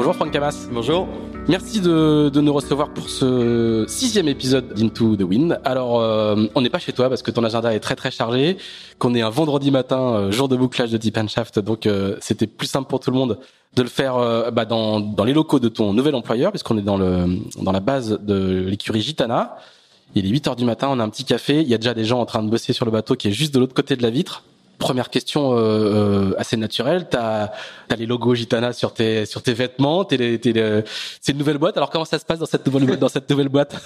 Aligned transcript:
Bonjour 0.00 0.14
Franck 0.14 0.30
Camas. 0.30 0.66
Bonjour. 0.72 1.06
Merci 1.46 1.82
de, 1.82 2.30
nous 2.34 2.54
recevoir 2.54 2.88
pour 2.94 3.10
ce 3.10 3.84
sixième 3.86 4.28
épisode 4.28 4.72
d'Into 4.72 5.14
the 5.14 5.20
Wind. 5.20 5.60
Alors, 5.62 6.00
euh, 6.00 6.46
on 6.54 6.62
n'est 6.62 6.70
pas 6.70 6.78
chez 6.78 6.94
toi 6.94 7.10
parce 7.10 7.20
que 7.20 7.30
ton 7.30 7.44
agenda 7.44 7.74
est 7.74 7.80
très 7.80 7.96
très 7.96 8.10
chargé, 8.10 8.56
qu'on 8.98 9.14
est 9.14 9.20
un 9.20 9.28
vendredi 9.28 9.70
matin, 9.70 10.14
euh, 10.14 10.30
jour 10.30 10.48
de 10.48 10.56
bouclage 10.56 10.90
de 10.90 10.96
Deep 10.96 11.18
Shaft, 11.28 11.58
donc 11.58 11.84
euh, 11.84 12.16
c'était 12.22 12.46
plus 12.46 12.66
simple 12.66 12.88
pour 12.88 13.00
tout 13.00 13.10
le 13.10 13.18
monde 13.18 13.40
de 13.74 13.82
le 13.82 13.90
faire 13.90 14.14
bah, 14.52 14.64
dans, 14.64 15.00
dans 15.00 15.24
les 15.24 15.34
locaux 15.34 15.60
de 15.60 15.68
ton 15.68 15.92
nouvel 15.92 16.14
employeur, 16.14 16.50
puisqu'on 16.50 16.78
est 16.78 16.82
dans 16.82 16.96
le 16.96 17.38
dans 17.60 17.72
la 17.72 17.80
base 17.80 18.18
de 18.22 18.64
l'écurie 18.68 19.02
Gitana. 19.02 19.58
Il 20.14 20.24
est 20.24 20.30
8 20.30 20.48
heures 20.48 20.56
du 20.56 20.64
matin, 20.64 20.88
on 20.90 20.98
a 20.98 21.04
un 21.04 21.10
petit 21.10 21.24
café, 21.24 21.60
il 21.60 21.68
y 21.68 21.74
a 21.74 21.78
déjà 21.78 21.92
des 21.92 22.06
gens 22.06 22.20
en 22.20 22.26
train 22.26 22.42
de 22.42 22.48
bosser 22.48 22.72
sur 22.72 22.86
le 22.86 22.90
bateau 22.90 23.16
qui 23.16 23.28
est 23.28 23.32
juste 23.32 23.52
de 23.52 23.60
l'autre 23.60 23.74
côté 23.74 23.96
de 23.96 24.02
la 24.02 24.08
vitre 24.08 24.44
première 24.80 25.10
question 25.10 25.52
euh, 25.52 25.58
euh, 25.58 26.34
assez 26.38 26.56
naturelle. 26.56 27.06
T'as 27.08 27.50
as 27.88 27.96
les 27.96 28.06
logos 28.06 28.34
Gitana 28.34 28.72
sur 28.72 28.92
tes 28.92 29.26
sur 29.26 29.42
tes 29.42 29.52
vêtements. 29.52 30.04
T'es, 30.04 30.38
t'es 30.38 30.84
c'est 31.20 31.32
une 31.32 31.38
nouvelle 31.38 31.58
boîte. 31.58 31.76
Alors 31.76 31.90
comment 31.90 32.04
ça 32.04 32.18
se 32.18 32.24
passe 32.24 32.40
dans 32.40 32.46
cette 32.46 32.66
nouvelle 32.66 32.98
dans 32.98 33.08
cette 33.08 33.30
nouvelle 33.30 33.48
boîte? 33.48 33.76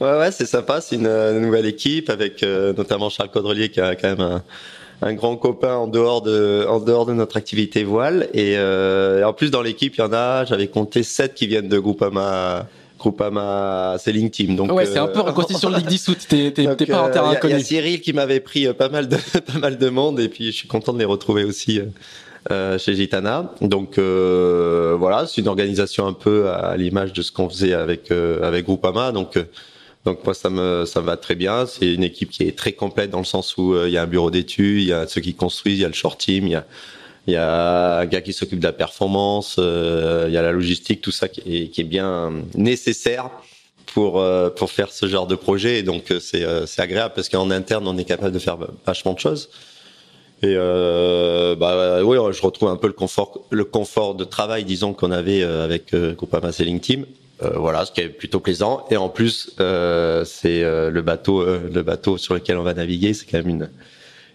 Ouais 0.00 0.18
ouais 0.18 0.30
c'est 0.30 0.46
sympa. 0.46 0.80
C'est 0.80 0.96
une, 0.96 1.40
nouvelle 1.40 1.66
équipe 1.66 2.08
avec 2.08 2.42
euh, 2.42 2.72
notamment 2.72 3.10
Charles 3.10 3.30
Caudrelier 3.30 3.68
qui 3.68 3.80
a 3.80 3.94
quand 3.94 4.08
même 4.08 4.20
un, 4.20 4.42
un 5.02 5.12
grand 5.12 5.36
copain 5.36 5.74
en 5.74 5.86
dehors 5.86 6.22
de 6.22 6.66
en 6.68 6.80
dehors 6.80 7.06
de 7.06 7.12
notre 7.12 7.36
activité 7.36 7.84
voile 7.84 8.28
et, 8.32 8.54
euh, 8.56 9.24
en 9.24 9.32
plus 9.32 9.50
dans 9.50 9.62
l'équipe 9.62 9.94
il 9.96 10.00
y 10.00 10.04
en 10.04 10.12
a 10.12 10.44
j'avais 10.44 10.68
compté 10.68 11.02
sept 11.02 11.34
qui 11.34 11.46
viennent 11.46 11.68
de 11.68 11.78
Groupama 11.78 12.66
Groupama 13.04 13.96
Selling 13.98 14.30
Team. 14.30 14.56
Donc 14.56 14.72
ouais, 14.72 14.86
c'est 14.86 14.98
un 14.98 15.08
peu 15.08 15.18
euh, 15.18 15.22
reconstitution 15.22 15.70
de 15.70 15.76
ligue 15.76 15.86
dissoute. 15.86 16.26
T'es 16.28 16.52
t'es 16.52 16.86
pas 16.86 17.02
en 17.02 17.10
terrain 17.10 17.30
inconnu. 17.30 17.54
Il 17.54 17.58
y 17.58 17.60
a 17.60 17.64
Cyril 17.64 18.00
qui 18.00 18.12
m'avait 18.12 18.40
pris 18.40 18.66
euh, 18.66 18.72
pas 18.72 18.88
mal 18.88 19.08
de 19.08 19.16
pas 19.52 19.58
mal 19.58 19.78
de 19.78 19.88
monde 19.90 20.20
et 20.20 20.28
puis 20.28 20.46
je 20.46 20.56
suis 20.56 20.68
content 20.68 20.92
de 20.92 20.98
les 20.98 21.04
retrouver 21.04 21.44
aussi. 21.44 21.80
Euh, 22.50 22.76
chez 22.76 22.94
Gitana. 22.94 23.54
Donc 23.62 23.96
euh, 23.96 24.96
voilà, 24.98 25.26
c'est 25.26 25.40
une 25.40 25.48
organisation 25.48 26.06
un 26.06 26.12
peu 26.12 26.50
à 26.50 26.76
l'image 26.76 27.14
de 27.14 27.22
ce 27.22 27.32
qu'on 27.32 27.48
faisait 27.48 27.72
avec 27.72 28.10
euh, 28.10 28.46
avec 28.46 28.66
Groupama. 28.66 29.12
Donc 29.12 29.38
donc 30.04 30.22
moi 30.26 30.34
ça 30.34 30.50
me 30.50 30.84
ça 30.84 31.00
me 31.00 31.06
va 31.06 31.16
très 31.16 31.36
bien. 31.36 31.64
C'est 31.64 31.94
une 31.94 32.04
équipe 32.04 32.28
qui 32.28 32.42
est 32.42 32.56
très 32.56 32.72
complète 32.72 33.08
dans 33.08 33.18
le 33.18 33.24
sens 33.24 33.56
où 33.56 33.74
il 33.86 33.90
y 33.90 33.96
a 33.96 34.02
un 34.02 34.06
bureau 34.06 34.30
d'études, 34.30 34.82
il 34.82 34.88
y 34.88 34.92
a 34.92 35.06
ceux 35.06 35.22
qui 35.22 35.32
construisent, 35.32 35.78
il 35.78 35.82
y 35.82 35.84
a 35.86 35.88
le 35.88 35.94
short 35.94 36.20
team, 36.20 36.46
il 36.46 36.50
y 36.50 36.54
a 36.54 36.66
il 37.26 37.32
y 37.32 37.36
a 37.36 38.00
un 38.00 38.06
gars 38.06 38.20
qui 38.20 38.32
s'occupe 38.32 38.58
de 38.58 38.64
la 38.64 38.72
performance, 38.72 39.56
euh, 39.58 40.26
il 40.28 40.34
y 40.34 40.36
a 40.36 40.42
la 40.42 40.52
logistique, 40.52 41.00
tout 41.00 41.10
ça 41.10 41.28
qui 41.28 41.40
est, 41.46 41.68
qui 41.68 41.80
est 41.80 41.84
bien 41.84 42.32
nécessaire 42.54 43.30
pour 43.86 44.20
euh, 44.20 44.50
pour 44.50 44.70
faire 44.70 44.90
ce 44.92 45.06
genre 45.06 45.26
de 45.26 45.34
projet. 45.34 45.78
Et 45.78 45.82
donc 45.82 46.10
euh, 46.10 46.20
c'est 46.20 46.44
c'est 46.66 46.82
agréable 46.82 47.14
parce 47.14 47.28
qu'en 47.28 47.50
interne 47.50 47.88
on 47.88 47.96
est 47.96 48.04
capable 48.04 48.32
de 48.32 48.38
faire 48.38 48.58
vachement 48.86 49.14
de 49.14 49.18
choses. 49.18 49.48
Et 50.42 50.54
bah 50.54 52.02
oui, 52.04 52.18
je 52.32 52.42
retrouve 52.42 52.68
un 52.68 52.76
peu 52.76 52.88
le 52.88 52.92
confort 52.92 53.46
le 53.50 53.64
confort 53.64 54.14
de 54.14 54.24
travail, 54.24 54.64
disons 54.64 54.92
qu'on 54.92 55.10
avait 55.10 55.42
avec 55.42 55.94
Groupama 55.94 56.52
Selling 56.52 56.80
Team. 56.80 57.06
voilà, 57.40 57.86
ce 57.86 57.92
qui 57.92 58.02
est 58.02 58.08
plutôt 58.10 58.40
plaisant. 58.40 58.84
Et 58.90 58.98
en 58.98 59.08
plus, 59.08 59.54
c'est 59.56 60.60
le 60.62 61.00
bateau 61.00 61.46
le 61.46 61.82
bateau 61.82 62.18
sur 62.18 62.34
lequel 62.34 62.58
on 62.58 62.62
va 62.62 62.74
naviguer, 62.74 63.14
c'est 63.14 63.24
quand 63.24 63.38
même 63.38 63.48
une 63.48 63.70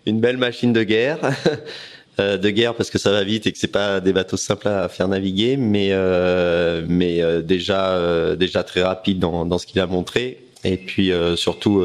une 0.08 0.20
belle 0.20 0.38
machine 0.38 0.74
de 0.74 0.82
guerre. 0.82 1.20
Euh, 2.20 2.38
de 2.38 2.50
guerre 2.50 2.76
parce 2.76 2.90
que 2.90 2.98
ça 2.98 3.12
va 3.12 3.24
vite 3.24 3.48
et 3.48 3.52
que 3.52 3.58
c'est 3.58 3.68
pas 3.68 4.02
des 4.02 4.12
bateaux 4.12 4.36
simples 4.36 4.68
à 4.68 4.90
faire 4.90 5.08
naviguer, 5.08 5.56
mais 5.56 5.90
euh, 5.92 6.84
mais 6.88 7.22
euh, 7.22 7.42
déjà 7.42 8.36
déjà 8.36 8.64
très 8.64 8.84
rapide 8.84 9.20
dans, 9.20 9.46
dans 9.46 9.58
ce 9.58 9.66
qu'il 9.66 9.80
a 9.80 9.88
montré 9.88 10.40
et 10.66 10.76
puis 10.76 11.12
surtout 11.38 11.82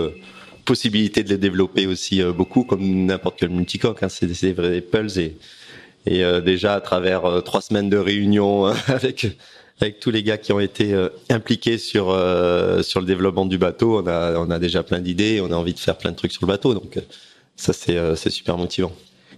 possibilité 0.65 1.22
de 1.22 1.28
les 1.28 1.39
développer 1.39 1.87
aussi 1.87 2.22
beaucoup 2.25 2.65
comme 2.65 3.06
n'importe 3.06 3.37
quel 3.39 3.50
multicoque. 3.50 4.03
Hein, 4.03 4.09
c'est 4.09 4.27
des 4.27 4.53
vrais 4.53 4.81
pulls 4.81 5.19
et 5.19 5.37
et 6.06 6.22
déjà 6.43 6.75
à 6.75 6.81
travers 6.81 7.43
trois 7.45 7.61
semaines 7.61 7.89
de 7.89 7.97
réunion 7.97 8.66
avec 8.89 9.27
avec 9.81 10.01
tous 10.01 10.11
les 10.11 10.22
gars 10.22 10.39
qui 10.39 10.53
ont 10.53 10.61
été 10.61 10.95
impliqués 11.31 11.78
sur 11.78 12.06
sur 12.83 13.01
le 13.01 13.06
développement 13.06 13.47
du 13.47 13.59
bateau, 13.59 14.01
on 14.03 14.06
a 14.09 14.37
on 14.39 14.51
a 14.51 14.59
déjà 14.59 14.83
plein 14.83 15.01
d'idées, 15.01 15.41
on 15.41 15.53
a 15.53 15.56
envie 15.56 15.75
de 15.75 15.78
faire 15.78 15.97
plein 15.97 16.11
de 16.11 16.16
trucs 16.16 16.33
sur 16.33 16.45
le 16.45 16.49
bateau, 16.49 16.75
donc 16.75 16.99
ça 17.56 17.72
c'est 17.72 18.16
c'est 18.16 18.31
super 18.31 18.59
motivant. 18.59 18.93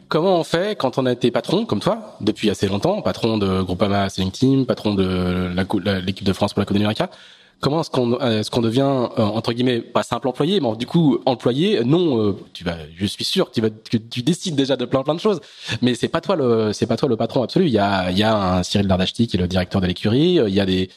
Comment 0.09 0.39
on 0.39 0.45
fait 0.45 0.79
quand 0.79 0.99
on 0.99 1.07
a 1.07 1.13
été 1.13 1.31
patron, 1.33 1.67
comme 1.67 1.81
toi, 1.81 2.17
depuis 2.21 2.49
assez 2.49 2.69
longtemps, 2.69 3.03
patron 3.03 3.39
de 3.39 3.63
Groupama 3.63 4.09
Selling 4.09 4.31
Team, 4.31 4.67
patron 4.67 4.95
de 4.95 5.51
l'équipe 6.05 6.25
de 6.25 6.33
France 6.33 6.53
pour 6.53 6.61
la 6.61 6.67
Coupe 6.67 6.77
d'Amérique 6.77 7.03
Comment 7.59 7.81
est-ce 7.81 7.91
qu'on 7.91 8.19
qu'on 8.53 8.61
devient 8.61 8.83
euh, 8.83 9.23
entre 9.23 9.53
guillemets 9.55 9.81
pas 9.81 10.03
simple 10.03 10.29
employé, 10.29 10.61
mais 10.61 10.77
du 10.77 10.87
coup 10.87 11.19
employé? 11.25 11.83
Non, 11.85 12.21
euh, 12.21 12.37
tu 12.53 12.65
vas, 12.65 12.77
je 12.95 13.07
suis 13.07 13.25
sûr, 13.25 13.51
tu 13.51 13.63
vas, 13.63 13.71
que 13.71 13.97
tu 13.97 14.23
décides 14.23 14.55
déjà 14.55 14.77
de 14.77 14.85
plein 14.85 15.03
plein 15.03 15.15
de 15.15 15.21
choses, 15.21 15.41
mais 15.81 15.95
c'est 15.95 16.09
pas 16.09 16.21
toi 16.21 16.37
le 16.37 16.75
c'est 16.75 16.87
pas 16.87 16.99
toi 16.99 17.09
le 17.09 17.17
patron 17.17 17.43
absolu. 17.43 17.67
Il 17.67 17.73
y 17.73 17.79
a 17.79 18.57
un 18.59 18.63
Cyril 18.63 18.87
Dardachti 18.87 19.27
qui 19.27 19.39
est 19.39 19.41
le 19.41 19.49
directeur 19.49 19.81
de 19.81 19.87
l'écurie. 19.87 20.39
Il 20.47 20.55
y 20.55 20.61
a 20.61 20.67
des 20.67 20.91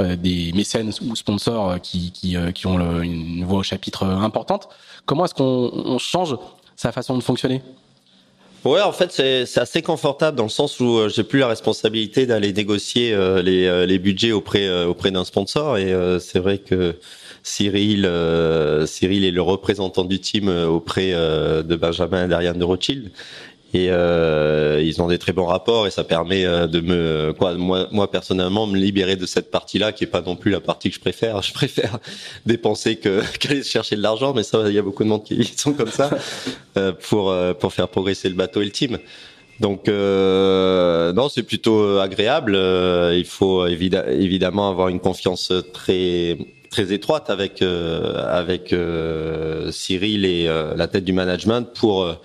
euh, 0.00 0.16
mécènes 0.54 0.90
ou 1.06 1.14
sponsors 1.16 1.80
qui 1.82 2.36
ont 2.64 3.02
une 3.02 3.44
voix 3.44 3.58
au 3.58 3.62
chapitre 3.62 4.04
importante. 4.06 4.68
Comment 5.04 5.26
est-ce 5.26 5.34
qu'on 5.34 5.70
on 5.74 5.98
change 5.98 6.36
sa 6.76 6.92
façon 6.92 7.18
de 7.18 7.22
fonctionner? 7.22 7.60
Ouais, 8.66 8.82
en 8.82 8.90
fait, 8.90 9.12
c'est 9.12 9.60
assez 9.60 9.80
confortable 9.80 10.36
dans 10.36 10.42
le 10.42 10.48
sens 10.48 10.80
où 10.80 10.98
euh, 10.98 11.08
j'ai 11.08 11.22
plus 11.22 11.38
la 11.38 11.46
responsabilité 11.46 12.26
d'aller 12.26 12.52
négocier 12.52 13.14
euh, 13.14 13.40
les, 13.40 13.66
euh, 13.66 13.86
les 13.86 14.00
budgets 14.00 14.32
auprès 14.32 14.84
auprès 14.84 15.12
d'un 15.12 15.24
sponsor. 15.24 15.78
Et 15.78 15.94
c'est 16.18 16.40
vrai 16.40 16.58
que 16.58 16.96
Cyril, 17.44 18.10
Cyril 18.86 19.24
est 19.24 19.30
le 19.30 19.42
représentant 19.42 20.04
du 20.04 20.18
team 20.18 20.48
auprès 20.48 21.12
de 21.12 21.76
Benjamin 21.76 22.24
et 22.24 22.28
d'Ariane 22.28 22.58
de 22.58 22.64
Rothschild 22.64 23.10
et 23.74 23.88
euh, 23.90 24.80
ils 24.82 25.02
ont 25.02 25.08
des 25.08 25.18
très 25.18 25.32
bons 25.32 25.46
rapports 25.46 25.86
et 25.86 25.90
ça 25.90 26.04
permet 26.04 26.44
euh, 26.44 26.66
de 26.66 26.80
me 26.80 27.34
quoi 27.36 27.54
moi 27.54 27.88
moi 27.90 28.10
personnellement 28.10 28.66
me 28.66 28.78
libérer 28.78 29.16
de 29.16 29.26
cette 29.26 29.50
partie 29.50 29.78
là 29.78 29.92
qui 29.92 30.04
est 30.04 30.06
pas 30.06 30.22
non 30.22 30.36
plus 30.36 30.50
la 30.50 30.60
partie 30.60 30.88
que 30.88 30.94
je 30.94 31.00
préfère. 31.00 31.42
Je 31.46 31.52
préfère 31.52 31.98
dépenser 32.44 32.96
que 32.96 33.22
qu'aller 33.38 33.62
chercher 33.62 33.96
de 33.96 34.02
l'argent 34.02 34.32
mais 34.34 34.44
ça 34.44 34.62
il 34.66 34.74
y 34.74 34.78
a 34.78 34.82
beaucoup 34.82 35.04
de 35.04 35.08
monde 35.08 35.24
qui 35.24 35.44
sont 35.56 35.72
comme 35.72 35.90
ça 35.90 36.10
euh, 36.76 36.92
pour 37.08 37.30
euh, 37.30 37.54
pour 37.54 37.72
faire 37.72 37.88
progresser 37.88 38.28
le 38.28 38.34
bateau 38.34 38.62
et 38.62 38.64
le 38.64 38.70
team. 38.70 38.98
Donc 39.60 39.88
euh, 39.88 41.12
non 41.12 41.28
c'est 41.28 41.42
plutôt 41.42 41.98
agréable. 41.98 42.52
Il 42.54 43.26
faut 43.26 43.66
évidemment 43.66 44.70
avoir 44.70 44.88
une 44.88 45.00
confiance 45.00 45.52
très 45.72 46.38
très 46.70 46.92
étroite 46.92 47.30
avec 47.30 47.62
avec 47.62 48.74
Cyril 49.70 50.24
et 50.24 50.46
la 50.76 50.86
tête 50.86 51.04
du 51.04 51.12
management 51.12 51.66
pour 51.74 52.16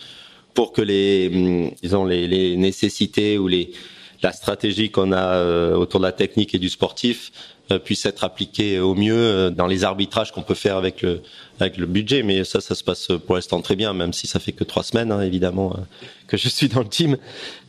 pour 0.54 0.74
que 0.74 0.82
les, 0.82 1.30
hum, 1.34 1.72
disons 1.82 2.06
les, 2.06 2.28
les 2.28 2.58
nécessités 2.58 3.38
ou 3.38 3.48
les 3.48 3.72
la 4.24 4.32
stratégie 4.32 4.92
qu'on 4.92 5.12
a 5.12 5.36
euh, 5.36 5.74
autour 5.74 6.00
de 6.00 6.06
la 6.06 6.12
technique 6.12 6.54
et 6.54 6.60
du 6.60 6.70
sportif 6.70 7.32
euh, 7.72 7.80
puisse 7.80 8.06
être 8.06 8.24
appliquée 8.24 8.80
au 8.80 8.96
mieux 8.96 9.16
euh, 9.16 9.50
dans 9.50 9.68
les 9.68 9.84
arbitrages 9.84 10.32
qu'on 10.32 10.42
peut 10.42 10.56
faire 10.56 10.78
avec 10.78 11.02
le 11.02 11.22
avec 11.60 11.78
le 11.78 11.86
budget. 11.86 12.24
Mais 12.24 12.44
ça, 12.44 12.60
ça 12.60 12.76
se 12.76 12.84
passe 12.84 13.10
pour 13.26 13.36
l'instant 13.36 13.62
très 13.62 13.76
bien, 13.76 13.94
même 13.94 14.14
si 14.14 14.28
ça 14.28 14.40
fait 14.40 14.52
que 14.52 14.64
trois 14.64 14.84
semaines, 14.84 15.12
hein, 15.12 15.22
évidemment, 15.22 15.76
que 16.28 16.38
je 16.38 16.50
suis 16.50 16.70
dans 16.70 16.82
le 16.82 16.88
team. 16.88 17.18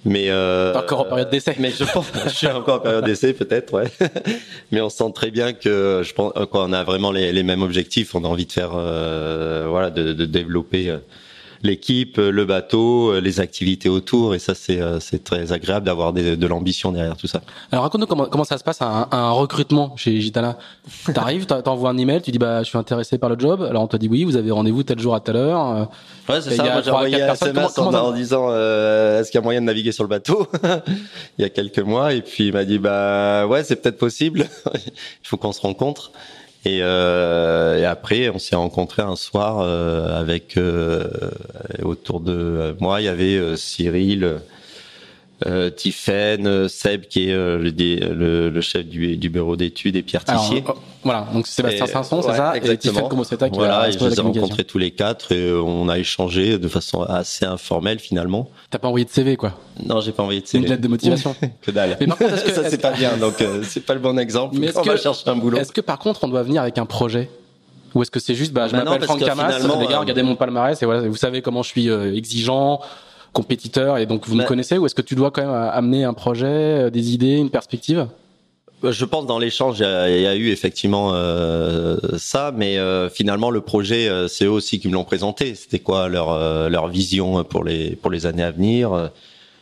Mais 0.05 0.31
euh, 0.31 0.75
encore 0.75 1.01
en 1.01 1.05
période 1.05 1.31
d'essai. 1.31 1.57
Mais 1.59 1.71
je 1.71 1.85
pense, 1.85 2.07
je 2.25 2.31
suis 2.31 2.47
encore 2.47 2.77
en 2.77 2.81
période 2.81 3.05
d'essai 3.05 3.33
peut-être, 3.35 3.73
ouais. 3.75 3.91
mais 4.73 4.81
on 4.81 4.89
sent 4.89 5.13
très 5.15 5.31
bien 5.31 5.53
que 5.53 6.03
je 6.05 6.13
pense 6.15 6.33
qu'on 6.51 6.73
a 6.73 6.85
vraiment 6.85 7.13
les, 7.13 7.33
les, 7.33 7.43
mêmes 7.43 7.63
objectifs. 7.63 8.15
On 8.15 8.25
a 8.25 8.29
envie 8.29 8.47
de 8.47 8.53
faire, 8.53 8.71
voilà, 8.71 9.91
de, 9.91 10.13
de 10.13 10.25
développer 10.25 10.97
l'équipe, 11.63 12.17
le 12.17 12.45
bateau, 12.45 13.21
les 13.21 13.41
activités 13.41 13.89
autour, 13.89 14.35
et 14.35 14.39
ça 14.39 14.55
c'est 14.55 14.81
euh, 14.81 15.01
c'est 15.01 15.25
très 15.25 15.53
agréable 15.53 15.87
d'avoir 15.87 16.13
de 16.13 16.47
l'ambition 16.47 16.93
derrière 16.93 17.17
tout 17.17 17.27
ça. 17.27 17.41
Alors 17.71 17.85
raconte-nous 17.85 18.07
comment, 18.07 18.27
comment 18.27 18.45
ça 18.45 18.59
se 18.59 18.65
passe 18.65 18.83
un, 18.83 19.09
un 19.11 19.31
recrutement 19.31 19.97
chez 19.97 20.21
Gitana. 20.21 20.59
T'arrives, 21.15 21.47
t'envoies 21.47 21.91
un 21.91 21.99
email, 21.99 22.21
tu 22.23 22.31
dis 22.31 22.39
bah 22.39 22.63
je 22.63 22.69
suis 22.69 22.79
intéressé 22.79 23.19
par 23.19 23.31
le 23.31 23.39
job. 23.39 23.63
Alors 23.63 23.83
on 23.83 23.87
te 23.87 23.97
dit 23.97 24.09
oui, 24.09 24.25
vous 24.25 24.37
avez 24.37 24.51
rendez-vous 24.51 24.83
tel 24.83 24.99
jour 24.99 25.15
à 25.15 25.21
telle 25.21 25.37
heure. 25.37 25.71
Euh, 25.71 26.33
ouais 26.33 26.41
c'est 26.41 26.57
ça. 26.57 26.65
Moi 26.65 26.83
j'ai 26.83 26.91
envoyé 26.91 27.23
un 27.23 27.33
SMS 27.33 27.79
en, 27.79 28.13
disant 28.13 28.47
euh, 28.51 29.21
est-ce 29.21 29.31
qu'il 29.31 29.39
y 29.39 29.43
a 29.43 29.45
moyen 29.45 29.61
de 29.61 29.67
naviguer 29.67 29.93
sur 29.93 30.05
le 30.05 30.09
bateau 30.09 30.49
il 31.39 31.43
y 31.43 31.45
a 31.45 31.49
quelques 31.49 31.79
mois, 31.79 32.13
et 32.13 32.23
puis 32.23 32.49
il 32.49 32.53
m'a 32.53 32.65
dit 32.65 32.79
bah 32.79 33.47
ouais 33.47 33.65
c'est 33.65 33.77
peut-être 33.77 33.99
possible. 33.99 34.47
il 34.75 34.93
faut 35.23 35.37
qu'on 35.37 35.53
se 35.53 35.61
rencontre. 35.61 36.13
Et, 36.65 36.79
euh, 36.83 37.79
et, 37.79 37.85
après, 37.85 38.29
on 38.29 38.39
s'est 38.39 38.55
rencontrés 38.55 39.03
un 39.03 39.17
soir 39.17 39.59
euh, 39.59 40.19
avec 40.19 40.57
euh, 40.57 41.09
autour 41.83 42.21
de 42.21 42.77
moi, 42.79 43.01
il 43.01 43.05
y 43.05 43.09
avait 43.09 43.57
Cyril, 43.57 44.41
euh, 45.47 45.71
Tiffen, 45.71 46.47
euh, 46.47 46.69
Seb 46.69 47.07
qui 47.07 47.29
est 47.29 47.33
euh, 47.33 47.59
le, 47.59 48.51
le, 48.51 48.61
chef 48.61 48.87
du, 48.87 49.17
du 49.17 49.31
bureau 49.31 49.57
d'études 49.57 49.97
et 49.97 50.03
Pierre 50.03 50.25
Tissier. 50.25 50.63
Oh, 50.69 50.73
voilà, 51.03 51.27
donc 51.33 51.47
Sébastien 51.47 51.87
Sanson, 51.87 52.23
c'est 52.23 52.35
ça? 52.35 52.57
Exactement. 52.57 53.09
Et 53.09 53.25
Tiffen 53.25 53.51
qui 53.51 53.59
voilà, 53.59 53.79
a 53.81 53.89
et 53.89 53.93
je 53.93 53.99
les 53.99 54.19
ai 54.19 54.21
rencontrés 54.21 54.65
tous 54.65 54.79
les 54.79 54.91
quatre 54.91 55.33
et 55.33 55.53
on 55.53 55.89
a 55.89 55.99
échangé 55.99 56.59
de 56.59 56.69
façon 56.69 57.03
assez 57.03 57.45
informelle 57.45 57.99
finalement. 57.99 58.51
T'as 58.71 58.79
pas 58.79 58.89
envoyé 58.89 59.05
de 59.05 59.11
CV 59.11 59.37
quoi? 59.37 59.59
Non, 59.85 60.01
j'ai 60.01 60.13
pas 60.13 60.23
envoyé 60.23 60.41
de 60.41 60.47
CV. 60.47 60.65
Une 60.65 60.71
lettre 60.71 60.83
de 60.83 60.89
motivation 60.89 61.35
Que 61.63 61.71
dalle. 61.71 61.97
Mais 62.01 62.07
par 62.07 62.19
contre, 62.19 62.45
que, 62.45 62.51
ça 62.55 62.69
c'est 62.69 62.81
pas 62.81 62.93
bien, 62.93 63.17
donc 63.17 63.35
c'est 63.65 63.85
pas 63.85 63.95
le 63.95 64.01
bon 64.01 64.19
exemple. 64.19 64.57
Mais 64.59 64.69
est-ce 64.69 64.79
on 64.79 64.83
va 64.83 64.97
chercher 64.97 65.29
un 65.29 65.37
boulot. 65.37 65.59
Est-ce 65.59 65.73
que 65.73 65.81
par 65.81 65.99
contre 65.99 66.25
on 66.25 66.29
doit 66.29 66.43
venir 66.43 66.63
avec 66.63 66.79
un 66.79 66.87
projet? 66.87 67.29
Ou 67.95 68.01
est-ce 68.03 68.11
que 68.11 68.21
c'est 68.21 68.35
juste, 68.35 68.55
bah, 68.55 68.69
je 68.69 68.73
bah 68.73 68.85
m'appelle 68.85 69.03
Franck 69.03 69.21
Camas, 69.21 69.59
les 69.59 69.87
gars, 69.87 69.99
regardez 69.99 70.23
mon 70.23 70.35
palmarès 70.35 70.81
et 70.81 70.87
voilà, 70.87 71.07
vous 71.07 71.17
savez 71.17 71.43
comment 71.43 71.63
je 71.63 71.69
suis 71.69 71.91
exigeant, 71.91 72.81
compétiteur 73.33 73.99
et 73.99 74.07
donc 74.07 74.27
vous 74.27 74.35
me 74.35 74.45
connaissez 74.45 74.79
ou 74.79 74.87
est-ce 74.87 74.95
que 74.95 75.03
tu 75.03 75.15
dois 75.15 75.31
quand 75.31 75.43
même 75.43 75.51
amener 75.51 76.05
un 76.05 76.15
projet, 76.15 76.47
euh, 76.47 76.91
des 76.91 77.13
idées, 77.15 77.37
une 77.37 77.51
perspective? 77.51 78.07
Je 78.83 79.05
pense 79.05 79.27
dans 79.27 79.39
l'échange 79.39 79.79
il 79.79 80.21
y, 80.21 80.27
a 80.27 80.35
eu 80.35 80.49
effectivement 80.49 81.13
euh, 81.15 81.97
ça, 82.19 82.53
mais 82.55 82.79
euh, 82.79 83.09
finalement 83.09 83.51
le 83.51 83.61
projet 83.61 84.09
c'est 84.29 84.45
eux 84.45 84.51
aussi 84.51 84.81
qui 84.81 84.89
me 84.89 84.95
l'ont 84.95 85.05
présenté. 85.05 85.55
C'était 85.55 85.79
quoi 85.79 86.09
leur 86.09 86.69
leur 86.69 86.89
vision 86.89 87.45
pour 87.45 87.63
les 87.63 87.95
pour 87.95 88.11
les 88.11 88.27
années 88.27 88.43
à 88.43 88.51
venir, 88.51 89.11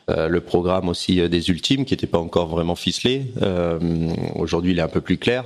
le 0.09 0.41
programme 0.41 0.89
aussi 0.89 1.29
des 1.29 1.51
ultimes 1.51 1.85
qui 1.85 1.93
n'était 1.93 2.07
pas 2.07 2.19
encore 2.19 2.49
vraiment 2.49 2.77
ficelé. 2.77 3.27
Aujourd'hui 4.37 4.73
il 4.73 4.79
est 4.79 4.83
un 4.83 4.89
peu 4.89 5.03
plus 5.03 5.19
clair. 5.19 5.45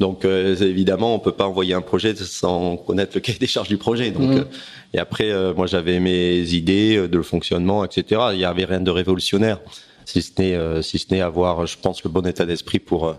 Donc 0.00 0.24
euh, 0.24 0.56
évidemment, 0.56 1.14
on 1.14 1.18
peut 1.18 1.32
pas 1.32 1.46
envoyer 1.46 1.74
un 1.74 1.80
projet 1.80 2.14
sans 2.16 2.76
connaître 2.76 3.12
le 3.14 3.20
cahier 3.20 3.38
des 3.38 3.46
charges 3.46 3.68
du 3.68 3.76
projet. 3.76 4.10
Donc 4.10 4.30
mmh. 4.30 4.38
euh, 4.38 4.44
et 4.92 4.98
après, 4.98 5.30
euh, 5.30 5.54
moi 5.54 5.66
j'avais 5.66 6.00
mes 6.00 6.40
idées 6.40 7.08
de 7.08 7.16
le 7.16 7.22
fonctionnement, 7.22 7.84
etc. 7.84 8.22
Il 8.32 8.40
y 8.40 8.44
avait 8.44 8.64
rien 8.64 8.80
de 8.80 8.90
révolutionnaire, 8.90 9.60
si 10.04 10.22
ce 10.22 10.32
n'est 10.38 10.82
si 10.82 10.98
ce 10.98 11.06
n'est 11.12 11.20
avoir, 11.20 11.66
je 11.66 11.78
pense, 11.78 12.02
le 12.02 12.10
bon 12.10 12.26
état 12.26 12.44
d'esprit 12.44 12.80
pour 12.80 13.16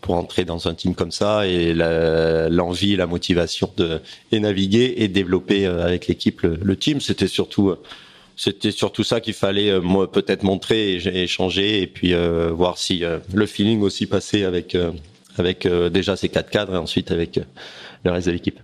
pour 0.00 0.14
entrer 0.14 0.44
dans 0.44 0.68
un 0.68 0.74
team 0.74 0.94
comme 0.94 1.10
ça 1.10 1.44
et 1.46 1.74
l'envie, 1.74 2.92
la, 2.92 2.98
la, 2.98 3.06
motivation 3.08 3.68
de 3.76 4.00
et 4.30 4.38
naviguer 4.38 4.94
et 4.98 5.08
développer 5.08 5.66
avec 5.66 6.06
l'équipe 6.06 6.42
le, 6.42 6.56
le, 6.62 6.76
team. 6.76 7.00
C'était 7.00 7.26
surtout 7.26 7.74
c'était 8.36 8.70
surtout 8.70 9.02
ça 9.02 9.20
qu'il 9.20 9.34
fallait 9.34 9.72
peut-être 10.12 10.44
montrer 10.44 10.92
et 10.92 11.22
échanger 11.24 11.82
et 11.82 11.86
puis 11.88 12.14
voir 12.52 12.78
si 12.78 13.02
le 13.32 13.46
feeling 13.46 13.80
aussi 13.80 14.06
passait 14.06 14.44
avec 14.44 14.76
avec 15.40 15.66
euh, 15.66 15.90
déjà 15.90 16.16
ces 16.16 16.28
quatre 16.28 16.50
cadres 16.50 16.74
et 16.74 16.78
ensuite 16.78 17.10
avec 17.10 17.38
euh, 17.38 17.42
le 18.04 18.10
reste 18.12 18.26
de 18.26 18.32
l'équipe. 18.32 18.58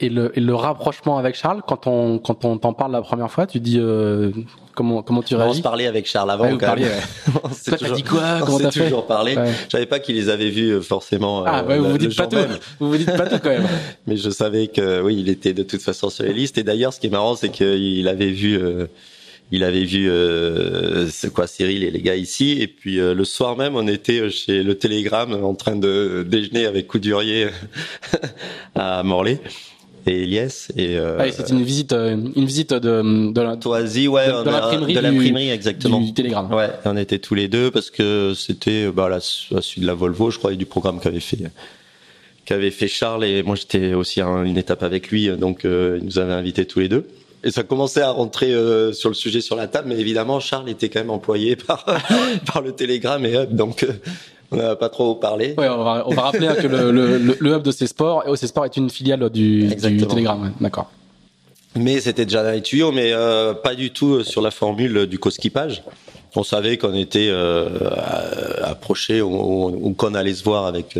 Et 0.00 0.10
le, 0.10 0.36
et 0.38 0.40
le, 0.40 0.54
rapprochement 0.54 1.18
avec 1.18 1.34
Charles, 1.34 1.62
quand 1.66 1.88
on 1.88 2.18
quand 2.18 2.44
on 2.44 2.56
t'en 2.56 2.72
parle 2.72 2.92
la 2.92 3.02
première 3.02 3.30
fois, 3.32 3.48
tu 3.48 3.58
dis 3.58 3.78
euh, 3.80 4.30
comment 4.76 5.02
comment 5.02 5.22
tu 5.22 5.34
réagis 5.34 5.50
On 5.50 5.54
se 5.54 5.62
parlait 5.62 5.88
avec 5.88 6.06
Charles 6.06 6.30
avant. 6.30 6.44
Ouais, 6.44 6.56
quand 6.56 6.76
même. 6.76 6.88
on 7.42 7.48
s'est 7.48 7.76
toujours 7.76 7.96
dit 7.96 8.04
quoi 8.04 8.38
Comment 8.46 8.58
fait 8.58 8.84
toujours 8.84 9.06
parlé. 9.06 9.36
Ouais. 9.36 9.52
Je 9.66 9.70
savais 9.72 9.86
pas 9.86 9.98
qu'il 9.98 10.14
les 10.14 10.28
avait 10.28 10.50
vus 10.50 10.80
forcément. 10.82 11.42
Ah 11.44 11.64
ouais, 11.64 11.78
vous 11.78 11.90
vous 11.90 11.98
dites 11.98 12.16
pas 12.16 12.28
tout. 12.28 12.36
Vous 12.78 12.90
vous 12.90 12.96
dites 12.96 13.16
pas 13.16 13.26
tout 13.26 13.40
quand 13.42 13.50
même. 13.50 13.66
Mais 14.06 14.16
je 14.16 14.30
savais 14.30 14.68
que 14.68 15.02
oui, 15.02 15.16
il 15.18 15.28
était 15.28 15.52
de 15.52 15.64
toute 15.64 15.82
façon 15.82 16.10
sur 16.10 16.24
les 16.24 16.32
listes. 16.32 16.58
Et 16.58 16.62
d'ailleurs, 16.62 16.92
ce 16.92 17.00
qui 17.00 17.08
est 17.08 17.10
marrant, 17.10 17.34
c'est 17.34 17.50
qu'il 17.50 18.06
avait 18.06 18.30
vu. 18.30 18.56
Euh, 18.56 18.86
il 19.50 19.64
avait 19.64 19.84
vu 19.84 20.08
euh, 20.10 21.08
quoi 21.34 21.46
Cyril 21.46 21.84
et 21.84 21.90
les 21.90 22.02
gars 22.02 22.16
ici. 22.16 22.58
Et 22.60 22.68
puis 22.68 23.00
euh, 23.00 23.14
le 23.14 23.24
soir 23.24 23.56
même 23.56 23.76
on 23.76 23.86
était 23.88 24.30
chez 24.30 24.62
le 24.62 24.74
Télégramme 24.74 25.32
en 25.32 25.54
train 25.54 25.76
de 25.76 26.24
déjeuner 26.28 26.66
avec 26.66 26.86
Coudurier 26.86 27.48
à 28.74 29.02
Morlaix 29.02 29.40
et 30.06 30.22
Eliès. 30.22 30.70
Et 30.76 30.98
euh, 30.98 31.16
ah, 31.18 31.30
c'était 31.30 31.52
une 31.52 31.62
visite 31.62 31.92
euh, 31.92 32.16
une 32.36 32.44
visite 32.44 32.74
de 32.74 33.32
de 33.32 33.40
la 33.40 33.56
Toisie 33.56 34.06
ouais 34.06 34.26
de, 34.26 34.44
de 34.44 34.50
l'imprimerie 34.50 34.94
de 34.94 35.00
l'imprimerie 35.00 35.50
exactement. 35.50 36.00
du 36.00 36.12
Télégramme. 36.12 36.52
Ouais 36.52 36.68
on 36.84 36.96
était 36.98 37.18
tous 37.18 37.34
les 37.34 37.48
deux 37.48 37.70
parce 37.70 37.90
que 37.90 38.34
c'était 38.36 38.88
bah 38.88 39.08
la, 39.08 39.18
la 39.50 39.62
suite 39.62 39.82
de 39.82 39.86
la 39.86 39.94
Volvo 39.94 40.30
je 40.30 40.38
crois 40.38 40.52
et 40.52 40.56
du 40.56 40.66
programme 40.66 41.00
qu'avait 41.00 41.20
fait 41.20 41.38
qu'avait 42.44 42.70
fait 42.70 42.88
Charles. 42.88 43.24
Et 43.24 43.42
moi 43.42 43.56
j'étais 43.56 43.94
aussi 43.94 44.20
à 44.20 44.26
une 44.26 44.58
étape 44.58 44.82
avec 44.82 45.08
lui 45.08 45.28
donc 45.38 45.60
il 45.64 46.00
nous 46.02 46.18
avait 46.18 46.34
invités 46.34 46.66
tous 46.66 46.80
les 46.80 46.90
deux 46.90 47.06
et 47.44 47.50
ça 47.50 47.62
commençait 47.62 48.02
à 48.02 48.10
rentrer 48.10 48.52
euh, 48.52 48.92
sur 48.92 49.08
le 49.08 49.14
sujet 49.14 49.40
sur 49.40 49.56
la 49.56 49.68
table, 49.68 49.88
mais 49.88 49.98
évidemment, 49.98 50.40
Charles 50.40 50.68
était 50.68 50.88
quand 50.88 51.00
même 51.00 51.10
employé 51.10 51.56
par, 51.66 51.84
par 52.46 52.62
le 52.62 52.72
Télégramme 52.72 53.24
et 53.26 53.34
Hub, 53.34 53.54
donc 53.54 53.82
euh, 53.84 53.92
on 54.50 54.56
n'a 54.56 54.76
pas 54.76 54.88
trop 54.88 55.14
parlé. 55.14 55.54
Ouais, 55.56 55.68
on 55.68 55.84
va, 55.84 56.04
on 56.06 56.14
va 56.14 56.22
rappeler 56.22 56.46
hein, 56.46 56.56
que 56.60 56.66
le, 56.66 56.90
le, 56.90 57.36
le, 57.38 57.50
Hub 57.52 57.62
de 57.62 57.70
et 57.70 57.86
sports 57.86 58.24
est 58.64 58.76
une 58.76 58.90
filiale 58.90 59.28
du, 59.30 59.68
du 59.68 60.06
Télégramme, 60.06 60.52
d'accord. 60.60 60.90
Mais 61.76 62.00
c'était 62.00 62.24
déjà 62.24 62.42
dans 62.42 62.50
les 62.50 62.62
tuyaux, 62.62 62.92
mais 62.92 63.12
euh, 63.12 63.54
pas 63.54 63.74
du 63.74 63.90
tout 63.90 64.24
sur 64.24 64.42
la 64.42 64.50
formule 64.50 65.06
du 65.06 65.18
co-skippage. 65.18 65.84
On 66.34 66.42
savait 66.42 66.76
qu'on 66.76 66.94
était 66.94 67.32
approché 68.62 69.22
ou, 69.22 69.66
ou 69.68 69.92
qu'on 69.94 70.14
allait 70.14 70.34
se 70.34 70.44
voir 70.44 70.66
avec, 70.66 70.98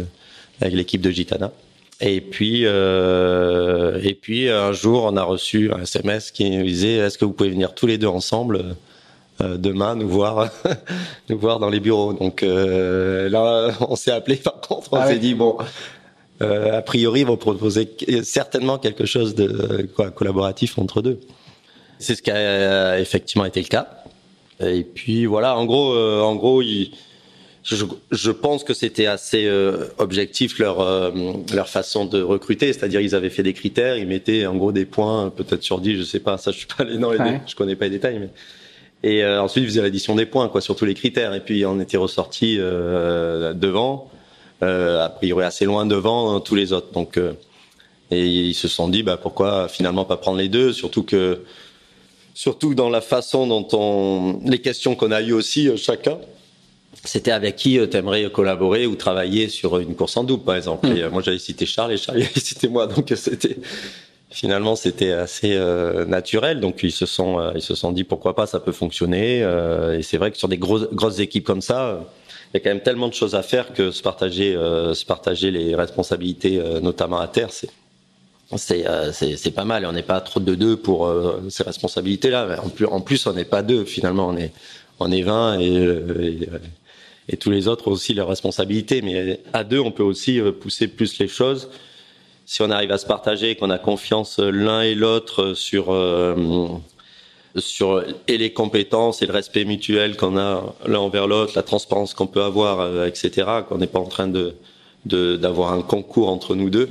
avec 0.61 0.75
l'équipe 0.75 1.01
de 1.01 1.11
Gitana. 1.11 1.53
Et 2.01 2.21
puis, 2.21 2.63
euh, 2.65 4.01
et 4.03 4.15
puis 4.15 4.49
un 4.49 4.73
jour, 4.73 5.05
on 5.05 5.17
a 5.17 5.25
reçu 5.25 5.73
un 5.73 5.83
SMS 5.83 6.31
qui 6.31 6.49
nous 6.51 6.65
disait 6.65 6.95
Est-ce 6.95 7.19
que 7.19 7.25
vous 7.25 7.33
pouvez 7.33 7.51
venir 7.51 7.75
tous 7.75 7.87
les 7.87 7.99
deux 7.99 8.07
ensemble 8.07 8.77
euh, 9.41 9.57
demain 9.57 9.95
nous 9.97 10.09
voir, 10.09 10.49
nous 11.29 11.39
voir 11.39 11.59
dans 11.59 11.71
les 11.71 11.81
bureaux? 11.81 12.13
Donc 12.13 12.43
euh, 12.43 13.29
là, 13.29 13.73
on 13.81 13.97
s'est 13.97 14.13
appelé. 14.13 14.37
Par 14.37 14.61
contre, 14.61 14.93
on 14.93 14.97
ah 14.97 15.09
s'est 15.09 15.19
dit 15.19 15.35
bon, 15.35 15.59
euh, 16.41 16.79
a 16.79 16.83
priori, 16.83 17.21
ils 17.21 17.27
vont 17.27 17.37
proposer 17.37 17.89
certainement 18.23 18.79
quelque 18.79 19.05
chose 19.05 19.35
de 19.35 19.89
quoi 19.97 20.11
collaboratif 20.11 20.79
entre 20.79 21.03
deux. 21.03 21.19
C'est 21.99 22.15
ce 22.15 22.23
qui 22.23 22.31
a 22.31 23.01
effectivement 23.01 23.45
été 23.45 23.61
le 23.61 23.67
cas. 23.67 23.89
Et 24.61 24.83
puis 24.83 25.27
voilà, 25.27 25.57
en 25.57 25.65
gros, 25.67 25.93
euh, 25.93 26.21
en 26.21 26.35
gros, 26.37 26.63
il 26.63 26.93
je, 27.77 27.85
je, 28.11 28.31
pense 28.31 28.65
que 28.65 28.73
c'était 28.73 29.07
assez 29.07 29.45
euh, 29.47 29.89
objectif 29.99 30.59
leur 30.59 30.81
euh, 30.81 31.11
leur 31.53 31.69
façon 31.69 32.07
de 32.07 32.23
recruter, 32.23 32.73
c'est-à-dire 32.73 33.01
ils 33.01 33.15
avaient 33.15 33.31
fait 33.31 33.43
des 33.43 33.53
critères, 33.53 33.97
ils 33.97 34.07
mettaient 34.07 34.47
en 34.47 34.55
gros 34.55 34.73
des 34.73 34.87
points, 34.87 35.31
peut-être 35.31 35.63
sur 35.63 35.79
10, 35.79 35.99
je 35.99 36.03
sais 36.03 36.21
pas, 36.21 36.39
ça 36.39 36.51
je 36.51 36.59
suis 36.59 36.67
pas 36.67 36.85
allé 36.85 36.97
dans 36.97 37.13
les 37.13 37.19
je 37.47 37.55
connais 37.55 37.77
pas 37.77 37.85
les 37.85 37.91
détails, 37.91 38.19
mais. 38.21 38.31
Et 39.05 39.23
euh, 39.23 39.43
ensuite 39.43 39.65
ils 39.65 39.69
faisaient 39.69 39.83
l'addition 39.83 40.15
des 40.17 40.25
points 40.25 40.49
quoi 40.49 40.61
sur 40.61 40.77
tous 40.77 40.87
les 40.87 40.95
critères, 40.95 41.35
et 41.35 41.41
puis 41.41 41.67
on 41.67 41.79
était 41.79 41.99
ressorti 41.99 42.57
devant, 42.57 44.11
a 44.63 45.09
priori 45.11 45.45
assez 45.45 45.67
loin 45.67 45.85
devant 45.85 46.41
tous 46.41 46.55
les 46.55 46.73
autres, 46.73 46.93
donc 46.93 47.21
et 48.11 48.27
ils 48.27 48.55
se 48.55 48.67
sont 48.67 48.89
dit 48.89 49.03
bah 49.03 49.19
pourquoi 49.19 49.69
finalement 49.69 50.07
pas 50.07 50.17
prendre 50.17 50.39
les 50.39 50.49
deux, 50.49 50.73
surtout 50.73 51.03
que 51.03 51.45
surtout 52.33 52.75
dans 52.75 52.89
la 52.89 53.03
façon 53.03 53.47
dont 53.47 53.69
on 53.73 54.41
les 54.47 54.61
questions 54.61 54.95
qu'on 54.95 55.13
a 55.13 55.21
eues 55.21 55.33
aussi 55.33 55.77
chacun 55.77 56.19
c'était 57.05 57.31
avec 57.31 57.57
qui 57.57 57.79
euh, 57.79 57.87
tu 57.87 57.97
aimerais 57.97 58.31
collaborer 58.31 58.87
ou 58.87 58.97
travailler 58.97 59.49
sur 59.49 59.79
une 59.79 59.95
course 59.95 60.17
en 60.17 60.25
double, 60.25 60.45
par 60.45 60.57
exemple. 60.57 60.87
Hmm. 60.89 60.97
Et, 60.97 61.03
euh, 61.03 61.11
moi, 61.11 61.23
j'avais 61.23 61.39
cité 61.39 61.67
Charles 61.67 61.93
et 61.93 61.97
Charles 61.97 62.19
avait 62.23 62.41
cité 62.41 62.69
moi, 62.69 62.87
donc 62.87 63.13
c'était 63.17 63.57
finalement 64.31 64.77
c'était 64.77 65.13
assez 65.13 65.55
euh, 65.55 66.05
naturel. 66.05 66.61
Donc 66.61 66.81
ils 66.83 66.93
se 66.93 67.07
sont 67.07 67.53
ils 67.55 67.63
se 67.63 67.75
sont 67.75 67.93
dit 67.93 68.05
pourquoi 68.05 68.35
pas, 68.35 68.47
ça 68.47 68.61
peut 68.61 68.73
fonctionner. 68.73 69.39
et 69.97 70.03
c'est 70.03 70.19
vrai 70.19 70.31
que 70.31 70.37
sur 70.37 70.49
des 70.49 70.59
grosses 70.59 70.89
grosses 70.93 71.19
équipes 71.19 71.45
comme 71.45 71.63
ça, 71.63 72.01
il 72.53 72.59
y 72.59 72.61
a 72.61 72.61
quand 72.61 72.71
même 72.71 72.83
tellement 72.83 73.09
de 73.09 73.15
choses 73.15 73.35
à 73.35 73.43
faire 73.43 73.73
que 73.73 73.91
se 73.91 74.03
partager 74.03 74.53
se 74.53 75.05
partager 75.05 75.51
les 75.51 75.75
responsabilités, 75.75 76.63
notamment 76.83 77.21
à 77.21 77.29
terre, 77.29 77.49
c'est 77.53 77.71
c'est 78.57 79.37
c'est 79.37 79.51
pas 79.51 79.65
mal. 79.65 79.87
on 79.87 79.93
n'est 79.93 80.03
pas 80.03 80.21
trop 80.21 80.41
de 80.41 80.55
deux 80.55 80.77
pour 80.77 81.11
ces 81.49 81.63
responsabilités 81.63 82.29
là. 82.29 82.61
En 82.63 82.69
plus 82.69 82.87
en 82.87 83.01
plus 83.01 83.27
on 83.27 83.33
n'est 83.33 83.47
pas 83.47 83.63
deux 83.63 83.87
finalement. 83.87 84.29
On 84.29 84.37
est 84.37 84.53
on 85.01 85.11
est 85.11 85.23
20 85.23 85.61
et 85.61 85.67
et 85.67 86.49
tous 87.37 87.51
les 87.51 87.69
autres 87.69 87.89
ont 87.89 87.93
aussi 87.93 88.15
leurs 88.15 88.29
responsabilités. 88.29 89.03
Mais 89.03 89.41
à 89.53 89.65
deux, 89.65 89.79
on 89.79 89.91
peut 89.91 90.03
aussi 90.03 90.41
euh, 90.41 90.53
pousser 90.53 90.89
plus 90.89 91.19
les 91.19 91.29
choses. 91.29 91.69
Si 92.47 92.63
on 92.63 92.71
arrive 92.71 92.91
à 92.91 92.99
se 92.99 93.07
partager, 93.07 93.55
qu'on 93.57 93.71
a 93.71 93.79
confiance 93.79 94.39
l'un 94.39 94.81
et 94.81 94.95
l'autre 94.95 95.53
sur 95.53 95.93
euh, 95.93 96.35
sur 97.57 98.03
et 98.27 98.39
les 98.39 98.53
compétences 98.53 99.21
et 99.21 99.27
le 99.27 99.33
respect 99.33 99.65
mutuel 99.65 100.17
qu'on 100.17 100.39
a 100.39 100.75
l'un 100.87 101.01
envers 101.01 101.27
l'autre, 101.27 101.53
la 101.57 101.63
transparence 101.63 102.15
qu'on 102.15 102.27
peut 102.27 102.43
avoir, 102.43 102.81
euh, 102.81 103.07
etc. 103.07 103.47
Qu'on 103.69 103.79
n'est 103.79 103.87
pas 103.87 104.01
en 104.01 104.07
train 104.07 104.29
de 104.29 104.55
d'avoir 105.05 105.73
un 105.73 105.83
concours 105.83 106.29
entre 106.29 106.55
nous 106.55 106.71
deux. 106.71 106.91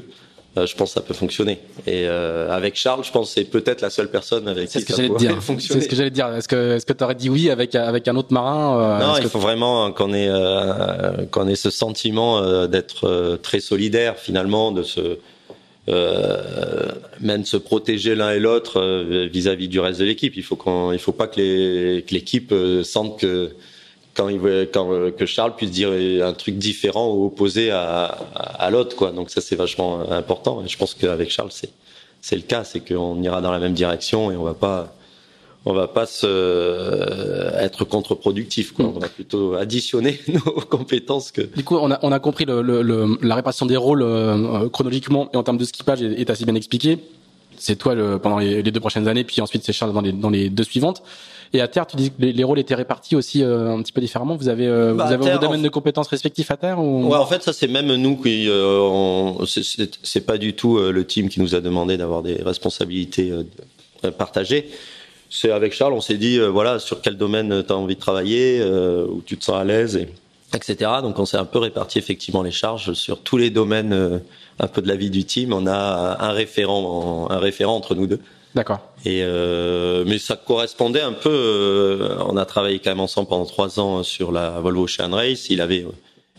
Euh, 0.58 0.66
je 0.66 0.76
pense 0.76 0.90
que 0.90 0.94
ça 0.96 1.02
peut 1.02 1.14
fonctionner. 1.14 1.60
Et 1.86 2.08
euh, 2.08 2.50
avec 2.52 2.76
Charles, 2.76 3.04
je 3.04 3.12
pense 3.12 3.28
que 3.28 3.34
c'est 3.36 3.46
peut-être 3.46 3.82
la 3.82 3.90
seule 3.90 4.10
personne 4.10 4.48
avec 4.48 4.70
qui 4.70 4.82
ce 4.82 4.86
que 4.86 4.94
ça 4.94 5.04
pourrait 5.04 5.20
dire. 5.20 5.42
fonctionner. 5.42 5.82
C'est 5.82 5.86
ce 5.86 5.90
que 5.90 5.96
j'allais 5.96 6.10
dire. 6.10 6.34
Est-ce 6.34 6.48
que 6.48 6.76
est-ce 6.76 6.86
que 6.86 6.94
tu 6.94 7.04
aurais 7.04 7.16
dit 7.16 7.30
oui 7.30 7.50
avec 7.50 7.76
avec 7.76 8.08
un 8.08 8.16
autre 8.16 8.34
marin 8.34 8.80
euh, 8.80 9.00
Non, 9.00 9.18
il 9.22 9.30
faut 9.30 9.40
vraiment 9.40 9.92
qu'on 9.92 10.14
ait 10.14 10.30
qu'on 11.32 11.48
ait 11.48 11.56
ce 11.56 11.70
sentiment 11.70 12.68
d'être 12.68 13.38
très 13.44 13.60
solidaire 13.60 14.18
finalement, 14.18 14.72
de 14.72 14.84
se 14.84 15.20
même 15.88 17.42
de 17.42 17.48
se 17.48 17.58
protéger 17.58 18.16
l'un 18.16 18.32
et 18.32 18.40
l'autre 18.40 18.82
vis-à-vis 19.32 19.68
du 19.68 19.80
reste 19.80 20.00
de 20.00 20.06
l'équipe. 20.06 20.36
Il 20.36 20.44
faut 20.44 20.56
qu'on 20.56 20.92
il 20.92 21.00
faut 21.00 21.12
pas 21.12 21.28
que 21.28 21.40
l'équipe 22.12 22.54
sente 22.84 23.20
que 23.20 23.52
quand 24.18 24.30
il 24.30 24.40
veut, 24.40 24.68
quand 24.72 24.92
euh, 24.92 25.12
que 25.12 25.26
Charles 25.26 25.56
puisse 25.56 25.72
dire 25.72 25.92
un 26.26 26.34
truc 26.34 26.58
différent 26.58 27.14
ou 27.14 27.28
opposé 27.28 27.70
à, 27.70 28.18
à, 28.36 28.70
l'autre 28.72 28.96
quoi 28.96 29.12
donc 29.12 29.30
ça 29.30 29.40
c'est 29.42 29.56
vachement 29.56 30.12
important 30.12 30.64
et 30.66 30.68
je 30.68 30.78
pense 30.78 30.96
qu'avec 30.96 31.30
Charles 31.30 31.52
c'est 31.52 31.70
c'est 32.20 32.36
le 32.36 32.42
cas 32.42 32.64
c'est 32.64 32.80
qu'on 32.80 33.22
ira 33.22 33.42
dans 33.42 33.52
la 33.52 33.60
même 33.60 33.74
direction 33.74 34.32
et 34.32 34.36
on 34.36 34.44
va 34.44 34.56
pas 34.56 34.94
on 35.66 35.74
va 35.74 35.88
pas 35.88 36.06
se 36.06 36.26
euh, 36.26 37.60
être 37.60 37.84
contre-productif. 37.84 38.72
Quoi. 38.72 38.86
On 38.86 39.00
va 39.00 39.10
plutôt 39.10 39.56
additionner 39.56 40.18
nos 40.30 40.62
compétences 40.62 41.32
que. 41.32 41.42
Du 41.42 41.66
coup, 41.66 41.76
on 41.76 41.92
a, 41.92 42.00
on 42.04 42.14
a 42.14 42.20
compris 42.20 42.46
le, 42.46 42.62
le, 42.62 43.18
la 43.22 43.36
répartition 43.36 43.66
des 43.66 43.76
rôles 43.76 44.02
euh, 44.02 44.70
chronologiquement 44.70 45.30
et 45.34 45.36
en 45.36 45.44
termes 45.44 45.58
de 45.58 45.66
skippage 45.66 46.02
est, 46.02 46.22
est 46.22 46.30
assez 46.30 46.46
bien 46.46 46.56
expliqué. 46.56 47.00
C'est 47.58 47.76
toi 47.76 47.96
pendant 48.20 48.38
les, 48.38 48.62
les, 48.62 48.72
deux 48.72 48.80
prochaines 48.80 49.10
années, 49.10 49.26
puis 49.26 49.42
ensuite 49.42 49.64
c'est 49.66 49.74
Charles 49.74 49.92
dans 49.92 50.00
les, 50.00 50.14
dans 50.14 50.30
les 50.30 50.50
deux 50.50 50.64
suivantes. 50.64 51.04
Et 51.54 51.62
à 51.62 51.68
terre, 51.68 51.88
tu 51.88 51.96
dis 51.96 52.10
que 52.10 52.16
les, 52.20 52.34
les 52.34 52.44
rôles 52.44 52.60
étaient 52.60 52.76
répartis 52.76 53.16
aussi 53.16 53.44
euh, 53.44 53.74
un 53.74 53.82
petit 53.82 53.92
peu 53.92 54.02
différemment. 54.02 54.36
Vous 54.36 54.50
avez, 54.50 54.68
euh, 54.68 54.94
bah, 54.94 55.06
vous 55.06 55.14
avez 55.14 55.34
vos 55.34 55.40
domaines 55.40 55.62
de 55.62 55.70
compétences 55.70 56.08
respectifs 56.08 56.52
à 56.52 56.58
terre 56.58 56.80
ou... 56.80 57.08
Ouais, 57.08 57.18
en 57.18 57.26
fait, 57.26 57.44
ça 57.44 57.54
c'est 57.54 57.68
même 57.68 57.94
nous 57.96 58.18
qui, 58.18 58.48
euh, 58.50 59.32
c'est 59.46 60.26
pas 60.26 60.38
du 60.38 60.54
tout 60.54 60.78
le 60.78 61.06
team 61.06 61.30
qui 61.30 61.40
nous 61.40 61.56
a 61.56 61.62
demandé 61.62 61.98
d'avoir 61.98 62.22
des 62.24 62.36
responsabilités 62.36 63.32
partagées. 64.18 64.70
C'est 65.30 65.52
avec 65.52 65.74
Charles, 65.74 65.94
on 65.94 66.02
s'est 66.02 66.18
dit, 66.18 66.40
voilà, 66.40 66.80
sur 66.80 67.02
quel 67.02 67.18
domaine 67.18 67.64
tu 67.66 67.74
as 67.74 67.76
envie 67.76 67.96
de 67.96 68.00
travailler, 68.00 68.64
où 69.10 69.22
tu 69.26 69.38
te 69.38 69.44
sens 69.44 69.56
à 69.56 69.64
l'aise, 69.64 69.96
et, 69.96 70.08
etc. 70.54 70.92
Donc 71.02 71.20
on 71.20 71.26
s'est 71.26 71.38
un 71.38 71.46
peu 71.46 71.60
réparti 71.60 71.98
effectivement 71.98 72.44
les 72.44 72.52
charges 72.52 72.94
sur 72.94 73.20
tous 73.20 73.38
les 73.38 73.50
domaines, 73.50 74.22
un 74.60 74.68
peu 74.68 74.82
de 74.82 74.88
la 74.88 74.96
vie 74.96 75.10
du 75.10 75.26
team. 75.26 75.54
On 75.54 75.68
a 75.68 76.18
un 76.20 76.32
référent, 76.32 77.28
un 77.30 77.40
référent 77.40 77.76
entre 77.76 77.96
nous 77.96 78.08
deux. 78.08 78.20
D'accord. 78.56 78.80
Et 79.06 79.22
euh, 79.24 80.04
mais 80.08 80.18
ça 80.18 80.36
correspondait 80.36 81.02
un 81.02 81.14
peu. 81.14 81.30
Euh, 81.30 82.18
on 82.28 82.38
a 82.38 82.46
travaillé 82.46 82.80
quand 82.80 82.90
même 82.90 83.00
ensemble 83.00 83.28
pendant 83.28 83.46
trois 83.46 83.80
ans 83.80 84.04
sur 84.04 84.32
la 84.32 84.60
Volvo 84.60 84.86
Ocean 84.86 85.12
Race. 85.12 85.50
Il 85.50 85.62
avait, 85.62 85.86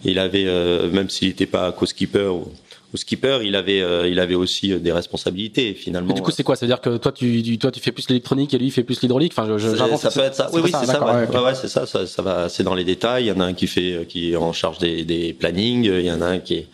il 0.04 0.18
avait, 0.18 0.46
euh, 0.46 0.90
même 0.90 1.10
s'il 1.10 1.28
n'était 1.28 1.46
pas 1.46 1.70
co-skipper 1.70 2.26
ou, 2.26 2.50
skipper, 2.96 3.40
il 3.44 3.54
avait, 3.54 3.82
euh, 3.82 4.08
il 4.08 4.18
avait 4.18 4.34
aussi 4.34 4.74
des 4.80 4.92
responsabilités 4.92 5.74
finalement. 5.74 6.14
du 6.14 6.22
coup, 6.22 6.30
c'est 6.30 6.42
quoi? 6.42 6.56
Cest 6.56 6.64
à 6.64 6.74
dire 6.74 6.80
que 6.80 6.96
toi, 6.96 7.12
tu, 7.12 7.58
toi, 7.58 7.70
tu 7.70 7.80
fais 7.80 7.92
plus 7.92 8.08
l'électronique 8.08 8.54
et 8.54 8.58
lui, 8.58 8.66
il 8.66 8.70
fait 8.72 8.82
plus 8.82 9.00
l'hydraulique? 9.02 9.32
Enfin, 9.36 9.58
je, 9.58 9.76
ça 9.76 10.10
peut 10.10 10.20
être 10.20 10.34
ça. 10.34 10.50
Oui, 10.52 10.62
oui, 10.64 10.72
c'est 10.80 10.86
ça. 10.86 11.04
Ouais, 11.04 11.38
ouais, 11.38 11.54
c'est 11.54 11.68
ça, 11.68 11.86
ça. 11.86 12.06
Ça 12.06 12.22
va, 12.22 12.48
c'est 12.48 12.64
dans 12.64 12.74
les 12.74 12.84
détails. 12.84 13.24
Il 13.24 13.28
y 13.28 13.32
en 13.32 13.40
a 13.40 13.44
un 13.44 13.52
qui 13.52 13.66
fait, 13.66 14.06
qui 14.08 14.32
est 14.32 14.36
en 14.36 14.52
charge 14.52 14.78
des, 14.78 15.04
des 15.04 15.34
plannings. 15.34 15.84
Il 15.84 16.06
y 16.06 16.10
en 16.10 16.22
a 16.22 16.26
un 16.26 16.38
qui 16.38 16.54
est 16.54 16.66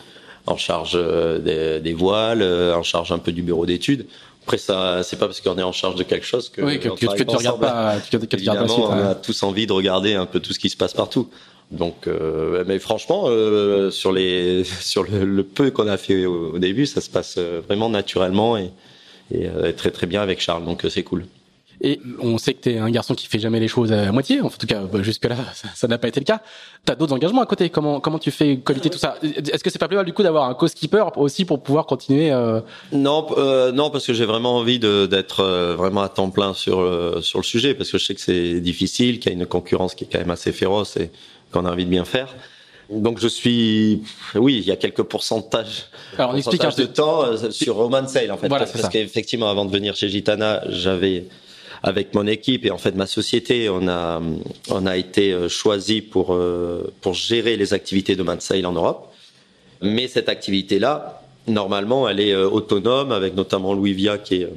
en 0.46 0.56
charge 0.56 0.98
des, 1.42 1.80
des 1.80 1.92
voiles, 1.92 2.42
en 2.42 2.82
charge 2.82 3.12
un 3.12 3.18
peu 3.18 3.32
du 3.32 3.42
bureau 3.42 3.66
d'études. 3.66 4.06
Après, 4.44 4.58
ça, 4.58 5.02
c'est 5.02 5.18
pas 5.18 5.26
parce 5.26 5.40
qu'on 5.40 5.56
est 5.56 5.62
en 5.62 5.72
charge 5.72 5.94
de 5.94 6.02
quelque 6.02 6.26
chose 6.26 6.50
que, 6.50 6.60
oui, 6.60 6.78
que, 6.78 6.90
que, 6.90 7.06
que 7.06 7.22
tu 7.22 7.36
regardes 7.36 7.60
pas. 7.60 7.96
Que, 8.10 8.18
que 8.18 8.36
Évidemment, 8.36 8.90
on 8.90 8.92
a 8.92 9.14
tous 9.14 9.42
envie 9.42 9.66
de 9.66 9.72
regarder 9.72 10.14
un 10.14 10.26
peu 10.26 10.38
tout 10.38 10.52
ce 10.52 10.58
qui 10.58 10.68
se 10.68 10.76
passe 10.76 10.92
partout. 10.92 11.30
Donc, 11.70 12.06
euh, 12.06 12.62
mais 12.66 12.78
franchement, 12.78 13.24
euh, 13.26 13.90
sur 13.90 14.12
les, 14.12 14.64
sur 14.80 15.04
le, 15.04 15.24
le 15.24 15.44
peu 15.44 15.70
qu'on 15.70 15.88
a 15.88 15.96
fait 15.96 16.26
au, 16.26 16.58
début, 16.58 16.84
ça 16.84 17.00
se 17.00 17.08
passe 17.08 17.36
euh, 17.38 17.62
vraiment 17.66 17.88
naturellement 17.88 18.58
et, 18.58 18.70
et 19.32 19.48
euh, 19.48 19.72
très 19.72 19.90
très 19.90 20.06
bien 20.06 20.20
avec 20.20 20.40
Charles. 20.40 20.64
Donc, 20.66 20.84
c'est 20.90 21.04
cool. 21.04 21.24
Et 21.80 22.00
on 22.20 22.38
sait 22.38 22.54
que 22.54 22.62
tu 22.62 22.70
es 22.70 22.78
un 22.78 22.90
garçon 22.90 23.14
qui 23.14 23.26
fait 23.26 23.38
jamais 23.38 23.60
les 23.60 23.68
choses 23.68 23.92
à 23.92 24.10
moitié. 24.12 24.40
En 24.40 24.48
tout 24.48 24.66
cas, 24.66 24.80
bah, 24.80 25.02
jusque-là, 25.02 25.36
ça 25.74 25.88
n'a 25.88 25.98
pas 25.98 26.08
été 26.08 26.20
le 26.20 26.24
cas. 26.24 26.40
Tu 26.86 26.92
as 26.92 26.94
d'autres 26.94 27.14
engagements 27.14 27.42
à 27.42 27.46
côté. 27.46 27.70
Comment 27.70 28.00
comment 28.00 28.18
tu 28.18 28.30
fais 28.30 28.58
qualité 28.58 28.90
tout 28.90 28.98
ça? 28.98 29.16
Est-ce 29.22 29.62
que 29.62 29.70
c'est 29.70 29.78
pas 29.78 29.88
plus 29.88 29.96
mal 29.96 30.06
du 30.06 30.12
coup 30.12 30.22
d'avoir 30.22 30.48
un 30.48 30.54
co-skipper 30.54 31.04
aussi 31.16 31.44
pour 31.44 31.62
pouvoir 31.62 31.86
continuer 31.86 32.30
euh... 32.30 32.60
Non, 32.92 33.26
euh, 33.36 33.72
non, 33.72 33.90
parce 33.90 34.06
que 34.06 34.12
j'ai 34.12 34.24
vraiment 34.24 34.56
envie 34.56 34.78
d'être 34.78 35.40
euh, 35.40 35.74
vraiment 35.76 36.02
à 36.02 36.08
temps 36.08 36.30
plein 36.30 36.54
sur 36.54 36.80
euh, 36.80 37.20
sur 37.20 37.38
le 37.38 37.44
sujet, 37.44 37.74
parce 37.74 37.90
que 37.90 37.98
je 37.98 38.04
sais 38.04 38.14
que 38.14 38.20
c'est 38.20 38.60
difficile, 38.60 39.18
qu'il 39.18 39.32
y 39.32 39.34
a 39.34 39.38
une 39.38 39.46
concurrence 39.46 39.94
qui 39.94 40.04
est 40.04 40.08
quand 40.10 40.18
même 40.18 40.30
assez 40.30 40.52
féroce 40.52 40.96
et 40.96 41.10
qu'on 41.52 41.64
a 41.64 41.72
envie 41.72 41.84
de 41.84 41.90
bien 41.90 42.04
faire. 42.04 42.34
Donc 42.90 43.18
je 43.18 43.28
suis, 43.28 44.02
oui, 44.34 44.58
il 44.58 44.64
y 44.64 44.70
a 44.70 44.76
quelques 44.76 45.02
pourcentages, 45.02 45.86
Alors, 46.18 46.32
on 46.32 46.36
explique 46.36 46.60
de 46.76 46.84
temps 46.84 47.24
sur 47.50 47.76
Roman 47.76 48.06
Sale 48.06 48.30
en 48.30 48.36
fait, 48.36 48.48
voilà, 48.48 48.66
parce, 48.66 48.78
parce 48.78 48.92
qu'effectivement 48.92 49.48
avant 49.48 49.64
de 49.64 49.70
venir 49.70 49.96
chez 49.96 50.10
Gitana, 50.10 50.62
j'avais 50.68 51.24
avec 51.84 52.14
mon 52.14 52.26
équipe 52.26 52.64
et 52.64 52.70
en 52.70 52.78
fait 52.78 52.94
ma 52.96 53.06
société, 53.06 53.68
on 53.68 53.86
a 53.88 54.20
on 54.70 54.86
a 54.86 54.96
été 54.96 55.32
euh, 55.32 55.50
choisi 55.50 56.00
pour 56.00 56.32
euh, 56.32 56.90
pour 57.02 57.12
gérer 57.12 57.58
les 57.58 57.74
activités 57.74 58.16
de 58.16 58.22
Mansail 58.22 58.64
en 58.64 58.72
Europe. 58.72 59.12
Mais 59.82 60.08
cette 60.08 60.30
activité 60.30 60.78
là, 60.78 61.22
normalement, 61.46 62.08
elle 62.08 62.20
est 62.20 62.32
euh, 62.32 62.48
autonome 62.48 63.12
avec 63.12 63.34
notamment 63.36 63.74
Louis 63.74 63.92
Via 63.92 64.16
qui 64.16 64.36
est 64.36 64.48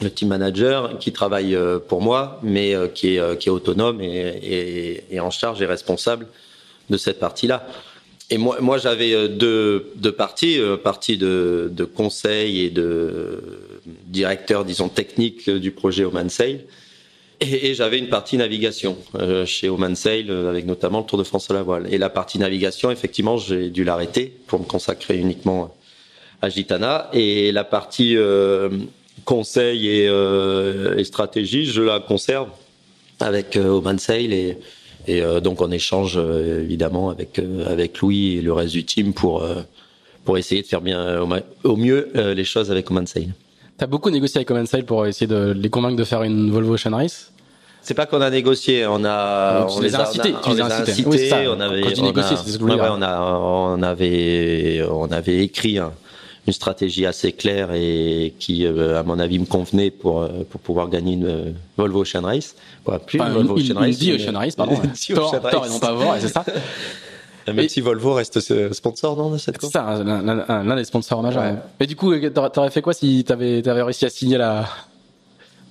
le 0.00 0.10
team 0.10 0.28
manager 0.28 0.98
qui 0.98 1.12
travaille 1.12 1.54
pour 1.86 2.00
moi, 2.00 2.40
mais 2.42 2.74
qui 2.94 3.16
est 3.16 3.38
qui 3.38 3.50
est 3.50 3.52
autonome 3.52 4.00
et, 4.00 4.06
et, 4.08 5.04
et 5.14 5.20
en 5.20 5.30
charge 5.30 5.60
et 5.60 5.66
responsable 5.66 6.26
de 6.88 6.96
cette 6.96 7.18
partie-là. 7.18 7.66
Et 8.30 8.38
moi, 8.38 8.56
moi 8.62 8.78
j'avais 8.78 9.28
deux, 9.28 9.92
deux 9.96 10.12
parties, 10.12 10.58
partie 10.82 11.18
de, 11.18 11.68
de 11.70 11.84
conseil 11.84 12.64
et 12.64 12.70
de 12.70 13.42
directeur, 14.06 14.64
disons, 14.64 14.88
technique 14.88 15.48
du 15.48 15.70
projet 15.70 16.04
Oman 16.04 16.28
Sail. 16.28 16.60
Et, 17.40 17.74
j'avais 17.74 17.98
une 17.98 18.10
partie 18.10 18.36
navigation 18.36 18.98
euh, 19.14 19.46
chez 19.46 19.70
Oman 19.70 19.96
Sail, 19.96 20.26
euh, 20.28 20.50
avec 20.50 20.66
notamment 20.66 20.98
le 20.98 21.06
Tour 21.06 21.18
de 21.18 21.24
France 21.24 21.50
à 21.50 21.54
la 21.54 21.62
voile. 21.62 21.86
Et 21.90 21.96
la 21.96 22.10
partie 22.10 22.38
navigation, 22.38 22.90
effectivement, 22.90 23.38
j'ai 23.38 23.70
dû 23.70 23.82
l'arrêter 23.82 24.30
pour 24.46 24.60
me 24.60 24.64
consacrer 24.66 25.16
uniquement 25.16 25.74
à 26.42 26.48
Gitana. 26.48 27.08
Et 27.12 27.52
la 27.52 27.64
partie 27.64 28.16
euh, 28.16 28.68
conseil 29.24 29.88
et, 29.88 30.08
euh, 30.08 31.02
stratégie, 31.04 31.66
je 31.66 31.82
la 31.82 32.00
conserve 32.00 32.48
avec 33.20 33.56
euh, 33.56 33.68
Oman 33.68 33.98
Sail 33.98 34.32
et, 34.32 34.58
et 35.06 35.22
donc 35.42 35.62
on 35.62 35.70
échange 35.70 36.18
évidemment 36.18 37.08
avec 37.08 37.40
avec 37.66 37.98
Louis 38.00 38.36
et 38.36 38.42
le 38.42 38.52
reste 38.52 38.74
du 38.74 38.84
team 38.84 39.14
pour 39.14 39.42
pour 40.24 40.36
essayer 40.36 40.60
de 40.60 40.66
faire 40.66 40.82
bien 40.82 41.26
au, 41.64 41.76
mieux 41.76 42.10
les 42.14 42.44
choses 42.44 42.70
avec 42.70 42.90
Oman 42.90 43.06
Sail. 43.06 43.30
T'as 43.80 43.86
beaucoup 43.86 44.10
négocié 44.10 44.36
avec 44.36 44.48
Common 44.48 44.66
Style 44.66 44.84
pour 44.84 45.06
essayer 45.06 45.26
de 45.26 45.54
les 45.56 45.70
convaincre 45.70 45.96
de 45.96 46.04
faire 46.04 46.22
une 46.22 46.50
Volvo 46.50 46.74
Ocean 46.74 46.94
Race 46.94 47.32
c'est 47.80 47.94
pas 47.94 48.04
qu'on 48.04 48.20
a 48.20 48.28
négocié, 48.28 48.86
on 48.86 49.02
a, 49.06 49.66
on, 49.70 49.80
les 49.80 49.94
a 49.94 50.02
incités, 50.02 50.34
on, 50.44 50.52
les 50.52 50.60
a 50.60 50.66
incités, 50.66 51.02
oui, 51.06 51.30
on 51.48 51.58
avait, 51.58 51.98
on, 51.98 52.02
négocié, 52.02 52.36
a, 52.36 52.62
ouais, 52.62 52.74
ouais, 52.74 52.88
on, 52.90 53.00
a, 53.00 53.38
on 53.40 53.82
avait, 53.82 54.84
on 54.90 55.10
avait 55.10 55.38
écrit 55.38 55.78
un, 55.78 55.90
une 56.46 56.52
stratégie 56.52 57.06
assez 57.06 57.32
claire 57.32 57.72
et 57.72 58.34
qui, 58.38 58.66
euh, 58.66 59.00
à 59.00 59.02
mon 59.02 59.18
avis, 59.18 59.38
me 59.38 59.46
convenait 59.46 59.90
pour 59.90 60.28
pour 60.50 60.60
pouvoir 60.60 60.90
gagner 60.90 61.14
une 61.14 61.54
Volvo 61.78 62.02
Ocean 62.02 62.20
Race. 62.20 62.54
Quoi, 62.84 62.98
plus 62.98 63.18
une 63.18 63.32
Volvo 63.32 63.54
Ocean 63.54 63.78
Race. 63.78 63.98
Une 64.02 64.16
Ocean 64.16 64.38
Race, 64.38 64.56
pardon. 64.56 64.76
Thor, 65.14 65.40
Thor 65.50 65.64
et 65.64 65.70
non 65.70 65.78
pas 65.78 65.94
voir, 65.94 66.16
c'est 66.20 66.28
ça. 66.28 66.44
Même 67.46 67.68
si 67.68 67.80
Volvo 67.80 68.14
reste 68.14 68.40
sponsor 68.72 69.16
non, 69.16 69.30
de 69.30 69.38
cette 69.38 69.58
course. 69.58 69.72
C'est 69.72 69.78
ça, 69.78 70.02
l'un 70.04 70.76
des 70.76 70.84
sponsors 70.84 71.22
majeurs. 71.22 71.42
Ouais. 71.42 71.54
Mais 71.80 71.86
du 71.86 71.96
coup, 71.96 72.12
t'aurais 72.30 72.70
fait 72.70 72.82
quoi 72.82 72.92
si 72.92 73.24
t'avais 73.24 73.66
avais 73.66 73.82
réussi 73.82 74.06
à 74.06 74.10
signer 74.10 74.38
la. 74.38 74.66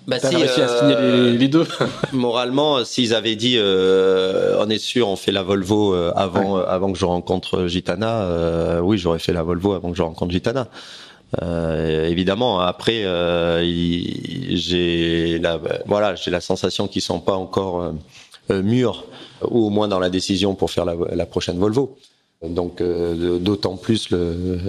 Bah 0.07 0.17
si, 0.19 0.35
réussi 0.35 0.61
à 0.61 0.67
signer 0.67 0.95
les, 0.95 1.37
les 1.37 1.47
deux. 1.47 1.67
moralement, 2.13 2.83
s'ils 2.83 3.13
avaient 3.13 3.35
dit, 3.35 3.55
euh, 3.57 4.57
on 4.59 4.69
est 4.69 4.79
sûr, 4.79 5.07
on 5.07 5.15
fait 5.15 5.31
la 5.31 5.43
Volvo 5.43 5.93
euh, 5.93 6.11
avant, 6.15 6.57
ouais. 6.57 6.63
avant 6.67 6.91
que 6.91 6.97
je 6.97 7.05
rencontre 7.05 7.67
Gitana, 7.67 8.23
euh, 8.23 8.79
oui, 8.79 8.97
j'aurais 8.97 9.19
fait 9.19 9.33
la 9.33 9.43
Volvo 9.43 9.73
avant 9.73 9.91
que 9.91 9.97
je 9.97 10.01
rencontre 10.01 10.31
Gitana. 10.31 10.67
Euh, 11.41 12.07
évidemment, 12.07 12.59
après, 12.59 13.03
euh, 13.05 13.61
j'ai 14.51 15.39
la, 15.39 15.59
voilà, 15.85 16.15
j'ai 16.15 16.31
la 16.31 16.41
sensation 16.41 16.87
qu'ils 16.87 17.01
sont 17.01 17.19
pas 17.19 17.35
encore 17.35 17.93
euh, 18.49 18.63
mûrs 18.63 19.05
ou 19.43 19.67
au 19.67 19.69
moins 19.69 19.87
dans 19.87 19.99
la 19.99 20.09
décision 20.09 20.55
pour 20.55 20.71
faire 20.71 20.85
la, 20.85 20.95
la 21.13 21.25
prochaine 21.25 21.57
Volvo. 21.57 21.97
Donc 22.47 22.79
euh, 22.79 23.37
d'autant 23.37 23.75
plus 23.75 24.09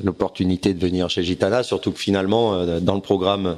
l'opportunité 0.02 0.74
de 0.74 0.80
venir 0.80 1.08
chez 1.08 1.22
Gitana, 1.22 1.62
surtout 1.62 1.92
que 1.92 2.00
finalement 2.00 2.54
euh, 2.54 2.80
dans 2.80 2.96
le 2.96 3.00
programme 3.00 3.56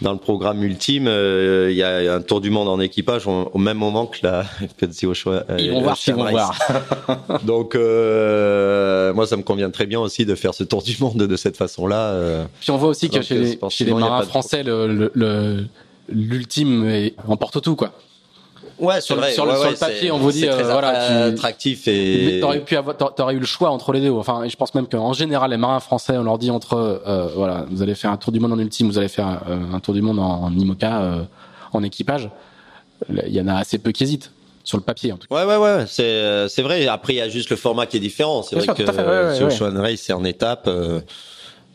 dans 0.00 0.12
le 0.12 0.18
programme 0.18 0.62
ultime, 0.62 1.08
euh, 1.08 1.68
il 1.70 1.76
y 1.76 1.82
a 1.82 2.14
un 2.14 2.22
tour 2.22 2.40
du 2.40 2.50
monde 2.50 2.68
en 2.68 2.80
équipage 2.80 3.26
au, 3.26 3.50
au 3.52 3.58
même 3.58 3.76
moment 3.76 4.06
que 4.06 4.18
la 4.22 4.46
que 4.78 4.86
le 4.86 5.12
choix. 5.12 5.44
Ils 5.58 5.72
vont 5.72 5.82
voir, 5.82 5.98
ils 6.06 6.14
vont 6.14 6.30
voir. 6.30 6.58
Donc 7.44 7.74
moi 7.74 9.26
ça 9.26 9.36
me 9.36 9.42
convient 9.42 9.70
très 9.70 9.84
bien 9.84 10.00
aussi 10.00 10.24
de 10.24 10.34
faire 10.34 10.54
ce 10.54 10.64
tour 10.64 10.82
du 10.82 10.96
monde 10.98 11.18
de 11.18 11.36
cette 11.36 11.58
façon-là. 11.58 12.46
Puis 12.60 12.70
on 12.70 12.78
voit 12.78 12.88
aussi 12.88 13.10
que 13.10 13.20
chez, 13.20 13.38
les, 13.38 13.58
chez 13.68 13.84
les 13.84 13.92
marins 13.92 14.22
français, 14.22 14.62
le 14.62 15.66
l'ultime 16.10 17.10
emporte 17.26 17.60
tout 17.60 17.76
quoi. 17.76 17.92
Ouais, 18.78 19.00
sur, 19.00 19.16
vrai. 19.16 19.32
sur, 19.32 19.44
ouais, 19.44 19.52
le, 19.54 19.60
ouais, 19.60 19.70
le 19.70 19.76
papier, 19.76 20.10
on 20.10 20.18
vous 20.18 20.32
dit, 20.32 20.46
euh, 20.46 20.62
voilà, 20.62 21.06
tu... 21.06 21.12
attractif 21.34 21.88
et. 21.88 22.38
T'aurais 22.40 22.60
pu 22.60 22.76
avoir, 22.76 22.96
t'aurais 22.96 23.34
eu 23.34 23.38
le 23.40 23.46
choix 23.46 23.70
entre 23.70 23.92
les 23.92 24.00
deux. 24.00 24.10
Enfin, 24.10 24.42
je 24.48 24.56
pense 24.56 24.74
même 24.74 24.86
qu'en 24.86 25.12
général, 25.12 25.50
les 25.50 25.56
marins 25.56 25.80
français, 25.80 26.16
on 26.16 26.22
leur 26.22 26.38
dit 26.38 26.50
entre, 26.50 27.02
euh, 27.06 27.28
voilà, 27.34 27.66
vous 27.70 27.82
allez 27.82 27.94
faire 27.94 28.10
un 28.10 28.16
tour 28.16 28.32
du 28.32 28.40
monde 28.40 28.52
en 28.52 28.58
ultime, 28.58 28.88
vous 28.88 28.98
allez 28.98 29.08
faire 29.08 29.40
euh, 29.48 29.58
un 29.74 29.80
tour 29.80 29.94
du 29.94 30.02
monde 30.02 30.18
en, 30.18 30.44
en 30.44 30.52
IMOCA, 30.56 31.00
euh, 31.00 31.22
en 31.72 31.82
équipage. 31.82 32.30
Il 33.08 33.32
y 33.34 33.40
en 33.40 33.48
a 33.48 33.54
assez 33.54 33.78
peu 33.78 33.92
qui 33.92 34.04
hésitent 34.04 34.32
sur 34.64 34.76
le 34.76 34.82
papier 34.82 35.12
en 35.12 35.16
tout 35.16 35.28
cas. 35.28 35.34
Ouais 35.34 35.44
ouais 35.44 35.56
ouais, 35.56 35.84
c'est 35.86 36.02
euh, 36.02 36.48
c'est 36.48 36.62
vrai. 36.62 36.86
Après 36.88 37.14
il 37.14 37.16
y 37.16 37.20
a 37.20 37.28
juste 37.28 37.48
le 37.48 37.56
format 37.56 37.86
qui 37.86 37.96
est 37.96 38.00
différent. 38.00 38.42
C'est 38.42 38.56
vrai 38.56 38.64
sûr, 38.64 38.74
que 38.74 38.82
ouais, 38.82 39.28
ouais, 39.28 39.34
sur 39.36 39.46
ouais. 39.46 39.52
Ocean 39.52 39.80
Race 39.80 40.00
c'est 40.00 40.12
en 40.12 40.24
étape. 40.24 40.68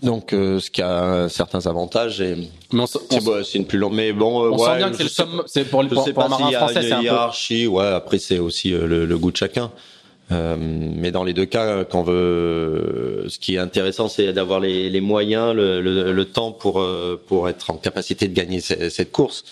Euh, 0.03 0.07
donc, 0.07 0.33
euh, 0.33 0.60
ce 0.60 0.69
qui 0.69 0.81
a 0.81 1.27
certains 1.29 1.65
avantages 1.67 2.22
et 2.22 2.36
c'est 3.10 3.24
bon, 3.24 3.43
une 3.55 3.65
plus 3.65 3.77
longue. 3.77 3.93
Mais 3.93 4.13
bon, 4.13 4.51
on 4.51 4.57
ouais, 4.57 4.65
sent 4.65 4.77
bien 4.77 4.89
que 4.91 4.98
c'est 4.98 5.03
le 5.03 5.10
somme. 5.10 5.43
C'est 5.48 5.65
pour, 5.65 5.88
pour, 5.88 6.13
pour 6.13 6.24
un 6.24 6.29
marin 6.29 6.48
si 6.50 6.53
français, 6.55 6.81
c'est 6.81 6.91
un 6.91 7.01
hiérarchie. 7.01 7.67
Ouais, 7.67 7.88
après 7.88 8.19
c'est 8.19 8.39
aussi 8.39 8.72
le, 8.72 9.05
le, 9.05 9.17
goût 9.17 9.31
de 9.31 9.38
chacun. 9.38 9.72
Euh, 10.31 10.55
mais 10.60 11.12
dans 11.12 11.24
les 11.24 11.33
deux 11.33 11.45
cas, 11.45 11.83
quand 11.83 12.00
on 12.00 12.03
veut, 12.03 13.25
ce 13.27 13.38
qui 13.39 13.55
est 13.55 13.60
intéressant, 13.60 14.07
c'est 14.07 14.31
d'avoir 14.33 14.60
les, 14.60 14.89
les, 14.89 15.01
moyens, 15.01 15.53
le, 15.53 15.81
le, 15.81 16.12
le, 16.12 16.25
temps 16.25 16.51
pour 16.51 16.83
pour 17.27 17.50
être 17.50 17.69
en 17.72 17.75
capacité 17.75 18.27
de 18.27 18.33
gagner 18.33 18.62
cette 18.62 19.12
course. 19.12 19.43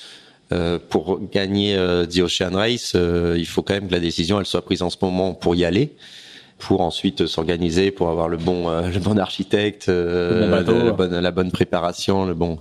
euh, 0.52 0.80
pour 0.90 1.20
gagner 1.32 1.76
euh, 1.78 2.06
The 2.06 2.20
Ocean 2.20 2.54
Race, 2.54 2.94
euh, 2.96 3.36
il 3.38 3.46
faut 3.46 3.62
quand 3.62 3.74
même 3.74 3.88
que 3.88 3.94
la 3.94 4.00
décision 4.00 4.40
elle 4.40 4.46
soit 4.46 4.64
prise 4.64 4.82
en 4.82 4.90
ce 4.90 4.98
moment 5.02 5.34
pour 5.34 5.56
y 5.56 5.64
aller, 5.64 5.94
pour 6.62 6.82
ensuite 6.82 7.26
s'organiser, 7.28 7.92
pour 7.92 8.10
avoir 8.10 8.30
le 8.30 8.38
bon 8.38 8.70
le 8.70 9.00
bon 9.00 9.18
architecte, 9.20 9.88
la, 9.88 10.62
bonne, 10.64 11.20
la 11.20 11.32
bonne 11.32 11.52
préparation, 11.52 12.26
le 12.26 12.34
bon 12.34 12.60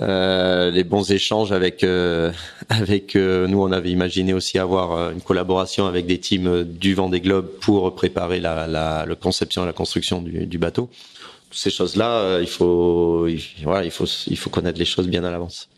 les 0.00 0.84
bons 0.84 1.10
échanges 1.10 1.52
avec 1.52 1.84
avec 2.68 3.14
nous 3.14 3.62
on 3.62 3.72
avait 3.72 3.90
imaginé 3.90 4.32
aussi 4.32 4.58
avoir 4.58 5.10
une 5.12 5.20
collaboration 5.20 5.86
avec 5.86 6.06
des 6.06 6.18
teams 6.18 6.64
du 6.64 6.94
Vendée 6.94 7.20
Globe 7.20 7.48
pour 7.60 7.94
préparer 7.94 8.40
la, 8.40 8.66
la, 8.66 9.06
la 9.06 9.14
conception 9.14 9.62
et 9.62 9.66
la 9.66 9.72
construction 9.72 10.20
du, 10.22 10.46
du 10.46 10.58
bateau 10.58 10.90
ces 11.50 11.70
choses-là, 11.70 12.40
il 12.40 12.46
faut, 12.46 13.26
il, 13.26 13.42
voilà, 13.62 13.84
il 13.84 13.90
faut, 13.90 14.04
il 14.26 14.36
faut 14.36 14.50
connaître 14.50 14.78
les 14.78 14.84
choses 14.84 15.08
bien 15.08 15.24
à 15.24 15.30
l'avance. 15.30 15.68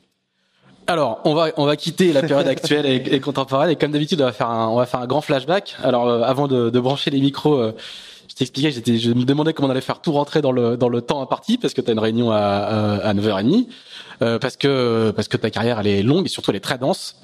Alors, 0.87 1.20
on 1.25 1.34
va 1.34 1.50
on 1.56 1.66
va 1.66 1.76
quitter 1.76 2.12
la 2.12 2.22
période 2.22 2.49
actuelle 2.49 2.87
et, 2.87 3.20
contemporaine 3.20 3.70
et 3.70 3.76
comme 3.76 3.92
d'habitude, 3.92 4.20
on 4.20 4.25
va 4.25 4.32
faire 4.32 4.49
un 4.49 4.68
on 4.68 4.76
va 4.76 4.87
faire 4.87 5.00
un 5.00 5.06
grand 5.06 5.20
flashback. 5.20 5.76
Alors, 5.82 6.08
euh, 6.08 6.22
avant 6.22 6.49
de, 6.49 6.70
de, 6.70 6.80
brancher 6.80 7.10
les 7.10 7.20
micros, 7.20 7.54
euh, 7.54 7.76
je 8.28 8.34
t'expliquais, 8.34 8.72
j'étais 8.72 8.99
je 8.99 9.12
me 9.12 9.25
demandais 9.25 9.52
comment 9.52 9.68
on 9.68 9.70
allait 9.70 9.80
faire 9.80 10.00
tout 10.00 10.12
rentrer 10.12 10.42
dans 10.42 10.52
le 10.52 10.76
dans 10.76 10.88
le 10.88 11.00
temps 11.00 11.22
imparti 11.22 11.58
parce 11.58 11.75
que 11.75 11.80
tu 11.80 11.90
as 11.90 11.92
une 11.92 12.00
réunion 12.00 12.32
à 12.32 12.38
à, 12.38 13.14
9h30 13.14 13.66
euh, 14.22 14.38
parce 14.38 14.56
que 14.56 15.12
parce 15.14 15.28
que 15.28 15.37
ta 15.37 15.50
carrière 15.50 15.78
elle 15.78 15.87
est 15.87 16.02
longue 16.02 16.26
et 16.26 16.28
surtout 16.28 16.50
elle 16.50 16.56
est 16.56 16.60
très 16.60 16.78
dense. 16.78 17.20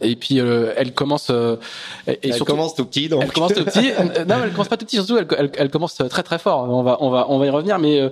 Et 0.00 0.16
puis 0.16 0.38
elle 0.38 0.92
commence. 0.92 1.30
et 1.30 2.18
elle 2.22 2.38
commence 2.40 2.74
tout 2.74 2.84
petit, 2.84 3.08
donc. 3.08 3.22
Elle 3.22 3.32
commence 3.32 3.54
tout 3.54 3.64
petit. 3.64 3.92
non, 4.28 4.36
elle 4.44 4.52
commence 4.52 4.68
pas 4.68 4.76
tout 4.76 4.86
petit. 4.86 4.96
Surtout, 4.96 5.18
elle, 5.18 5.26
elle, 5.38 5.50
elle, 5.56 5.70
commence 5.70 5.94
très 5.94 6.22
très 6.22 6.38
fort. 6.38 6.68
On 6.68 6.82
va 6.82 6.98
on 7.00 7.10
va 7.10 7.26
on 7.28 7.38
va 7.38 7.46
y 7.46 7.50
revenir, 7.50 7.78
mais 7.78 8.10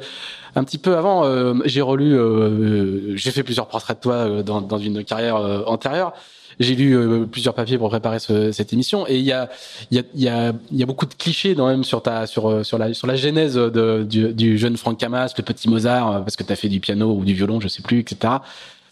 un 0.54 0.64
petit 0.64 0.78
peu 0.78 0.96
avant, 0.96 1.24
euh, 1.24 1.54
j'ai 1.64 1.80
relu, 1.80 2.14
euh, 2.14 3.16
j'ai 3.16 3.30
fait 3.30 3.42
plusieurs 3.42 3.68
portraits 3.68 3.96
de 3.96 4.02
toi 4.02 4.14
euh, 4.14 4.42
dans, 4.42 4.60
dans 4.60 4.78
une 4.78 5.04
carrière 5.04 5.36
antérieure. 5.66 6.12
J'ai 6.60 6.74
lu 6.74 7.26
plusieurs 7.28 7.54
papiers 7.54 7.78
pour 7.78 7.88
préparer 7.88 8.18
ce, 8.18 8.52
cette 8.52 8.74
émission 8.74 9.06
et 9.08 9.16
il 9.16 9.24
y 9.24 9.32
a 9.32 9.48
il 9.90 9.96
y 9.96 10.00
a 10.00 10.02
il 10.14 10.22
y 10.22 10.28
a, 10.28 10.52
y 10.70 10.82
a 10.82 10.86
beaucoup 10.86 11.06
de 11.06 11.14
clichés 11.14 11.54
quand 11.54 11.66
même 11.66 11.82
sur 11.82 12.02
ta 12.02 12.26
sur 12.26 12.64
sur 12.64 12.76
la 12.76 12.92
sur 12.92 13.06
la 13.06 13.16
genèse 13.16 13.54
de, 13.54 14.04
du, 14.06 14.34
du 14.34 14.58
jeune 14.58 14.76
Franck 14.76 14.98
Camas, 14.98 15.32
le 15.38 15.42
petit 15.44 15.70
Mozart 15.70 16.22
parce 16.22 16.36
que 16.36 16.42
tu 16.42 16.52
as 16.52 16.56
fait 16.56 16.68
du 16.68 16.78
piano 16.78 17.10
ou 17.10 17.24
du 17.24 17.32
violon, 17.32 17.58
je 17.58 17.68
sais 17.68 17.80
plus, 17.80 18.00
etc. 18.00 18.34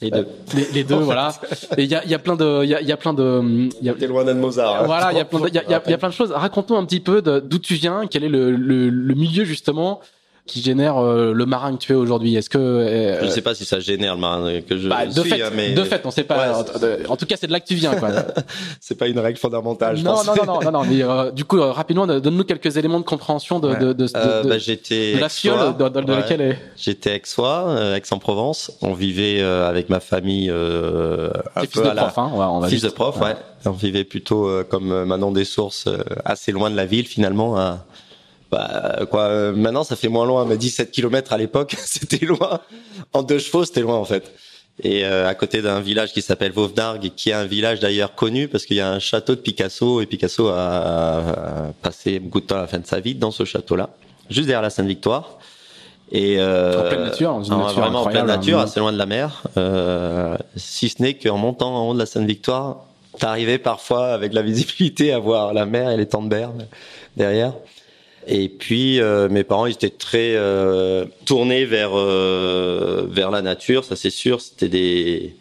Les 0.00 0.10
deux. 0.10 0.26
Les, 0.72 0.84
deux, 0.84 0.94
voilà. 0.96 1.32
Et 1.76 1.84
il 1.84 1.90
y 1.90 1.94
a, 1.94 2.04
y 2.04 2.14
a 2.14 2.18
plein 2.18 2.36
de, 2.36 2.64
il 2.64 2.70
y 2.70 2.74
a, 2.74 2.80
y 2.80 2.92
a 2.92 2.96
plein 2.96 3.12
de. 3.12 3.68
T'es 3.98 4.06
loin 4.06 4.24
d'être 4.24 4.38
Mozart. 4.38 4.82
Hein. 4.82 4.86
Voilà, 4.86 5.12
il 5.12 5.18
y 5.18 5.20
a 5.20 5.24
plein, 5.24 5.40
il 5.46 5.54
y 5.54 5.58
a, 5.58 5.64
y 5.68 5.74
a, 5.74 5.98
plein 5.98 6.08
de 6.08 6.14
choses. 6.14 6.32
Raconte-nous 6.32 6.76
un 6.76 6.84
petit 6.86 7.00
peu 7.00 7.20
d'où 7.22 7.58
tu 7.58 7.74
viens, 7.74 8.06
quel 8.06 8.24
est 8.24 8.28
le, 8.28 8.50
le, 8.50 8.88
le 8.88 9.14
milieu 9.14 9.44
justement 9.44 10.00
qui 10.46 10.62
génère 10.62 10.98
euh, 10.98 11.32
le 11.32 11.46
marin 11.46 11.76
que 11.76 11.78
tu 11.78 11.92
es 11.92 11.94
aujourd'hui 11.94 12.34
Est-ce 12.36 12.50
que 12.50 12.58
euh, 12.58 13.20
je 13.20 13.26
ne 13.26 13.30
sais 13.30 13.42
pas 13.42 13.54
si 13.54 13.64
ça 13.64 13.80
génère 13.80 14.14
le 14.14 14.20
marin 14.20 14.60
que 14.60 14.76
je 14.76 14.88
bah, 14.88 15.06
de 15.06 15.12
suis, 15.12 15.30
fait, 15.30 15.42
hein, 15.42 15.50
mais 15.54 15.72
de 15.72 15.84
fait, 15.84 16.02
on 16.04 16.10
sait 16.10 16.24
pas. 16.24 16.64
en, 17.08 17.16
tout 17.16 17.26
cas, 17.26 17.36
c'est 17.38 17.46
de 17.46 17.52
là 17.52 17.60
que 17.60 17.66
tu 17.66 17.74
viens, 17.74 17.94
quoi. 17.94 18.10
c'est 18.80 18.96
pas 18.96 19.08
une 19.08 19.18
règle 19.18 19.38
fondamentale. 19.38 19.96
Je 19.96 20.02
non, 20.04 20.12
pense. 20.12 20.26
non, 20.26 20.34
non, 20.34 20.44
non, 20.44 20.60
non, 20.64 20.70
non, 20.72 20.84
Mais 20.84 21.02
euh, 21.02 21.30
du 21.30 21.44
coup, 21.44 21.60
rapidement, 21.60 22.06
donne-nous 22.06 22.44
quelques 22.44 22.76
éléments 22.76 23.00
de 23.00 23.04
compréhension 23.04 23.60
de 23.60 23.74
de 23.74 23.92
de, 23.92 24.06
de, 24.06 24.48
bah, 24.48 24.58
j'étais 24.58 25.14
la 25.18 25.28
fiole 25.28 25.76
dans, 25.76 25.90
dans 25.90 26.16
laquelle 26.16 26.40
est. 26.40 26.58
J'étais 26.76 27.14
ex-soi, 27.14 27.96
Aix-en-Provence. 27.96 28.72
On 28.82 28.94
vivait 28.94 29.40
avec 29.42 29.88
ma 29.88 30.00
famille 30.00 30.50
un 30.50 30.52
peu 30.52 31.82
de 31.82 31.88
à 31.88 31.94
prof, 31.94 32.18
hein, 32.18 32.30
ouais, 32.34 32.44
on 32.44 32.60
va 32.60 32.68
fils 32.68 32.82
de 32.82 32.88
prof, 32.88 33.20
ouais. 33.20 33.34
On 33.66 33.70
vivait 33.72 34.04
plutôt 34.04 34.50
comme 34.68 35.04
Manon 35.04 35.32
des 35.32 35.44
Sources, 35.44 35.88
assez 36.24 36.52
loin 36.52 36.70
de 36.70 36.76
la 36.76 36.86
ville 36.86 37.06
finalement. 37.06 37.58
À 37.58 37.84
bah 38.50 39.00
quoi 39.10 39.52
maintenant 39.52 39.84
ça 39.84 39.96
fait 39.96 40.08
moins 40.08 40.26
loin 40.26 40.44
mais 40.44 40.56
17 40.56 40.90
km 40.90 41.32
à 41.32 41.38
l'époque 41.38 41.76
c'était 41.84 42.24
loin 42.26 42.60
en 43.12 43.22
deux 43.22 43.38
chevaux 43.38 43.64
c'était 43.64 43.80
loin 43.80 43.96
en 43.96 44.04
fait 44.04 44.32
et 44.82 45.04
euh, 45.04 45.28
à 45.28 45.34
côté 45.34 45.62
d'un 45.62 45.80
village 45.80 46.12
qui 46.12 46.22
s'appelle 46.22 46.52
Vauvenargues 46.52 47.12
qui 47.14 47.30
est 47.30 47.34
un 47.34 47.44
village 47.44 47.80
d'ailleurs 47.80 48.14
connu 48.14 48.48
parce 48.48 48.66
qu'il 48.66 48.76
y 48.76 48.80
a 48.80 48.90
un 48.90 48.98
château 48.98 49.34
de 49.34 49.40
Picasso 49.40 50.00
et 50.00 50.06
Picasso 50.06 50.48
a, 50.48 51.72
passé 51.82 52.18
beaucoup 52.18 52.40
de 52.40 52.46
temps 52.46 52.56
à 52.56 52.62
la 52.62 52.66
fin 52.66 52.78
de 52.78 52.86
sa 52.86 53.00
vie 53.00 53.14
dans 53.14 53.30
ce 53.30 53.44
château 53.44 53.76
là 53.76 53.90
juste 54.30 54.46
derrière 54.46 54.62
la 54.62 54.70
Sainte-Victoire 54.70 55.38
et 56.12 56.40
euh, 56.40 56.86
en 56.86 56.88
pleine 56.88 57.04
nature, 57.04 57.38
vraiment 57.38 58.02
en 58.02 58.06
pleine 58.06 58.26
nature, 58.26 58.58
hein. 58.58 58.64
assez 58.64 58.80
loin 58.80 58.92
de 58.92 58.98
la 58.98 59.06
mer. 59.06 59.42
Euh, 59.56 60.36
si 60.56 60.88
ce 60.88 61.00
n'est 61.00 61.14
qu'en 61.14 61.38
montant 61.38 61.74
en 61.74 61.88
haut 61.88 61.94
de 61.94 62.00
la 62.00 62.06
Sainte-Victoire, 62.06 62.84
t'arrivais 63.18 63.58
parfois 63.58 64.08
avec 64.08 64.32
la 64.32 64.42
visibilité 64.50 65.12
à 65.12 65.18
voir 65.18 65.54
la 65.54 65.66
mer 65.66 65.90
et 65.90 65.96
les 65.96 66.06
temps 66.06 66.22
de 66.22 66.28
berre 66.28 66.52
derrière. 67.16 67.52
Et 68.26 68.48
puis 68.48 69.00
euh, 69.00 69.28
mes 69.28 69.44
parents 69.44 69.66
ils 69.66 69.72
étaient 69.72 69.88
très 69.88 70.34
euh, 70.34 71.06
tournés 71.24 71.64
vers 71.64 71.92
euh, 71.94 73.06
vers 73.08 73.30
la 73.30 73.42
nature, 73.42 73.84
ça 73.84 73.96
c'est 73.96 74.10
sûr. 74.10 74.40
C'était 74.40 74.68
des 74.68 75.36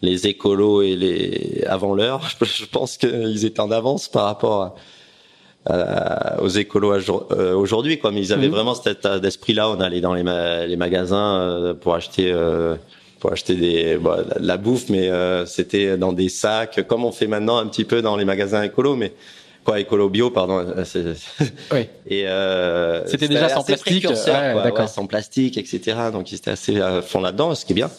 les 0.00 0.26
écolos 0.26 0.82
et 0.82 0.96
les 0.96 1.64
avant 1.68 1.94
l'heure. 1.94 2.28
Je 2.40 2.64
pense 2.64 2.96
qu'ils 2.96 3.44
étaient 3.44 3.60
en 3.60 3.70
avance 3.70 4.08
par 4.08 4.24
rapport 4.24 4.76
à, 5.66 6.42
aux 6.42 6.48
écolos 6.48 6.94
aujourd'hui. 7.54 7.98
Quoi. 7.98 8.10
Mais 8.10 8.20
ils 8.20 8.32
avaient 8.32 8.48
mhm. 8.48 8.54
vraiment 8.54 8.74
cet 8.74 8.98
état 8.98 9.20
d'esprit-là. 9.20 9.68
On 9.70 9.80
allait 9.80 10.00
dans 10.00 10.14
les, 10.14 10.24
les 10.66 10.76
magasins 10.76 11.76
pour 11.80 11.94
acheter 11.94 12.34
pour 13.20 13.30
acheter 13.30 13.54
des 13.54 13.96
bah, 13.98 14.24
la 14.40 14.56
bouffe, 14.56 14.88
mais 14.88 15.08
c'était 15.46 15.96
dans 15.96 16.12
des 16.12 16.30
sacs, 16.30 16.84
comme 16.88 17.04
on 17.04 17.12
fait 17.12 17.28
maintenant 17.28 17.58
un 17.58 17.66
petit 17.66 17.84
peu 17.84 18.02
dans 18.02 18.16
les 18.16 18.24
magasins 18.24 18.62
écolos, 18.62 18.96
mais 18.96 19.12
quoi 19.64 19.80
écolo 19.80 20.08
bio 20.08 20.30
pardon 20.30 20.58
euh, 20.58 21.14
oui. 21.72 21.80
et 22.06 22.26
euh, 22.26 23.06
c'était 23.06 23.28
déjà 23.28 23.48
sans 23.48 23.62
plastique 23.62 24.06
d'accord. 24.06 24.88
sans 24.88 25.06
plastique 25.06 25.58
etc 25.58 25.96
donc 26.12 26.32
ils 26.32 26.36
étaient 26.36 26.50
assez 26.50 26.80
à 26.80 27.02
fond 27.02 27.20
là-dedans 27.20 27.54
ce 27.54 27.64
qui 27.64 27.72
est 27.72 27.76
bien. 27.76 27.90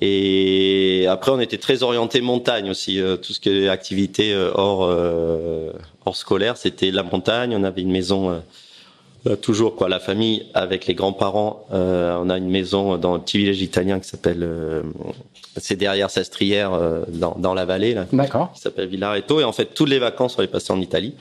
Et 0.00 1.06
après 1.08 1.30
on 1.30 1.38
était 1.38 1.58
très 1.58 1.84
orienté 1.84 2.20
montagne 2.20 2.68
aussi 2.68 3.00
euh, 3.00 3.16
tout 3.16 3.32
ce 3.32 3.38
qui 3.38 3.48
est 3.48 3.68
activité 3.68 4.32
euh, 4.32 4.50
hors 4.54 4.80
hors 6.04 6.16
scolaire 6.16 6.56
c'était 6.56 6.90
la 6.90 7.02
montagne. 7.02 7.54
On 7.56 7.62
avait 7.64 7.82
une 7.82 7.92
maison 7.92 8.42
toujours 9.40 9.76
quoi 9.76 9.88
la 9.88 10.00
famille 10.00 10.46
avec 10.52 10.86
les 10.86 10.94
grands-parents 10.94 11.64
on 11.70 12.28
a 12.28 12.36
une 12.36 12.50
maison 12.50 12.98
dans 12.98 13.14
un 13.14 13.20
petit 13.20 13.38
village 13.38 13.62
italien 13.62 14.00
qui 14.00 14.08
s'appelle 14.08 14.46
c'est 15.56 15.76
derrière 15.76 16.10
Sastrière, 16.10 16.72
euh, 16.72 17.04
dans, 17.08 17.36
dans 17.38 17.54
la 17.54 17.64
vallée, 17.64 17.94
là. 17.94 18.06
D'accord. 18.12 18.52
Qui 18.52 18.60
s'appelle 18.60 18.88
Villareto. 18.88 19.40
Et 19.40 19.44
en 19.44 19.52
fait, 19.52 19.66
toutes 19.74 19.88
les 19.88 19.98
vacances, 19.98 20.36
on 20.38 20.42
les 20.42 20.48
passées 20.48 20.72
en 20.72 20.80
Italie. 20.80 21.14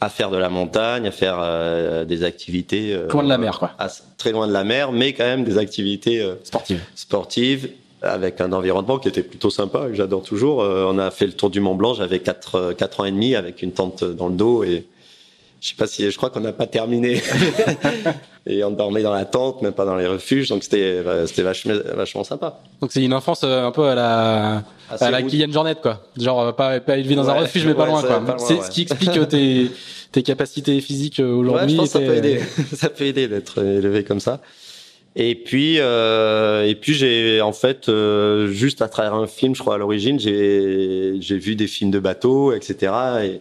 À 0.00 0.08
faire 0.08 0.30
de 0.30 0.38
la 0.38 0.48
montagne, 0.48 1.06
à 1.06 1.10
faire 1.10 1.36
euh, 1.40 2.04
des 2.04 2.24
activités. 2.24 2.94
Euh, 2.94 3.06
loin 3.08 3.22
de 3.22 3.28
la 3.28 3.36
mer, 3.36 3.58
quoi. 3.58 3.72
très 4.16 4.32
loin 4.32 4.48
de 4.48 4.52
la 4.52 4.64
mer, 4.64 4.92
mais 4.92 5.12
quand 5.12 5.24
même 5.24 5.44
des 5.44 5.58
activités 5.58 6.26
sportives. 6.42 6.82
Sportives, 6.94 7.70
avec 8.00 8.40
un 8.40 8.52
environnement 8.52 8.98
qui 8.98 9.08
était 9.08 9.22
plutôt 9.22 9.50
sympa, 9.50 9.88
que 9.88 9.94
j'adore 9.94 10.22
toujours. 10.22 10.58
on 10.58 10.98
a 10.98 11.10
fait 11.10 11.26
le 11.26 11.34
tour 11.34 11.50
du 11.50 11.60
Mont 11.60 11.74
Blanc, 11.74 11.92
j'avais 11.92 12.20
4, 12.20 12.72
4 12.72 13.00
ans 13.00 13.04
et 13.04 13.10
demi, 13.10 13.34
avec 13.34 13.60
une 13.60 13.72
tente 13.72 14.02
dans 14.02 14.28
le 14.28 14.34
dos 14.34 14.64
et 14.64 14.86
je 15.60 15.68
sais 15.68 15.74
pas 15.74 15.86
si, 15.86 16.10
je 16.10 16.16
crois 16.16 16.30
qu'on 16.30 16.40
n'a 16.40 16.52
pas 16.52 16.66
terminé. 16.66 17.20
et 18.46 18.64
on 18.64 18.70
dormait 18.70 19.02
dans 19.02 19.12
la 19.12 19.26
tente, 19.26 19.60
même 19.60 19.74
pas 19.74 19.84
dans 19.84 19.96
les 19.96 20.06
refuges, 20.06 20.48
donc 20.48 20.64
c'était 20.64 20.78
euh, 20.78 21.26
c'était 21.26 21.42
vachement, 21.42 21.74
vachement 21.94 22.24
sympa. 22.24 22.60
Donc 22.80 22.92
c'est 22.92 23.02
une 23.02 23.12
enfance 23.12 23.42
euh, 23.44 23.66
un 23.66 23.70
peu 23.70 23.84
à 23.84 23.94
la 23.94 24.62
à 24.88 25.10
la 25.10 25.22
Kylian 25.22 25.52
Jornet 25.52 25.74
quoi. 25.74 26.02
Genre 26.16 26.40
euh, 26.40 26.52
pas 26.52 26.80
pas 26.80 26.96
élevé 26.96 27.14
dans 27.14 27.28
un 27.28 27.34
refuge 27.34 27.66
mais 27.66 27.74
pas 27.74 27.84
loin 27.84 28.02
quoi. 28.02 28.36
C'est 28.38 28.62
ce 28.62 28.70
qui 28.70 28.82
explique 28.82 29.28
tes 29.28 29.70
tes 30.12 30.22
capacités 30.22 30.80
physiques 30.80 31.20
aujourd'hui. 31.20 31.86
Ça 31.86 32.00
peut 32.00 32.16
aider. 32.16 32.40
ça 32.74 32.88
peut 32.88 33.04
aider 33.04 33.28
d'être 33.28 33.62
élevé 33.62 34.02
comme 34.02 34.20
ça. 34.20 34.40
Et 35.14 35.34
puis 35.34 35.76
euh, 35.78 36.64
et 36.66 36.74
puis 36.74 36.94
j'ai 36.94 37.42
en 37.42 37.52
fait 37.52 37.90
juste 38.48 38.80
à 38.80 38.88
travers 38.88 39.12
un 39.12 39.26
film, 39.26 39.54
je 39.54 39.60
crois 39.60 39.74
à 39.74 39.78
l'origine, 39.78 40.18
j'ai 40.18 41.16
j'ai 41.20 41.36
vu 41.36 41.54
des 41.54 41.66
films 41.66 41.90
de 41.90 41.98
bateaux, 41.98 42.54
etc. 42.54 42.92
Et, 43.24 43.40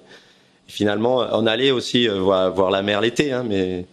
finalement, 0.70 1.26
on 1.34 1.46
allait 1.46 1.72
aussi 1.72 2.08
voir, 2.08 2.54
voir 2.54 2.72
la 2.72 2.82
mer 2.82 3.02
l'été, 3.02 3.34
hein, 3.34 3.44
mais 3.48 3.86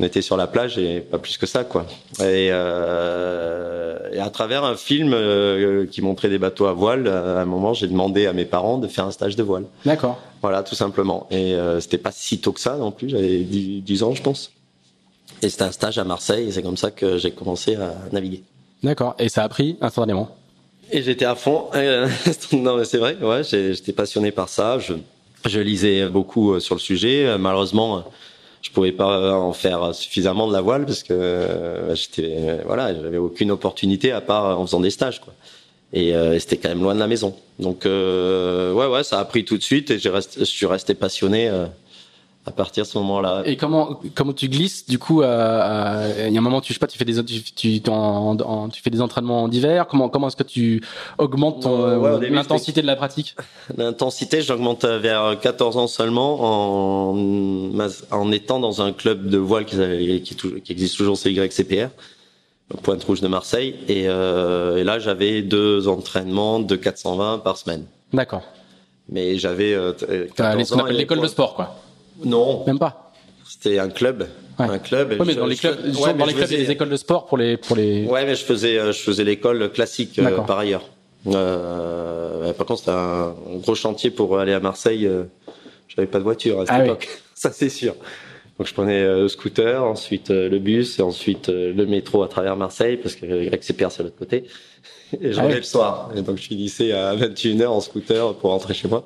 on 0.00 0.04
était 0.04 0.22
sur 0.22 0.36
la 0.36 0.46
plage 0.46 0.78
et 0.78 1.00
pas 1.00 1.18
plus 1.18 1.36
que 1.36 1.46
ça 1.46 1.64
quoi. 1.64 1.86
Et, 2.20 2.48
euh, 2.50 3.98
et 4.12 4.18
à 4.18 4.30
travers 4.30 4.64
un 4.64 4.76
film 4.76 5.12
euh, 5.12 5.86
qui 5.86 6.02
montrait 6.02 6.28
des 6.28 6.38
bateaux 6.38 6.66
à 6.66 6.72
voile, 6.72 7.08
à 7.08 7.40
un 7.40 7.44
moment 7.44 7.74
j'ai 7.74 7.88
demandé 7.88 8.26
à 8.26 8.32
mes 8.32 8.44
parents 8.44 8.78
de 8.78 8.88
faire 8.88 9.04
un 9.04 9.10
stage 9.10 9.36
de 9.36 9.42
voile. 9.42 9.64
D'accord. 9.84 10.18
Voilà, 10.40 10.62
tout 10.62 10.74
simplement. 10.74 11.26
Et 11.30 11.54
euh, 11.54 11.80
c'était 11.80 11.98
pas 11.98 12.10
si 12.12 12.38
tôt 12.38 12.52
que 12.52 12.60
ça 12.60 12.76
non 12.76 12.90
plus, 12.90 13.10
j'avais 13.10 13.38
10, 13.38 14.02
ans 14.02 14.14
je 14.14 14.22
pense. 14.22 14.50
Et 15.42 15.48
c'était 15.48 15.64
un 15.64 15.72
stage 15.72 15.98
à 15.98 16.04
Marseille 16.04 16.48
et 16.48 16.52
c'est 16.52 16.62
comme 16.62 16.76
ça 16.76 16.90
que 16.90 17.18
j'ai 17.18 17.30
commencé 17.30 17.76
à 17.76 17.94
naviguer. 18.12 18.42
D'accord. 18.82 19.14
Et 19.18 19.28
ça 19.28 19.44
a 19.44 19.48
pris 19.48 19.76
instantanément? 19.80 20.36
Et 20.90 21.02
j'étais 21.02 21.24
à 21.24 21.34
fond. 21.34 21.66
non 22.52 22.76
mais 22.76 22.84
c'est 22.84 22.98
vrai, 22.98 23.16
ouais, 23.20 23.44
j'étais 23.44 23.92
passionné 23.92 24.30
par 24.30 24.48
ça. 24.48 24.78
Je, 24.78 24.94
je 25.48 25.60
lisais 25.60 26.08
beaucoup 26.08 26.52
euh, 26.52 26.60
sur 26.60 26.74
le 26.74 26.80
sujet. 26.80 27.36
Malheureusement 27.38 28.04
je 28.62 28.70
pouvais 28.70 28.92
pas 28.92 29.36
en 29.36 29.52
faire 29.52 29.94
suffisamment 29.94 30.46
de 30.46 30.52
la 30.52 30.60
voile 30.60 30.86
parce 30.86 31.02
que 31.02 31.12
euh, 31.12 31.94
j'étais 31.94 32.60
voilà 32.64 32.94
j'avais 32.94 33.18
aucune 33.18 33.50
opportunité 33.50 34.12
à 34.12 34.20
part 34.20 34.58
en 34.58 34.64
faisant 34.64 34.80
des 34.80 34.90
stages 34.90 35.20
quoi 35.20 35.34
et 35.92 36.14
euh, 36.14 36.38
c'était 36.38 36.56
quand 36.56 36.68
même 36.68 36.82
loin 36.82 36.94
de 36.94 37.00
la 37.00 37.08
maison 37.08 37.36
donc 37.58 37.84
euh, 37.84 38.72
ouais 38.72 38.86
ouais 38.86 39.02
ça 39.02 39.18
a 39.18 39.24
pris 39.24 39.44
tout 39.44 39.58
de 39.58 39.62
suite 39.62 39.90
et 39.90 39.98
je 39.98 40.44
suis 40.44 40.66
resté 40.66 40.94
passionné 40.94 41.50
à 42.44 42.50
partir 42.50 42.84
de 42.84 42.88
ce 42.88 42.98
moment-là. 42.98 43.42
Et 43.44 43.56
comment 43.56 44.00
comment 44.14 44.32
tu 44.32 44.48
glisses 44.48 44.86
du 44.86 44.98
coup 44.98 45.22
Il 45.22 45.26
y 45.26 45.28
a 45.28 46.08
un 46.26 46.40
moment, 46.40 46.60
tu 46.60 46.72
je 46.72 46.74
sais 46.74 46.80
pas, 46.80 46.86
tu 46.86 46.98
fais 46.98 47.04
des 47.04 47.22
tu, 47.24 47.42
tu, 47.42 47.80
tu 47.80 48.82
fais 48.82 48.90
des 48.90 49.00
entraînements 49.00 49.48
d'hiver. 49.48 49.86
Comment 49.86 50.08
comment 50.08 50.28
est-ce 50.28 50.36
que 50.36 50.42
tu 50.42 50.82
augmentes 51.18 51.62
ton 51.62 52.20
l'intensité 52.20 52.82
de 52.82 52.86
la 52.86 52.96
pratique? 52.96 53.36
L'intensité, 53.76 54.42
j'augmente 54.42 54.84
vers 54.84 55.38
14 55.40 55.76
ans 55.76 55.86
seulement 55.86 57.12
en 57.12 57.78
en 58.10 58.32
étant 58.32 58.58
dans 58.58 58.82
un 58.82 58.92
club 58.92 59.28
de 59.28 59.38
voile 59.38 59.64
qui 59.64 60.22
qui, 60.22 60.34
qui 60.34 60.72
existe 60.72 60.96
toujours, 60.96 61.16
c'est 61.16 61.32
YCPR. 61.32 61.88
Pointe 62.82 63.04
Rouge 63.04 63.20
de 63.20 63.28
Marseille 63.28 63.76
et, 63.88 64.04
euh, 64.08 64.78
et 64.78 64.84
là 64.84 64.98
j'avais 64.98 65.42
deux 65.42 65.88
entraînements 65.88 66.58
de 66.58 66.76
420 66.76 67.38
par 67.38 67.56
semaine. 67.56 67.84
D'accord. 68.12 68.42
Mais 69.08 69.36
j'avais 69.36 69.74
euh, 69.74 69.92
l'école 70.90 71.20
de 71.20 71.26
sport 71.26 71.54
quoi. 71.54 71.76
Non. 72.24 72.64
Même 72.66 72.78
pas. 72.78 73.12
C'était 73.48 73.78
un 73.78 73.88
club. 73.88 74.26
Un 74.58 74.78
club. 74.78 75.12
Ouais, 75.12 75.26
mais 75.26 75.34
dans 75.34 75.46
les 75.46 75.56
clubs, 75.56 75.78
ouais, 76.00 76.14
dans 76.14 76.26
les 76.26 76.34
clubs, 76.34 76.50
les 76.50 76.70
écoles 76.70 76.90
de 76.90 76.96
sport 76.96 77.26
pour 77.26 77.38
les 77.38 77.56
pour 77.56 77.76
les. 77.76 78.04
Ouais, 78.04 78.24
mais 78.24 78.34
je 78.34 78.44
faisais 78.44 78.78
euh, 78.78 78.92
je 78.92 79.00
faisais 79.00 79.24
l'école 79.24 79.70
classique 79.72 80.18
euh, 80.18 80.38
par 80.40 80.58
ailleurs. 80.58 80.88
Euh, 81.26 82.52
par 82.52 82.66
contre, 82.66 82.80
c'était 82.80 82.92
un 82.92 83.34
gros 83.62 83.74
chantier 83.74 84.10
pour 84.10 84.38
aller 84.38 84.52
à 84.52 84.60
Marseille. 84.60 85.08
J'avais 85.88 86.06
pas 86.06 86.18
de 86.18 86.24
voiture 86.24 86.60
à 86.60 86.66
cette 86.66 86.74
ah 86.74 86.84
époque, 86.84 87.08
ça 87.34 87.50
c'est 87.50 87.68
sûr. 87.68 87.94
Donc 88.58 88.68
je 88.68 88.74
prenais 88.74 89.04
le 89.04 89.28
scooter, 89.28 89.82
ensuite 89.82 90.30
le 90.30 90.58
bus 90.58 90.98
et 90.98 91.02
ensuite 91.02 91.48
le 91.48 91.84
métro 91.86 92.22
à 92.22 92.28
travers 92.28 92.56
Marseille 92.56 92.96
parce 92.96 93.14
que 93.14 93.48
XCPR 93.54 93.90
c'est 93.90 93.98
de 93.98 94.04
l'autre 94.04 94.18
côté. 94.18 94.44
Et 95.20 95.32
je 95.32 95.40
ah 95.40 95.48
le 95.48 95.62
soir. 95.62 96.10
Et 96.16 96.22
donc 96.22 96.38
je 96.38 96.44
finissais 96.44 96.92
à 96.92 97.14
21h 97.16 97.66
en 97.66 97.80
scooter 97.80 98.34
pour 98.34 98.50
rentrer 98.50 98.74
chez 98.74 98.88
moi. 98.88 99.04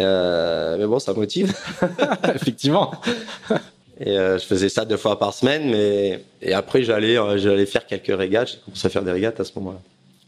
Euh, 0.00 0.76
mais 0.78 0.86
bon, 0.86 0.98
ça 0.98 1.12
motive. 1.12 1.54
Effectivement. 2.34 2.92
Et 4.00 4.18
euh, 4.18 4.38
je 4.38 4.44
faisais 4.44 4.70
ça 4.70 4.86
deux 4.86 4.96
fois 4.96 5.18
par 5.18 5.34
semaine, 5.34 5.70
mais 5.70 6.24
et 6.40 6.54
après 6.54 6.82
j'allais 6.82 7.18
euh, 7.18 7.36
j'allais 7.36 7.66
faire 7.66 7.86
quelques 7.86 8.16
régates. 8.16 8.48
J'ai 8.48 8.58
commencé 8.64 8.86
à 8.86 8.90
faire 8.90 9.02
des 9.02 9.12
régates 9.12 9.38
à 9.38 9.44
ce 9.44 9.52
moment-là. 9.56 9.78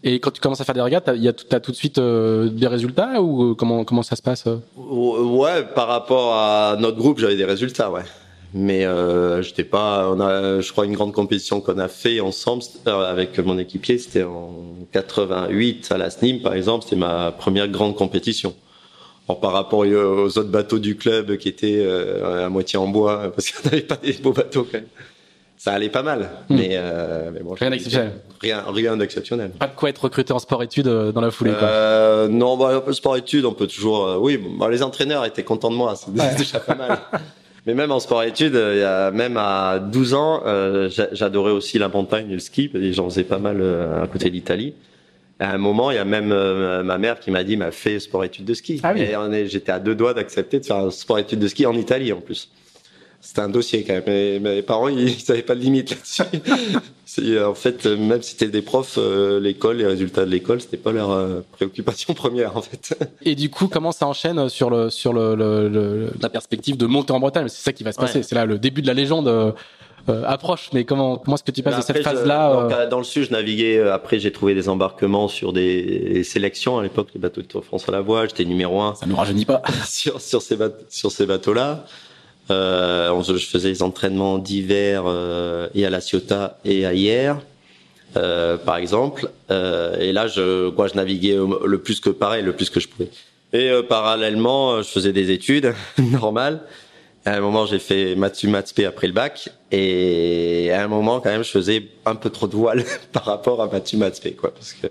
Et 0.05 0.21
quand 0.21 0.31
tu 0.31 0.43
commences 0.43 0.61
à 0.61 0.65
faire 0.65 0.75
des 0.75 0.83
régates, 0.83 1.11
il 1.15 1.23
y 1.23 1.29
a 1.29 1.33
tout, 1.33 1.71
de 1.71 1.77
suite 1.77 1.97
euh, 1.97 2.51
des 2.51 2.67
résultats 2.67 3.23
ou 3.23 3.55
comment 3.55 3.85
comment 3.85 4.03
ça 4.03 4.15
se 4.15 4.21
passe 4.21 4.45
Ouais, 4.77 5.63
par 5.75 5.89
rapport 5.89 6.35
à 6.35 6.77
notre 6.79 6.99
groupe, 6.99 7.19
j'avais 7.19 7.37
des 7.37 7.47
résultats, 7.47 7.91
ouais. 7.91 8.03
Mais 8.53 8.85
j'étais 9.43 9.65
pas. 9.65 10.11
On 10.11 10.21
a, 10.21 10.61
je 10.61 10.71
crois, 10.73 10.85
une 10.85 10.93
grande 10.93 11.15
compétition 11.15 11.63
qu'on 11.63 11.79
a 11.79 11.89
fait 11.89 12.21
ensemble 12.21 12.63
avec 12.85 13.39
mon 13.39 13.57
équipier. 13.57 13.97
C'était 13.97 14.25
en 14.25 14.51
88 14.93 15.91
à 15.91 15.97
la 15.97 16.11
SNIM, 16.11 16.41
par 16.43 16.53
exemple. 16.53 16.85
C'était 16.85 16.97
ma 16.97 17.33
première 17.33 17.69
grande 17.69 17.97
compétition 17.97 18.55
par 19.27 19.53
rapport 19.53 19.81
aux 19.81 20.39
autres 20.39 20.51
bateaux 20.51 20.79
du 20.79 20.97
club 20.97 21.37
qui 21.37 21.49
étaient 21.49 21.79
euh, 21.79 22.47
à 22.47 22.49
moitié 22.49 22.79
en 22.79 22.89
bois, 22.89 23.33
parce 23.35 23.51
qu'on 23.51 23.69
n'avait 23.69 23.83
pas 23.83 23.97
des 23.97 24.13
beaux 24.15 24.33
bateaux 24.33 24.65
quand 24.65 24.79
même. 24.79 24.89
Ça 25.57 25.73
allait 25.73 25.91
pas 25.91 26.03
mal, 26.03 26.29
hmm. 26.49 26.57
mais, 26.57 26.71
euh, 26.73 27.31
mais 27.33 27.41
bon, 27.41 27.55
rien 27.55 27.71
d'exceptionnel. 27.71 28.13
Rien, 28.41 28.65
rien 28.67 28.97
d'exceptionnel. 28.97 29.51
Pas 29.51 29.69
de 29.69 29.77
quoi 29.77 29.91
être 29.91 30.03
recruté 30.03 30.33
en 30.33 30.41
sport-études 30.41 30.89
euh, 30.89 31.13
dans 31.13 31.21
la 31.21 31.31
foulée. 31.31 31.53
Quoi. 31.57 32.27
Non, 32.29 32.57
bah, 32.57 32.83
sport-études, 32.91 33.45
on 33.45 33.53
peut 33.53 33.69
toujours. 33.69 34.19
Oui, 34.21 34.41
bah, 34.59 34.69
les 34.69 34.83
entraîneurs 34.83 35.25
étaient 35.25 35.45
contents 35.45 35.71
de 35.71 35.77
moi, 35.77 35.95
c'est 35.95 36.13
déjà 36.37 36.59
pas 36.59 36.75
mal. 36.75 36.99
mais 37.67 37.75
même 37.75 37.93
en 37.93 38.01
sport-études, 38.01 38.55
même 39.15 39.37
à 39.37 39.79
12 39.79 40.15
ans, 40.15 40.43
j'adorais 41.13 41.53
aussi 41.53 41.79
la 41.79 41.87
montagne 41.87 42.29
et 42.29 42.35
le 42.35 42.41
ski, 42.41 42.69
j'en 42.93 43.09
faisais 43.09 43.23
pas 43.23 43.39
mal 43.39 43.63
à 44.03 44.09
côté 44.09 44.31
d'Italie 44.31 44.75
à 45.43 45.53
un 45.53 45.59
moment, 45.59 45.91
il 45.91 45.95
y 45.95 45.99
a 45.99 46.05
même 46.05 46.33
euh, 46.33 46.83
ma 46.83 46.99
mère 46.99 47.21
qui 47.21 47.31
m'a 47.31 47.45
dit, 47.45 47.57
m'a 47.57 47.71
fait 47.71 47.99
sport-études 48.01 48.45
de 48.45 48.55
ski. 48.55 48.81
Ah 48.83 48.93
oui. 48.95 49.03
Et 49.03 49.47
j'étais 49.49 49.73
à 49.73 49.79
deux 49.79 49.95
doigts 49.95 50.15
d'accepter 50.15 50.61
de 50.61 50.65
faire 50.65 50.77
un 50.77 50.91
sport-études 50.91 51.41
de 51.41 51.49
ski 51.49 51.67
en 51.67 51.75
Italie 51.75 52.13
en 52.13 52.21
plus. 52.21 52.49
C'était 53.21 53.41
un 53.41 53.49
dossier 53.49 53.85
quand 53.85 53.93
même. 53.93 54.03
Mais 54.07 54.41
mes 54.41 54.63
parents, 54.63 54.89
ils 54.89 55.17
n'avaient 55.29 55.43
pas 55.43 55.55
de 55.55 55.61
limite 55.61 55.91
là-dessus. 55.91 57.39
en 57.39 57.55
fait, 57.55 57.87
même 57.87 58.21
si 58.21 58.33
c'était 58.33 58.49
des 58.49 58.63
profs, 58.63 58.99
euh, 58.99 59.39
l'école, 59.39 59.77
les 59.77 59.87
résultats 59.87 60.25
de 60.25 60.31
l'école, 60.31 60.61
c'était 60.61 60.77
pas 60.77 60.93
leur 60.93 61.11
euh, 61.11 61.41
préoccupation 61.53 62.15
première 62.15 62.57
en 62.57 62.63
fait. 62.63 62.95
Et 63.25 63.35
du 63.35 63.49
coup, 63.49 63.69
comment 63.69 63.93
ça 63.93 64.07
enchaîne 64.07 64.49
sur 64.49 64.71
le 64.71 64.91
sur 64.91 65.13
le, 65.13 65.37
le, 65.37 66.11
la 66.21 66.29
perspective 66.29 66.77
de 66.77 66.87
monter 66.87 67.13
en 67.13 67.21
Bretagne? 67.21 67.49
C'est 67.49 67.63
ça 67.63 67.73
qui 67.73 67.85
va 67.85 67.93
se 67.93 67.99
passer. 67.99 68.23
C'est 68.23 68.35
là 68.35 68.45
le 68.45 68.59
début 68.59 68.83
de 68.83 68.89
la 68.89 68.95
légende 68.95 69.55
euh, 70.09 70.25
approche, 70.27 70.71
mais 70.73 70.85
comment 70.85 71.17
comment 71.17 71.37
est-ce 71.37 71.45
que 71.45 71.51
tu 71.51 71.63
passes 71.63 71.77
de 71.77 71.83
cette 71.83 72.03
phase-là 72.03 72.69
euh 72.71 72.89
Dans 72.89 72.99
le 72.99 73.05
sud, 73.05 73.25
je 73.25 73.33
naviguais. 73.33 73.79
Euh, 73.79 73.95
après, 73.95 74.19
j'ai 74.19 74.33
trouvé 74.33 74.55
des 74.55 74.69
embarquements 74.69 75.29
sur 75.29 75.53
des 75.53 76.25
sélections 76.25 76.79
à 76.79 76.83
l'époque, 76.83 77.09
les 77.15 77.21
bateaux 77.21 77.43
de 77.43 77.47
Tour 77.47 77.65
France 77.65 77.89
à 77.89 77.93
la 77.93 78.01
voile. 78.01 78.29
J'étais 78.29 78.45
numéro 78.45 78.81
un. 78.81 78.95
Ça 78.95 79.07
nous 79.07 79.17
rajeunit 79.17 79.45
pas. 79.45 79.63
sur 79.87 80.21
sur 80.21 80.43
ces 80.43 80.57
bateaux, 80.57 80.85
sur 80.89 81.11
ces 81.11 81.27
bateaux-là. 81.27 81.85
Euh, 82.51 83.23
je 83.23 83.47
faisais 83.47 83.71
des 83.71 83.83
entraînements 83.83 84.39
d'hiver 84.39 85.05
et 85.75 85.87
à 85.87 85.91
la 85.91 86.01
Ciotat 86.01 86.59
et 86.65 86.85
à 86.85 86.93
hier. 86.93 87.39
Euh, 88.17 88.59
par 88.59 88.77
exemple. 88.77 89.31
Euh, 89.51 89.97
et 89.99 90.13
là, 90.13 90.27
je, 90.27 90.69
quoi, 90.71 90.87
je 90.87 90.95
naviguais 90.95 91.37
le 91.65 91.79
plus 91.79 92.01
que 92.01 92.11
pareil, 92.11 92.43
le 92.43 92.53
plus 92.53 92.69
que 92.69 92.79
je 92.79 92.89
pouvais. 92.89 93.09
Et 93.55 93.71
parallèlement, 93.89 94.83
je 94.83 94.89
faisais 94.89 95.13
des 95.13 95.31
études 95.31 95.75
normales. 95.99 96.61
À 97.25 97.37
un 97.37 97.41
moment, 97.41 97.67
j'ai 97.67 97.79
fait 97.79 98.17
maths 98.17 98.43
maths 98.45 98.75
P 98.75 98.85
après 98.85 99.07
le 99.07 99.13
bac, 99.13 99.49
et 99.71 100.71
à 100.73 100.83
un 100.83 100.89
moment, 100.89 101.21
quand 101.21 101.31
même, 101.31 101.45
je 101.45 101.51
faisais 101.51 101.89
un 102.05 102.17
peu 102.17 102.31
trop 102.31 102.49
de 102.49 102.57
voile 102.57 102.85
par 103.13 103.25
rapport 103.25 103.63
à 103.63 103.69
maths 103.69 103.95
maths 103.95 104.21
P, 104.21 104.33
quoi, 104.33 104.53
parce 104.53 104.73
que 104.73 104.89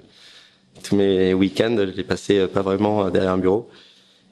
tous 0.83 0.95
mes 0.95 1.33
week-ends, 1.33 1.75
je 1.77 1.95
les 1.95 2.03
passais 2.03 2.39
euh, 2.39 2.47
pas 2.47 2.61
vraiment 2.61 3.09
derrière 3.09 3.33
un 3.33 3.37
bureau. 3.37 3.69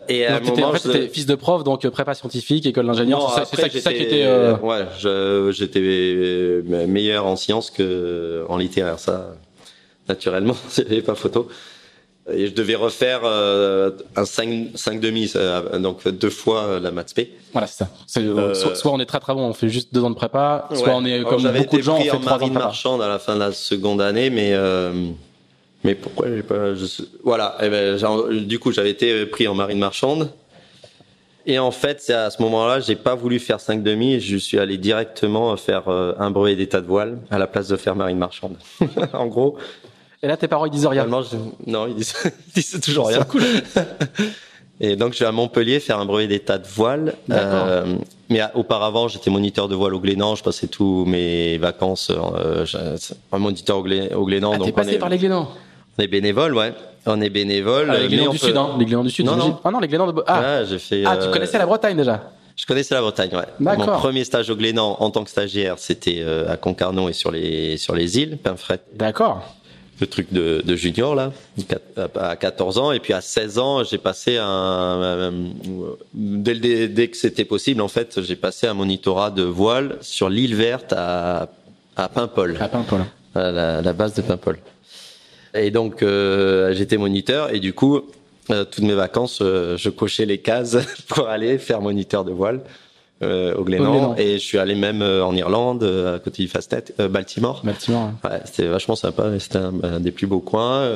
Et 0.07 0.25
à 0.25 0.37
un 0.37 0.39
moment, 0.39 0.69
en 0.69 0.73
fait, 0.73 0.91
je... 0.91 1.07
fils 1.07 1.27
de 1.27 1.35
prof, 1.35 1.63
donc 1.63 1.85
euh, 1.85 1.91
prépa 1.91 2.15
scientifique, 2.15 2.65
école 2.65 2.87
d'ingénieur. 2.87 3.31
C'est 3.45 3.55
ça, 3.55 3.69
ça, 3.69 3.93
qui 3.93 4.01
était. 4.01 4.23
Euh... 4.23 4.57
Ouais, 4.57 4.85
j'étais 5.51 6.61
meilleur 6.87 7.27
en 7.27 7.35
sciences 7.35 7.69
que 7.69 8.43
en 8.49 8.57
littéraire. 8.57 8.97
Ça, 8.97 9.35
naturellement, 10.07 10.55
c'est 10.69 11.01
pas 11.01 11.15
photo 11.15 11.47
et 12.33 12.47
je 12.47 12.53
devais 12.53 12.75
refaire 12.75 13.21
euh, 13.23 13.91
un 14.15 14.25
5 14.25 14.71
5 14.75 14.99
demi 14.99 15.31
donc 15.79 16.07
deux 16.07 16.29
fois 16.29 16.79
la 16.79 16.91
maths 16.91 17.13
P. 17.13 17.33
Voilà, 17.51 17.67
c'est 17.67 17.83
ça. 17.83 17.89
Euh, 18.19 18.53
soit, 18.53 18.91
on 18.91 18.99
est 18.99 19.05
très 19.05 19.19
très 19.19 19.33
bon, 19.33 19.41
on 19.41 19.53
fait 19.53 19.69
juste 19.69 19.93
deux 19.93 20.03
ans 20.03 20.09
de 20.09 20.15
prépa, 20.15 20.67
soit 20.73 20.95
on 20.95 21.05
est 21.05 21.23
comme 21.23 21.43
beaucoup 21.43 21.77
de 21.77 21.81
gens, 21.81 21.97
on 21.97 22.01
fait 22.01 22.19
trois 22.19 22.33
ans 22.33 22.47
de 22.47 22.51
prépa. 22.51 22.59
marchande 22.59 23.01
à 23.01 23.07
la 23.07 23.19
fin 23.19 23.35
de 23.35 23.39
la 23.39 23.51
seconde 23.51 24.01
année, 24.01 24.29
mais 24.29 24.53
euh, 24.53 24.91
mais 25.83 25.95
pourquoi 25.95 26.27
j'ai 26.27 26.43
pas 26.43 26.75
je, 26.75 26.85
voilà, 27.23 27.57
eh 27.61 27.69
ben, 27.69 27.97
du 28.45 28.59
coup, 28.59 28.71
j'avais 28.71 28.91
été 28.91 29.25
pris 29.25 29.47
en 29.47 29.55
marine 29.55 29.79
marchande. 29.79 30.29
Et 31.45 31.57
en 31.57 31.71
fait, 31.71 32.01
c'est 32.01 32.13
à 32.13 32.29
ce 32.29 32.41
moment-là, 32.43 32.79
j'ai 32.81 32.97
pas 32.97 33.15
voulu 33.15 33.39
faire 33.39 33.59
5 33.59 33.81
demi 33.81 34.13
et 34.13 34.19
je 34.19 34.37
suis 34.37 34.59
allé 34.59 34.77
directement 34.77 35.55
faire 35.57 35.87
un 35.87 36.29
brevet 36.29 36.55
d'état 36.55 36.81
de 36.81 36.85
voile 36.85 37.17
à 37.31 37.39
la 37.39 37.47
place 37.47 37.69
de 37.69 37.77
faire 37.77 37.95
marine 37.95 38.17
marchande. 38.17 38.57
en 39.13 39.25
gros, 39.25 39.57
et 40.21 40.27
là, 40.27 40.37
tes 40.37 40.47
parents, 40.47 40.65
ils 40.65 40.71
disent 40.71 40.87
rien. 40.87 41.05
Non, 41.05 41.87
ils 41.87 41.95
disent, 41.95 42.13
ils 42.47 42.53
disent 42.53 42.79
toujours 42.81 43.07
rien. 43.07 43.23
Cool. 43.23 43.43
Et 44.81 44.95
donc, 44.95 45.13
je 45.13 45.19
vais 45.19 45.25
à 45.25 45.33
Montpellier 45.33 45.81
faire 45.81 45.99
un 45.99 46.05
brevet 46.05 46.27
d'état 46.27 46.57
de 46.57 46.65
voile. 46.65 47.15
Euh, 47.31 47.97
mais 48.29 48.41
auparavant, 48.53 49.09
j'étais 49.09 49.29
moniteur 49.29 49.67
de 49.67 49.75
voile 49.75 49.93
au 49.93 49.99
Glénan. 49.99 50.35
Je 50.35 50.43
passais 50.43 50.67
tous 50.67 51.03
mes 51.05 51.57
vacances 51.57 52.11
euh, 52.11 52.65
un 53.33 53.37
moniteur 53.39 53.79
au, 53.79 53.83
Glénan. 53.83 54.51
Ah, 54.53 54.57
donc 54.57 54.67
t'es 54.67 54.71
passé 54.71 54.97
par 54.97 55.09
les 55.09 55.17
Glénans 55.17 55.49
On 55.97 56.01
est 56.01 56.07
bénévole, 56.07 56.55
ouais. 56.55 56.73
On 57.05 57.19
est 57.21 57.29
bénévole. 57.29 57.89
Ah, 57.89 57.97
les 57.99 58.07
Glénans 58.07 58.31
du 58.31 58.37
Sud, 58.37 58.55
hein. 58.55 58.69
Les 58.77 58.85
Glénans 58.85 59.03
du 59.03 59.09
Sud. 59.09 59.25
Non, 59.25 59.35
non. 59.35 59.59
Ah 59.63 59.71
non, 59.71 59.79
les 59.79 59.87
Glénans 59.87 60.11
de. 60.11 60.23
Ah, 60.27 60.63
j'ai 60.63 60.79
fait. 60.79 61.03
Ah, 61.05 61.17
tu 61.17 61.27
euh, 61.27 61.31
connaissais 61.31 61.57
la 61.57 61.65
Bretagne 61.65 61.97
déjà. 61.97 62.31
Je 62.55 62.65
connaissais 62.65 62.93
la 62.93 63.01
Bretagne, 63.01 63.31
ouais. 63.33 63.47
Mon 63.77 63.85
premier 63.85 64.23
stage 64.23 64.49
au 64.49 64.55
Glénan 64.55 64.97
en 64.99 65.09
tant 65.11 65.23
que 65.23 65.29
stagiaire, 65.29 65.75
c'était 65.77 66.19
euh, 66.19 66.51
à 66.51 66.57
Concarneau 66.57 67.09
et 67.09 67.13
sur 67.13 67.31
les 67.31 67.77
sur 67.77 67.95
les 67.95 68.17
îles, 68.17 68.37
Pinfret. 68.37 68.81
D'accord 68.93 69.43
le 69.99 70.07
truc 70.07 70.31
de, 70.31 70.61
de, 70.63 70.75
junior 70.75 71.15
là 71.15 71.31
à 72.15 72.35
14 72.35 72.77
ans 72.77 72.91
et 72.91 72.99
puis 72.99 73.13
à 73.13 73.21
16 73.21 73.59
ans 73.59 73.83
j'ai 73.83 73.97
passé 73.97 74.37
un, 74.39 75.33
dès, 76.13 76.87
dès 76.87 77.07
que 77.09 77.17
c'était 77.17 77.45
possible 77.45 77.81
en 77.81 77.87
fait 77.87 78.21
j'ai 78.21 78.35
passé 78.35 78.67
un 78.67 78.73
monitorat 78.73 79.31
de 79.31 79.43
voile 79.43 79.97
sur 80.01 80.29
l'île 80.29 80.55
verte 80.55 80.93
à 80.95 81.49
à 81.99 82.07
Paimpol. 82.07 82.57
À 82.59 82.69
Paimpol. 82.69 83.01
À 83.35 83.51
la, 83.51 83.81
la 83.81 83.93
base 83.93 84.13
de 84.13 84.21
Paimpol. 84.21 84.57
Et 85.53 85.71
donc 85.71 86.01
euh, 86.01 86.73
j'étais 86.73 86.97
moniteur 86.97 87.53
et 87.53 87.59
du 87.59 87.73
coup 87.73 88.01
euh, 88.51 88.63
toutes 88.63 88.83
mes 88.83 88.93
vacances 88.93 89.39
euh, 89.41 89.77
je 89.77 89.89
cochais 89.89 90.25
les 90.25 90.37
cases 90.37 90.77
pour 91.07 91.27
aller 91.27 91.57
faire 91.57 91.81
moniteur 91.81 92.23
de 92.23 92.31
voile 92.31 92.61
euh, 93.21 93.53
au 93.55 93.63
Glénan, 93.63 94.15
et 94.17 94.33
je 94.33 94.43
suis 94.43 94.57
allé 94.57 94.75
même 94.75 95.01
euh, 95.01 95.25
en 95.25 95.35
Irlande 95.35 95.83
euh, 95.83 96.15
à 96.15 96.19
côté 96.19 96.43
du 96.43 96.47
Fastnet, 96.47 96.85
euh, 96.99 97.07
Baltimore. 97.09 97.61
Baltimore. 97.63 98.11
Ouais, 98.23 98.39
c'était 98.45 98.67
vachement 98.67 98.95
sympa. 98.95 99.37
C'était 99.39 99.57
un, 99.57 99.99
des 99.99 100.11
plus 100.11 100.27
beaux 100.27 100.39
coins 100.39 100.89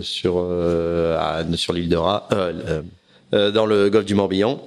sur 0.00 0.38
à, 0.38 1.42
sur 1.54 1.72
l'île 1.72 1.88
de 1.88 1.96
Ras, 1.96 2.28
dans 3.32 3.66
le 3.66 3.90
golfe 3.90 4.06
du 4.06 4.14
Morbihan. 4.14 4.60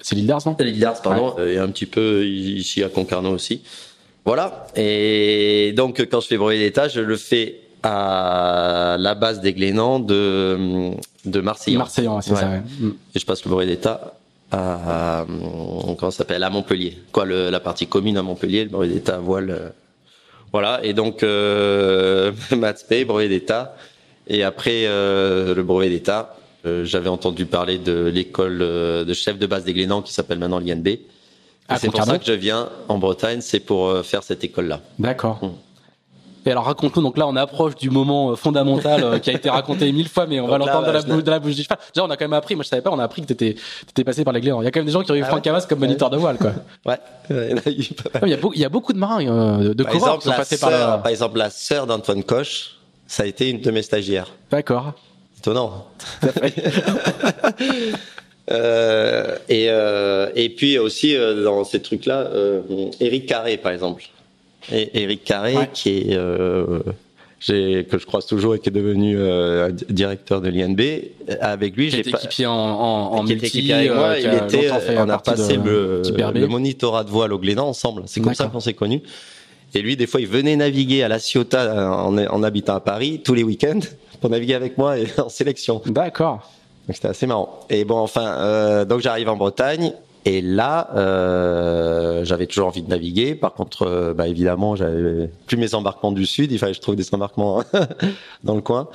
C'est 0.00 0.14
l'île 0.14 0.26
d'Ars, 0.26 0.42
non? 0.46 0.56
L'île 0.60 0.78
d'Ars, 0.78 1.02
pardon. 1.02 1.36
Et 1.38 1.58
un 1.58 1.68
petit 1.68 1.86
peu 1.86 2.26
ici 2.26 2.82
à 2.82 2.88
Concarneau 2.88 3.30
aussi. 3.30 3.62
Voilà. 4.24 4.66
Et 4.76 5.72
donc 5.76 6.06
quand 6.10 6.20
je 6.20 6.26
fais 6.26 6.36
brevet 6.36 6.58
d'état, 6.58 6.88
je 6.88 7.00
le 7.00 7.16
fais 7.16 7.60
à 7.82 8.96
la 8.98 9.14
base 9.14 9.40
des 9.40 9.52
Glénans 9.54 10.00
de 10.00 10.90
de 11.24 11.40
Marseillan. 11.40 11.78
Marseillan, 11.78 12.20
c'est 12.20 12.34
ça. 12.34 12.48
Ouais. 12.48 12.62
Et 13.14 13.18
je 13.18 13.24
passe 13.24 13.44
le 13.44 13.50
brevet 13.50 13.66
d'état 13.66 14.17
à, 14.50 15.26
comment 15.98 16.10
ça 16.10 16.18
s'appelle 16.18 16.42
à 16.42 16.50
Montpellier. 16.50 16.98
Quoi, 17.12 17.24
le, 17.24 17.50
la 17.50 17.60
partie 17.60 17.86
commune 17.86 18.16
à 18.16 18.22
Montpellier, 18.22 18.64
le 18.64 18.70
brevet 18.70 18.88
d'État 18.94 19.16
à 19.16 19.18
voile. 19.18 19.50
euh, 19.50 19.68
voilà. 20.52 20.80
Et 20.82 20.94
donc 20.94 21.22
euh, 21.22 22.32
maths 22.56 22.86
P, 22.88 23.04
brevet 23.04 23.28
d'État. 23.28 23.76
Et 24.26 24.42
après 24.42 24.84
euh, 24.86 25.54
le 25.54 25.62
brevet 25.62 25.88
d'État, 25.90 26.36
euh, 26.66 26.84
j'avais 26.84 27.08
entendu 27.08 27.46
parler 27.46 27.78
de 27.78 28.06
l'école 28.06 28.58
euh, 28.62 29.04
de 29.04 29.14
chef 29.14 29.38
de 29.38 29.46
base 29.46 29.64
des 29.64 29.72
Glénans 29.74 30.02
qui 30.02 30.12
s'appelle 30.12 30.38
maintenant 30.38 30.58
l'INB. 30.58 30.88
C'est 31.78 31.90
pour 31.90 32.02
ça 32.02 32.18
que 32.18 32.24
je 32.24 32.32
viens 32.32 32.70
en 32.88 32.96
Bretagne, 32.98 33.40
c'est 33.42 33.60
pour 33.60 33.88
euh, 33.88 34.02
faire 34.02 34.22
cette 34.22 34.42
école-là. 34.42 34.80
D'accord. 34.98 35.38
Mm. 35.42 35.50
Et 36.48 36.50
alors 36.50 36.64
raconte-nous, 36.64 37.02
donc 37.02 37.18
là 37.18 37.26
on 37.28 37.36
approche 37.36 37.74
du 37.74 37.90
moment 37.90 38.30
euh, 38.30 38.34
fondamental 38.34 39.04
euh, 39.04 39.18
qui 39.18 39.28
a 39.28 39.34
été 39.34 39.50
raconté 39.50 39.92
mille 39.92 40.08
fois, 40.08 40.26
mais 40.26 40.40
on 40.40 40.46
va 40.46 40.56
Donc 40.56 40.66
l'entendre 40.68 40.86
de, 40.86 40.92
la 40.92 41.02
bouche- 41.02 41.22
de 41.22 41.30
la 41.30 41.38
bouche 41.40 41.54
du 41.56 41.62
cheval. 41.62 41.76
Déjà 41.94 42.06
on 42.06 42.08
a 42.10 42.16
quand 42.16 42.24
même 42.24 42.32
appris, 42.32 42.54
moi 42.54 42.64
je 42.64 42.70
savais 42.70 42.80
pas, 42.80 42.90
on 42.90 42.98
a 42.98 43.04
appris 43.04 43.20
que 43.20 43.26
t'étais 43.26 43.54
étais 43.86 44.02
passé 44.02 44.24
par 44.24 44.32
les 44.32 44.40
Gléans. 44.40 44.62
Il 44.62 44.64
y 44.64 44.66
a 44.66 44.70
quand 44.70 44.80
même 44.80 44.86
des 44.86 44.92
gens 44.92 45.02
qui 45.02 45.12
ont 45.12 45.14
eu 45.14 45.20
Ah 45.22 45.26
Franck 45.26 45.44
ouais 45.44 45.52
comme 45.68 45.78
moniteur 45.80 46.08
de 46.08 46.16
voile, 46.16 46.38
quoi. 46.38 46.52
Ouais. 46.86 46.98
Il 47.30 47.36
y 47.36 47.52
a. 47.54 48.26
Il 48.26 48.28
y 48.30 48.32
a, 48.32 48.36
beau- 48.38 48.52
il 48.54 48.60
y 48.60 48.64
a 48.64 48.68
beaucoup 48.70 48.94
de 48.94 48.98
marins, 48.98 49.26
euh, 49.26 49.74
de 49.74 49.82
Par 49.82 49.92
coureurs 49.92 50.14
exemple, 50.16 50.22
qui 50.22 50.28
sont 50.30 50.34
passés 50.36 50.58
par 50.58 50.70
là. 50.70 50.96
par 50.98 51.10
exemple, 51.10 51.36
la 51.36 51.50
sœur 51.50 51.86
d'Antoine 51.86 52.22
Coche, 52.22 52.76
ça 53.06 53.24
a 53.24 53.26
été 53.26 53.50
une 53.50 53.60
de 53.60 53.70
mes 53.70 53.82
stagiaires. 53.82 54.28
D'accord. 54.50 54.94
Étonnant. 55.38 55.84
Euh, 58.50 59.36
et, 59.50 59.66
et 60.42 60.48
puis 60.48 60.78
aussi 60.78 61.14
dans 61.44 61.64
ces 61.64 61.82
trucs-là, 61.82 62.28
Eric 63.00 63.26
Carré 63.26 63.58
par 63.58 63.72
exemple. 63.72 64.04
Et 64.72 65.02
Eric 65.02 65.24
Carré 65.24 65.56
Ouais. 65.56 65.68
qui 65.72 65.90
est 65.98 66.16
euh, 66.16 66.80
que 67.46 67.98
je 67.98 68.04
croise 68.06 68.26
toujours 68.26 68.54
et 68.56 68.58
qui 68.58 68.68
est 68.68 68.72
devenu 68.72 69.16
euh, 69.16 69.70
directeur 69.88 70.40
de 70.40 70.48
l'INB. 70.48 70.80
Avec 71.40 71.76
lui, 71.76 71.86
Qui 71.86 71.92
j'ai 71.92 71.98
était 72.00 72.10
pas. 72.10 72.18
équipier 72.18 72.46
en, 72.46 72.52
en, 72.52 73.12
en 73.18 73.24
qui 73.24 73.32
était 73.32 73.42
multi, 73.42 73.58
équipier 73.58 73.74
avec 73.74 73.90
euh, 73.90 73.94
moi, 73.94 74.14
qui 74.16 74.20
il 74.22 74.28
a 74.28 74.44
était, 74.44 74.68
fait 74.80 74.98
on 74.98 75.08
a 75.08 75.18
passé 75.18 75.56
de 75.56 75.62
le, 75.62 76.02
le 76.34 76.46
monitorat 76.48 77.04
de 77.04 77.10
voile 77.10 77.32
au 77.32 77.38
Glénan 77.38 77.68
ensemble. 77.68 78.02
C'est 78.06 78.20
comme 78.20 78.34
ça 78.34 78.46
qu'on 78.46 78.60
s'est 78.60 78.74
connus. 78.74 79.02
Et 79.74 79.82
lui, 79.82 79.96
des 79.96 80.06
fois, 80.06 80.20
il 80.20 80.26
venait 80.26 80.56
naviguer 80.56 81.02
à 81.02 81.08
la 81.08 81.18
Ciotat 81.18 81.90
en, 81.92 82.16
en 82.18 82.42
habitant 82.42 82.74
à 82.74 82.80
Paris 82.80 83.20
tous 83.24 83.34
les 83.34 83.42
week-ends 83.42 83.80
pour 84.20 84.30
naviguer 84.30 84.54
avec 84.54 84.76
moi 84.78 84.98
et 84.98 85.06
en 85.18 85.28
sélection. 85.28 85.80
D'accord. 85.86 86.50
Donc 86.88 86.96
c'était 86.96 87.08
assez 87.08 87.26
marrant. 87.26 87.60
Et 87.70 87.84
bon, 87.84 87.98
enfin, 87.98 88.26
euh, 88.38 88.84
donc 88.84 89.00
j'arrive 89.00 89.28
en 89.28 89.36
Bretagne. 89.36 89.92
Et 90.28 90.42
là, 90.42 90.90
euh, 90.94 92.22
j'avais 92.22 92.46
toujours 92.46 92.66
envie 92.66 92.82
de 92.82 92.90
naviguer. 92.90 93.34
Par 93.34 93.54
contre, 93.54 93.86
euh, 93.86 94.12
bah, 94.12 94.28
évidemment, 94.28 94.76
j'avais 94.76 95.30
plus 95.46 95.56
mes 95.56 95.74
embarquements 95.74 96.12
du 96.12 96.26
sud. 96.26 96.52
Il 96.52 96.58
fallait 96.58 96.72
que 96.72 96.76
je 96.76 96.82
trouve 96.82 96.96
des 96.96 97.14
embarquements 97.14 97.62
dans 98.44 98.54
le 98.54 98.60
coin. 98.60 98.88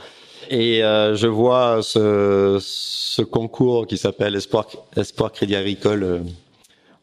Et 0.52 0.84
euh, 0.84 1.16
je 1.16 1.26
vois 1.26 1.80
ce, 1.82 2.60
ce 2.62 3.24
concours 3.24 3.88
qui 3.88 3.98
s'appelle 3.98 4.36
Espoir, 4.36 4.68
Espoir 4.96 5.32
Crédit 5.32 5.56
Agricole 5.56 6.04
euh, 6.04 6.20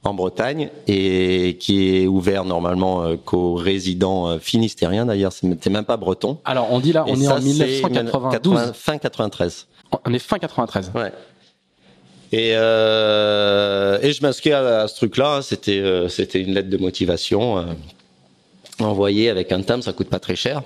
en 0.05 0.15
Bretagne 0.15 0.71
et 0.87 1.57
qui 1.59 1.97
est 1.97 2.07
ouvert 2.07 2.45
normalement 2.45 3.17
qu'aux 3.25 3.55
résidents 3.55 4.39
finistériens. 4.39 5.07
D'ailleurs, 5.07 5.33
c'est 5.33 5.47
c'est 5.61 5.71
même 5.71 5.85
pas 5.85 5.97
breton. 5.97 6.39
Alors 6.45 6.69
on 6.71 6.79
dit 6.79 6.93
là, 6.93 7.05
on 7.09 7.17
Et 7.17 7.21
est 7.21 7.25
ça, 7.25 7.35
en 7.35 7.41
c'est 7.41 7.47
1992. 7.47 8.55
80 8.55 8.73
fin 8.75 8.97
93. 8.99 9.67
On 10.07 10.15
est 10.15 10.19
fin 10.21 10.39
93. 10.39 10.93
Ouais. 10.95 11.13
Et, 12.33 12.53
euh, 12.55 13.99
et 14.03 14.13
je 14.13 14.23
m'inscris 14.23 14.53
à, 14.53 14.87
ce 14.87 14.95
truc-là. 14.97 15.37
hein. 15.37 15.43
C'était 15.43 15.81
euh, 15.81 16.09
c'était 16.09 16.41
une 16.41 16.55
lettre 16.55 16.69
de 16.69 16.77
motivation 16.77 17.59
euh, 17.59 17.65
envoyée 18.79 19.31
avec 19.31 19.51
un 19.53 19.63
timbre, 19.63 19.83
ça 19.83 19.93
coûte 19.93 20.09
pas 20.09 20.21
très 20.21 20.37
cher. 20.37 20.63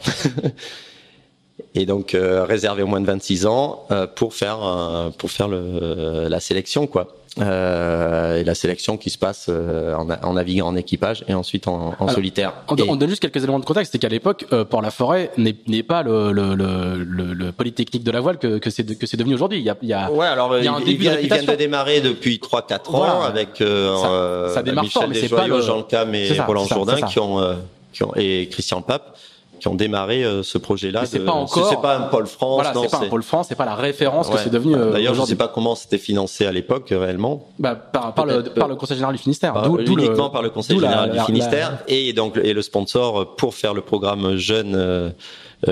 et 1.74 1.86
donc 1.86 2.16
réservé 2.18 2.82
aux 2.82 2.86
moins 2.86 3.00
de 3.00 3.06
26 3.06 3.46
ans 3.46 3.86
pour 4.16 4.34
faire 4.34 5.12
pour 5.18 5.30
faire 5.30 5.48
le, 5.48 6.28
la 6.28 6.40
sélection 6.40 6.86
quoi. 6.86 7.16
Euh, 7.40 8.38
et 8.40 8.44
la 8.44 8.54
sélection 8.54 8.96
qui 8.96 9.10
se 9.10 9.18
passe 9.18 9.46
euh, 9.48 9.92
en, 9.96 10.08
en 10.08 10.32
naviguant 10.34 10.68
en 10.68 10.76
équipage 10.76 11.24
et 11.26 11.34
ensuite 11.34 11.66
en, 11.66 11.88
en 11.88 11.94
Alors, 12.04 12.10
solitaire. 12.12 12.52
On, 12.68 12.76
Et- 12.76 12.88
on 12.88 12.94
donne 12.94 13.08
juste 13.08 13.20
quelques 13.22 13.42
éléments 13.42 13.58
de 13.58 13.64
contexte, 13.64 13.90
c'est 13.90 13.98
qu'à 13.98 14.08
l'époque, 14.08 14.46
euh, 14.52 14.64
Port-la-Forêt 14.64 15.32
n'est 15.36 15.56
n'est 15.66 15.82
pas 15.82 16.04
le, 16.04 16.30
le, 16.30 16.54
le, 16.54 17.02
le, 17.02 17.32
le 17.34 17.50
polytechnique 17.52 18.04
de 18.04 18.10
la 18.12 18.20
voile 18.20 18.38
que, 18.38 18.58
que 18.58 18.70
c'est 18.70 18.84
de- 18.84 18.94
que 18.94 19.06
c'est 19.06 19.16
devenu 19.16 19.34
aujourd'hui. 19.34 19.58
Il 19.58 19.64
y 19.64 19.70
a, 19.70 19.76
il 19.82 19.88
y 19.88 19.92
a 19.92 20.12
Ouais, 20.12 20.26
alors 20.26 20.56
Il 20.58 20.64
y 20.64 20.68
a 20.68 20.72
un 20.74 20.78
début 20.78 20.92
de 20.92 20.94
ils 20.94 20.98
viennent 21.00 21.14
réputation. 21.16 21.52
de 21.52 21.56
démarrer 21.58 22.00
depuis 22.00 22.38
3-4 22.40 22.74
ans 22.90 22.98
Voilà. 22.98 23.12
avec 23.24 23.60
euh, 23.60 23.96
Ça- 23.96 24.06
euh, 24.10 24.54
ça 24.54 24.62
démarre 24.62 24.84
Michel 24.84 25.00
fort, 25.02 25.08
mais 25.08 25.14
c'est 25.20 25.28
pas 25.28 25.60
Jean 25.60 25.82
Cam 25.82 26.14
et 26.14 26.34
ça, 26.34 26.44
Roland 26.44 26.66
Jourdain 26.66 27.00
qui 27.02 27.18
ont, 27.18 27.40
euh, 27.40 27.54
qui 27.92 28.04
ont 28.04 28.12
et 28.14 28.48
Christian 28.48 28.80
Pape 28.80 29.16
qui 29.64 29.68
ont 29.68 29.74
démarré 29.74 30.22
euh, 30.24 30.42
ce 30.42 30.58
projet-là. 30.58 31.06
C'est 31.06 31.20
de- 31.20 31.24
pas 31.24 31.32
encore- 31.32 31.70
C'est 31.70 31.80
pas 31.80 31.96
un 31.96 32.02
pôle 32.02 32.26
France. 32.26 32.62
voilà, 32.62 32.78
c'est 32.78 32.90
pas 32.90 32.98
un 32.98 33.08
pôle 33.08 33.22
France, 33.22 33.46
c'est 33.48 33.54
pas 33.54 33.64
la 33.64 33.74
référence 33.74 34.28
que 34.28 34.36
c'est 34.36 34.50
devenu. 34.50 34.74
euh, 34.74 34.92
D'ailleurs, 34.92 35.14
je 35.14 35.16
sais 35.20 35.22
aujourd'hui. 35.22 35.36
pas 35.36 35.48
comment 35.48 35.74
c'était 35.74 35.96
financé 35.96 36.44
à 36.44 36.52
l'époque 36.52 36.92
euh, 36.92 36.98
réellement. 36.98 37.48
Bah, 37.58 37.74
par, 37.74 38.12
par, 38.12 38.26
le, 38.26 38.42
Peut-être, 38.42 38.54
par 38.56 38.68
le 38.68 38.76
Conseil 38.76 38.96
général 38.98 39.16
du 39.16 39.22
Finistère. 39.22 39.54
Par- 39.54 39.66
le- 39.74 39.88
uniquement 39.88 40.28
par 40.28 40.42
le 40.42 40.50
Conseil 40.50 40.78
général 40.78 41.06
la- 41.06 41.12
du 41.12 41.16
la- 41.16 41.24
Finistère 41.24 41.78
et 41.88 42.12
donc 42.12 42.36
et 42.36 42.52
le 42.52 42.60
sponsor 42.60 43.36
pour 43.36 43.54
faire 43.54 43.72
le 43.72 43.80
programme 43.80 44.36
jeune 44.36 45.14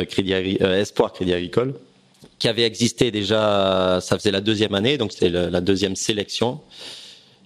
crédit 0.08 0.32
espoir 0.32 1.12
crédit 1.12 1.34
agricole 1.34 1.74
qui 2.38 2.48
avait 2.48 2.62
existé 2.62 3.10
déjà 3.10 3.98
ça 4.00 4.16
faisait 4.16 4.30
la 4.30 4.40
deuxième 4.40 4.74
année 4.74 4.96
donc 4.96 5.12
c'était 5.12 5.28
la 5.28 5.60
deuxième 5.60 5.96
sélection 5.96 6.60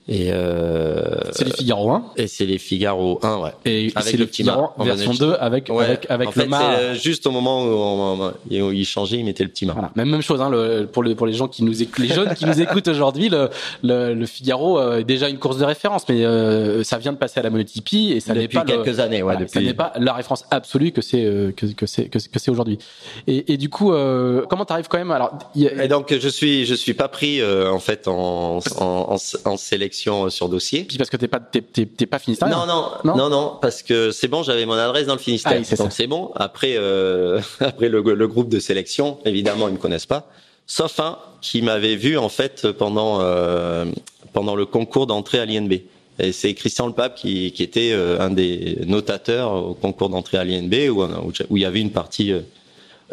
et 0.08 0.30
euh, 0.32 1.02
C'est 1.32 1.44
les 1.44 1.52
Figaro 1.52 1.90
1 1.90 2.04
et 2.16 2.26
c'est 2.28 2.46
les 2.46 2.58
Figaro 2.58 3.18
1 3.22 3.38
ouais. 3.38 3.50
Et 3.64 3.92
c'est 4.02 4.12
le 4.12 4.20
le 4.20 4.26
petit 4.26 4.42
Figaro 4.42 4.68
version 4.78 5.10
venait 5.12 5.18
2 5.18 5.34
avec 5.40 5.68
Ouais. 5.68 5.84
avec 5.84 6.06
avec 6.10 6.28
en 6.28 6.32
le 6.36 6.42
fait, 6.42 6.48
c'est 6.50 6.54
euh, 6.80 6.94
juste 6.94 7.26
au 7.26 7.30
moment 7.32 7.64
où, 7.64 7.68
on- 7.68 8.32
où 8.66 8.72
il 8.72 8.84
changeait 8.84 9.18
il 9.18 9.24
mettait 9.24 9.42
le 9.42 9.50
petit 9.50 9.66
mât. 9.66 9.72
Voilà, 9.72 9.90
même 9.96 10.08
même 10.10 10.22
chose 10.22 10.40
hein, 10.40 10.48
le, 10.48 10.86
pour 10.86 11.02
les 11.02 11.14
pour 11.16 11.26
les 11.26 11.32
gens 11.32 11.48
qui 11.48 11.64
nous 11.64 11.82
écoutent, 11.82 11.98
les 12.04 12.14
jeunes 12.14 12.34
qui 12.34 12.46
nous 12.46 12.60
écoutent 12.60 12.86
aujourd'hui, 12.88 13.28
le, 13.28 13.50
le 13.82 14.14
le 14.14 14.26
Figaro 14.26 14.78
euh, 14.78 14.98
est 15.00 15.04
déjà 15.04 15.28
une 15.28 15.38
course 15.38 15.58
de 15.58 15.64
référence, 15.64 16.04
mais 16.08 16.24
euh, 16.24 16.84
ça 16.84 16.98
vient 16.98 17.12
de 17.12 17.18
passer 17.18 17.40
à 17.40 17.42
la 17.42 17.50
monotypie 17.50 18.12
et 18.12 18.20
ça 18.20 18.32
n'est 18.34 18.46
pas 18.48 18.62
le- 18.64 18.66
quelques 18.82 19.00
années 19.00 19.22
ouais 19.22 19.34
Voilà, 19.34 19.40
Ça 19.40 19.44
depuis. 19.58 19.66
n'est 19.66 19.74
pas 19.74 19.92
la 19.98 20.12
référence 20.12 20.44
absolue 20.52 20.92
que 20.92 21.02
c'est 21.02 21.24
euh, 21.24 21.50
que 21.52 21.66
que 21.66 21.86
c'est 21.86 22.08
que, 22.08 22.18
c'est- 22.20 22.30
que 22.30 22.38
c'est 22.38 22.50
aujourd'hui. 22.50 22.78
Et, 23.26 23.52
et 23.52 23.56
du 23.56 23.68
coup, 23.70 23.92
euh, 23.92 24.42
comment 24.48 24.64
t'arrives 24.64 24.86
quand 24.88 24.98
même 24.98 25.10
Alors, 25.10 25.36
il 25.56 25.62
y 25.62 25.68
a- 25.68 25.82
et 25.84 25.88
donc 25.88 26.14
je 26.16 26.28
suis 26.28 26.64
je 26.64 26.74
suis 26.74 26.94
pas 26.94 27.08
pris 27.08 27.40
euh, 27.40 27.70
en 27.70 27.80
fait 27.80 28.06
en, 28.06 28.60
en, 28.78 28.84
en, 28.84 29.16
en 29.50 29.56
sélection 29.56 29.95
sur 30.30 30.48
dossier 30.48 30.84
puis 30.84 30.98
parce 30.98 31.10
que 31.10 31.16
t'es 31.16 31.28
pas 31.28 31.40
t'es 31.40 31.60
t'es 31.62 31.86
t'es 31.86 32.06
pas 32.06 32.18
finistérien. 32.18 32.56
Non, 32.56 32.66
non, 32.66 32.90
Non 33.04 33.16
non, 33.16 33.28
non, 33.30 33.58
parce 33.60 33.82
que 33.82 34.10
c'est 34.10 34.28
bon, 34.28 34.42
j'avais 34.42 34.66
mon 34.66 34.74
adresse 34.74 35.06
dans 35.06 35.14
le 35.14 35.18
Finistère. 35.20 35.52
Ah 35.54 35.58
oui, 35.58 35.64
c'est 35.64 35.76
donc 35.78 35.90
ça. 35.92 35.96
c'est 35.96 36.06
bon. 36.06 36.30
Après, 36.36 36.74
euh, 36.76 37.40
après 37.60 37.88
le, 37.88 38.00
le 38.02 38.28
groupe 38.28 38.48
de 38.48 38.58
sélection, 38.60 39.18
évidemment, 39.24 39.68
ils 39.68 39.74
me 39.74 39.78
connaissent 39.78 40.06
pas. 40.06 40.28
Sauf 40.66 40.98
un 41.00 41.18
qui 41.40 41.62
m'avait 41.62 41.96
vu 41.96 42.18
en 42.18 42.28
fait 42.28 42.70
pendant 42.72 43.18
euh, 43.20 43.84
pendant 44.32 44.54
le 44.56 44.66
concours 44.66 45.06
d'entrée 45.06 45.38
à 45.38 45.44
l'INB. 45.46 45.72
Et 46.18 46.32
c'est 46.32 46.54
Christian 46.54 46.86
Le 46.86 46.92
Pape 46.94 47.14
qui, 47.14 47.52
qui 47.52 47.62
était 47.62 47.90
euh, 47.92 48.18
un 48.20 48.30
des 48.30 48.78
notateurs 48.86 49.52
au 49.52 49.74
concours 49.74 50.08
d'entrée 50.08 50.38
à 50.38 50.44
l'INB 50.44 50.74
où, 50.90 51.02
où, 51.04 51.32
où 51.50 51.56
il 51.56 51.62
y 51.62 51.66
avait 51.66 51.80
une 51.80 51.90
partie 51.92 52.32
euh, 52.32 52.40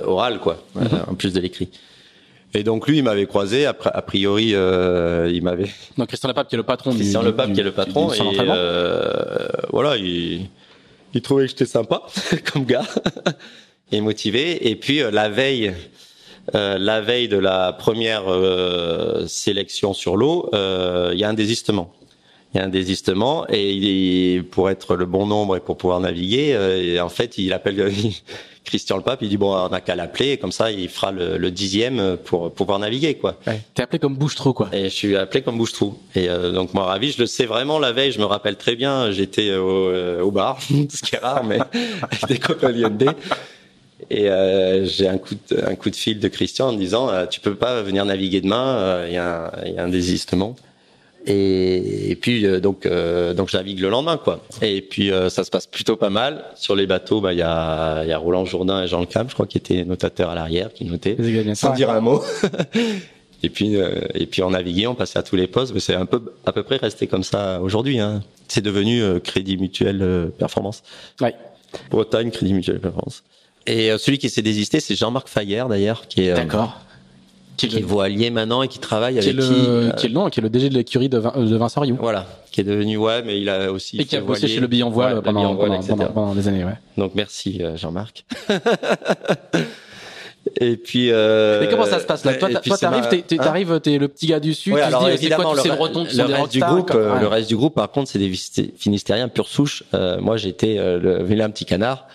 orale, 0.02 0.40
quoi, 0.40 0.58
Mhm. 0.76 0.84
euh, 0.94 1.12
en 1.12 1.16
plus 1.16 1.34
de 1.34 1.40
l'écrit. 1.40 1.70
Et 2.56 2.64
donc 2.64 2.88
lui, 2.88 3.00
il 3.00 3.04
m'avait 3.04 3.26
croisé. 3.26 3.66
Après, 3.66 3.90
a 3.94 4.02
priori, 4.02 4.52
euh, 4.54 5.30
il 5.34 5.42
m'avait 5.44 5.70
Donc 5.98 6.08
Christian 6.08 6.30
Lepape 6.30 6.48
qui 6.50 6.56
est 6.56 6.58
le 6.58 6.64
patron 6.64 6.92
Christian 6.94 7.22
du- 7.22 7.26
Le 7.28 7.36
Pape 7.36 7.48
du- 7.48 7.54
qui 7.54 7.60
est 7.62 7.64
le 7.64 7.72
patron 7.72 8.08
du 8.10 8.16
et 8.18 8.38
euh, 8.40 9.48
voilà 9.72 9.98
il, 9.98 10.48
il 11.14 11.22
trouvait 11.22 11.44
que 11.46 11.50
j'étais 11.50 11.66
sympa 11.66 12.04
comme 12.54 12.66
gars 12.66 12.86
et 13.92 14.02
motivé. 14.02 14.70
Et 14.70 14.76
puis 14.76 15.02
euh, 15.02 15.10
la 15.12 15.30
veille 15.30 15.74
euh, 16.56 16.78
la 16.78 17.02
veille 17.02 17.28
de 17.30 17.38
la 17.38 17.72
première 17.74 18.24
euh, 18.32 19.26
sélection 19.28 19.94
sur 19.94 20.18
l'eau 20.18 20.50
euh, 20.54 21.12
il 21.14 21.20
y 21.20 21.24
a 21.24 21.30
un 21.30 21.34
désistement. 21.34 21.92
Il 22.54 22.60
y 22.60 22.62
a 22.62 22.66
un 22.66 22.70
désistement 22.70 23.48
et 23.50 23.72
il, 23.74 24.44
pour 24.44 24.70
être 24.70 24.96
le 24.96 25.08
bon 25.08 25.26
nombre 25.26 25.58
et 25.58 25.60
pour 25.60 25.76
pouvoir 25.76 26.00
naviguer 26.02 26.54
euh, 26.54 26.84
et 26.96 27.00
en 27.00 27.10
fait 27.10 27.40
il 27.40 27.52
appelle 27.52 27.92
Christian 28.64 28.98
Le 28.98 29.04
Pape 29.04 29.22
il 29.22 29.30
dit 29.30 29.38
bon 29.38 29.54
on 29.56 29.70
n'a 29.70 29.82
qu'à 29.82 29.96
l'appeler 29.96 30.32
et 30.32 30.38
comme 30.38 30.52
ça 30.52 30.72
il 30.72 30.88
fera 30.90 31.12
le, 31.12 31.38
le 31.38 31.52
dixième 31.52 32.18
pour, 32.24 32.44
pour 32.44 32.66
pouvoir 32.66 32.80
naviguer 32.80 33.16
quoi 33.16 33.38
Ouais. 33.46 33.60
T'es 33.74 33.84
appelé 33.84 34.00
comme 34.00 34.16
bouche-trou 34.16 34.54
quoi. 34.54 34.70
et 34.72 34.86
je 34.86 34.90
suis 34.90 35.16
appelé 35.18 35.42
comme 35.42 35.58
bouche-trou. 35.58 35.98
Et 36.16 36.30
euh, 36.30 36.52
donc 36.52 36.74
moi 36.74 36.86
ravi, 36.86 37.12
je 37.12 37.20
le 37.20 37.26
sais 37.26 37.46
vraiment 37.46 37.78
la 37.80 37.92
veille, 37.92 38.12
je 38.12 38.20
me 38.20 38.26
rappelle 38.26 38.56
très 38.56 38.76
bien, 38.76 39.12
j'étais 39.12 39.54
au, 39.56 39.90
euh, 39.90 40.22
au 40.22 40.32
bar, 40.32 40.60
ce 40.90 41.02
qui 41.04 41.16
est 41.16 41.20
rare, 41.20 41.44
mais 41.44 41.60
avec 42.02 42.26
des 42.28 42.38
copains 42.40 42.70
l'IND. 42.72 43.10
Et 44.10 44.30
euh, 44.30 44.86
j'ai 44.86 45.08
un 45.08 45.18
coup 45.18 45.36
de, 45.50 45.64
un 45.66 45.76
coup 45.76 45.90
de 45.90 45.96
fil 45.96 46.20
de 46.20 46.28
Christian 46.28 46.70
en 46.70 46.74
me 46.74 46.78
disant 46.78 47.10
tu 47.30 47.40
peux 47.40 47.56
pas 47.56 47.82
venir 47.82 48.04
naviguer 48.06 48.42
demain, 48.42 49.06
il 49.08 49.14
y, 49.14 49.18
a 49.18 49.46
un- 49.48 49.66
il 49.66 49.74
y 49.74 49.78
a 49.78 49.84
un 49.84 49.90
désistement. 49.90 50.56
Et, 51.26 52.12
et 52.12 52.16
puis 52.16 52.46
euh, 52.46 52.60
donc 52.60 52.86
euh, 52.86 53.34
donc 53.34 53.50
je 53.50 53.56
navigue 53.56 53.80
le 53.80 53.90
lendemain 53.90 54.18
quoi. 54.18 54.44
Et 54.62 54.82
puis 54.82 55.12
euh, 55.12 55.30
ça 55.30 55.44
se 55.44 55.52
passe 55.52 55.68
plutôt 55.68 55.96
pas 55.96 56.10
mal 56.10 56.44
sur 56.56 56.76
les 56.76 56.86
bateaux. 56.86 57.22
Bah 57.22 57.32
il 57.34 57.40
y 57.40 57.44
a 57.44 58.04
il 58.04 58.10
y 58.10 58.12
a 58.12 58.18
Roland 58.18 58.46
Jourdain 58.46 58.84
et 58.84 58.88
Jean 58.88 59.00
Le 59.00 59.06
Cam, 59.06 59.30
je 59.30 59.34
crois 59.34 59.46
qui 59.46 59.58
étaient 59.58 59.86
notateurs 59.86 60.30
à 60.30 60.36
l'arrière, 60.36 60.74
qui 60.74 60.86
notaient 60.86 61.16
sans 61.56 61.74
dire 61.74 61.90
un 61.90 62.02
mot. 62.02 62.22
et 63.44 63.50
puis 63.50 63.78
euh, 63.78 64.02
et 64.14 64.26
puis 64.26 64.44
on 64.44 64.52
naviguait, 64.52 64.88
on 64.88 64.96
passait 64.96 65.20
à 65.20 65.24
tous 65.24 65.36
les 65.38 65.48
postes, 65.48 65.74
mais 65.74 65.80
c'est 65.80 65.96
un 65.96 66.06
peu 66.06 66.22
à 66.46 66.52
peu 66.52 66.64
près 66.64 66.78
resté 66.78 67.08
comme 67.08 67.24
ça 67.24 67.62
aujourd'hui. 67.62 68.00
Hein. 68.00 68.22
C'est 68.50 68.62
devenu 68.62 69.02
euh, 69.02 69.20
Crédit 69.20 69.58
Mutuel 69.58 70.02
euh, 70.02 70.28
Performance. 70.28 70.84
Ouais. 71.22 71.34
Bretagne 71.90 72.32
Crédit 72.32 72.54
Mutuel 72.54 72.80
Performance. 72.80 73.24
Et 73.66 73.92
euh, 73.92 73.98
celui 73.98 74.18
qui 74.18 74.30
s'est 74.30 74.42
désisté, 74.42 74.80
c'est 74.80 74.96
Jean-Marc 74.96 75.28
Fayer 75.28 75.64
d'ailleurs, 75.70 76.08
qui 76.08 76.26
est 76.26 76.32
euh, 76.32 76.36
D'accord. 76.36 76.82
Qui 77.58 77.66
est, 77.78 77.82
voilier 77.82 78.30
maintenant 78.30 78.64
et 78.64 78.68
qui 78.68 78.80
travaille 78.80 79.14
qui 79.20 79.20
avec 79.30 79.30
est 79.32 79.34
le, 79.34 79.90
qui, 79.92 79.96
qui 79.98 80.06
est 80.06 80.10
le, 80.10 80.16
non, 80.16 80.30
qui 80.30 80.40
est 80.40 80.44
le 80.44 80.50
DG 80.50 80.70
de 80.70 80.74
l'écurie 80.74 81.10
de, 81.10 81.18
Vin- 81.20 81.34
de 81.38 81.56
Vincent 81.56 81.82
Rioux. 81.82 81.98
Voilà, 82.00 82.26
qui 82.52 82.62
est 82.62 82.64
devenu 82.64 82.98
ouais, 82.98 83.22
mais 83.24 83.40
il 83.40 83.50
a 83.50 83.72
aussi 83.72 84.00
Et 84.00 84.06
qui 84.06 84.16
a 84.16 84.22
bossé 84.22 84.48
chez 84.48 84.60
le 84.60 84.68
Billon 84.68 84.90
Voile 84.90 85.16
Ouais, 85.16 85.22
pendant, 85.22 85.40
Billon 85.42 85.54
Voile, 85.56 85.70
pendant, 85.70 85.82
etc. 85.82 85.96
pendant, 85.98 86.12
pendant 86.12 86.36
des 86.36 86.48
années, 86.48 86.64
ouais. 86.66 86.78
Donc 86.98 87.14
merci 87.16 87.60
euh, 87.62 87.76
Jean-Marc. 87.78 88.26
et 90.60 90.78
puis. 90.78 91.10
Euh, 91.12 91.62
Mais 91.62 91.70
comment 91.70 91.86
ça 91.86 92.00
se 92.00 92.06
passe 92.06 92.26
là? 92.26 92.34
Toi, 92.36 92.50
t'arrives, 92.78 93.08
t'es, 93.10 93.24
Hein? 93.36 93.44
t'arrives, 93.44 93.80
t'es 93.80 93.98
le 93.98 94.08
petit 94.08 94.28
gars 94.28 94.40
du 94.40 94.54
sud. 94.54 94.74
Ouais, 94.74 94.82
tu 94.82 94.86
alors 94.88 95.10
dis, 95.10 95.30
quoi 95.30 95.56
le, 95.56 95.76
Bretons 95.76 96.06
qui 96.06 96.18
le 96.18 96.24
reste 96.26 96.52
du 96.52 96.60
groupe, 96.60 96.92
quoi. 96.92 97.00
euh, 97.00 97.14
Ouais. 97.16 97.22
le 97.22 97.28
reste 97.28 97.48
du 97.50 97.56
groupe, 97.56 97.76
par 97.76 97.90
contre, 97.92 98.10
c'est 98.10 98.20
des 98.20 98.32
Finistériens 98.78 99.28
pure 99.30 99.48
souche. 99.48 99.84
Euh, 99.94 100.20
moi, 100.20 100.38
j'étais 100.38 100.78
euh, 100.78 101.00
le 101.00 101.24
vilain 101.24 101.50
petit 101.50 101.66
canard. 101.66 102.08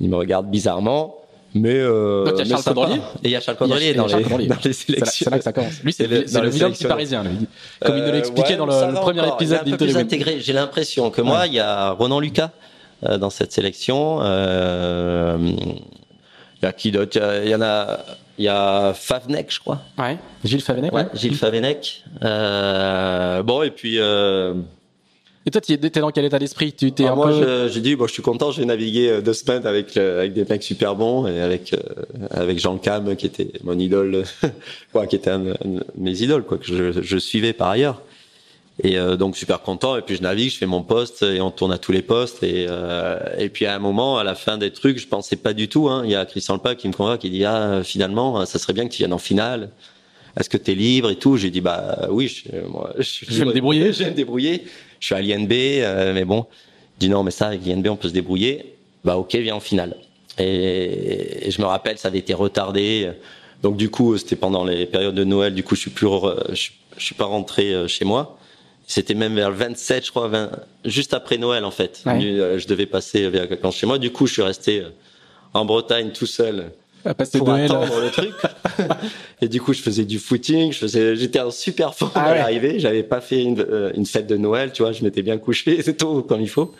Il 0.00 0.08
me 0.08 0.16
regarde 0.16 0.50
bizarrement, 0.50 1.14
mais. 1.54 1.74
Euh, 1.74 2.24
Donc, 2.24 2.34
il 2.38 2.48
y 2.48 2.52
a 2.52 2.56
Charles. 2.56 2.74
Caudrelier 2.76 3.00
Et 3.22 3.28
il 3.28 3.30
y 3.30 3.36
a 3.36 3.40
Charles 3.40 3.56
a 3.60 3.66
dans, 3.94 4.06
dans 4.06 4.56
les 4.64 4.72
sélections. 4.72 5.24
c'est 5.26 5.30
là 5.30 5.38
que 5.38 5.44
ça 5.44 5.52
commence. 5.52 5.82
Lui, 5.82 5.92
c'est, 5.92 6.06
le- 6.06 6.20
le 6.42 6.48
vilain 6.48 6.70
petit 6.70 6.84
parisien. 6.84 7.22
lui. 7.22 7.46
Comme 7.84 7.96
il 7.96 8.02
nous 8.04 8.08
Euh, 8.10 8.18
expliqué 8.18 8.50
ouais, 8.50 8.56
dans 8.56 8.66
le, 8.66 8.72
le 8.92 8.94
premier 8.94 9.26
épisode 9.28 9.60
Il 9.66 9.70
est 9.70 9.74
un 9.74 9.76
peu 9.76 9.84
plus 9.86 9.96
intégré. 9.96 10.40
J'ai 10.40 10.52
l'impression 10.52 11.10
que 11.10 11.20
moi, 11.20 11.46
il 11.46 11.54
y 11.54 11.60
a 11.60 11.90
Ronan 11.90 12.20
Lucas 12.20 12.50
euh, 13.06 13.18
dans 13.18 13.30
cette 13.30 13.52
sélection. 13.52 14.20
Euh, 14.22 15.36
il 15.40 16.64
y 16.64 16.66
a 16.66 16.72
qui 16.72 16.90
d'autre? 16.90 17.18
Il 17.44 17.50
y 17.50 17.54
en 17.54 17.62
a. 17.62 17.98
Il 18.38 18.46
y 18.46 18.48
a 18.48 18.94
Favnek, 18.94 19.52
je 19.52 19.60
crois. 19.60 19.82
Ouais. 19.98 20.16
Gilles 20.42 20.62
Favenec. 20.62 20.90
Ouais, 20.92 21.02
ouais. 21.02 21.08
Gilles 21.14 21.36
Favenec. 21.36 22.02
Euh, 22.24 23.42
bon, 23.42 23.62
et 23.62 23.70
puis. 23.70 23.98
Euh, 23.98 24.54
Et 25.44 25.50
toi, 25.50 25.60
t'es 25.60 25.76
t'es 25.76 26.00
dans 26.00 26.10
quel 26.10 26.24
état 26.24 26.38
d'esprit? 26.38 26.72
Tu 26.72 26.92
t'es 26.92 27.06
ah, 27.06 27.14
moi, 27.14 27.28
peu. 27.28 27.68
j'ai 27.68 27.80
dit, 27.80 27.96
bon, 27.96 28.06
je 28.06 28.12
suis 28.12 28.22
content. 28.22 28.52
J'ai 28.52 28.64
navigué 28.64 29.08
euh, 29.08 29.20
deux 29.20 29.32
semaines 29.32 29.66
avec 29.66 29.96
euh, 29.96 30.20
avec 30.20 30.34
des 30.34 30.44
mecs 30.44 30.62
super 30.62 30.94
bons 30.94 31.26
et 31.26 31.40
avec 31.40 31.72
euh, 31.72 31.78
avec 32.30 32.58
Jean 32.58 32.78
Cam 32.78 33.16
qui 33.16 33.26
était 33.26 33.52
mon 33.64 33.78
idole, 33.78 34.24
quoi, 34.92 35.06
qui 35.06 35.16
était 35.16 35.30
un, 35.30 35.48
un 35.48 35.52
de 35.52 35.84
mes 35.96 36.22
idoles, 36.22 36.44
quoi, 36.44 36.58
que 36.58 36.66
je, 36.66 37.02
je 37.02 37.18
suivais 37.18 37.52
par 37.52 37.70
ailleurs. 37.70 38.02
Et 38.82 38.98
euh, 38.98 39.16
donc 39.16 39.36
super 39.36 39.62
content. 39.62 39.96
Et 39.96 40.02
puis 40.02 40.16
je 40.16 40.22
navigue, 40.22 40.50
je 40.50 40.56
fais 40.56 40.66
mon 40.66 40.82
poste 40.82 41.22
et 41.22 41.40
on 41.40 41.50
tourne 41.50 41.72
à 41.72 41.78
tous 41.78 41.92
les 41.92 42.02
postes. 42.02 42.42
Et 42.42 42.66
euh, 42.68 43.18
et 43.38 43.48
puis 43.48 43.66
à 43.66 43.74
un 43.74 43.78
moment, 43.78 44.18
à 44.18 44.24
la 44.24 44.34
fin 44.34 44.58
des 44.58 44.70
trucs, 44.70 44.98
je 44.98 45.06
pensais 45.06 45.36
pas 45.36 45.52
du 45.52 45.68
tout. 45.68 45.88
Hein, 45.88 46.02
il 46.04 46.10
y 46.10 46.16
a 46.16 46.24
Christian 46.24 46.54
Lepage 46.54 46.76
qui 46.76 46.88
me 46.88 46.92
convoque, 46.92 47.20
qui 47.20 47.30
dit 47.30 47.44
ah 47.44 47.82
finalement, 47.84 48.44
ça 48.46 48.58
serait 48.58 48.72
bien 48.72 48.86
que 48.86 48.92
tu 48.92 48.98
viennes 48.98 49.12
en 49.12 49.18
finale. 49.18 49.70
Est-ce 50.38 50.48
que 50.48 50.56
t'es 50.56 50.74
libre 50.74 51.10
et 51.10 51.16
tout? 51.16 51.36
J'ai 51.36 51.50
dit 51.50 51.60
bah 51.60 52.08
oui, 52.10 52.28
je, 52.28 52.60
moi, 52.66 52.92
je, 52.98 53.26
Je 53.28 53.38
vais 53.38 53.44
me 53.44 53.52
débrouiller. 53.52 53.92
Je 53.92 54.04
vais 54.04 54.10
me 54.10 54.16
débrouiller. 54.16 54.64
Je 55.00 55.06
suis 55.06 55.14
à 55.14 55.20
l'INB, 55.20 55.52
euh, 55.52 56.14
mais 56.14 56.24
bon. 56.24 56.46
Je 56.96 57.06
dis 57.06 57.08
non, 57.08 57.22
mais 57.22 57.30
ça 57.30 57.48
avec 57.48 57.64
l'INB 57.64 57.88
on 57.88 57.96
peut 57.96 58.08
se 58.08 58.14
débrouiller. 58.14 58.74
Bah 59.04 59.16
ok, 59.16 59.34
viens 59.34 59.56
en 59.56 59.60
finale. 59.60 59.96
Et, 60.38 61.46
et 61.48 61.50
je 61.50 61.60
me 61.60 61.66
rappelle, 61.66 61.98
ça 61.98 62.08
avait 62.08 62.18
été 62.18 62.34
retardé. 62.34 63.10
Donc 63.62 63.76
du 63.76 63.90
coup, 63.90 64.16
c'était 64.18 64.36
pendant 64.36 64.64
les 64.64 64.86
périodes 64.86 65.14
de 65.14 65.24
Noël. 65.24 65.54
Du 65.54 65.62
coup, 65.62 65.74
je 65.74 65.80
suis 65.82 65.90
plus, 65.90 66.06
je, 66.52 66.70
je 66.96 67.04
suis 67.04 67.14
pas 67.14 67.24
rentré 67.26 67.72
euh, 67.74 67.88
chez 67.88 68.04
moi. 68.04 68.38
C'était 68.86 69.14
même 69.14 69.34
vers 69.36 69.50
le 69.50 69.56
27, 69.56 70.04
je 70.06 70.10
crois, 70.10 70.28
20 70.28 70.50
juste 70.84 71.14
après 71.14 71.38
Noël 71.38 71.64
en 71.64 71.70
fait. 71.70 72.02
Ouais. 72.04 72.24
Euh, 72.24 72.58
Je 72.58 72.66
devais 72.66 72.86
passer 72.86 73.28
vers 73.28 73.48
vacances 73.48 73.76
chez 73.76 73.86
moi. 73.86 73.98
Du 73.98 74.10
coup, 74.10 74.26
je 74.26 74.32
suis 74.34 74.42
resté 74.42 74.80
euh, 74.80 74.88
en 75.54 75.64
Bretagne 75.64 76.10
tout 76.12 76.26
seul 76.26 76.72
pour 77.38 77.50
attendre 77.50 78.00
le 78.00 78.10
truc. 78.10 78.32
et 79.40 79.48
du 79.48 79.60
coup, 79.60 79.72
je 79.72 79.82
faisais 79.82 80.04
du 80.04 80.18
footing, 80.18 80.72
je 80.72 80.78
faisais, 80.78 81.16
j'étais 81.16 81.40
en 81.40 81.50
super 81.50 81.94
forme 81.94 82.12
Ah 82.14 82.24
à 82.24 82.34
l'arrivée. 82.34 82.78
J'avais 82.78 83.02
pas 83.02 83.20
fait 83.20 83.42
une, 83.42 83.60
euh, 83.60 83.92
une 83.94 84.06
fête 84.06 84.26
de 84.26 84.36
Noël, 84.36 84.72
tu 84.72 84.82
vois, 84.82 84.92
je 84.92 85.02
m'étais 85.02 85.22
bien 85.22 85.38
couché, 85.38 85.82
c'est 85.84 85.96
tout 85.96 86.22
comme 86.22 86.40
il 86.40 86.48
faut. 86.48 86.72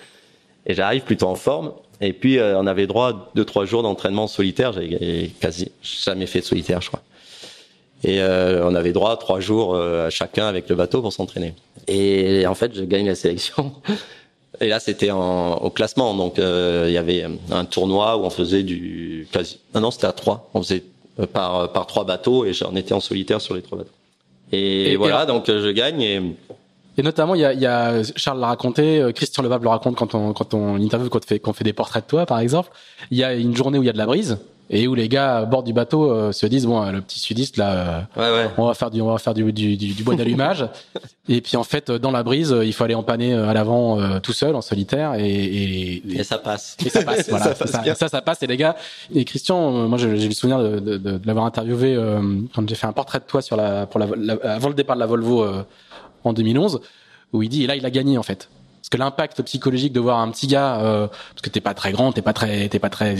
Et 0.67 0.75
j'arrive 0.75 1.03
plutôt 1.03 1.27
en 1.27 1.35
forme. 1.35 1.73
Et 2.01 2.13
puis, 2.13 2.39
euh, 2.39 2.59
on 2.59 2.67
avait 2.67 2.87
droit 2.87 3.09
à 3.09 3.31
deux, 3.35 3.45
trois 3.45 3.65
jours 3.65 3.83
d'entraînement 3.83 4.27
solitaire. 4.27 4.73
J'ai 4.73 5.33
quasi 5.41 5.73
jamais 5.83 6.27
fait 6.27 6.41
de 6.41 6.45
solitaire, 6.45 6.81
je 6.81 6.89
crois. 6.89 7.03
Et 8.05 8.21
euh, 8.21 8.67
on 8.67 8.75
avait 8.75 8.93
droit 8.93 9.13
à 9.13 9.17
trois 9.17 9.39
jours 9.39 9.77
à 9.77 10.11
chacun 10.11 10.47
avec 10.47 10.69
le 10.69 10.75
bateau 10.75 11.03
pour 11.03 11.13
s'entraîner. 11.13 11.55
Et 11.87 12.45
en 12.47 12.55
fait, 12.55 12.75
je 12.75 12.83
gagne 12.83 13.07
la 13.07 13.15
sélection. 13.15 13.73
Et 14.61 14.69
là, 14.69 14.81
c'était 14.81 15.11
en- 15.11 15.55
au 15.57 15.71
classement. 15.71 16.15
Donc, 16.15 16.39
euh, 16.39 16.85
il 16.89 16.93
y 16.93 16.99
avait 16.99 17.25
un 17.51 17.65
tournoi 17.65 18.17
où 18.19 18.25
on 18.25 18.31
faisait 18.31 18.63
du 18.63 19.27
quasi. 19.33 19.59
Non, 19.75 19.81
non, 19.81 19.91
c'était 19.91 20.07
à 20.07 20.13
trois. 20.13 20.49
On 20.55 20.63
faisait 20.63 20.85
euh, 21.21 21.27
par 21.27 21.71
par 21.73 21.87
trois 21.87 22.05
bateaux 22.05 22.45
et 22.45 22.53
j'en 22.53 22.75
étais 22.75 22.95
en 22.95 23.01
solitaire 23.01 23.41
sur 23.41 23.55
les 23.55 23.63
trois 23.63 23.79
bateaux. 23.79 23.91
Et, 24.53 24.93
Et- 24.93 24.97
voilà, 24.97 25.25
et- 25.25 25.27
donc 25.27 25.49
euh, 25.49 25.63
je 25.65 25.71
gagne. 25.71 26.01
Et 26.03 26.21
Et 26.99 27.03
notamment, 27.03 27.35
il 27.35 27.41
y 27.41 27.45
a, 27.47 27.55
y 27.55 27.65
a 27.67 28.03
Charles 28.17 28.39
l'a 28.41 28.49
raconté, 28.49 29.01
euh, 29.01 29.13
Christian 29.13 29.43
Levable 29.43 29.65
le 29.65 29.71
raconte 29.71 29.97
quand 29.97 30.15
on 30.15 30.33
quand 30.35 30.53
on 30.55 30.77
interview, 30.77 31.09
quand 31.09 31.25
on 31.25 31.27
fait, 31.27 31.39
qu'on 31.39 31.55
fait 31.55 31.65
des 31.65 31.73
portraits 31.73 32.05
de 32.05 32.09
toi, 32.11 32.27
par 32.27 32.39
exemple. 32.39 32.71
Il 33.11 33.17
y 33.19 33.25
a 33.25 33.33
une 33.35 33.57
journée 33.57 33.79
où 33.79 33.83
il 33.83 33.87
y 33.87 33.91
a 33.91 33.95
de 33.95 33.99
la 33.99 34.07
brise 34.07 34.39
et 34.75 34.89
où 34.89 34.95
les 34.95 35.09
gars 35.09 35.37
à 35.39 35.45
bord 35.45 35.63
du 35.63 35.73
bateau 35.73 36.11
euh, 36.11 36.33
se 36.33 36.47
disent 36.47 36.67
bon, 36.67 36.91
le 36.91 37.01
petit 37.03 37.21
sudiste 37.21 37.57
là, 37.59 37.71
euh, 37.73 38.01
ouais, 38.17 38.45
ouais. 38.45 38.51
on 38.59 38.67
va 38.67 38.75
faire 38.75 38.91
du 38.91 39.01
on 39.03 39.11
va 39.13 39.19
faire 39.19 39.35
du 39.35 39.53
du, 39.53 39.77
du, 39.77 39.93
du 39.93 40.03
bois 40.03 40.15
d'allumage. 40.17 40.67
et 41.29 41.41
puis 41.41 41.57
en 41.57 41.63
fait, 41.63 41.91
dans 41.91 42.11
la 42.11 42.23
brise, 42.23 42.53
euh, 42.53 42.65
il 42.65 42.73
faut 42.73 42.83
aller 42.85 42.95
empanner 42.95 43.35
euh, 43.35 43.49
à 43.49 43.55
l'avant 43.55 44.01
euh, 44.01 44.19
tout 44.19 44.33
seul 44.33 44.55
en 44.57 44.61
solitaire 44.63 45.15
et 45.15 45.29
et, 45.31 46.03
Et 46.21 46.25
ça 46.25 46.39
passe. 46.39 46.77
et 46.85 46.89
ça 46.89 47.03
passe, 47.03 47.29
voilà. 47.31 47.45
Ça 47.45 47.55
ça, 47.55 47.59
passe 47.65 47.71
ça, 47.73 47.79
bien. 47.83 47.95
ça, 47.95 48.09
ça 48.09 48.23
passe. 48.23 48.43
Et 48.43 48.47
les 48.47 48.57
gars, 48.57 48.75
et 49.15 49.25
Christian, 49.25 49.75
euh, 49.77 49.87
moi, 49.89 49.99
j'ai 49.99 50.09
le 50.09 50.35
souvenir 50.35 50.59
de, 50.59 50.79
de, 50.81 50.97
de, 50.97 51.19
de 51.19 51.27
l'avoir 51.27 51.45
interviewé 51.45 51.95
euh, 51.95 52.21
quand 52.55 52.69
j'ai 52.69 52.75
fait 52.75 52.87
un 52.87 52.93
portrait 52.93 53.19
de 53.21 53.25
toi 53.25 53.43
sur 53.43 53.57
la, 53.57 53.87
pour 53.87 54.01
la, 54.01 54.07
la- 54.17 54.39
avant 54.55 54.69
le 54.69 54.75
départ 54.75 54.97
de 54.97 55.01
la 55.01 55.07
Volvo 55.07 55.43
euh, 55.43 55.63
en 56.25 56.33
2011, 56.33 56.81
où 57.35 57.43
il 57.43 57.49
dit, 57.49 57.65
et 57.65 57.67
là, 57.67 57.77
il 57.77 57.85
a 57.85 57.91
gagné 57.91 58.17
en 58.17 58.23
fait. 58.23 58.49
Que 58.93 58.99
l'impact 58.99 59.41
psychologique 59.45 59.95
de 59.95 60.01
voir 60.01 60.19
un 60.21 60.31
petit 60.31 60.47
gars, 60.47 60.79
euh, 60.83 61.07
parce 61.07 61.41
que 61.43 61.49
t'es 61.49 61.63
pas 61.63 61.73
très 61.73 61.93
grand, 61.93 62.13
t'es 62.13 62.21
pas 62.21 62.35
très, 62.35 62.69
t'es 62.69 62.79
pas 62.79 62.91
très, 62.91 63.15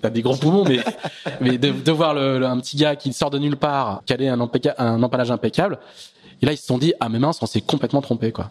t'as, 0.00 0.10
des 0.10 0.22
gros 0.22 0.36
poumons, 0.36 0.64
mais, 0.64 0.78
mais 1.40 1.58
de, 1.58 1.72
de 1.72 1.90
voir 1.92 2.14
le, 2.14 2.38
le- 2.38 2.46
un 2.46 2.60
petit 2.60 2.76
gars 2.76 2.94
qui 2.94 3.12
sort 3.12 3.30
de 3.30 3.40
nulle 3.40 3.56
part, 3.56 4.02
a 4.08 4.14
un, 4.14 4.40
un 4.78 5.02
empalage 5.02 5.32
impeccable, 5.32 5.80
et 6.40 6.46
là 6.46 6.52
ils 6.52 6.56
se 6.56 6.64
sont 6.66 6.78
dit, 6.78 6.94
ah 7.00 7.08
mes 7.08 7.18
mains, 7.18 7.32
on 7.42 7.46
s'est 7.46 7.60
complètement 7.60 8.02
trompé 8.02 8.30
quoi. 8.30 8.50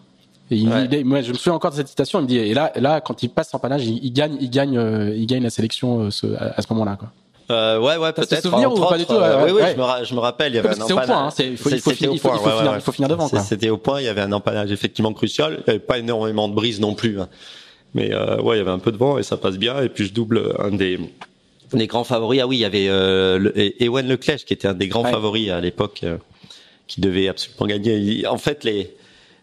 Et 0.50 0.56
il, 0.56 0.68
Ouais. 0.68 0.84
il- 0.92 1.04
moi, 1.06 1.22
je 1.22 1.32
me 1.32 1.36
souviens 1.38 1.54
encore 1.54 1.70
de 1.70 1.76
cette 1.76 1.88
citation. 1.88 2.18
Il 2.18 2.24
me 2.24 2.28
dit 2.28 2.36
et 2.36 2.52
là, 2.52 2.70
là, 2.76 3.00
quand 3.00 3.22
il 3.22 3.30
passe 3.30 3.54
en 3.54 3.58
panage, 3.58 3.86
il, 3.86 4.04
il 4.04 4.12
gagne, 4.12 4.36
il 4.38 4.50
gagne, 4.50 4.76
euh, 4.76 5.14
il 5.16 5.24
gagne 5.24 5.42
la 5.44 5.48
sélection 5.48 6.00
euh, 6.02 6.10
ce- 6.10 6.26
à, 6.36 6.52
à 6.58 6.60
ce 6.60 6.70
moment-là. 6.74 6.96
Quoi. 6.98 7.08
Euh, 7.50 7.78
ouais, 7.78 7.96
ouais, 7.98 8.12
peut-être. 8.12 8.40
souvenir 8.42 8.72
ou 8.72 8.76
pas 8.80 8.96
du 8.96 9.02
autres, 9.02 9.14
tout, 9.16 9.20
euh, 9.20 9.36
ouais, 9.44 9.52
Oui, 9.52 9.56
oui, 9.56 9.62
ouais. 9.62 9.72
je 9.72 9.76
me, 9.76 9.82
ra- 9.82 10.02
je 10.04 10.14
me 10.14 10.20
rappelle. 10.20 10.52
Il 10.52 10.56
y 10.56 10.58
avait 10.58 10.70
un 10.70 10.80
empannage. 10.80 11.10
hein, 11.10 11.28
il 11.38 11.56
faut- 11.58 11.68
il 11.70 11.78
faut 11.78 11.90
C'était 11.90 11.96
finir- 12.06 12.12
il 12.14 12.18
faut- 12.18 12.28
ouais, 12.30 12.80
faut 12.80 13.06
devant. 13.06 13.28
C'était 13.28 13.68
au 13.70 13.76
point. 13.76 14.00
Il 14.00 14.04
y 14.04 14.08
avait 14.08 14.22
un 14.22 14.32
empannage 14.32 14.72
effectivement 14.72 15.12
crucial. 15.12 15.58
Il 15.58 15.64
n'y 15.64 15.70
avait 15.70 15.78
pas 15.78 15.98
énormément 15.98 16.48
de 16.48 16.54
brise 16.54 16.80
non 16.80 16.94
plus. 16.94 17.20
hein. 17.20 17.28
Mais 17.94 18.12
euh, 18.14 18.40
ouais, 18.40 18.56
il 18.56 18.58
y 18.58 18.62
avait 18.62 18.70
un 18.70 18.78
peu 18.78 18.92
de 18.92 18.96
vent 18.96 19.18
et 19.18 19.22
ça 19.22 19.36
passe 19.36 19.56
bien. 19.58 19.80
Et 19.82 19.88
puis 19.88 20.06
je 20.06 20.12
double 20.12 20.54
un 20.58 20.70
des 20.70 20.98
des 21.72 21.86
grands 21.86 22.04
favoris. 22.04 22.40
Ah 22.42 22.46
oui, 22.46 22.56
il 22.56 22.60
y 22.60 22.64
avait 22.64 22.86
euh, 22.88 23.38
le, 23.38 23.82
Ewan 23.82 24.06
Leclerc 24.08 24.44
qui 24.46 24.52
était 24.54 24.68
un 24.68 24.74
des 24.74 24.88
grands 24.88 25.04
favoris 25.04 25.50
à 25.50 25.60
l'époque, 25.60 26.00
euh, 26.04 26.16
qui 26.86 27.00
devait 27.00 27.28
absolument 27.28 27.66
gagner. 27.66 27.96
Il- 27.96 28.26
en 28.26 28.38
fait, 28.38 28.64
les 28.64 28.94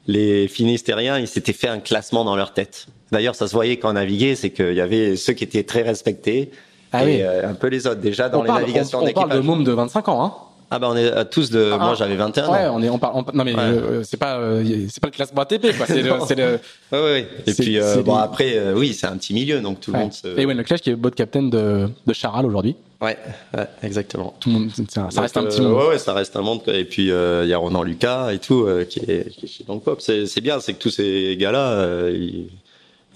les 0.07 0.47
Finistériens, 0.47 1.19
ils 1.19 1.27
s'étaient 1.27 1.53
fait 1.53 1.67
un 1.67 1.79
classement 1.79 2.25
dans 2.25 2.35
leur 2.35 2.53
tête. 2.53 2.87
D'ailleurs, 3.11 3.35
ça 3.35 3.47
se 3.47 3.53
voyait 3.53 3.77
quand 3.77 3.91
on 3.91 3.93
naviguait, 3.93 4.33
c'est 4.35 4.49
qu'il 4.49 4.73
y 4.73 4.81
avait 4.81 5.15
ceux 5.15 5.33
qui 5.33 5.43
étaient 5.43 5.63
très 5.63 5.83
respectés 5.83 6.49
Ah 6.93 7.04
et 7.04 7.06
oui. 7.06 7.21
euh, 7.21 7.49
un 7.49 7.54
peu 7.54 7.67
les 7.67 7.88
autres. 7.88 8.01
Déjà 8.01 8.30
dans 8.30 8.39
on 8.39 8.43
les 8.43 8.47
parle, 8.47 8.62
navigations 8.62 8.99
on, 9.01 9.08
on 9.08 9.12
parle 9.13 9.32
de 9.32 9.39
mômes 9.39 9.63
de 9.63 9.71
25 9.71 10.10
ans. 10.10 10.23
Hein. 10.25 10.34
Ah 10.73 10.80
bah 10.80 10.88
on 10.89 10.95
est 10.95 11.12
à 11.12 11.25
tous 11.25 11.49
de. 11.51 11.69
Ah. 11.73 11.77
moi 11.77 11.95
j'avais 11.95 12.15
21 12.15 12.47
ans. 12.47 12.51
Ouais, 12.54 12.67
on 12.71 12.82
est, 12.82 12.89
on 12.89 12.97
parle, 12.97 13.13
on- 13.15 13.25
non 13.38 13.43
mais 13.43 13.54
Ouais. 13.54 13.60
euh, 13.62 14.04
c'est 14.04 14.15
pas, 14.15 14.38
euh, 14.38 14.63
c'est 14.89 15.01
pas 15.01 15.08
le 15.10 15.12
classement 15.12 15.41
ATP, 15.41 15.75
quoi. 15.75 15.86
C'est 15.86 16.01
le, 16.01 16.12
c'est 16.25 16.36
le. 16.36 16.60
Ouais, 16.93 17.01
ouais. 17.01 17.27
Et 17.45 17.54
puis 17.54 17.77
euh, 17.77 18.01
bon 18.04 18.15
des- 18.15 18.21
après 18.21 18.54
euh, 18.58 18.73
oui 18.73 18.93
c'est 18.93 19.08
un 19.08 19.17
petit 19.17 19.34
milieu 19.34 19.60
donc 19.60 19.82
tout 19.82 19.91
le 19.91 19.99
monde 19.99 20.13
se. 20.13 20.27
Et 20.39 20.43
Ewan 20.43 20.56
Leclerc 20.58 20.80
qui 20.80 20.89
est 20.91 20.95
boat 20.95 21.12
captain 21.12 21.43
de, 21.43 21.89
de 22.06 22.13
Charal 22.13 22.45
aujourd'hui. 22.45 22.77
Ouais, 23.01 23.17
ouais, 23.58 23.67
exactement. 23.84 24.34
Tout 24.39 24.49
le 24.49 24.60
monde, 24.60 24.69
ça 24.89 25.01
Donc, 25.01 25.19
reste 25.19 25.36
un 25.36 25.43
petit 25.43 25.60
euh, 25.60 25.63
monde. 25.63 25.73
Ouais, 25.82 25.88
ouais, 25.89 25.97
ça 25.97 26.13
reste 26.13 26.36
un 26.38 26.41
monde. 26.41 26.62
Et 26.67 26.86
puis 26.86 27.12
euh, 27.12 27.43
il 27.43 27.49
y 27.49 27.54
a 27.54 27.58
Ronan 27.58 27.84
Lucas 27.84 28.32
et 28.32 28.39
tout 28.39 28.63
euh, 28.65 28.86
qui, 28.86 28.99
est, 28.99 29.30
qui 29.30 29.45
est 29.45 29.49
chez 29.49 29.65
Long 29.67 29.80
Pop. 29.80 29.99
C'est 29.99 30.25
c'est 30.25 30.39
bien, 30.41 30.60
c'est 30.62 30.73
que 30.73 30.80
tous 30.82 30.91
ces 30.91 31.36
gars-là, 31.38 31.71
euh, 31.71 32.12
ils, 32.15 32.47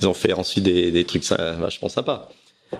ils 0.01 0.07
ont 0.09 0.13
fait 0.13 0.33
ensuite 0.33 0.63
des, 0.65 0.91
des 0.91 1.03
trucs 1.05 1.23
vachement 1.59 1.87
sympas. 1.87 2.27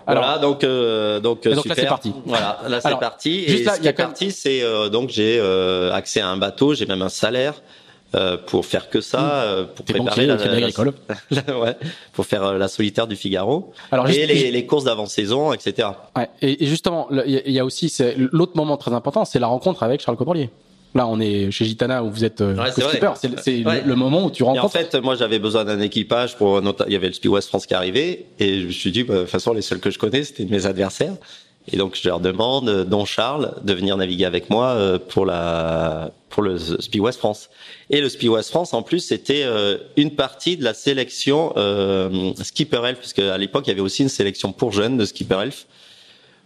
Alors- 0.07 0.23
voilà, 0.23 0.39
donc 0.39 0.63
euh, 0.63 1.19
donc, 1.19 1.45
Et 1.45 1.49
donc 1.53 1.65
là, 1.65 1.75
super. 1.75 1.75
c'est 1.75 1.85
parti. 1.89 2.13
Voilà, 2.25 2.59
là 2.67 2.81
c'est 2.81 2.99
parti. 2.99 3.47
juste 3.47 3.61
Et 3.61 3.63
là, 3.63 3.75
ce 3.75 3.81
qui 3.81 3.87
est 3.87 3.93
parti, 3.93 4.31
c'est 4.31 4.61
euh, 4.63 4.89
donc 4.89 5.09
j'ai 5.09 5.37
euh, 5.39 5.91
accès 5.93 6.21
à 6.21 6.27
un 6.29 6.37
bateau, 6.37 6.73
j'ai 6.73 6.85
même 6.85 7.01
un 7.01 7.09
salaire. 7.09 7.53
euh, 8.13 8.37
pour 8.37 8.65
faire 8.65 8.89
que 8.89 9.01
ça, 9.01 9.41
euh, 9.43 9.65
pour 9.65 9.83
préparer 9.83 10.25
la, 10.25 10.35
la- 10.35 10.51
Agricole. 10.53 10.93
la- 11.31 11.59
ouais, 11.59 11.75
pour 12.13 12.25
faire 12.25 12.43
euh, 12.45 12.57
la 12.57 12.69
solitaire 12.69 13.07
du 13.07 13.17
Figaro 13.17 13.73
Alors, 13.91 14.07
et 14.07 14.13
juste- 14.13 14.27
les, 14.29 14.51
les 14.51 14.65
courses 14.65 14.85
d'avant-saison, 14.85 15.51
etc. 15.51 15.89
Ouais, 16.15 16.29
et, 16.41 16.63
et 16.63 16.67
justement, 16.67 17.09
il 17.25 17.51
y, 17.51 17.59
a- 17.59 17.65
aussi 17.65 17.91
l'autre 18.31 18.53
moment 18.55 18.77
très 18.77 18.93
important, 18.93 19.25
c'est 19.25 19.39
la 19.39 19.47
rencontre 19.47 19.83
avec 19.83 19.99
Charles 20.01 20.15
Caudrelier. 20.17 20.49
Là, 20.95 21.07
on 21.07 21.19
est 21.19 21.51
chez 21.51 21.65
Gitana 21.65 22.03
où 22.03 22.09
vous 22.09 22.23
êtes 22.23 22.39
euh, 22.39 22.55
Ouais, 22.55 22.71
vrai. 22.71 23.13
C'est 23.41 23.65
Ouais. 23.65 23.81
le, 23.81 23.89
le 23.89 23.95
moment 23.95 24.25
où 24.25 24.31
tu 24.31 24.43
Et 24.43 24.45
en 24.45 24.53
rencontres. 24.53 24.73
fait, 24.77 24.95
moi, 24.95 25.15
j'avais 25.15 25.39
besoin 25.39 25.65
d'un 25.65 25.81
équipage 25.81 26.37
pour 26.37 26.61
il 26.87 26.93
y 26.93 26.95
avait 26.95 27.07
le 27.07 27.13
Speed 27.13 27.31
West 27.31 27.49
France 27.49 27.65
qui 27.65 27.73
arrivait 27.73 28.25
et 28.39 28.61
je 28.61 28.67
me 28.67 28.71
suis 28.71 28.91
dit, 28.91 29.03
bah, 29.03 29.15
de 29.15 29.19
toute 29.21 29.29
façon, 29.29 29.53
les 29.53 29.61
seuls 29.61 29.79
que 29.81 29.91
je 29.91 29.99
connais, 29.99 30.23
c'était 30.23 30.45
mes 30.45 30.65
adversaires. 30.65 31.13
Et 31.71 31.77
donc, 31.77 31.97
je 32.01 32.07
leur 32.07 32.19
demande, 32.21 32.69
euh, 32.69 32.83
dont 32.85 33.05
Charles, 33.05 33.55
de 33.63 33.73
venir 33.73 33.97
naviguer 33.97 34.25
avec 34.25 34.49
moi 34.49 34.67
euh, 34.69 34.97
pour 34.99 35.25
la 35.25 36.11
pour 36.29 36.43
le 36.43 36.57
Speed 36.57 37.01
West 37.01 37.19
France. 37.19 37.49
Et 37.89 37.99
le 38.01 38.07
Speed 38.09 38.29
West 38.29 38.49
France, 38.51 38.73
en 38.73 38.81
plus, 38.81 38.99
c'était 38.99 39.45
une 39.95 40.11
partie 40.11 40.57
de 40.57 40.63
la 40.65 40.73
sélection 40.73 41.53
euh, 41.55 42.31
Skipper 42.43 42.81
Elf, 42.85 42.99
parce 42.99 43.13
qu'à 43.13 43.37
l'époque, 43.37 43.63
il 43.67 43.69
y 43.69 43.71
avait 43.71 43.79
aussi 43.81 44.03
une 44.03 44.09
sélection 44.09 44.51
pour 44.51 44.73
jeunes 44.73 44.97
de 44.97 45.05
Skipper 45.05 45.39
Elf 45.43 45.65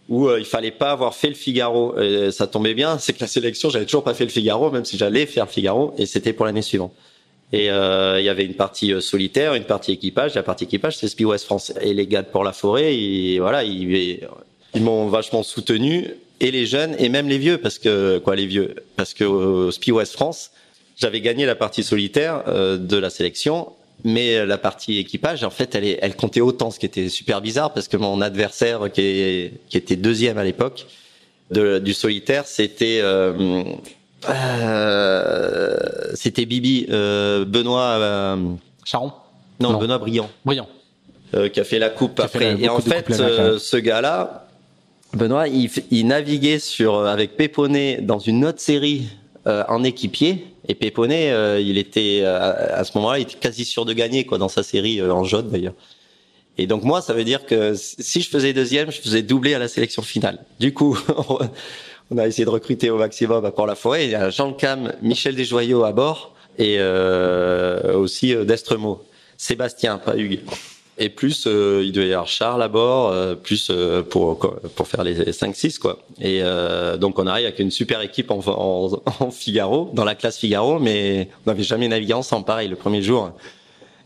où 0.09 0.27
euh, 0.27 0.39
il 0.39 0.45
fallait 0.45 0.71
pas 0.71 0.91
avoir 0.91 1.15
fait 1.15 1.29
le 1.29 1.35
Figaro. 1.35 1.97
Et 1.99 2.31
ça 2.31 2.47
tombait 2.47 2.73
bien, 2.73 2.97
c'est 2.97 3.13
que 3.13 3.21
la 3.21 3.27
sélection, 3.27 3.69
j'avais 3.69 3.85
toujours 3.85 4.03
pas 4.03 4.13
fait 4.13 4.25
le 4.25 4.31
Figaro, 4.31 4.71
même 4.71 4.83
si 4.83 4.97
j'allais 4.97 5.25
faire 5.25 5.45
le 5.45 5.51
Figaro, 5.51 5.93
et 5.97 6.05
c'était 6.05 6.33
pour 6.33 6.45
l'année 6.45 6.63
suivante. 6.63 6.93
Et 7.53 7.71
euh, 7.71 8.19
il 8.19 8.25
y 8.25 8.29
avait 8.29 8.45
une 8.45 8.55
partie 8.55 8.93
euh, 8.93 9.01
solitaire, 9.01 9.53
une 9.53 9.63
partie 9.63 9.91
équipage. 9.91 10.35
La 10.35 10.43
partie 10.43 10.65
équipage, 10.65 10.97
c'est 10.97 11.07
Spi 11.07 11.25
West 11.25 11.45
France. 11.45 11.73
Et 11.81 11.93
les 11.93 12.05
gars 12.05 12.21
de 12.21 12.27
Pour 12.27 12.43
la 12.43 12.53
Forêt, 12.53 12.95
ils, 12.95 13.39
voilà, 13.39 13.63
ils, 13.63 14.19
ils 14.75 14.81
m'ont 14.81 15.07
vachement 15.07 15.43
soutenu, 15.43 16.09
et 16.39 16.51
les 16.51 16.65
jeunes, 16.65 16.95
et 16.99 17.09
même 17.09 17.27
les 17.27 17.37
vieux, 17.37 17.57
parce 17.57 17.79
que 17.79 18.17
quoi, 18.19 18.35
les 18.35 18.45
vieux, 18.45 18.75
parce 18.95 19.13
que 19.13 19.23
au 19.23 19.71
Spi 19.71 19.91
West 19.91 20.13
France, 20.13 20.51
j'avais 20.95 21.21
gagné 21.21 21.45
la 21.45 21.55
partie 21.55 21.83
solitaire 21.83 22.43
euh, 22.47 22.77
de 22.77 22.97
la 22.97 23.09
sélection, 23.09 23.71
mais 24.03 24.45
la 24.45 24.57
partie 24.57 24.97
équipage, 24.97 25.43
en 25.43 25.49
fait, 25.49 25.75
elle, 25.75 25.85
est, 25.85 25.99
elle 26.01 26.15
comptait 26.15 26.41
autant, 26.41 26.71
ce 26.71 26.79
qui 26.79 26.85
était 26.85 27.09
super 27.09 27.41
bizarre, 27.41 27.73
parce 27.73 27.87
que 27.87 27.97
mon 27.97 28.21
adversaire, 28.21 28.91
qui, 28.91 29.01
est, 29.01 29.53
qui 29.69 29.77
était 29.77 29.95
deuxième 29.95 30.37
à 30.37 30.43
l'époque 30.43 30.85
du 31.51 31.93
solitaire, 31.93 32.45
c'était 32.45 32.99
euh, 33.01 33.63
euh, 34.27 35.77
c'était 36.13 36.45
Bibi 36.45 36.87
euh, 36.89 37.45
Benoît 37.45 37.97
euh, 37.99 38.35
Charon. 38.83 39.11
Non, 39.59 39.77
Benoît 39.77 39.97
Briand. 39.97 40.29
Briand. 40.45 40.67
Euh, 41.35 41.49
qui 41.49 41.59
a 41.59 41.63
fait 41.63 41.79
la 41.79 41.89
coupe 41.89 42.19
après. 42.19 42.59
et 42.59 42.69
en 42.69 42.79
fait, 42.79 43.13
ce 43.13 43.77
gars-là, 43.77 44.47
Benoît, 45.13 45.47
il, 45.47 45.69
il, 45.91 46.07
naviguait 46.07 46.59
sur 46.59 47.05
avec 47.05 47.37
Péponnet 47.37 47.99
dans 48.01 48.19
une 48.19 48.45
autre 48.45 48.59
série 48.59 49.07
en 49.45 49.83
équipier. 49.83 50.45
Et 50.69 50.75
Péponnet, 50.75 51.33
il 51.61 51.77
était 51.77 52.23
à 52.23 52.83
ce 52.83 52.95
moment-là, 52.99 53.17
il 53.17 53.23
était 53.23 53.39
quasi 53.39 53.65
sûr 53.65 53.85
de 53.85 53.93
gagner 53.93 54.25
quoi 54.25 54.37
dans 54.37 54.49
sa 54.49 54.61
série 54.61 55.01
en 55.01 55.23
jaune 55.23 55.49
d'ailleurs. 55.49 55.73
Et 56.59 56.67
donc 56.67 56.83
moi, 56.83 57.01
ça 57.01 57.13
veut 57.13 57.23
dire 57.23 57.45
que 57.45 57.73
si 57.75 58.19
je 58.19 58.29
faisais 58.29 58.51
deuxième, 58.51 58.91
je 58.91 58.99
faisais 58.99 59.21
doubler 59.21 59.53
à 59.53 59.59
la 59.59 59.69
sélection 59.69 60.01
finale. 60.01 60.45
Du 60.59 60.73
coup, 60.73 60.99
on 62.11 62.17
a 62.17 62.27
essayé 62.27 62.43
de 62.43 62.49
recruter 62.49 62.89
au 62.89 62.97
maximum 62.97 63.45
à 63.45 63.51
Port-la-Forêt. 63.51 64.05
Il 64.05 64.11
y 64.11 64.15
a 64.15 64.29
Jean 64.29 64.51
Cam, 64.51 64.91
Michel 65.01 65.35
Desjoyaux 65.35 65.85
à 65.85 65.93
bord 65.93 66.35
et 66.57 66.75
euh, 66.79 67.93
aussi 67.95 68.35
euh, 68.35 68.43
Destremo. 68.43 69.01
Sébastien, 69.37 69.99
pas 69.99 70.17
Hugues. 70.17 70.41
Et 71.01 71.07
plus, 71.07 71.45
euh, 71.47 71.81
il 71.85 71.93
devait 71.93 72.09
y 72.09 72.13
avoir 72.13 72.27
Charles 72.27 72.61
à 72.61 72.67
bord, 72.67 73.09
euh, 73.09 73.33
plus 73.33 73.69
euh, 73.71 74.03
pour 74.03 74.37
pour 74.75 74.85
faire 74.85 75.05
les 75.05 75.31
5-6 75.31 75.79
quoi. 75.79 75.99
Et 76.19 76.41
donc 76.99 77.17
on 77.17 77.25
arrive 77.25 77.45
avec 77.45 77.59
une 77.59 77.71
super 77.71 78.01
équipe 78.01 78.31
en, 78.31 79.31
Figaro, 79.31 79.91
dans 79.93 80.03
la 80.03 80.15
classe 80.15 80.37
Figaro, 80.37 80.77
mais 80.77 81.29
on 81.45 81.51
n'avait 81.51 81.63
jamais 81.63 81.87
navigué 81.87 82.13
ensemble. 82.13 82.45
Pareil, 82.45 82.67
le 82.67 82.75
premier 82.75 83.01
jour, 83.01 83.31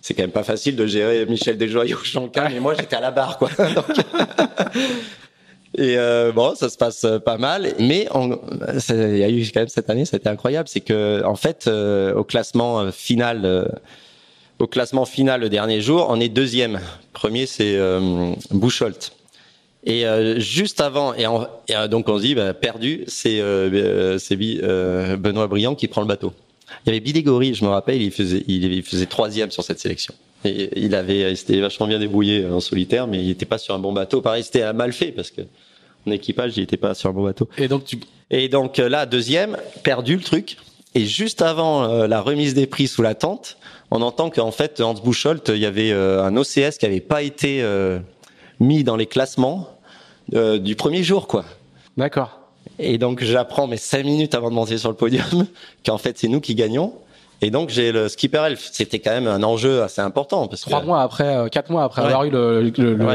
c'est 0.02 0.14
quand 0.14 0.22
même 0.22 0.32
pas 0.32 0.44
facile 0.44 0.76
de 0.76 0.86
gérer 0.86 1.26
Michel 1.26 1.58
Desjoyaux, 1.58 1.98
Jean 2.04 2.28
Cam, 2.28 2.54
et 2.54 2.60
moi 2.60 2.76
j'étais 2.80 2.96
à 2.96 3.02
la 3.02 3.12
barre 3.12 3.40
quoi. 3.40 3.50
Et 5.76 5.98
bon, 6.36 6.54
ça 6.54 6.70
se 6.70 6.78
passe 6.78 7.08
pas 7.26 7.40
mal, 7.40 7.74
mais 7.80 8.08
il 8.90 9.18
y 9.18 9.24
a 9.24 9.30
eu 9.30 9.44
quand 9.52 9.62
même 9.62 9.68
cette 9.68 9.90
année, 9.90 10.06
c'était 10.06 10.30
incroyable, 10.30 10.68
c'est 10.68 10.82
que 10.82 11.24
en 11.26 11.36
fait, 11.36 11.68
au 11.68 12.24
classement 12.24 12.92
final, 12.92 13.68
au 14.64 14.68
classement 14.68 15.06
final 15.06 15.42
le 15.42 15.50
dernier 15.50 15.82
jour, 15.82 16.08
on 16.10 16.20
est 16.20 16.30
deuxième. 16.30 16.80
Premier, 17.12 17.46
c'est 17.46 17.78
Boucholt. 18.52 19.14
Et 19.86 20.06
juste 20.38 20.80
avant, 20.80 21.14
et, 21.14 21.26
donc 21.90 22.08
on 22.08 22.18
se 22.18 22.24
dit 22.24 22.36
bah, 22.36 22.54
perdu, 22.54 23.04
c'est 23.08 23.42
c'est 24.20 24.36
Benoît 24.36 25.48
Briand 25.48 25.76
qui 25.76 25.88
prend 25.88 26.02
le 26.02 26.08
bateau. 26.08 26.34
Il 26.86 26.90
y 26.90 26.90
avait 26.92 27.02
Bidégory, 27.02 27.54
je 27.54 27.66
me 27.66 27.70
rappelle, 27.70 28.02
il 28.02 28.12
faisait 28.12 28.44
il 28.48 28.84
faisait 28.84 29.06
troisième 29.06 29.52
sur 29.52 29.64
cette 29.64 29.80
sélection. 29.80 30.14
Et 30.46 30.70
il 30.76 30.96
avait, 30.96 31.32
il 31.32 31.38
s'était 31.38 31.60
vachement 31.60 31.88
bien 31.88 32.00
débrouillé 32.00 32.46
en 32.46 32.60
solitaire, 32.60 33.08
mais 33.08 33.22
il 33.22 33.28
n'était 33.28 33.46
pas 33.46 33.58
sur 33.58 33.76
un 33.76 33.80
bon 33.80 33.94
bateau. 33.94 34.22
Pareil, 34.22 34.44
c'était 34.44 34.72
mal 34.74 34.92
fait 34.92 35.12
parce 35.12 35.32
que 35.32 35.42
mon 36.06 36.14
équipage, 36.14 36.54
il 36.58 36.62
n'était 36.62 36.78
pas 36.78 36.94
sur 36.94 37.10
un 37.10 37.14
bon 37.14 37.24
bateau. 37.24 37.50
Et 37.58 37.68
donc 37.68 37.86
tu. 37.86 38.00
Et 38.30 38.50
donc 38.50 38.80
euh, 38.80 38.90
là, 38.90 39.06
deuxième, 39.06 39.58
perdu 39.84 40.16
le 40.16 40.22
truc. 40.22 40.58
Et 40.96 41.06
juste 41.06 41.42
avant 41.42 41.84
euh, 41.84 42.08
la 42.08 42.22
remise 42.22 42.54
des 42.54 42.68
prix 42.68 42.88
sous 42.88 43.02
la 43.02 43.16
tente, 43.16 43.58
on 43.96 44.02
entend 44.02 44.30
qu'en 44.30 44.52
fait, 44.52 44.82
Hans 44.82 44.96
Buchholz, 44.96 45.42
il 45.50 45.58
y 45.58 45.66
avait 45.66 45.92
euh, 45.92 46.24
un 46.24 46.36
OCS 46.36 46.78
qui 46.80 46.86
avait 46.86 47.00
pas 47.00 47.22
été 47.22 47.64
mis 48.60 48.84
dans 48.84 48.96
les 48.96 49.06
classements 49.06 49.70
du 50.32 50.76
premier 50.76 51.04
jour, 51.04 51.28
quoi. 51.28 51.46
D'accord. 51.98 52.40
Et 52.80 52.98
donc 52.98 53.24
j'apprends, 53.24 53.68
mais 53.68 53.78
cinq 53.78 54.06
minutes 54.06 54.36
avant 54.36 54.50
de 54.50 54.56
monter 54.56 54.78
sur 54.78 54.90
le 54.90 54.96
podium, 54.96 55.46
qu'en 55.86 55.98
fait 55.98 56.18
c'est 56.18 56.28
nous 56.28 56.42
qui 56.42 56.56
gagnons. 56.56 56.94
Et 57.42 57.52
donc 57.52 57.70
j'ai 57.70 57.92
le 57.92 58.08
skipper 58.08 58.42
elf. 58.48 58.70
C'était 58.72 59.00
quand 59.00 59.12
même 59.12 59.28
un 59.28 59.44
enjeu 59.44 59.84
assez 59.84 60.02
important 60.02 60.48
parce 60.48 60.62
trois 60.62 60.82
mois 60.82 61.02
après, 61.02 61.36
euh, 61.36 61.48
quatre 61.50 61.70
mois 61.70 61.84
après 61.84 62.02
avoir 62.02 62.24
eu 62.24 62.30
le, 62.30 62.72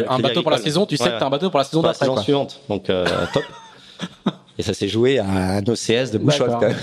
un 0.09 0.18
bateau 0.18 0.43
pour 0.43 0.51
la 0.51 0.59
saison, 0.59 0.87
tu 0.87 0.97
sais 0.97 1.11
que 1.11 1.18
t'as 1.18 1.26
un 1.26 1.31
bateau 1.31 1.51
pour 1.51 1.59
la 1.59 1.64
saison 1.64 1.83
d'après. 1.83 2.07
La 2.07 2.12
saison 2.12 2.22
suivante, 2.22 2.61
donc 2.68 2.91
euh, 2.91 3.07
top. 3.33 3.45
Et 4.59 4.63
ça 4.63 4.75
s'est 4.75 4.89
joué 4.89 5.19
à 5.19 5.27
un 5.27 5.63
OCS 5.63 6.11
de 6.11 6.19
Bouchol 6.19 6.51
quand 6.51 6.61
même. 6.61 6.77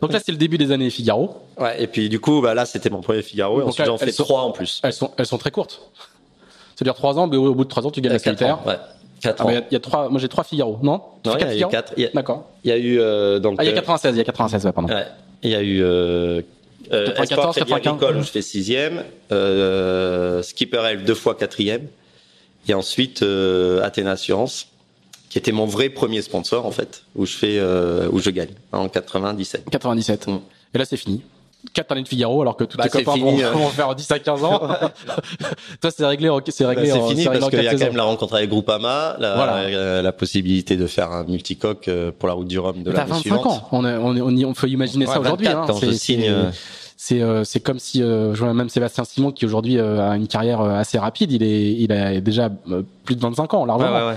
donc 0.00 0.12
là 0.12 0.20
c'est 0.24 0.32
le 0.32 0.38
début 0.38 0.56
des 0.56 0.72
années 0.72 0.88
Figaro. 0.88 1.36
Ouais. 1.58 1.82
Et 1.82 1.86
puis 1.86 2.08
du 2.08 2.18
coup 2.18 2.40
bah 2.40 2.54
là 2.54 2.64
c'était 2.64 2.90
mon 2.90 3.02
premier 3.02 3.22
Figaro. 3.22 3.60
Et 3.60 3.64
ensuite 3.64 3.86
j'en 3.86 3.98
fais 3.98 4.12
trois 4.12 4.42
en 4.42 4.52
plus. 4.52 4.80
Elles 4.82 4.92
sont 4.92 5.10
elles 5.18 5.26
sont 5.26 5.38
très 5.38 5.50
courtes. 5.50 5.82
C'est-à-dire 6.74 6.94
trois 6.94 7.18
ans, 7.18 7.26
mais 7.26 7.36
au 7.36 7.54
bout 7.54 7.64
de 7.64 7.68
trois 7.68 7.86
ans 7.86 7.90
tu 7.90 8.00
gagnes 8.00 8.14
la 8.14 8.18
solitaire. 8.18 8.66
Ouais. 8.66 8.76
Quatre 9.20 9.44
ah, 9.46 9.52
Il 9.52 9.74
y 9.74 9.76
a 9.76 9.80
trois. 9.80 10.08
Moi 10.08 10.18
j'ai 10.18 10.28
trois 10.28 10.44
Figaro, 10.44 10.78
non? 10.82 11.02
Non, 11.26 11.36
il 11.38 11.46
y 11.58 11.62
a 11.62 11.66
eu 11.66 11.68
quatre. 11.68 11.92
D'accord. 12.14 12.48
Il 12.64 12.70
y 12.70 12.72
a 12.72 12.78
eu 12.78 12.98
euh, 12.98 13.38
donc. 13.38 13.56
Ah 13.58 13.64
il 13.64 13.66
y 13.66 13.70
a 13.70 13.74
96, 13.74 14.14
il 14.14 14.18
y 14.18 14.20
a 14.22 14.24
96, 14.24 14.64
ouais, 14.64 14.72
pardon. 14.72 14.92
Ouais. 14.92 15.04
Il 15.42 15.50
y 15.50 15.54
a 15.54 15.62
eu 15.62 15.82
euh, 15.82 16.40
euh, 16.92 17.06
94, 17.12 17.54
95. 17.56 18.24
je 18.24 18.30
fais 18.30 18.42
sixième. 18.42 19.04
Euh, 19.30 20.42
Skipper 20.42 20.82
Elf 20.90 21.04
deux 21.04 21.14
fois 21.14 21.34
quatrième. 21.34 21.86
Et 22.68 22.74
ensuite 22.74 23.22
euh, 23.22 23.82
Athéna 23.82 24.12
Assurance, 24.12 24.68
qui 25.30 25.38
était 25.38 25.52
mon 25.52 25.64
vrai 25.64 25.88
premier 25.88 26.20
sponsor 26.20 26.66
en 26.66 26.70
fait, 26.70 27.04
où 27.16 27.24
je 27.24 27.34
fais, 27.34 27.58
euh, 27.58 28.08
où 28.12 28.18
je 28.18 28.28
gagne 28.28 28.50
en 28.72 28.88
97. 28.88 29.70
97. 29.70 30.26
Mm. 30.26 30.40
Et 30.74 30.78
là 30.78 30.84
c'est 30.84 30.98
fini. 30.98 31.22
Quatre 31.74 31.92
années 31.92 32.02
de 32.02 32.08
Figaro, 32.08 32.40
alors 32.40 32.56
que 32.56 32.64
tous 32.64 32.78
bah, 32.78 32.88
tes 32.88 33.04
copains 33.04 33.18
fini, 33.18 33.42
vont, 33.42 33.66
euh... 33.66 33.68
faire 33.68 33.94
10 33.94 34.10
à 34.10 34.18
15 34.18 34.44
ans. 34.44 34.60
Toi, 35.82 35.90
c'est 35.90 36.06
réglé, 36.06 36.30
c'est 36.48 36.64
réglé. 36.64 36.88
Bah, 36.88 36.94
c'est 36.94 37.08
fini 37.14 37.24
parce 37.26 37.50
qu'il 37.50 37.62
y 37.62 37.68
a 37.68 37.72
quand 37.72 37.78
même 37.78 37.96
la 37.96 38.04
rencontre 38.04 38.34
avec 38.34 38.48
Groupama, 38.48 39.16
la, 39.18 39.34
voilà. 39.34 39.56
euh, 39.56 40.00
la 40.00 40.12
possibilité 40.12 40.78
de 40.78 40.86
faire 40.86 41.12
un 41.12 41.24
multicoque 41.24 41.90
pour 42.18 42.28
la 42.28 42.34
route 42.34 42.48
du 42.48 42.58
Rhum 42.58 42.82
de 42.82 42.90
l'année 42.90 43.12
suivante. 43.20 43.44
25 43.44 43.50
ans. 43.50 43.68
On, 43.72 43.84
on, 43.84 44.16
on, 44.16 44.48
on, 44.48 44.52
peut 44.54 44.68
imaginer 44.70 45.06
ouais, 45.06 45.12
ça 45.12 45.20
aujourd'hui. 45.20 45.48
Hein. 45.48 45.66
Je 45.82 45.90
signe. 45.90 46.24
Euh, 46.28 46.50
c'est 47.00 47.22
c'est 47.44 47.60
comme 47.60 47.78
si 47.78 48.02
euh, 48.02 48.34
je 48.34 48.44
vois 48.44 48.52
même 48.52 48.68
Sébastien 48.68 49.04
Simon 49.04 49.32
qui 49.32 49.46
aujourd'hui 49.46 49.78
euh, 49.78 50.10
a 50.10 50.16
une 50.16 50.28
carrière 50.28 50.60
assez 50.60 50.98
rapide, 50.98 51.32
il 51.32 51.42
est 51.42 51.72
il 51.72 51.90
a 51.92 52.20
déjà 52.20 52.50
plus 53.04 53.16
de 53.16 53.20
25 53.20 53.54
ans 53.54 53.64
largement. 53.64 53.90
Ouais 53.90 54.08
ouais. 54.08 54.16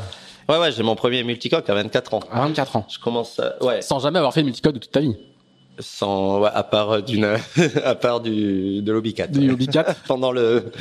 Ouais 0.49 0.57
ouais, 0.57 0.71
j'ai 0.71 0.83
mon 0.83 0.95
premier 0.95 1.23
multicoque 1.23 1.69
à 1.69 1.73
24 1.73 2.13
ans. 2.15 2.19
À 2.31 2.41
24 2.41 2.75
ans. 2.75 2.85
Je 2.89 2.99
commence 2.99 3.39
à... 3.39 3.61
ouais. 3.63 3.81
Sans 3.81 3.99
jamais 3.99 4.17
avoir 4.19 4.33
fait 4.33 4.41
de 4.41 4.45
multicoque 4.45 4.73
de 4.73 4.79
toute 4.79 4.91
ta 4.91 4.99
vie. 4.99 5.15
Sans 5.79 6.41
ouais, 6.41 6.49
à 6.53 6.63
part 6.63 7.01
d'une 7.01 7.25
à 7.83 7.95
part 7.95 8.21
du 8.21 8.81
de 8.81 8.91
l'Obicat. 8.91 9.27
Du 9.27 9.51
Obicat 9.51 9.95
pendant 10.07 10.31
le 10.31 10.71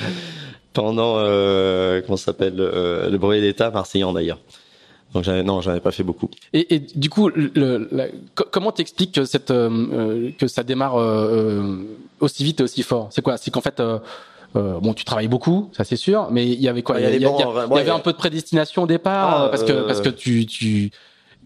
pendant 0.72 1.14
euh, 1.18 2.02
comment 2.04 2.16
s'appelle 2.16 2.56
le 2.56 3.16
brevet 3.18 3.40
d'état 3.40 3.70
marseillan 3.70 4.12
d'ailleurs. 4.12 4.38
Donc 5.14 5.26
non, 5.26 5.60
j'en 5.60 5.72
avais 5.72 5.80
pas 5.80 5.90
fait 5.90 6.02
beaucoup. 6.02 6.30
Et, 6.52 6.74
et 6.74 6.78
du 6.78 7.10
coup, 7.10 7.28
le, 7.28 7.88
comment 8.34 8.72
t'expliques 8.72 9.12
que 9.14 9.24
cette 9.24 9.50
euh, 9.50 10.30
que 10.38 10.46
ça 10.46 10.62
démarre 10.62 10.96
euh, 10.96 11.84
aussi 12.20 12.44
vite 12.44 12.60
et 12.60 12.62
aussi 12.62 12.82
fort? 12.82 13.08
C'est 13.10 13.20
quoi? 13.20 13.36
C'est 13.36 13.50
qu'en 13.50 13.60
fait, 13.60 13.82
euh, 14.56 14.76
euh, 14.76 14.80
bon, 14.80 14.94
tu 14.94 15.04
travailles 15.04 15.28
beaucoup, 15.28 15.70
ça 15.72 15.84
c'est 15.84 15.96
sûr, 15.96 16.28
mais 16.30 16.46
il 16.46 16.60
y 16.60 16.68
avait 16.68 16.82
quoi? 16.82 17.00
Il 17.00 17.20
y, 17.20 17.26
avait 17.26 17.90
un 17.90 17.98
peu 17.98 18.12
de 18.12 18.16
prédestination 18.16 18.82
au 18.82 18.86
départ 18.86 19.44
ah, 19.44 19.48
parce 19.48 19.64
que 19.64 19.86
parce 19.86 20.00
que 20.00 20.08
tu 20.08 20.46
tu 20.46 20.90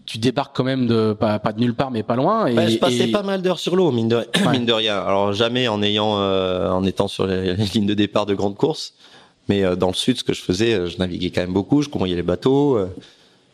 tu 0.05 0.17
débarques 0.17 0.55
quand 0.55 0.63
même 0.63 0.87
de 0.87 1.13
pas, 1.13 1.39
pas 1.39 1.51
de 1.51 1.59
nulle 1.59 1.73
part 1.73 1.91
mais 1.91 2.03
pas 2.03 2.15
loin. 2.15 2.47
Et, 2.47 2.53
bah, 2.53 2.67
je 2.67 2.77
passais 2.77 3.07
pas 3.07 3.23
mal 3.23 3.41
d'heures 3.41 3.59
sur 3.59 3.75
l'eau 3.75 3.91
mine 3.91 4.07
de, 4.07 4.25
mine 4.51 4.65
de 4.65 4.73
rien. 4.73 4.97
Alors 4.97 5.33
jamais 5.33 5.67
en 5.67 5.81
ayant 5.81 6.13
en 6.13 6.83
étant 6.85 7.07
sur 7.07 7.27
les, 7.27 7.55
les, 7.55 7.65
lignes 7.65 7.87
de 7.87 7.93
départ 7.93 8.25
de 8.25 8.33
grandes 8.33 8.55
courses, 8.55 8.93
mais 9.49 9.75
dans 9.75 9.87
le 9.87 9.93
sud, 9.93 10.17
ce 10.17 10.23
que 10.23 10.33
je 10.33 10.41
faisais, 10.41 10.87
je 10.87 10.97
naviguais 10.97 11.29
quand 11.29 11.41
même 11.41 11.53
beaucoup, 11.53 11.81
je 11.81 11.89
convoyais 11.89 12.15
les 12.15 12.23
bateaux. 12.23 12.77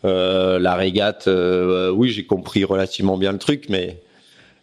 Euh, 0.05 0.59
la 0.59 0.75
régate, 0.75 1.27
euh, 1.27 1.89
oui, 1.89 2.09
j'ai 2.09 2.25
compris 2.25 2.63
relativement 2.65 3.17
bien 3.17 3.31
le 3.31 3.37
truc, 3.37 3.65
mais 3.69 4.01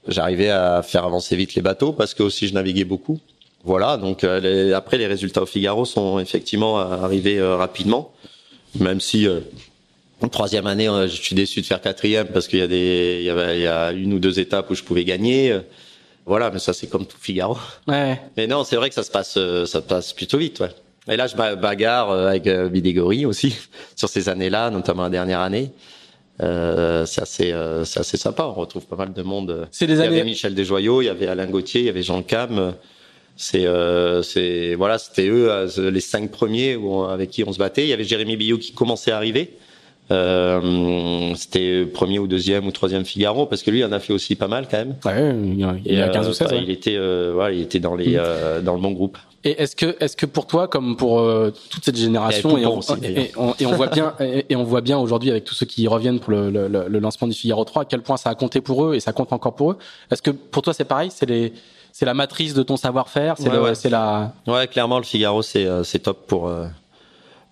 j'arrivais 0.06 0.50
à 0.50 0.82
faire 0.82 1.04
avancer 1.04 1.34
vite 1.36 1.54
les 1.54 1.62
bateaux 1.62 1.92
parce 1.92 2.14
que 2.14 2.22
aussi 2.22 2.46
je 2.48 2.54
naviguais 2.54 2.84
beaucoup. 2.84 3.20
Voilà, 3.64 3.96
donc 3.96 4.24
euh, 4.24 4.40
les, 4.40 4.72
après 4.72 4.96
les 4.98 5.06
résultats 5.06 5.42
au 5.42 5.46
Figaro 5.46 5.84
sont 5.84 6.18
effectivement 6.18 6.78
arrivés 6.78 7.42
rapidement, 7.42 8.12
même 8.78 9.00
si 9.00 9.28
en 10.22 10.28
troisième 10.28 10.66
année, 10.66 10.88
je 11.08 11.14
suis 11.14 11.34
déçu 11.34 11.60
de 11.60 11.66
faire 11.66 11.80
quatrième 11.80 12.28
parce 12.28 12.48
qu'il 12.48 12.58
y 12.58 12.62
a 12.62 12.66
des, 12.66 13.18
il 13.20 13.24
y, 13.24 13.30
avait, 13.30 13.58
il 13.58 13.62
y 13.62 13.66
a 13.66 13.92
une 13.92 14.12
ou 14.14 14.18
deux 14.18 14.38
étapes 14.38 14.70
où 14.70 14.74
je 14.74 14.82
pouvais 14.82 15.04
gagner. 15.04 15.58
Voilà, 16.26 16.50
mais 16.50 16.58
ça 16.58 16.72
c'est 16.72 16.86
comme 16.86 17.06
tout 17.06 17.16
Figaro. 17.18 17.56
Ouais. 17.88 18.20
Mais 18.36 18.46
non, 18.46 18.64
c'est 18.64 18.76
vrai 18.76 18.88
que 18.88 18.94
ça 18.94 19.02
se 19.02 19.10
passe, 19.10 19.38
ça 19.66 19.80
passe 19.80 20.12
plutôt 20.12 20.38
vite, 20.38 20.60
ouais. 20.60 20.70
Et 21.08 21.16
là, 21.16 21.26
je 21.26 21.36
bagarre 21.36 22.10
euh, 22.10 22.28
avec 22.28 22.48
Bidégory 22.48 23.24
euh, 23.24 23.28
aussi 23.28 23.56
sur 23.96 24.08
ces 24.08 24.28
années-là, 24.28 24.70
notamment 24.70 25.04
la 25.04 25.10
dernière 25.10 25.40
année. 25.40 25.72
Euh, 26.42 27.04
c'est 27.04 27.22
assez, 27.22 27.52
euh, 27.52 27.84
c'est 27.84 28.00
assez 28.00 28.16
sympa. 28.16 28.44
On 28.44 28.54
retrouve 28.54 28.86
pas 28.86 28.96
mal 28.96 29.12
de 29.12 29.22
monde. 29.22 29.68
C'est 29.70 29.86
des 29.86 30.00
années. 30.00 30.08
Il 30.08 30.18
y 30.18 30.20
avait 30.20 30.30
Michel 30.30 30.54
Desjoyaux, 30.54 31.02
il 31.02 31.06
y 31.06 31.08
avait 31.08 31.26
Alain 31.26 31.46
Gauthier, 31.46 31.80
il 31.80 31.86
y 31.86 31.90
avait 31.90 32.02
Jean 32.02 32.22
Cam. 32.22 32.74
C'est, 33.42 33.64
euh, 33.64 34.20
c'est, 34.20 34.74
voilà, 34.74 34.98
c'était 34.98 35.26
eux 35.26 35.50
les 35.78 36.00
cinq 36.00 36.30
premiers 36.30 36.76
où 36.76 37.04
avec 37.04 37.30
qui 37.30 37.42
on 37.42 37.54
se 37.54 37.58
battait. 37.58 37.84
Il 37.84 37.88
y 37.88 37.92
avait 37.94 38.04
Jérémy 38.04 38.36
Billot 38.36 38.58
qui 38.58 38.72
commençait 38.72 39.12
à 39.12 39.16
arriver 39.16 39.56
Euh, 40.12 41.32
c'était 41.36 41.86
premier 41.86 42.18
ou 42.18 42.26
deuxième 42.26 42.66
ou 42.66 42.72
troisième 42.72 43.04
Figaro 43.04 43.46
parce 43.46 43.62
que 43.62 43.70
lui 43.70 43.82
en 43.84 43.92
a 43.92 44.00
fait 44.00 44.12
aussi 44.12 44.34
pas 44.34 44.48
mal 44.48 44.66
quand 44.70 44.76
même. 44.76 44.96
Ouais, 45.06 45.80
il 45.86 45.94
y 45.94 46.02
a 46.02 46.08
15 46.08 46.28
ou 46.28 46.32
16. 46.34 46.48
Bah, 46.48 46.56
il 46.56 46.68
était, 46.68 46.98
voilà, 47.32 47.54
il 47.54 47.62
était 47.62 47.78
dans 47.78 47.94
les 47.94 48.18
mm. 48.18 48.62
dans 48.62 48.74
le 48.74 48.80
bon 48.80 48.90
groupe. 48.90 49.16
Et 49.42 49.62
est-ce 49.62 49.74
que, 49.74 49.96
est-ce 50.00 50.18
que 50.18 50.26
pour 50.26 50.46
toi, 50.46 50.68
comme 50.68 50.96
pour 50.98 51.24
toute 51.70 51.84
cette 51.84 51.96
génération, 51.96 52.58
et, 52.58 52.66
on, 52.66 52.80
et, 52.80 53.30
on, 53.36 53.54
et 53.58 53.64
on, 53.64 53.72
voit 53.72 53.86
bien, 53.86 54.12
et, 54.20 54.54
on 54.54 54.64
voit 54.64 54.82
bien 54.82 54.98
aujourd'hui 54.98 55.30
avec 55.30 55.44
tous 55.44 55.54
ceux 55.54 55.64
qui 55.64 55.88
reviennent 55.88 56.20
pour 56.20 56.32
le, 56.32 56.50
le, 56.50 56.68
le, 56.68 56.98
lancement 56.98 57.26
du 57.26 57.34
Figaro 57.34 57.64
3, 57.64 57.82
à 57.82 57.84
quel 57.86 58.02
point 58.02 58.18
ça 58.18 58.28
a 58.28 58.34
compté 58.34 58.60
pour 58.60 58.84
eux 58.84 58.96
et 58.96 59.00
ça 59.00 59.12
compte 59.12 59.32
encore 59.32 59.54
pour 59.54 59.70
eux. 59.70 59.78
Est-ce 60.10 60.20
que 60.20 60.30
pour 60.30 60.60
toi 60.60 60.74
c'est 60.74 60.84
pareil, 60.84 61.10
c'est 61.10 61.24
les, 61.24 61.54
c'est 61.92 62.06
la 62.06 62.14
matrice 62.14 62.54
de 62.54 62.62
ton 62.62 62.76
savoir-faire, 62.76 63.36
c'est 63.38 63.50
ouais, 63.50 63.74
c'est 63.74 63.90
la. 63.90 64.32
Ouais, 64.46 64.66
clairement 64.66 64.98
le 64.98 65.04
Figaro 65.04 65.42
c'est 65.42 65.66
c'est 65.84 66.00
top 66.00 66.26
pour 66.26 66.50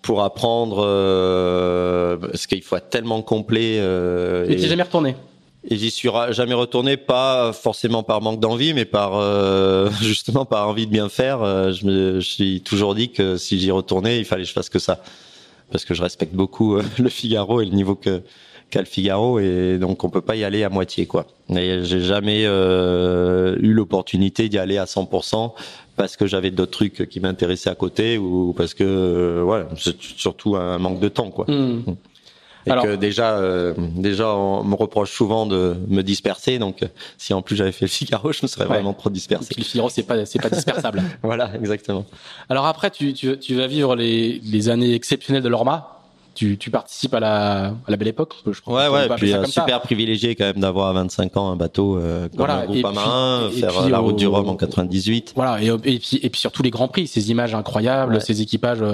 pour 0.03 0.23
apprendre 0.23 0.85
euh, 0.85 2.17
parce 2.17 2.47
qu'il 2.47 2.63
faut 2.63 2.77
être 2.77 2.91
tellement 2.91 3.23
complet. 3.23 3.77
Euh, 3.79 4.49
et 4.49 4.57
t'es 4.57 4.69
jamais 4.69 4.83
retourné 4.83 5.17
Et 5.69 5.77
j'y 5.77 5.91
suis 5.91 6.09
jamais 6.31 6.55
retourné, 6.55 6.97
pas 6.97 7.53
forcément 7.53 8.03
par 8.03 8.21
manque 8.23 8.41
d'envie, 8.41 8.75
mais 8.75 8.85
par 8.85 9.17
euh, 9.17 9.91
justement 10.01 10.45
par 10.45 10.69
envie 10.69 10.87
de 10.87 10.93
bien 10.93 11.09
faire. 11.09 11.43
Euh, 11.43 11.73
je 11.73 11.87
me 11.87 12.21
je 12.21 12.29
suis 12.29 12.61
toujours 12.63 12.95
dit 12.95 13.11
que 13.11 13.37
si 13.37 13.59
j'y 13.59 13.71
retournais, 13.71 14.19
il 14.19 14.25
fallait 14.25 14.43
que 14.43 14.49
je 14.49 14.55
fasse 14.55 14.71
que 14.71 14.79
ça, 14.79 15.03
parce 15.71 15.85
que 15.85 15.95
je 15.95 16.03
respecte 16.03 16.35
beaucoup 16.35 16.77
euh, 16.77 16.83
le 16.99 17.09
Figaro 17.09 17.61
et 17.61 17.65
le 17.65 17.73
niveau 17.73 17.95
que 17.95 18.23
qu'a 18.71 18.81
le 18.81 18.87
Figaro, 18.87 19.39
et 19.39 19.79
donc 19.79 20.05
on 20.05 20.11
peut 20.11 20.21
pas 20.21 20.37
y 20.37 20.45
aller 20.45 20.65
à 20.65 20.69
moitié 20.69 21.07
quoi. 21.07 21.27
Et 21.51 21.81
j'ai 21.83 22.01
jamais 22.01 22.43
euh, 22.45 23.57
eu 23.61 23.73
l'opportunité 23.73 24.49
d'y 24.49 24.59
aller 24.59 24.79
à 24.79 24.85
100% 24.85 25.53
parce 25.97 26.17
que 26.17 26.27
j'avais 26.27 26.51
d'autres 26.51 26.73
trucs 26.73 27.09
qui 27.09 27.21
m'intéressaient 27.21 27.71
à 27.71 27.75
côté 27.75 28.19
ou 28.19 28.53
parce 28.57 28.75
que 28.75 28.85
euh, 28.85 29.43
ouais, 29.43 29.65
c'est 29.77 30.01
surtout 30.01 30.57
un 30.57 30.79
manque 30.79 31.01
de 31.01 31.09
temps 31.09 31.31
quoi. 31.31 31.47
Hmm. 31.49 31.83
Et 32.67 32.71
que 32.71 32.97
déjà, 32.97 33.39
euh, 33.39 33.73
déjà, 33.79 34.35
on 34.35 34.63
me 34.63 34.75
reproche 34.75 35.11
souvent 35.11 35.47
de 35.47 35.75
me 35.89 36.03
disperser. 36.03 36.59
Donc, 36.59 36.85
si 37.17 37.33
en 37.33 37.41
plus 37.41 37.57
j'avais 37.57 37.73
fait 37.73 37.87
le 37.87 37.91
Figaro, 37.91 38.31
je 38.33 38.41
me 38.43 38.47
serais 38.47 38.67
vraiment 38.67 38.93
trop 38.93 39.09
dispersé. 39.09 39.55
le 39.57 39.65
Figaro, 39.65 39.89
c'est 39.89 40.03
pas, 40.03 40.27
c'est 40.27 40.41
pas 40.41 40.51
dispersable. 40.51 41.03
voilà, 41.23 41.51
exactement. 41.55 42.05
Alors 42.51 42.67
après, 42.67 42.91
tu, 42.91 43.15
tu, 43.15 43.39
tu 43.39 43.55
vas 43.55 43.67
vivre 43.67 43.97
les, 43.97 44.41
les 44.45 44.69
années 44.69 44.95
exceptionnelles 44.95 45.43
de 45.43 45.49
l'Orma 45.49 45.98
tu, 46.39 46.57
tu 46.57 46.71
participes 46.71 47.15
à 47.15 47.21
la, 47.21 47.65
à 47.67 47.73
la 47.89 47.97
belle 47.97 48.09
époque, 48.09 48.35
je 48.49 48.61
crois. 48.61 48.89
Ouais, 48.89 49.09
ouais, 49.09 49.17
puis 49.17 49.35
euh, 49.35 49.45
super 49.47 49.81
privilégié 49.81 50.37
quand 50.37 50.45
même 50.45 50.61
d'avoir 50.61 50.87
à 50.89 50.93
25 50.93 51.37
ans 51.37 51.51
un 51.51 51.57
bateau 51.57 51.99
euh, 51.99 52.29
comme 52.29 52.39
voilà, 52.39 52.59
un 52.59 52.67
groupe 52.67 52.85
à 52.85 52.93
main, 52.93 53.51
faire 53.51 53.89
la 53.89 53.99
route 53.99 54.15
du 54.15 54.29
Rhum 54.29 54.49
en 54.49 54.55
98. 54.55 55.33
Voilà, 55.35 55.61
et, 55.61 55.67
et, 55.67 55.99
puis, 55.99 56.21
et 56.23 56.31
puis 56.31 56.41
surtout 56.41 56.63
les 56.63 56.71
grands 56.71 56.87
prix, 56.87 57.09
ces 57.09 57.33
images 57.33 57.57
incroyables, 57.57 58.21
ces 58.21 58.41
équipages. 58.41 58.85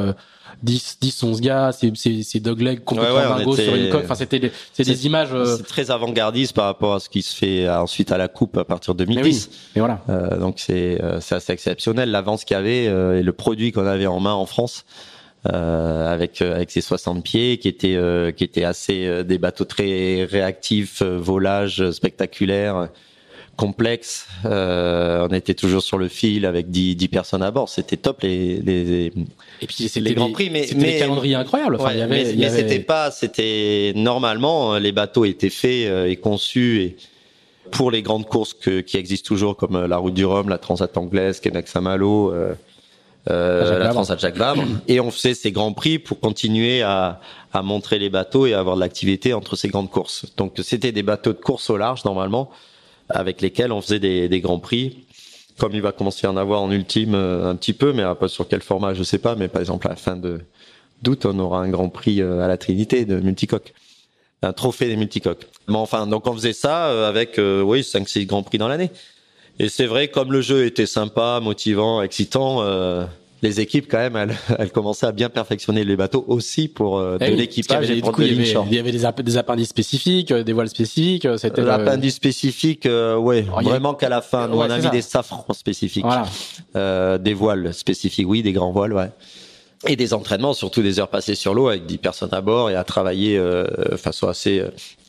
10, 0.63 0.99
10, 1.01 1.23
11 1.25 1.41
gars, 1.41 1.73
c'est, 1.73 1.93
c'est, 1.97 2.23
c'est 2.23 2.41
dogleg 2.41 2.85
complètement 2.85 3.17
ouais, 3.17 3.45
ouais, 3.45 3.63
sur 3.63 3.75
une 3.75 3.91
coque. 3.91 4.05
Enfin, 4.05 4.15
c'était, 4.15 4.51
c'est 4.73 4.85
des 4.85 5.05
images. 5.05 5.35
Euh, 5.35 5.57
c'est 5.57 5.65
très 5.65 5.91
avant-gardiste 5.91 6.55
par 6.55 6.67
rapport 6.67 6.95
à 6.95 7.01
ce 7.01 7.11
qui 7.11 7.23
se 7.23 7.35
fait 7.35 7.69
ensuite 7.69 8.13
à 8.13 8.17
la 8.17 8.29
coupe 8.29 8.57
à 8.57 8.65
partir 8.65 8.95
de 8.95 9.05
2010. 9.05 9.51
Mais 9.75 9.81
voilà. 9.81 10.01
Euh, 10.09 10.39
donc 10.39 10.55
c'est, 10.59 10.99
c'est 11.21 11.35
assez 11.35 11.53
exceptionnel 11.53 12.11
l'avance 12.11 12.45
qu'il 12.45 12.57
y 12.57 12.59
avait 12.59 12.85
et 12.85 13.23
le 13.23 13.33
produit 13.33 13.73
qu'on 13.73 13.87
avait 13.87 14.07
en 14.07 14.21
main 14.21 14.33
en 14.33 14.47
France 14.47 14.85
euh, 14.87 15.14
avec 15.45 16.41
euh, 16.41 16.55
avec 16.55 16.71
ses 16.71 16.81
60 16.81 17.23
pieds 17.23 17.59
qui 17.59 17.69
étaient 17.69 17.97
euh, 17.97 18.33
qui 18.33 18.45
étaient 18.45 18.65
assez 18.65 19.25
des 19.25 19.39
bateaux 19.39 19.65
très 19.65 20.25
réactifs, 20.25 21.03
volages 21.03 21.91
spectaculaires 21.91 22.89
complexe. 23.57 24.27
Euh, 24.47 25.29
on 25.31 25.33
était 25.33 25.55
toujours 25.55 25.83
sur 25.83 25.97
le 25.97 26.09
fil 26.09 26.45
avec 26.45 26.71
10, 26.71 26.97
10 26.97 27.07
personnes 27.09 27.43
à 27.43 27.53
bord. 27.53 27.69
C'était 27.69 27.97
top 27.97 28.23
les, 28.23 28.57
les, 28.57 29.07
et 29.07 29.67
puis 29.69 29.89
les 29.95 30.15
grands 30.15 30.33
prix, 30.33 30.51
mais 30.51 30.67
mais 30.75 30.95
des 30.95 30.99
calendriers 30.99 31.37
incroyables. 31.37 31.77
Enfin, 31.77 31.93
y 31.93 32.03
avait, 32.03 32.25
mais, 32.25 32.35
mais 32.37 32.51
c'était 32.51 32.81
pas, 32.81 33.13
c'était 33.13 33.93
normalement 33.95 34.77
les 34.79 34.91
bateaux 34.91 35.25
étaient 35.25 35.51
faits 35.51 36.09
et 36.09 36.17
conçus 36.17 36.81
et 36.83 36.97
pour 37.71 37.91
les 37.91 38.03
grandes 38.03 38.27
courses 38.27 38.55
que, 38.55 38.81
qui 38.81 38.97
existent 38.97 39.27
toujours 39.27 39.57
comme 39.57 39.87
la 39.87 39.97
Route 39.97 40.15
du 40.15 40.25
Rhum, 40.25 40.49
la 40.49 40.59
Transat 40.59 40.97
anglaise, 40.97 41.41
Québec 41.41 41.69
Saint-Malo. 41.69 42.33
Euh, 42.33 42.55
euh, 43.31 43.79
la 43.79 43.91
Transat 43.91 44.21
Jacques 44.21 44.37
Vabre, 44.37 44.65
et 44.89 45.01
on 45.01 45.11
faisait 45.11 45.35
ces 45.35 45.51
grands 45.51 45.73
prix 45.73 45.99
pour 45.99 46.21
continuer 46.21 46.83
à, 46.83 47.21
à 47.53 47.63
montrer 47.63 47.99
les 47.99 48.11
bateaux 48.11 48.47
et 48.47 48.53
avoir 48.53 48.77
de 48.77 48.81
l'activité 48.81 49.33
entre 49.33 49.57
ces 49.57 49.69
grandes 49.69 49.91
courses. 49.91 50.27
Donc 50.37 50.55
c'était 50.63 50.93
des 50.93 51.03
bateaux 51.03 51.33
de 51.33 51.39
course 51.39 51.71
au 51.71 51.77
large 51.77 52.05
normalement, 52.05 52.51
avec 53.09 53.41
lesquels 53.41 53.73
on 53.73 53.81
faisait 53.81 54.01
des, 54.01 54.29
des 54.29 54.41
grands 54.41 54.59
prix. 54.59 55.05
Comme 55.57 55.73
il 55.73 55.83
va 55.83 55.93
commencer 55.93 56.27
à 56.27 56.33
en 56.33 56.37
avoir 56.37 56.63
en 56.63 56.71
ultime 56.73 57.15
euh, 57.15 57.49
un 57.49 57.55
petit 57.55 57.75
peu, 57.75 57.93
mais 57.93 58.03
pas 58.17 58.27
sur 58.27 58.49
quel 58.49 58.61
format 58.61 58.93
je 58.93 59.05
sais 59.05 59.19
pas. 59.19 59.37
Mais 59.37 59.47
par 59.47 59.61
exemple 59.61 59.87
à 59.87 59.91
la 59.91 59.97
fin 59.97 60.17
de 60.17 60.41
d'août, 61.03 61.27
on 61.27 61.39
aura 61.39 61.61
un 61.61 61.69
grand 61.69 61.91
prix 61.91 62.21
euh, 62.21 62.41
à 62.41 62.49
la 62.49 62.57
Trinité 62.57 63.05
de 63.05 63.21
multicoques 63.21 63.73
un 64.43 64.53
trophée 64.53 64.89
des 64.89 64.97
multicoques. 64.97 65.47
Mais 65.69 65.77
enfin, 65.77 66.07
donc 66.07 66.27
on 66.27 66.35
faisait 66.35 66.53
ça 66.53 66.89
euh, 66.89 67.09
avec 67.09 67.39
oui 67.39 67.83
cinq 67.83 68.07
six 68.07 68.27
grands 68.27 68.43
prix 68.43 68.59
dans 68.59 68.69
l'année. 68.69 68.91
Et 69.59 69.69
c'est 69.69 69.87
vrai, 69.87 70.09
comme 70.09 70.33
le 70.33 70.41
jeu 70.41 70.67
était 70.67 70.87
sympa, 70.87 71.41
motivant, 71.43 72.03
excitant, 72.03 72.63
euh, 72.63 73.05
les 73.45 73.61
équipes 73.61 73.87
quand 73.89 73.99
même, 73.99 74.17
elles, 74.17 74.35
elles, 74.59 74.73
commençaient 74.73 75.07
à 75.07 75.13
bien 75.13 75.29
perfectionner 75.29 75.85
les 75.85 75.97
bateaux 75.97 76.25
aussi 76.27 76.67
pour 76.67 76.99
euh, 76.99 77.19
de 77.19 77.25
eh 77.27 77.37
l'équipage 77.37 77.91
et 77.91 78.01
pour 78.01 78.21
il, 78.21 78.45
y 78.73 78.79
avait, 78.79 78.91
des, 78.91 79.23
des, 79.23 79.37
appendices 79.37 79.69
spécifiques, 79.69 80.33
euh, 80.33 80.43
des 80.43 80.53
voiles 80.53 80.69
spécifiques. 80.69 81.29
C'était 81.37 81.63
l'appendice 81.63 82.15
spécifique, 82.15 82.87
euh, 82.87 83.17
ouais, 83.17 83.43
vraiment 83.43 83.95
qu'à 83.95 84.09
la 84.09 84.23
fin, 84.23 84.49
nous 84.49 84.57
on 84.57 84.63
a 84.63 84.79
mis 84.79 84.91
des 84.91 85.03
safrans 85.03 85.47
spécifiques, 85.53 86.05
voilà. 86.05 87.19
des 87.19 87.35
voiles 87.35 87.73
spécifiques, 87.73 88.27
oui, 88.29 88.43
des 88.43 88.53
grands 88.53 88.73
voiles, 88.73 88.95
ouais 88.95 89.11
et 89.87 89.97
des 89.97 90.15
entraînements, 90.15 90.55
surtout 90.55 90.81
des 90.81 90.99
heures 90.99 91.09
passées 91.09 91.35
sur 91.35 91.53
l'eau 91.53 91.69
avec 91.69 91.85
10 91.85 91.99
personnes 91.99 92.33
à 92.33 92.41
bord 92.41 92.71
et 92.71 92.75
à 92.75 92.85
travailler 92.85 93.37
euh, 93.37 93.67
façon 93.99 94.29
assez 94.29 94.63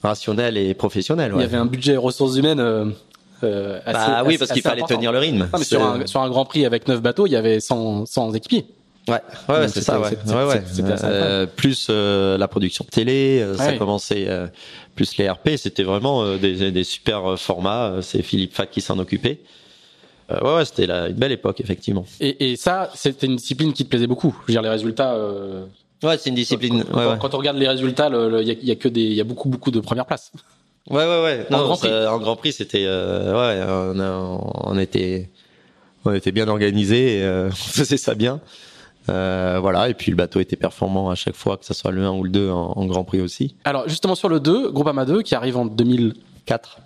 rationnelle 0.04 0.58
et 0.58 0.74
professionnelle. 0.74 1.34
Ouais. 1.34 1.40
Il 1.40 1.44
y 1.44 1.46
avait 1.46 1.58
un 1.58 1.66
budget 1.66 1.96
ressources 1.96 2.36
humaines 2.36 2.60
euh, 2.60 2.86
bah 3.86 4.24
oui, 4.26 4.38
parce 4.38 4.52
qu'il 4.52 4.62
fallait 4.62 4.84
tenir 4.84 5.12
le 5.12 5.20
rythme. 5.20 5.48
mais 5.58 5.64
sur, 5.64 5.84
un, 5.84 6.06
sur 6.06 6.22
un 6.22 6.30
Grand 6.30 6.46
Prix 6.46 6.66
avec 6.66 6.88
9 6.88 7.02
bateaux, 7.02 7.28
il 7.28 7.32
y 7.32 7.36
avait 7.36 7.60
100, 7.60 8.06
100 8.06 8.34
équipiers. 8.34 8.66
Ouais, 9.08 9.22
ouais, 9.50 9.68
c'est 9.68 9.82
ça, 9.82 10.00
ouais. 10.00 10.18
ouais, 10.28 10.46
ouais. 10.46 10.64
Euh, 11.04 11.46
plus 11.46 11.88
euh, 11.90 12.38
la 12.40 12.48
production 12.48 12.86
télé, 12.90 13.40
euh, 13.40 13.56
ça 13.56 13.74
commençait 13.74 14.28
plus 14.96 15.18
les 15.18 15.30
RP, 15.30 15.52
c'était 15.58 15.84
vraiment 15.84 16.38
des, 16.38 16.72
des 16.72 16.84
super 16.84 17.38
formats. 17.38 17.98
C'est 18.02 18.22
Philippe 18.22 18.54
Fac 18.54 18.72
qui 18.72 18.82
s'en 18.82 18.98
occupait. 18.98 19.42
ouais, 20.30 20.56
ouais, 20.56 20.66
c'était 20.66 20.90
une 20.90 21.14
belle 21.14 21.34
époque, 21.34 21.62
effectivement. 21.62 22.06
Et, 22.20 22.52
et 22.52 22.56
ça, 22.56 22.90
c'était 22.96 23.28
une 23.28 23.36
discipline 23.36 23.74
qui 23.74 23.84
te 23.84 23.90
plaisait 23.90 24.08
beaucoup. 24.08 24.36
Je 24.42 24.48
veux 24.48 24.54
dire, 24.54 24.62
les 24.62 24.70
résultats. 24.70 25.18
Ouais, 26.04 26.18
c'est 26.18 26.30
une 26.30 26.36
discipline. 26.36 26.84
Quand, 26.84 27.18
quand, 27.18 27.34
on 27.36 27.38
regarde 27.38 27.58
les 27.58 27.68
résultats, 27.68 28.10
il 28.10 28.48
y 28.48 28.52
a, 28.52 28.54
y 28.54 28.72
a, 28.72 28.76
que 28.76 28.88
des, 28.88 29.02
il 29.02 29.14
y 29.14 29.22
a 29.22 29.24
beaucoup, 29.24 29.50
beaucoup 29.50 29.72
de 29.72 29.80
premières 29.80 30.06
places. 30.06 30.32
Ouais, 30.90 30.98
ouais, 30.98 31.24
ouais. 31.24 31.48
Non, 31.50 31.60
en 31.60 31.64
Grand 31.66 31.78
Prix, 31.78 32.08
en 32.08 32.20
Grand 32.20 32.36
Prix 32.36 32.54
c'était, 32.54 32.86
euh, 32.86 33.34
ouais, 33.34 33.96
on, 34.00 34.72
on, 34.72 34.78
était, 34.78 35.30
on 36.06 36.14
était 36.14 36.32
bien 36.32 36.48
organisé, 36.48 37.24
euh, 37.24 37.48
on 37.52 37.56
faisait 37.56 37.98
ça 37.98 38.14
bien. 38.16 38.40
Euh, 39.10 39.60
voilà, 39.62 39.90
et 39.90 39.94
puis 39.94 40.10
le 40.12 40.18
bateau 40.18 40.40
était 40.40 40.56
performant 40.56 41.10
à 41.10 41.16
chaque 41.16 41.36
fois, 41.36 41.58
que 41.58 41.66
ce 41.66 41.74
soit 41.74 41.92
le 41.92 42.04
1 42.06 42.12
ou 42.12 42.24
le 42.24 42.30
2 42.30 42.50
en, 42.50 42.74
en 42.76 42.86
Grand 42.86 43.04
Prix 43.04 43.22
aussi. 43.22 43.56
Alors 43.64 43.88
justement 43.88 44.16
sur 44.16 44.30
le 44.30 44.40
2, 44.40 44.72
Groupama 44.72 45.06
2 45.06 45.22
qui 45.22 45.36
arrive 45.36 45.58
en 45.58 45.66
2004. 45.66 46.80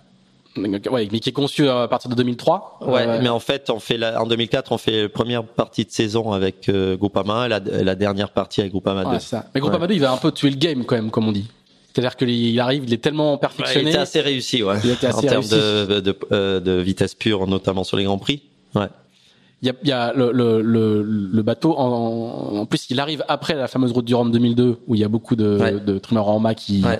Ouais, 0.56 1.08
mais 1.12 1.20
qui 1.20 1.28
est 1.28 1.32
conçu 1.32 1.68
à 1.68 1.86
partir 1.86 2.10
de 2.10 2.16
2003. 2.16 2.80
Ouais, 2.82 3.06
euh, 3.06 3.18
mais 3.22 3.28
en 3.28 3.38
fait, 3.38 3.70
on 3.70 3.78
fait 3.78 3.96
la, 3.96 4.20
en 4.20 4.26
2004, 4.26 4.72
on 4.72 4.78
fait 4.78 5.02
la 5.02 5.08
première 5.08 5.44
partie 5.44 5.84
de 5.84 5.90
saison 5.92 6.32
avec 6.32 6.68
euh, 6.68 6.96
Groupama, 6.96 7.46
la, 7.46 7.60
la 7.60 7.94
dernière 7.94 8.30
partie 8.30 8.60
avec 8.60 8.72
Groupama 8.72 9.04
2. 9.04 9.10
Ouais, 9.10 9.20
ça. 9.20 9.46
Mais 9.54 9.60
Groupama 9.60 9.86
2, 9.86 9.94
il 9.94 10.00
va 10.00 10.10
un 10.12 10.16
peu 10.16 10.32
tuer 10.32 10.50
le 10.50 10.56
game 10.56 10.84
quand 10.84 10.96
même, 10.96 11.10
comme 11.12 11.28
on 11.28 11.32
dit. 11.32 11.48
C'est-à-dire 11.92 12.16
qu'il 12.16 12.58
arrive, 12.60 12.84
il 12.86 12.94
est 12.94 13.02
tellement 13.02 13.36
perfectionné. 13.36 13.86
il 13.86 13.88
était 13.88 13.98
assez 13.98 14.20
réussi, 14.20 14.62
ouais. 14.62 14.76
Il 14.84 14.90
était 14.90 15.08
assez 15.08 15.26
en 15.26 15.30
termes 15.30 15.48
de, 15.48 16.00
de, 16.00 16.16
euh, 16.32 16.60
de, 16.60 16.72
vitesse 16.72 17.14
pure, 17.14 17.46
notamment 17.46 17.84
sur 17.84 17.96
les 17.96 18.04
grands 18.04 18.18
prix. 18.18 18.42
Ouais. 18.74 18.86
Il 19.62 19.66
y 19.66 19.70
a, 19.70 19.74
il 19.82 19.88
y 19.88 19.92
a 19.92 20.12
le, 20.14 20.30
le, 20.32 20.62
le, 20.62 21.02
le, 21.02 21.42
bateau, 21.42 21.74
en, 21.76 22.56
en 22.56 22.66
plus, 22.66 22.88
il 22.90 23.00
arrive 23.00 23.24
après 23.28 23.54
la 23.54 23.68
fameuse 23.68 23.92
route 23.92 24.04
du 24.04 24.14
Rhum 24.14 24.30
2002, 24.30 24.78
où 24.86 24.94
il 24.94 25.00
y 25.00 25.04
a 25.04 25.08
beaucoup 25.08 25.36
de, 25.36 25.58
ouais. 25.58 25.80
de 25.80 25.98
trimeurs 25.98 26.28
en 26.28 26.38
mât 26.38 26.54
qui, 26.54 26.82
ouais 26.82 26.98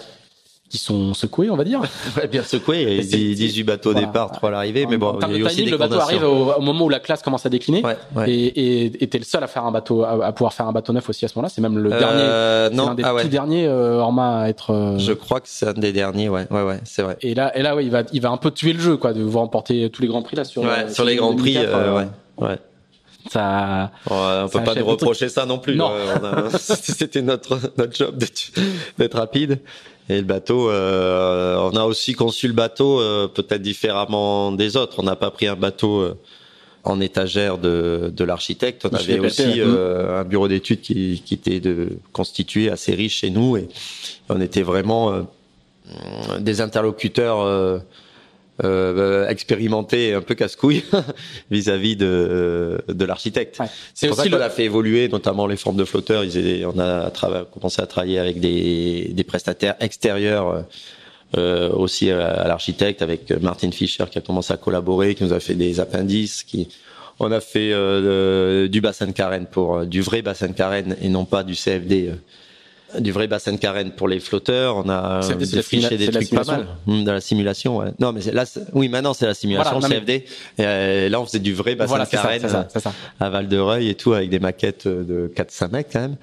qui 0.70 0.78
sont 0.78 1.14
secoués, 1.14 1.50
on 1.50 1.56
va 1.56 1.64
dire. 1.64 1.82
Ouais, 2.16 2.26
bien 2.26 2.42
secoués. 2.42 3.00
A 3.00 3.02
18 3.02 3.64
bateaux 3.64 3.90
au 3.90 3.94
départ, 3.94 4.30
3 4.30 4.48
à 4.48 4.52
l'arrivée, 4.52 4.86
mais 4.88 4.96
bon, 4.96 5.18
il 5.28 5.38
y 5.38 5.42
a 5.42 5.46
aussi 5.46 5.64
le 5.64 5.76
bateau 5.76 5.98
arrive 5.98 6.24
au, 6.24 6.60
moment 6.60 6.86
où 6.86 6.88
la 6.88 7.00
classe 7.00 7.22
commence 7.22 7.44
à 7.44 7.48
décliner. 7.48 7.82
Ouais, 7.84 7.96
ouais. 8.16 8.30
Et, 8.30 9.02
et, 9.02 9.08
t'es 9.08 9.18
le 9.18 9.24
seul 9.24 9.42
à 9.42 9.46
faire 9.46 9.64
un 9.64 9.72
bateau, 9.72 10.04
à, 10.04 10.32
pouvoir 10.32 10.52
faire 10.52 10.66
un 10.66 10.72
bateau 10.72 10.92
neuf 10.92 11.08
aussi 11.08 11.24
à 11.24 11.28
ce 11.28 11.36
moment-là. 11.36 11.52
C'est 11.54 11.60
même 11.60 11.78
le 11.78 11.92
euh, 11.92 11.98
dernier, 11.98 12.76
non, 12.76 12.90
un 12.90 12.94
des 12.94 13.02
ah, 13.04 13.14
petits 13.14 13.28
derniers 13.28 13.66
euh, 13.66 13.98
Orma 13.98 14.42
à 14.42 14.48
être. 14.48 14.70
Euh... 14.70 14.98
Je 14.98 15.12
crois 15.12 15.40
que 15.40 15.48
c'est 15.48 15.66
un 15.66 15.72
des 15.72 15.92
derniers, 15.92 16.28
ouais, 16.28 16.46
ouais, 16.50 16.62
ouais, 16.62 16.80
c'est 16.84 17.02
vrai. 17.02 17.16
Et 17.22 17.34
là, 17.34 17.56
et 17.56 17.62
là, 17.62 17.74
ouais, 17.74 17.84
il 17.84 17.90
va, 17.90 18.02
il 18.12 18.20
va 18.20 18.30
un 18.30 18.36
peu 18.36 18.50
tuer 18.50 18.72
le 18.72 18.80
jeu, 18.80 18.96
quoi, 18.96 19.12
de 19.12 19.22
vous 19.22 19.38
remporter 19.38 19.90
tous 19.90 20.02
les 20.02 20.08
grands 20.08 20.22
prix 20.22 20.36
là 20.36 20.44
sur. 20.44 20.62
Ouais, 20.62 20.88
sur 20.88 21.04
les 21.04 21.16
grands 21.16 21.34
prix, 21.34 21.56
euh, 21.58 21.96
ouais, 21.96 22.06
ouais. 22.38 22.58
Ça, 23.28 23.90
on 24.08 24.48
peut 24.48 24.62
pas 24.62 24.74
nous 24.74 24.86
reprocher 24.86 25.28
ça 25.28 25.46
non 25.46 25.58
plus. 25.58 25.76
Non. 25.76 25.92
C'était 26.58 27.22
notre 27.22 27.58
notre 27.78 27.94
job 27.94 28.16
d'être 28.98 29.18
rapide. 29.18 29.58
Et 30.10 30.16
le 30.16 30.24
bateau, 30.26 30.68
euh, 30.70 31.56
on 31.72 31.76
a 31.76 31.84
aussi 31.84 32.14
conçu 32.14 32.48
le 32.48 32.52
bateau 32.52 33.00
euh, 33.00 33.28
peut-être 33.28 33.62
différemment 33.62 34.50
des 34.50 34.76
autres. 34.76 34.96
On 34.98 35.04
n'a 35.04 35.14
pas 35.14 35.30
pris 35.30 35.46
un 35.46 35.54
bateau 35.54 36.00
euh, 36.00 36.18
en 36.82 37.00
étagère 37.00 37.58
de, 37.58 38.12
de 38.12 38.24
l'architecte. 38.24 38.86
On 38.90 38.96
avait 38.96 39.20
aussi 39.20 39.60
euh, 39.60 40.20
un 40.20 40.24
bureau 40.24 40.48
d'études 40.48 40.80
qui, 40.80 41.22
qui 41.24 41.34
était 41.34 41.60
de, 41.60 41.90
constitué 42.12 42.70
assez 42.70 42.92
riche 42.92 43.18
chez 43.20 43.30
nous 43.30 43.56
et 43.56 43.68
on 44.28 44.40
était 44.40 44.62
vraiment 44.62 45.12
euh, 45.12 45.22
des 46.40 46.60
interlocuteurs 46.60 47.80
euh, 48.64 49.28
expérimenté 49.28 50.14
un 50.14 50.20
peu 50.20 50.34
casse-couille 50.34 50.84
vis-à-vis 51.50 51.96
de, 51.96 52.82
de 52.88 53.04
l'architecte. 53.04 53.58
Ouais. 53.58 53.66
C'est 53.94 54.08
pour 54.08 54.16
ça 54.16 54.28
qu'on 54.28 54.40
a 54.40 54.50
fait 54.50 54.64
évoluer 54.64 55.08
notamment 55.08 55.46
les 55.46 55.56
formes 55.56 55.76
de 55.76 55.84
flotteurs. 55.84 56.24
Ils 56.24 56.66
on 56.66 56.78
a 56.78 57.10
commencé 57.52 57.82
à 57.82 57.86
travailler 57.86 58.18
avec 58.18 58.40
des, 58.40 59.10
des 59.12 59.24
prestataires 59.24 59.76
extérieurs 59.80 60.64
euh, 61.36 61.70
aussi 61.70 62.10
à, 62.10 62.46
l'architecte 62.48 63.02
avec 63.02 63.30
Martin 63.30 63.70
Fischer 63.70 64.04
qui 64.10 64.18
a 64.18 64.20
commencé 64.20 64.52
à 64.52 64.56
collaborer, 64.56 65.14
qui 65.14 65.24
nous 65.24 65.32
a 65.32 65.40
fait 65.40 65.54
des 65.54 65.80
appendices, 65.80 66.42
qui 66.42 66.68
on 67.20 67.30
a 67.32 67.40
fait 67.40 67.72
euh, 67.72 68.66
du 68.66 68.80
bassin 68.80 69.06
de 69.06 69.12
carène 69.12 69.46
pour 69.46 69.76
euh, 69.76 69.84
du 69.84 70.00
vrai 70.00 70.22
bassin 70.22 70.48
de 70.48 70.54
carène 70.54 70.96
et 71.02 71.08
non 71.08 71.26
pas 71.26 71.44
du 71.44 71.54
CFD 71.54 72.08
euh, 72.08 72.14
du 72.98 73.12
vrai 73.12 73.26
bassin 73.26 73.52
de 73.52 73.58
carène 73.58 73.90
pour 73.92 74.08
les 74.08 74.20
flotteurs. 74.20 74.76
On 74.76 74.88
a 74.88 75.20
défriché 75.36 75.96
des 75.96 76.08
trucs 76.08 76.30
pas 76.30 76.44
mal 76.44 76.66
hmm, 76.86 77.04
dans 77.04 77.12
la 77.12 77.20
simulation. 77.20 77.78
Ouais. 77.78 77.92
Non, 77.98 78.12
mais 78.12 78.20
là, 78.32 78.44
oui, 78.72 78.88
maintenant 78.88 79.14
c'est 79.14 79.26
la 79.26 79.34
simulation 79.34 79.78
voilà, 79.78 79.96
CFD. 79.96 80.12
Et, 80.12 80.24
euh, 80.60 81.08
là, 81.08 81.20
on 81.20 81.26
faisait 81.26 81.38
du 81.38 81.54
vrai 81.54 81.74
bassin 81.74 81.88
voilà, 81.88 82.04
de 82.04 82.10
carène 82.10 82.42
ça, 82.42 82.68
ça, 82.68 82.80
ça, 82.80 82.92
à 83.18 83.30
Val 83.30 83.48
de 83.48 83.58
Reuil 83.58 83.88
et 83.88 83.94
tout 83.94 84.12
avec 84.12 84.30
des 84.30 84.38
maquettes 84.38 84.88
de 84.88 85.32
4-5 85.34 85.70
mecs 85.70 85.88
quand 85.92 86.00
même. 86.00 86.16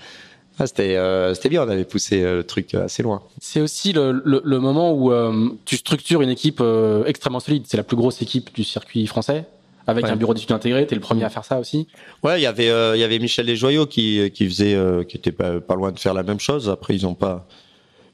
Ah, 0.59 0.65
c'était 0.65 0.95
euh, 0.95 1.35
c'était 1.35 1.49
bien, 1.49 1.63
on 1.63 1.69
avait 1.69 1.85
poussé 1.85 2.23
euh, 2.23 2.37
le 2.37 2.43
truc 2.43 2.73
assez 2.73 3.03
loin. 3.03 3.21
C'est 3.39 3.61
aussi 3.61 3.93
le, 3.93 4.23
le, 4.25 4.41
le, 4.43 4.59
moment 4.59 4.91
où 4.91 5.11
euh, 5.11 5.49
tu 5.65 5.77
structures 5.77 6.23
une 6.23 6.29
équipe 6.29 6.59
euh, 6.61 7.05
extrêmement 7.05 7.39
solide. 7.39 7.65
C'est 7.67 7.77
la 7.77 7.83
plus 7.83 7.95
grosse 7.95 8.23
équipe 8.23 8.53
du 8.55 8.63
circuit 8.63 9.05
français 9.05 9.45
avec 9.87 10.05
un 10.05 10.15
bureau 10.15 10.33
d'études 10.33 10.51
intégré. 10.51 10.85
T'es 10.85 10.95
le 10.95 11.01
premier 11.01 11.23
à 11.23 11.29
faire 11.29 11.45
ça 11.45 11.59
aussi? 11.59 11.87
Ouais, 12.23 12.39
il 12.39 12.43
y 12.43 12.45
avait 12.45 12.69
euh, 12.69 12.95
il 12.95 12.99
y 12.99 13.03
avait 13.03 13.19
Michel 13.19 13.45
Desjoyaux 13.45 13.85
qui 13.85 14.29
qui 14.31 14.47
faisait 14.47 14.75
euh, 14.75 15.03
qui 15.03 15.17
était 15.17 15.31
pas, 15.31 15.59
pas 15.61 15.75
loin 15.75 15.91
de 15.91 15.99
faire 15.99 16.13
la 16.13 16.23
même 16.23 16.39
chose. 16.39 16.69
Après, 16.69 16.93
ils 16.93 17.07
ont 17.07 17.15
pas 17.15 17.47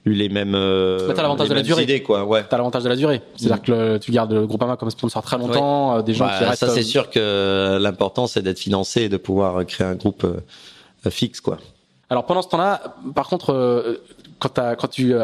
eu 0.05 0.13
les 0.13 0.30
mêmes. 0.30 0.53
Euh, 0.55 1.11
t'as 1.13 1.21
l'avantage 1.24 1.49
de 1.49 1.55
la 1.55 1.63
durée. 1.63 1.84
Idées, 1.84 2.03
quoi. 2.03 2.26
Ouais. 2.26 2.43
T'as 2.47 2.57
l'avantage 2.57 2.84
de 2.84 2.89
la 2.89 2.95
durée. 2.95 3.21
C'est-à-dire 3.36 3.57
mm. 3.57 3.65
que 3.65 3.97
tu 3.97 4.11
gardes 4.11 4.34
le 4.34 4.45
Groupama 4.45 4.78
comme 4.78 4.91
sponsor 4.91 5.24
très 5.24 5.38
longtemps, 5.38 5.97
ouais. 5.97 6.03
des 6.03 6.13
gens 6.13 6.26
bah, 6.26 6.38
qui 6.38 6.43
restent. 6.45 6.65
Ça, 6.65 6.69
c'est 6.69 6.84
sûr 6.84 7.09
que 7.09 7.78
l'important 7.82 8.28
c'est 8.28 8.41
d'être 8.41 8.59
financé 8.59 9.03
et 9.03 9.09
de 9.09 9.17
pouvoir 9.17 9.65
créer 9.65 9.88
un 9.88 9.95
groupe 9.95 10.26
fixe, 11.09 11.41
quoi. 11.41 11.57
Alors 12.09 12.26
pendant 12.26 12.43
ce 12.43 12.49
temps-là, 12.49 12.95
par 13.15 13.28
contre, 13.28 13.99
quand, 14.38 14.59
quand 14.78 14.88
tu, 14.88 15.15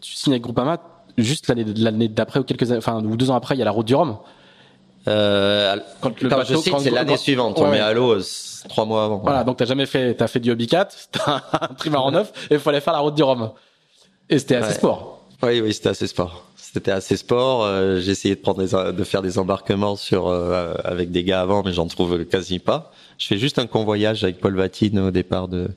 tu 0.00 0.14
signes 0.14 0.34
avec 0.34 0.42
Groupama, 0.42 0.78
juste 1.18 1.48
l'année 1.48 1.64
l'année 1.76 2.08
d'après 2.08 2.38
ou 2.38 2.44
quelques 2.44 2.70
enfin 2.70 3.02
ou 3.02 3.16
deux 3.16 3.30
ans 3.30 3.34
après, 3.34 3.56
il 3.56 3.58
y 3.58 3.62
a 3.62 3.64
la 3.64 3.72
route 3.72 3.86
du 3.86 3.94
Rhum. 3.96 4.18
Euh, 5.08 5.76
quand 6.00 6.20
le 6.20 6.28
quand 6.28 6.36
bateau, 6.36 6.62
je 6.62 6.70
que 6.70 6.78
c'est 6.78 6.90
l'année 6.90 7.16
suivante, 7.16 7.58
on 7.58 7.70
met 7.70 7.80
à 7.80 7.92
l'eau 7.92 8.12
euh, 8.12 8.22
trois 8.68 8.84
mois 8.84 9.04
avant. 9.04 9.18
Voilà, 9.18 9.44
donc 9.44 9.56
t'as 9.56 9.64
jamais 9.64 9.86
fait, 9.86 10.14
t'as 10.14 10.26
fait 10.26 10.40
du 10.40 10.50
hobby 10.50 10.66
4, 10.66 10.94
t'as 11.12 11.42
un 11.52 11.74
trimaran 11.74 12.10
neuf, 12.10 12.32
et 12.50 12.54
il 12.54 12.60
fallait 12.60 12.80
faire 12.80 12.92
la 12.92 12.98
route 12.98 13.14
du 13.14 13.22
Rhum. 13.22 13.50
Et 14.28 14.38
c'était 14.38 14.56
assez 14.56 14.74
sport. 14.74 15.24
Oui, 15.42 15.60
oui, 15.60 15.72
c'était 15.72 15.88
assez 15.88 16.06
sport. 16.06 16.44
C'était 16.56 16.90
assez 16.90 17.16
sport. 17.16 17.64
Euh, 17.64 17.98
j'ai 17.98 18.12
essayé 18.12 18.34
de 18.36 18.40
prendre 18.40 18.62
des, 18.62 18.92
de 18.92 19.04
faire 19.04 19.22
des 19.22 19.38
embarquements 19.38 19.96
sur 19.96 20.28
euh, 20.28 20.74
avec 20.84 21.10
des 21.10 21.24
gars 21.24 21.40
avant, 21.40 21.62
mais 21.64 21.72
j'en 21.72 21.86
trouve 21.86 22.24
quasi 22.26 22.58
pas. 22.58 22.92
Je 23.18 23.26
fais 23.26 23.38
juste 23.38 23.58
un 23.58 23.66
convoyage 23.66 24.22
avec 24.22 24.38
Paul 24.38 24.54
Vatine 24.54 24.98
au 24.98 25.10
départ 25.10 25.48
de 25.48 25.70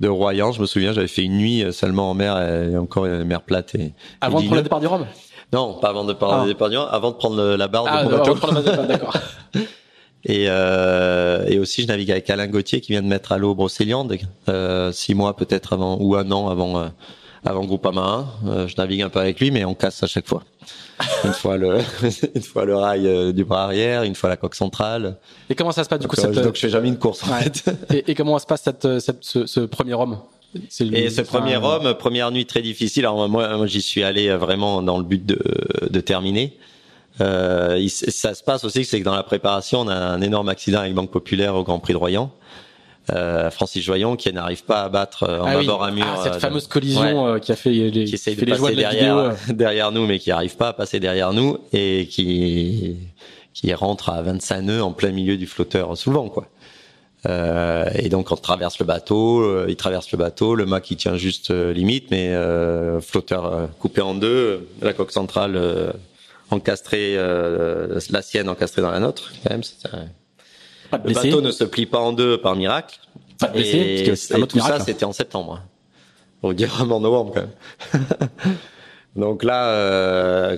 de 0.00 0.08
Royan. 0.08 0.52
Je 0.52 0.60
me 0.60 0.66
souviens, 0.66 0.92
j'avais 0.92 1.08
fait 1.08 1.22
une 1.22 1.38
nuit 1.38 1.64
seulement 1.72 2.10
en 2.10 2.14
mer 2.14 2.38
et 2.38 2.76
encore 2.76 3.06
une 3.06 3.24
mer 3.24 3.42
plate 3.42 3.74
et 3.76 3.92
avant 4.20 4.40
de 4.40 4.44
prendre 4.44 4.56
le 4.56 4.62
départ 4.62 4.80
du 4.80 4.86
Rhum? 4.86 5.06
Non, 5.52 5.74
pas 5.74 5.88
avant 5.88 6.04
de 6.04 6.12
prendre 6.12 6.42
ah. 6.42 6.68
des 6.68 6.76
avant 6.76 7.10
de 7.10 7.16
prendre 7.16 7.56
la 7.56 7.68
barre 7.68 7.84
ah, 7.88 8.04
de 8.04 8.10
mon 8.10 8.18
bateau. 8.18 8.82
d'accord. 8.86 9.16
Et, 10.28 10.46
euh, 10.48 11.44
et 11.46 11.60
aussi, 11.60 11.82
je 11.82 11.86
navigue 11.86 12.10
avec 12.10 12.28
Alain 12.30 12.48
Gauthier 12.48 12.80
qui 12.80 12.90
vient 12.90 13.02
de 13.02 13.06
mettre 13.06 13.30
à 13.30 13.38
l'eau 13.38 13.54
Brocéliande, 13.54 14.16
euh, 14.48 14.90
six 14.90 15.14
mois 15.14 15.36
peut-être 15.36 15.72
avant 15.72 15.98
ou 16.00 16.16
un 16.16 16.28
an 16.32 16.48
avant 16.48 16.80
euh, 16.80 16.88
avant 17.44 17.64
Groupama 17.64 18.26
1. 18.44 18.48
Euh, 18.48 18.68
je 18.68 18.74
navigue 18.76 19.02
un 19.02 19.08
peu 19.08 19.20
avec 19.20 19.38
lui, 19.38 19.52
mais 19.52 19.64
on 19.64 19.74
casse 19.74 20.02
à 20.02 20.08
chaque 20.08 20.26
fois. 20.26 20.42
une 21.24 21.32
fois 21.32 21.56
le 21.56 21.78
une 22.34 22.42
fois 22.42 22.64
le 22.64 22.74
rail 22.76 23.06
euh, 23.06 23.32
du 23.32 23.44
bras 23.44 23.64
arrière, 23.64 24.02
une 24.02 24.16
fois 24.16 24.28
la 24.28 24.36
coque 24.36 24.56
centrale. 24.56 25.16
Et 25.48 25.54
comment 25.54 25.70
ça 25.70 25.84
se 25.84 25.88
passe 25.88 26.00
du 26.00 26.08
coup 26.08 26.16
cette... 26.16 26.32
donc 26.32 26.56
je 26.56 26.60
fais 26.60 26.70
jamais 26.70 26.88
une 26.88 26.98
course. 26.98 27.22
En 27.22 27.26
fait. 27.36 27.64
et, 27.90 28.10
et, 28.10 28.14
comment 28.16 28.36
se 28.40 28.46
passe 28.46 28.62
cette, 28.62 28.98
cette 28.98 29.22
ce, 29.22 29.46
ce 29.46 29.60
premier 29.60 29.94
homme 29.94 30.18
et 30.92 31.10
ce 31.10 31.22
premier 31.22 31.56
homme, 31.56 31.94
première 31.94 32.30
nuit 32.30 32.46
très 32.46 32.62
difficile. 32.62 33.04
Alors 33.04 33.28
moi, 33.28 33.56
moi 33.56 33.66
j'y 33.66 33.82
suis 33.82 34.02
allé 34.02 34.30
vraiment 34.36 34.82
dans 34.82 34.98
le 34.98 35.04
but 35.04 35.24
de, 35.24 35.38
de 35.88 36.00
terminer. 36.00 36.56
Euh, 37.20 37.78
il, 37.80 37.90
ça 37.90 38.34
se 38.34 38.42
passe 38.42 38.64
aussi, 38.64 38.84
c'est 38.84 39.00
que 39.00 39.04
dans 39.04 39.14
la 39.14 39.22
préparation, 39.22 39.80
on 39.80 39.88
a 39.88 39.94
un 39.94 40.20
énorme 40.20 40.48
accident 40.48 40.80
avec 40.80 40.94
Banque 40.94 41.10
Populaire 41.10 41.54
au 41.54 41.64
Grand 41.64 41.78
Prix 41.78 41.94
de 41.94 41.98
Royan. 41.98 42.30
Euh, 43.14 43.52
Francis 43.52 43.84
Joyon 43.84 44.16
qui 44.16 44.32
n'arrive 44.32 44.64
pas 44.64 44.82
à 44.82 44.88
battre 44.88 45.22
euh, 45.22 45.40
en 45.40 45.46
ah 45.46 45.62
bord 45.62 45.84
à 45.84 45.92
mur. 45.92 46.04
Ah, 46.08 46.20
cette 46.24 46.34
euh, 46.34 46.40
fameuse 46.40 46.66
collision 46.66 47.34
ouais, 47.34 47.40
qui 47.40 47.52
a 47.52 47.56
fait 47.56 47.70
les, 47.70 48.04
qui 48.04 48.14
essaye 48.14 48.34
de 48.34 48.44
passer 48.44 48.74
derrière, 48.74 49.36
derrière 49.48 49.92
nous, 49.92 50.06
mais 50.06 50.18
qui 50.18 50.30
n'arrive 50.30 50.56
pas 50.56 50.68
à 50.68 50.72
passer 50.72 50.98
derrière 50.98 51.32
nous 51.32 51.58
et 51.72 52.08
qui 52.10 52.96
qui 53.54 53.72
rentre 53.72 54.10
à 54.10 54.20
25 54.22 54.62
nœuds 54.62 54.82
en 54.82 54.92
plein 54.92 55.12
milieu 55.12 55.36
du 55.36 55.46
flotteur 55.46 55.96
sous 55.96 56.10
le 56.10 56.16
vent, 56.16 56.28
quoi. 56.28 56.48
Euh, 57.28 57.86
et 57.94 58.08
donc 58.08 58.30
on 58.30 58.36
traverse 58.36 58.78
le 58.78 58.84
bateau, 58.84 59.40
euh, 59.40 59.66
il 59.68 59.76
traverse 59.76 60.10
le 60.12 60.18
bateau, 60.18 60.54
le 60.54 60.66
mât 60.66 60.80
qui 60.80 60.96
tient 60.96 61.16
juste 61.16 61.50
euh, 61.50 61.72
limite, 61.72 62.10
mais 62.10 62.34
flotteur 63.00 63.68
coupé 63.78 64.00
en 64.00 64.14
deux, 64.14 64.68
la 64.80 64.92
coque 64.92 65.12
centrale 65.12 65.60
encastrée, 66.50 67.16
la 67.16 68.22
sienne 68.22 68.48
encastrée 68.48 68.82
dans 68.82 68.90
la 68.90 69.00
nôtre. 69.00 69.32
Quand 69.42 69.50
même, 69.50 69.62
le 71.04 71.14
bateau 71.14 71.40
ne 71.40 71.50
se 71.50 71.64
plie 71.64 71.86
pas 71.86 71.98
en 71.98 72.12
deux 72.12 72.38
par 72.38 72.56
miracle. 72.56 72.98
Pas 73.38 73.48
de 73.48 73.58
et, 73.58 74.04
parce 74.06 74.26
que 74.28 74.42
et 74.42 74.46
tout 74.46 74.60
ça, 74.60 74.80
c'était 74.80 75.04
en 75.04 75.12
septembre. 75.12 75.60
On 76.42 76.52
dirait 76.52 76.80
en 76.80 77.00
novembre 77.00 77.34
quand 77.34 77.40
même. 77.40 78.06
donc 79.16 79.42
là, 79.42 79.68
euh, 79.68 80.56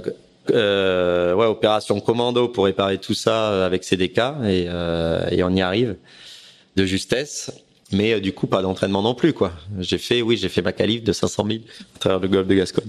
euh, 0.50 1.34
ouais, 1.34 1.46
opération 1.46 1.98
commando 2.00 2.48
pour 2.48 2.64
réparer 2.66 2.98
tout 2.98 3.14
ça 3.14 3.64
avec 3.64 3.84
CDK 3.84 4.18
et, 4.18 4.66
euh, 4.68 5.28
et 5.30 5.42
on 5.42 5.50
y 5.50 5.60
arrive 5.60 5.96
de 6.78 6.86
justesse. 6.86 7.50
Mais 7.92 8.14
euh, 8.14 8.20
du 8.20 8.32
coup, 8.32 8.46
pas 8.46 8.62
d'entraînement 8.62 9.02
non 9.02 9.14
plus, 9.14 9.32
quoi. 9.32 9.52
J'ai 9.78 9.98
fait, 9.98 10.22
oui, 10.22 10.36
j'ai 10.36 10.48
fait 10.48 10.62
ma 10.62 10.72
qualif 10.72 11.02
de 11.02 11.12
500 11.12 11.46
000 11.46 11.58
à 11.96 11.98
travers 11.98 12.20
le 12.20 12.28
golfe 12.28 12.46
de 12.46 12.54
Gascogne. 12.54 12.88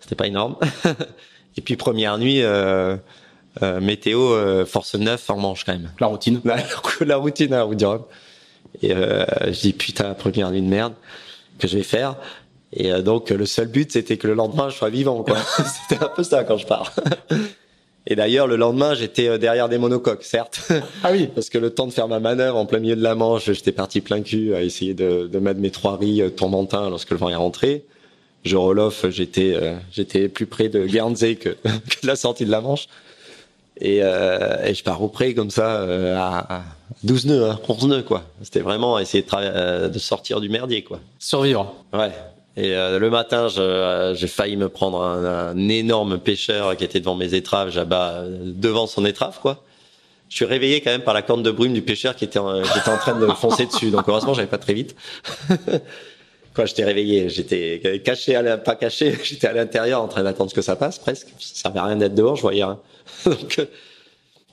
C'était 0.00 0.14
pas 0.14 0.26
énorme. 0.26 0.56
Et 1.56 1.60
puis 1.60 1.76
première 1.76 2.18
nuit, 2.18 2.42
euh, 2.42 2.96
euh, 3.62 3.80
météo 3.80 4.32
euh, 4.32 4.64
force 4.64 4.94
9 4.94 5.28
en 5.28 5.36
manche 5.36 5.64
quand 5.64 5.72
même. 5.72 5.90
La 6.00 6.06
routine. 6.06 6.40
La, 7.00 7.16
routine 7.16 7.52
à 7.52 7.62
Rome. 7.64 8.04
Et 8.80 8.92
euh, 8.92 9.26
je 9.46 9.60
dis 9.60 9.72
putain, 9.74 10.14
première 10.14 10.50
nuit 10.50 10.62
de 10.62 10.66
merde 10.66 10.94
que 11.58 11.68
je 11.68 11.76
vais 11.76 11.82
faire. 11.82 12.16
Et 12.72 12.90
donc 13.02 13.28
le 13.28 13.44
seul 13.44 13.68
but 13.68 13.92
c'était 13.92 14.16
que 14.16 14.26
le 14.26 14.32
lendemain 14.32 14.70
je 14.70 14.76
sois 14.76 14.88
vivant, 14.88 15.22
quoi. 15.22 15.36
C'était 15.88 16.02
un 16.02 16.08
peu 16.08 16.22
ça 16.22 16.42
quand 16.44 16.56
je 16.56 16.66
pars. 16.66 16.94
Et 18.06 18.16
d'ailleurs, 18.16 18.46
le 18.46 18.56
lendemain, 18.56 18.94
j'étais 18.94 19.28
euh, 19.28 19.38
derrière 19.38 19.68
des 19.68 19.78
monocoques, 19.78 20.24
certes. 20.24 20.72
Ah 21.04 21.10
oui. 21.12 21.28
Parce 21.34 21.50
que 21.50 21.58
le 21.58 21.70
temps 21.70 21.86
de 21.86 21.92
faire 21.92 22.08
ma 22.08 22.18
manœuvre 22.20 22.56
en 22.56 22.66
plein 22.66 22.80
milieu 22.80 22.96
de 22.96 23.02
la 23.02 23.14
Manche, 23.14 23.50
j'étais 23.52 23.72
parti 23.72 24.00
plein 24.00 24.22
cul 24.22 24.54
à 24.54 24.62
essayer 24.62 24.94
de, 24.94 25.28
de 25.32 25.38
mettre 25.38 25.60
mes 25.60 25.70
trois 25.70 25.96
riz 25.96 26.20
euh, 26.20 26.30
tourmentins 26.30 26.90
lorsque 26.90 27.10
le 27.10 27.16
vent 27.16 27.28
est 27.28 27.36
rentré. 27.36 27.84
Je 28.44 28.56
roll 28.56 28.80
j'étais 29.10 29.52
euh, 29.54 29.74
j'étais 29.92 30.28
plus 30.28 30.46
près 30.46 30.68
de 30.68 30.84
Guernsey 30.84 31.36
que, 31.36 31.50
que, 31.62 32.02
de 32.02 32.06
la 32.06 32.16
sortie 32.16 32.44
de 32.44 32.50
la 32.50 32.60
Manche. 32.60 32.88
Et, 33.80 34.00
euh, 34.02 34.64
et 34.64 34.74
je 34.74 34.82
pars 34.84 35.02
au 35.02 35.08
près 35.08 35.32
comme 35.34 35.50
ça 35.50 35.76
euh, 35.76 36.16
à, 36.16 36.62
12 37.04 37.26
nœuds, 37.26 37.50
hein, 37.50 37.60
11 37.68 37.86
nœuds 37.86 38.02
quoi. 38.02 38.24
C'était 38.42 38.60
vraiment 38.60 38.98
essayer 38.98 39.24
de, 39.24 39.88
de 39.88 39.98
sortir 39.98 40.40
du 40.40 40.48
merdier 40.48 40.82
quoi. 40.82 41.00
Survivre. 41.18 41.74
Ouais. 41.92 42.10
Et 42.56 42.74
euh, 42.76 42.98
le 42.98 43.08
matin, 43.08 43.48
euh, 43.56 44.14
j'ai 44.14 44.26
failli 44.26 44.56
me 44.56 44.68
prendre 44.68 45.00
un, 45.02 45.24
un, 45.24 45.68
énorme 45.68 46.18
pêcheur 46.18 46.76
qui 46.76 46.84
était 46.84 47.00
devant 47.00 47.14
mes 47.14 47.34
étraves, 47.34 47.70
j'abats 47.70 48.24
devant 48.28 48.86
son 48.86 49.06
étrave, 49.06 49.38
quoi. 49.40 49.64
Je 50.28 50.36
suis 50.36 50.44
réveillé 50.44 50.80
quand 50.80 50.90
même 50.90 51.02
par 51.02 51.14
la 51.14 51.22
corne 51.22 51.42
de 51.42 51.50
brume 51.50 51.74
du 51.74 51.82
pêcheur 51.82 52.16
qui 52.16 52.24
était 52.24 52.38
en, 52.38 52.62
qui 52.62 52.78
était 52.78 52.88
en 52.88 52.96
train 52.96 53.18
de 53.18 53.26
foncer 53.32 53.66
dessus. 53.66 53.90
Donc 53.90 54.04
heureusement, 54.08 54.32
j'avais 54.32 54.48
pas 54.48 54.58
très 54.58 54.72
vite. 54.72 54.96
Quoi, 56.54 56.66
j'étais 56.66 56.84
réveillé, 56.84 57.30
j'étais 57.30 58.00
caché, 58.04 58.38
pas 58.64 58.76
caché, 58.76 59.18
j'étais 59.24 59.46
à 59.46 59.52
l'intérieur 59.54 60.02
en 60.02 60.08
train 60.08 60.22
d'attendre 60.22 60.52
que 60.52 60.62
ça 60.62 60.76
passe 60.76 60.98
presque. 60.98 61.28
Ça 61.38 61.62
servait 61.62 61.80
à 61.80 61.84
rien 61.84 61.96
d'être 61.96 62.14
dehors, 62.14 62.36
je 62.36 62.42
voyais 62.42 62.64
rien. 62.64 62.78
Donc 63.26 63.58
euh, 63.58 63.66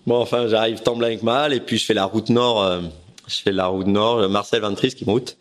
bon, 0.05 0.17
enfin, 0.17 0.47
j'arrive 0.47 0.81
tant 0.81 0.97
bien 0.97 1.15
que 1.15 1.23
mal 1.23 1.53
et 1.53 1.61
puis 1.61 1.77
je 1.77 1.85
fais 1.85 1.93
la 1.93 2.05
route 2.05 2.29
nord. 2.29 2.81
je 3.27 3.35
fais 3.35 3.53
la 3.53 3.67
route 3.67 3.87
nord, 3.87 4.27
Marcel 4.29 4.61
Ventris 4.61 4.95
qui 4.95 5.05
me 5.05 5.11
route. 5.11 5.37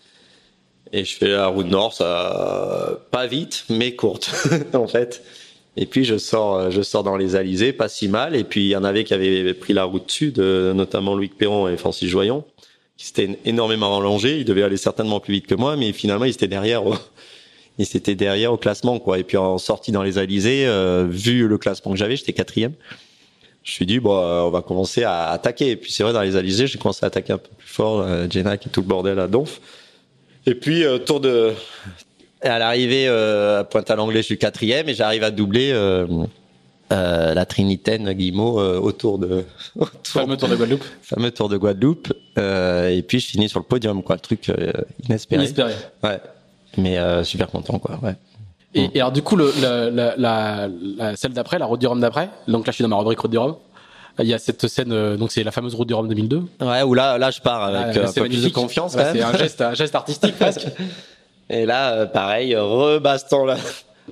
Et 0.93 1.05
je 1.05 1.17
fais 1.17 1.29
la 1.29 1.49
route 1.49 1.67
nord, 1.67 1.93
ça 1.93 3.01
pas 3.11 3.27
vite, 3.27 3.65
mais 3.69 3.95
courte 3.95 4.31
en 4.73 4.87
fait. 4.87 5.23
Et 5.77 5.87
puis 5.87 6.05
je 6.05 6.19
sors, 6.19 6.71
je 6.71 6.83
sors 6.83 7.05
dans 7.05 7.17
les 7.17 7.37
Alizés, 7.37 7.73
pas 7.73 7.89
si 7.89 8.09
mal. 8.09 8.35
Et 8.35 8.45
puis 8.45 8.65
il 8.65 8.69
y 8.69 8.77
en 8.77 8.85
avait 8.85 9.05
qui 9.05 9.15
avaient 9.15 9.55
pris 9.55 9.75
la 9.75 9.85
route 9.85 10.11
sud, 10.11 10.39
notamment 10.39 11.15
Louis 11.15 11.29
Perron 11.29 11.69
et 11.69 11.77
Francis 11.77 12.09
Joyon, 12.09 12.45
qui 12.97 13.07
s'étaient 13.07 13.39
énormément 13.45 13.97
rallongés. 13.97 14.39
Ils 14.39 14.45
devaient 14.45 14.63
aller 14.63 14.77
certainement 14.77 15.21
plus 15.21 15.35
vite 15.35 15.47
que 15.47 15.55
moi, 15.55 15.77
mais 15.77 15.93
finalement 15.93 16.25
ils 16.25 16.33
étaient 16.33 16.49
derrière. 16.49 16.87
Au, 16.87 16.95
ils 17.79 17.97
étaient 17.97 18.17
derrière 18.17 18.53
au 18.53 18.57
classement, 18.57 18.99
quoi. 18.99 19.19
Et 19.19 19.25
puis 19.25 19.37
en 19.37 19.59
sortie 19.59 19.93
dans 19.93 20.03
les 20.03 20.19
Alizés, 20.19 20.67
euh, 20.67 21.07
vu 21.09 21.47
le 21.47 21.59
classement 21.59 21.93
que 21.93 21.99
j'avais, 21.99 22.17
j'étais 22.17 22.33
quatrième. 22.33 22.73
je 23.63 23.71
me 23.71 23.73
suis 23.73 23.87
dit 23.87 24.01
bon, 24.01 24.17
euh, 24.17 24.41
on 24.43 24.51
va 24.51 24.63
commencer 24.63 25.05
à 25.05 25.31
attaquer. 25.31 25.71
Et 25.71 25.77
puis 25.77 25.93
c'est 25.93 26.03
vrai 26.03 26.13
dans 26.13 26.23
les 26.23 26.37
alizés, 26.37 26.67
j'ai 26.67 26.79
commencé 26.79 27.05
à 27.05 27.07
attaquer 27.07 27.33
un 27.33 27.39
peu 27.39 27.51
plus 27.57 27.69
fort, 27.69 28.01
euh, 28.01 28.27
Jenna 28.29 28.57
qui 28.57 28.69
tout 28.69 28.81
le 28.81 28.87
bordel 28.87 29.19
à 29.21 29.29
Donf. 29.29 29.61
Et 30.49 30.55
puis 30.55 30.85
euh, 30.85 30.99
tour 30.99 31.21
de 31.21 31.53
à 32.41 32.59
l'arrivée 32.59 33.07
euh, 33.09 33.61
à 33.61 33.65
Pointe-à-l'Anglais, 33.65 34.21
je 34.23 34.27
suis 34.27 34.39
quatrième 34.39 34.89
et 34.89 34.95
j'arrive 34.95 35.25
à 35.25 35.31
doubler 35.31 35.73
euh, 35.73 36.07
euh, 36.93 37.35
la 37.35 37.45
Trinitaine 37.45 38.11
Guillemot 38.13 38.61
euh, 38.61 38.79
autour 38.81 39.19
de 39.19 39.45
autour 39.79 39.93
Fameux 40.05 40.37
tour 40.37 40.49
de 40.49 40.57
Guadeloupe. 40.57 40.85
fameux 41.03 41.31
tour 41.33 41.49
de 41.51 41.57
Guadeloupe. 41.59 42.13
Euh, 42.39 42.89
et 42.89 43.03
puis 43.03 43.21
je 43.21 43.27
finis 43.27 43.49
sur 43.49 43.59
le 43.61 43.65
podium, 43.67 44.03
quoi, 44.03 44.15
le 44.17 44.21
truc 44.21 44.49
euh, 44.49 44.73
inespéré. 45.07 45.43
Inespéré. 45.43 45.73
Ouais. 46.03 46.21
Mais 46.79 46.97
euh, 46.99 47.25
super 47.25 47.49
content, 47.49 47.79
quoi. 47.79 47.99
Ouais. 48.03 48.15
Et, 48.75 48.89
et 48.95 49.01
alors 49.01 49.13
du 49.13 49.23
coup, 49.23 49.35
le, 49.37 49.53
la, 49.61 49.91
la, 49.91 50.15
la, 50.17 50.69
la- 50.97 51.17
celle 51.17 51.33
d'après, 51.33 51.59
la 51.59 51.67
route 51.67 51.81
du 51.81 51.87
Rhum 51.87 52.01
d'après, 52.01 52.31
donc 52.47 52.67
là 52.67 52.71
je 52.71 52.77
suis 52.77 52.83
dans 52.83 52.89
ma 52.89 52.97
rubrique 52.97 53.19
route 53.21 53.31
du 53.31 53.39
Rhum, 53.39 53.57
il 54.21 54.29
y 54.29 54.35
a 54.35 54.39
cette 54.39 54.67
scène, 54.67 54.93
euh, 54.93 55.17
donc 55.17 55.31
c'est 55.31 55.45
la 55.45 55.53
fameuse 55.53 55.75
route 55.75 55.89
du 55.89 55.95
Rhum 55.95 56.09
2002. 56.09 56.43
Ouais, 56.61 56.83
où 56.83 56.95
là, 56.95 57.19
là, 57.19 57.31
je 57.31 57.41
pars 57.41 57.63
avec 57.65 57.97
Ah, 57.97 57.99
euh, 57.99 58.03
là, 58.03 58.09
un 58.09 58.29
plus 58.29 58.43
de 58.43 58.49
confiance. 58.49 58.97
Là, 58.97 59.13
C'est 59.13 59.23
un 59.23 59.37
geste, 59.37 59.61
un 59.61 59.75
geste 59.75 59.95
artistique 59.95 60.37
presque. 60.39 60.67
Et 61.51 61.67
là, 61.67 61.93
euh, 61.93 62.07
pareil, 62.07 62.57
rebaston 62.57 63.45
là. 63.45 63.57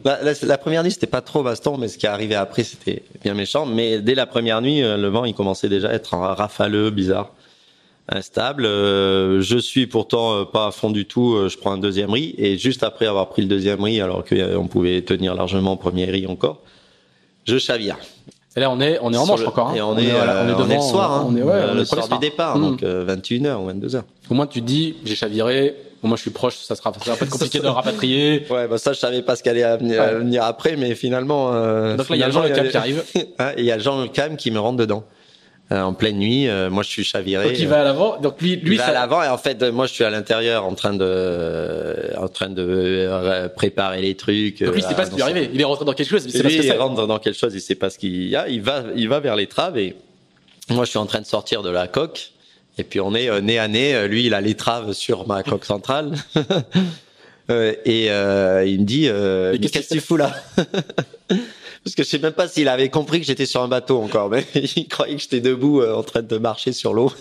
La, 0.05 0.23
la, 0.23 0.33
la 0.43 0.59
première 0.59 0.85
nuit, 0.85 0.91
c'était 0.93 1.07
pas 1.07 1.23
trop 1.23 1.43
baston, 1.43 1.79
mais 1.79 1.89
ce 1.89 1.97
qui 1.97 2.05
est 2.05 2.11
arrivé 2.11 2.35
après, 2.35 2.63
c'était 2.65 3.03
bien 3.23 3.33
méchant. 3.35 3.65
Mais 3.65 4.01
dès 4.01 4.15
la 4.15 4.27
première 4.27 4.61
nuit, 4.61 4.83
le 4.83 5.09
vent, 5.09 5.25
il 5.25 5.35
commençait 5.35 5.71
déjà 5.71 5.89
à 5.89 5.93
être 5.95 6.13
en 6.13 6.21
rafaleux, 6.35 6.91
bizarre, 6.91 7.31
instable. 8.11 8.67
Euh, 8.67 9.41
je 9.41 9.57
suis 9.57 9.87
pourtant 9.87 10.45
pas 10.45 10.67
à 10.67 10.71
fond 10.71 10.91
du 10.91 11.07
tout. 11.07 11.49
je 11.49 11.57
prends 11.57 11.73
un 11.73 11.79
deuxième 11.79 12.11
riz 12.11 12.35
et 12.37 12.59
juste 12.59 12.83
après 12.83 13.07
avoir 13.07 13.31
pris 13.31 13.41
le 13.41 13.49
deuxième 13.49 13.83
riz, 13.83 14.03
alors 14.03 14.23
qu'on 14.23 14.67
pouvait 14.69 15.01
tenir 15.01 15.35
largement 15.35 15.79
premier 15.79 16.05
riz 16.05 16.27
encore, 16.27 16.61
je 17.47 17.57
chavire. 17.57 17.97
Et 18.57 18.61
là 18.61 18.71
on 18.71 18.81
est, 18.81 18.99
on 19.03 19.13
est 19.13 19.17
en 19.17 19.27
manche 19.27 19.41
le- 19.41 19.49
encore. 19.49 19.69
hein. 19.69 19.75
Et 19.77 19.83
on, 19.83 19.97
est, 19.99 20.07
voilà, 20.11 20.33
euh, 20.39 20.55
on 20.59 20.71
est 20.71 20.75
le 20.77 20.81
soir, 20.81 21.13
hein, 21.13 21.27
on 21.29 21.37
est, 21.37 21.43
ouais, 21.43 21.53
euh, 21.53 21.69
on 21.71 21.75
est 21.75 21.79
le 21.81 21.85
soir 21.85 22.09
du 22.09 22.19
départ, 22.19 22.57
Mm. 22.59 22.63
donc 22.63 22.83
euh, 22.83 23.05
21h 23.05 23.57
ou 23.63 23.69
22h. 23.71 24.03
Au 24.31 24.35
moins 24.35 24.47
tu 24.47 24.61
te 24.63 24.67
dis, 24.67 24.97
j'ai 25.05 25.15
chaviré, 25.15 25.75
au 26.03 26.07
moins 26.09 26.17
je 26.17 26.23
suis 26.23 26.31
proche, 26.31 26.57
ça 26.57 26.75
sera, 26.75 26.93
ça 26.93 27.11
va 27.11 27.17
pas 27.17 27.25
être 27.25 27.31
compliqué 27.31 27.59
de 27.59 27.65
le 27.65 27.71
rapatrier. 27.71 28.47
Ouais, 28.51 28.67
bah 28.69 28.79
ça, 28.79 28.93
je 28.93 28.99
savais 28.99 29.23
pas 29.23 29.37
ce 29.37 29.43
qu'allait 29.43 29.77
venir, 29.77 30.01
Ouais. 30.01 30.15
venir 30.15 30.43
après, 30.45 30.77
mais 30.77 30.95
finalement. 30.95 31.51
euh, 31.53 31.97
Donc 31.97 32.09
là 32.09 32.17
il 32.17 32.21
y 32.21 32.23
a 32.23 32.31
Jean 32.31 32.43
Le 32.43 32.51
y 32.51 32.71
qui 32.71 32.77
arrive, 32.77 33.05
et 33.17 33.27
il 33.59 33.65
y 33.65 33.73
a 33.73 33.79
Jean 33.79 34.01
Le 34.01 34.09
Cam 34.09 34.37
qui 34.37 34.51
me 34.51 34.59
rentre 34.59 34.79
dedans. 34.79 35.05
Euh, 35.73 35.83
en 35.83 35.95
pleine 35.95 36.19
nuit, 36.19 36.47
euh, 36.49 36.71
moi 36.71 36.85
je 36.85 36.89
suis 36.91 37.03
chaviré. 37.03 37.49
donc 37.49 37.59
il 37.59 37.67
va 37.67 37.81
à 37.81 37.85
l'avant, 37.85 38.21
donc 38.21 38.41
lui, 38.41 38.53
Il 38.53 38.61
lui 38.69 38.77
va 38.77 38.85
ça, 38.85 38.91
à 38.91 38.95
l'avant 38.95 39.21
et 39.21 39.27
en 39.27 39.37
fait 39.37 39.61
euh, 39.65 39.73
moi 39.73 39.87
je 39.87 39.95
suis 39.95 40.05
à 40.05 40.11
l'intérieur 40.11 40.65
en 40.65 40.77
train 40.77 40.95
de 40.95 42.13
en 42.17 42.29
train 42.29 42.49
de 42.51 42.65
euh, 42.65 43.49
préparer 43.49 44.01
les 44.01 44.15
trucs. 44.15 44.63
donc 44.63 44.75
lui 44.75 44.81
il 44.81 44.85
euh, 44.85 44.89
sait 44.89 44.95
pas 44.95 45.07
ce 45.07 45.11
qui 45.11 45.17
lui 45.17 45.23
est 45.23 45.25
arrivé, 45.25 45.51
il 45.53 45.61
est 45.61 45.65
rentré 45.65 45.85
dans 45.85 45.93
quelque 45.93 46.09
chose, 46.09 46.25
mais 46.25 46.31
il 46.31 46.41
que 46.41 46.49
il 46.49 46.63
c'est. 46.63 46.77
rentre 46.77 47.05
dans 47.09 47.19
quelque 47.19 47.37
chose, 47.37 47.53
il 47.53 47.61
sait 47.61 47.75
pas 47.75 47.91
ce 47.91 47.99
qu'il 47.99 48.29
y 48.29 48.37
a, 48.37 48.49
il 48.49 48.63
va 48.63 48.85
il 48.95 49.09
va 49.09 49.19
vers 49.19 49.35
l'étrave 49.35 49.77
et 49.77 49.97
moi 50.71 50.85
je 50.85 50.91
suis 50.91 51.01
en 51.01 51.07
train 51.07 51.21
de 51.21 51.27
sortir 51.27 51.65
de 51.65 51.71
la 51.71 51.89
coque 51.89 52.31
et 52.79 52.85
puis 52.85 53.01
on 53.01 53.13
est 53.17 53.29
euh, 53.29 53.41
nez 53.41 53.59
à 53.59 53.67
nez, 53.67 53.93
Euh, 53.97 54.07
lui 54.07 54.27
il 54.27 54.35
a 54.35 54.41
l'étrave 54.41 54.93
sur 54.93 55.27
ma 55.27 55.43
coque 55.43 55.65
centrale. 55.65 56.13
Euh, 57.49 57.75
et 57.85 58.11
euh, 58.11 58.65
il 58.67 58.81
me 58.81 58.85
dit 58.85 59.07
euh, 59.09 59.53
Mais 59.53 59.59
qu'est-ce 59.61 59.73
qu'est-ce 59.73 59.89
que 59.91 59.95
que 59.95 60.01
tu 60.01 60.05
fous 60.05 60.17
là? 60.17 60.35
Parce 61.87 61.95
que 61.95 62.03
je 62.03 62.09
sais 62.09 62.19
même 62.19 62.33
pas 62.33 62.49
s'il 62.49 62.67
avait 62.67 62.89
compris 62.89 63.21
que 63.21 63.27
j'étais 63.27 63.47
sur 63.47 63.63
un 63.63 63.69
bateau 63.69 64.03
encore, 64.03 64.29
mais 64.29 64.45
il 64.77 64.89
croyait 64.89 65.15
que 65.15 65.23
j'étais 65.23 65.39
debout 65.39 65.83
euh, 65.83 65.95
en 65.95 66.03
train 66.03 66.21
de 66.21 66.37
marcher 66.37 66.73
sur 66.73 66.93
l'eau. 66.93 67.13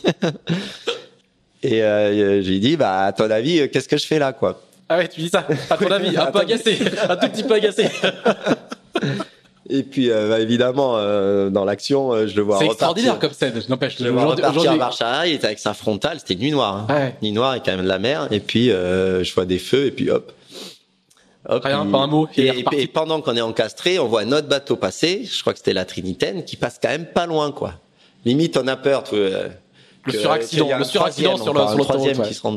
et 1.62 1.84
euh, 1.84 2.42
j'ai 2.42 2.58
dit 2.58 2.76
bah 2.76 3.02
à 3.02 3.14
ton 3.14 3.30
avis 3.30 3.60
euh, 3.60 3.68
qu'est-ce 3.68 3.88
que 3.88 3.98
je 3.98 4.08
fais 4.08 4.18
là 4.18 4.34
quoi? 4.34 4.60
Ah 4.90 4.98
ouais, 4.98 5.08
tu 5.08 5.22
dis 5.22 5.30
ça, 5.30 5.46
à 5.70 5.78
ton 5.78 5.86
avis, 5.92 6.18
un 6.18 6.32
peu 6.32 6.40
agacé, 6.40 6.80
un 7.08 7.16
tout 7.16 7.28
petit 7.28 7.44
peu 7.44 7.54
agacé. 7.54 7.86
Et 9.70 9.84
puis 9.84 10.10
euh, 10.10 10.30
bah, 10.30 10.40
évidemment 10.40 10.94
euh, 10.96 11.52
dans 11.52 11.66
l'action 11.66 12.12
euh, 12.14 12.28
je 12.28 12.36
le 12.36 12.42
vois 12.42 12.58
C'est 12.58 12.66
extraordinaire 12.66 13.20
comme 13.20 13.34
scène, 13.34 13.54
n'empêche. 13.70 13.98
Je 14.00 14.04
le 14.04 14.10
vois 14.10 14.26
repartir 14.26 14.72
en 14.72 14.78
marche 14.78 15.02
arrière, 15.02 15.28
il 15.28 15.36
était 15.36 15.46
avec 15.46 15.60
sa 15.60 15.76
frontale, 15.76 16.18
c'était 16.20 16.42
nuit 16.42 16.52
noire. 16.52 16.88
Hein. 16.90 16.94
Ouais. 16.94 17.16
Nuit 17.22 17.34
noire 17.34 17.54
et 17.54 17.60
quand 17.64 17.72
même 17.72 17.84
de 17.84 17.88
la 17.88 18.00
mer. 18.00 18.28
Et 18.32 18.40
puis 18.40 18.70
je 18.70 19.34
vois 19.36 19.46
des 19.46 19.60
feux 19.60 19.86
et 19.86 19.92
puis 19.92 20.10
hop. 20.10 20.32
Hop, 21.48 21.64
Rien, 21.64 21.84
il- 21.86 21.92
pas 21.92 21.98
un 22.00 22.08
mot, 22.08 22.28
Et, 22.38 22.88
pendant 22.88 23.22
qu'on 23.22 23.36
est 23.36 23.42
encastré, 23.42 24.00
on 24.00 24.08
voit 24.08 24.26
notre 24.26 24.48
bateau 24.48 24.76
passer. 24.76 25.26
Je 25.26 25.42
crois 25.42 25.54
que 25.54 25.60
c'était 25.60 25.74
la 25.74 25.86
Trinitaine 25.86 26.44
qui 26.44 26.56
passe 26.56 26.80
quand 26.82 26.90
même 26.90 27.06
pas 27.06 27.26
loin, 27.26 27.52
quoi. 27.52 27.74
Limite, 28.26 28.58
on 28.58 28.68
a 28.68 28.76
peur. 28.76 29.04
Tu 29.04 29.16
vois, 29.16 29.28
Le 30.06 30.12
que- 30.12 30.18
suraccident, 30.20 30.70
a 30.72 30.76
le 30.78 30.82
un 30.82 30.84
suraccident 30.86 31.38
sur 31.38 31.54
le- 31.54 31.60
sur 31.62 31.70
un 31.72 31.78
troisième 31.78 32.20
ouais. 32.20 32.28
qui 32.28 32.34
se 32.34 32.42
rend. 32.42 32.56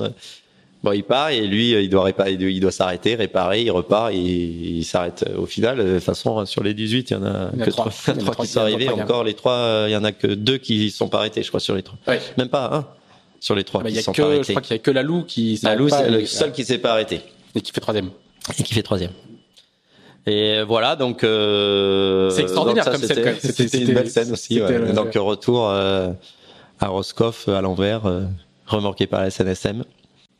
Bon, 0.82 0.92
il 0.92 1.02
part 1.02 1.30
et 1.30 1.40
lui, 1.46 1.72
il 1.72 1.90
doit 1.90 2.04
réparer, 2.04 2.34
il 2.34 2.60
doit- 2.60 2.70
s'arrêter, 2.70 3.16
réparer, 3.16 3.62
il 3.62 3.70
repart, 3.70 4.12
et 4.12 4.16
il 4.16 4.84
s'arrête. 4.84 5.24
Au 5.36 5.44
final, 5.44 5.76
de 5.78 5.94
toute 5.96 6.04
façon, 6.04 6.46
sur 6.46 6.62
les 6.62 6.72
18, 6.72 7.10
il 7.10 7.14
y 7.14 7.16
en 7.16 7.24
a 7.26 7.50
Il 7.52 7.58
y 7.58 7.62
a 7.62 7.66
que 7.66 7.70
trois. 7.72 7.90
qui 7.90 8.12
qui 8.42 8.46
sont 8.46 8.60
arrivés. 8.60 8.88
Encore 8.88 9.24
les 9.24 9.34
trois, 9.34 9.52
euh, 9.54 9.86
il 9.88 9.92
y 9.92 9.96
en 9.96 10.04
a 10.04 10.12
que 10.12 10.28
deux 10.28 10.58
qui 10.58 10.90
sont 10.90 11.08
pas 11.08 11.18
arrêtés, 11.18 11.42
je 11.42 11.48
crois, 11.48 11.58
sur 11.60 11.74
les 11.74 11.82
trois. 11.82 11.98
Ouais. 12.06 12.20
Même 12.38 12.48
pas 12.48 12.70
un 12.72 12.86
sur 13.40 13.54
les 13.56 13.64
trois 13.64 13.82
Bah, 13.82 13.88
il 13.88 13.92
y 13.92 13.94
qui 13.94 14.00
a 14.00 14.02
sont 14.04 14.12
que, 14.12 14.22
pas 14.22 14.28
je 14.28 14.34
arrêtés. 14.34 14.52
crois 14.52 14.62
qu'il 14.62 14.76
y 14.76 14.78
a 14.78 14.82
que 14.82 14.90
la 14.92 15.02
Lou 15.02 15.24
qui 15.24 15.58
La 15.64 15.74
Lou, 15.74 15.88
c'est 15.88 16.08
le 16.10 16.24
seul 16.26 16.52
qui 16.52 16.64
s'est 16.64 16.78
pas 16.78 16.92
arrêté 16.92 17.20
et 17.56 17.60
qui 17.60 17.72
fait 17.72 17.80
troisième. 17.80 18.10
Et 18.58 18.62
qui 18.62 18.74
fait 18.74 18.82
troisième. 18.82 19.10
Et 20.26 20.62
voilà, 20.62 20.94
donc 20.96 21.24
euh, 21.24 22.28
C'est 22.30 22.42
extraordinaire 22.42 22.84
donc 22.84 22.94
ça, 22.94 22.98
comme 23.00 23.08
scène, 23.08 23.36
c'était- 23.40 23.78
une 23.78 23.94
belle 23.94 24.10
scène 24.10 24.30
aussi. 24.32 24.60
ouais. 24.60 24.78
le- 24.78 24.92
Donc 24.92 25.14
retour 25.14 25.68
euh, 25.70 26.10
à 26.80 26.88
Roscoff 26.88 27.48
à 27.48 27.60
l'envers, 27.62 28.06
euh, 28.06 28.22
remorqué 28.66 29.06
par 29.06 29.20
la 29.20 29.30
SNSM. 29.30 29.84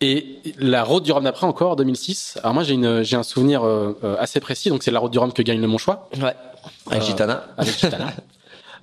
Et 0.00 0.38
la 0.60 0.84
route 0.84 1.02
du 1.04 1.10
Rhum 1.10 1.24
d'après 1.24 1.46
encore, 1.46 1.74
2006. 1.74 2.38
Alors 2.42 2.54
moi 2.54 2.62
j'ai 2.62 2.74
une 2.74 3.02
j'ai 3.02 3.16
un 3.16 3.22
souvenir 3.22 3.64
euh, 3.64 3.98
euh, 4.04 4.14
assez 4.18 4.40
précis. 4.40 4.68
Donc 4.68 4.82
c'est 4.82 4.90
la 4.90 5.00
route 5.00 5.10
du 5.10 5.18
Rhum 5.18 5.32
que 5.32 5.42
gagne 5.42 5.60
le 5.60 5.66
Monchois 5.66 6.08
Ouais. 6.22 6.34
Avec 6.90 7.02
Euh, 7.02 7.06
Gitana. 7.06 7.44
avec 7.56 7.74
Gitana. 7.78 8.12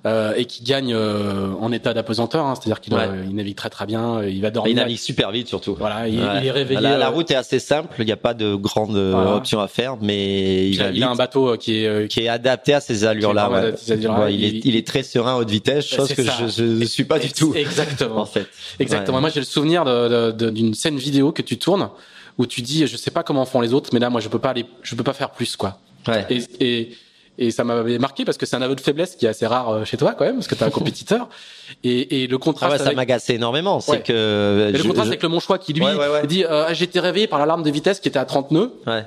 Euh, 0.06 0.34
et 0.36 0.44
qui 0.44 0.62
gagne 0.62 0.94
euh, 0.94 1.48
en 1.60 1.72
état 1.72 1.92
d'apesanteur, 1.92 2.46
hein, 2.46 2.54
c'est-à-dire 2.54 2.80
qu'il 2.80 2.94
Ouais. 2.94 3.08
euh, 3.08 3.24
il 3.28 3.34
navigue 3.34 3.56
très 3.56 3.70
très 3.70 3.86
bien, 3.86 4.18
euh, 4.20 4.30
il 4.30 4.40
va 4.40 4.50
dormir. 4.52 4.70
Il 4.70 4.76
navigue 4.76 4.98
super 4.98 5.32
vite 5.32 5.48
surtout. 5.48 5.74
Voilà, 5.76 6.06
il, 6.06 6.20
Ouais. 6.20 6.26
il 6.40 6.46
est 6.46 6.50
réveillé. 6.52 6.80
La, 6.80 6.96
la 6.96 7.06
euh, 7.08 7.10
route 7.10 7.28
est 7.32 7.34
assez 7.34 7.58
simple, 7.58 7.92
il 7.98 8.04
n'y 8.04 8.12
a 8.12 8.16
pas 8.16 8.32
de 8.32 8.54
grande 8.54 8.96
Voilà. 8.96 9.34
option 9.34 9.58
à 9.58 9.66
faire, 9.66 9.96
mais 10.00 10.68
il 10.70 10.80
a, 10.80 10.90
il 10.90 11.02
un 11.02 11.16
bateau 11.16 11.56
qui 11.56 11.78
est 11.84 12.08
qui 12.08 12.20
est 12.20 12.28
adapté 12.28 12.72
à 12.74 12.80
ces 12.80 13.04
allures-là. 13.04 13.50
Ouais. 13.50 13.74
il, 14.32 14.44
est, 14.44 14.48
Il- 14.48 14.66
il 14.66 14.76
est 14.76 14.86
très 14.86 15.02
serein 15.02 15.34
à 15.34 15.36
haute 15.38 15.50
vitesse, 15.50 15.84
chose 15.86 16.12
que 16.14 16.22
ça. 16.22 16.34
je 16.46 16.62
ne 16.62 16.84
suis 16.84 17.04
pas 17.04 17.18
du 17.18 17.32
tout. 17.32 17.52
Exactement. 17.56 18.20
En 18.20 18.26
fait. 18.26 18.46
Exactement. 18.78 19.20
Moi, 19.20 19.30
j'ai 19.30 19.40
le 19.40 19.46
souvenir 19.46 19.84
d'une 20.34 20.74
scène 20.74 20.98
vidéo 20.98 21.32
que 21.32 21.42
tu 21.42 21.58
tournes 21.58 21.88
où 22.38 22.46
tu 22.46 22.60
dis, 22.62 22.86
je 22.86 22.96
sais 22.96 23.10
pas 23.10 23.22
comment 23.24 23.44
font 23.46 23.60
les 23.60 23.72
autres, 23.72 23.90
mais 23.92 23.98
là, 23.98 24.10
moi, 24.10 24.20
je 24.20 24.28
peux 24.28 24.38
pas 24.38 24.50
aller, 24.50 24.66
je 24.82 24.94
peux 24.94 25.02
pas 25.02 25.14
faire 25.14 25.30
plus, 25.30 25.56
quoi. 25.56 25.78
Ouais. 26.06 26.24
Et, 26.30 26.42
et, 26.60 26.90
et 27.38 27.50
ça 27.50 27.64
m'avait 27.64 27.98
marqué 27.98 28.24
parce 28.24 28.38
que 28.38 28.46
c'est 28.46 28.56
un 28.56 28.62
aveu 28.62 28.74
de 28.74 28.80
faiblesse 28.80 29.14
qui 29.16 29.26
est 29.26 29.28
assez 29.28 29.46
rare 29.46 29.68
euh, 29.70 29.84
chez 29.84 29.96
toi, 29.96 30.14
quand 30.16 30.24
même, 30.24 30.36
parce 30.36 30.48
que 30.48 30.54
t'es 30.54 30.64
un 30.64 30.70
compétiteur. 30.80 31.28
Et, 31.84 32.22
et 32.22 32.26
le 32.26 32.36
Ah 32.36 32.38
contraste 32.44 32.72
ouais, 32.72 32.78
ça 32.78 32.84
avec, 32.86 32.96
m'agaçait 32.96 33.34
énormément. 33.34 33.80
C'est 33.80 33.90
Ouais. 33.92 34.00
que 34.02 34.68
et 34.68 34.72
le 34.72 34.78
je- 34.78 34.82
contraste 34.84 35.06
je- 35.06 35.10
avec 35.10 35.22
le 35.22 35.28
Monchois 35.28 35.58
qui 35.58 35.72
lui 35.72 35.84
Ouais, 35.84 36.26
dit, 36.26 36.44
euh, 36.44 36.64
Ah, 36.68 36.74
j'ai 36.74 36.84
été 36.84 37.00
réveillé 37.00 37.26
par 37.26 37.38
l'alarme 37.38 37.62
de 37.62 37.70
vitesse 37.70 38.00
qui 38.00 38.08
était 38.08 38.18
à 38.18 38.24
30 38.24 38.50
nœuds. 38.52 38.72
Ouais. 38.86 39.04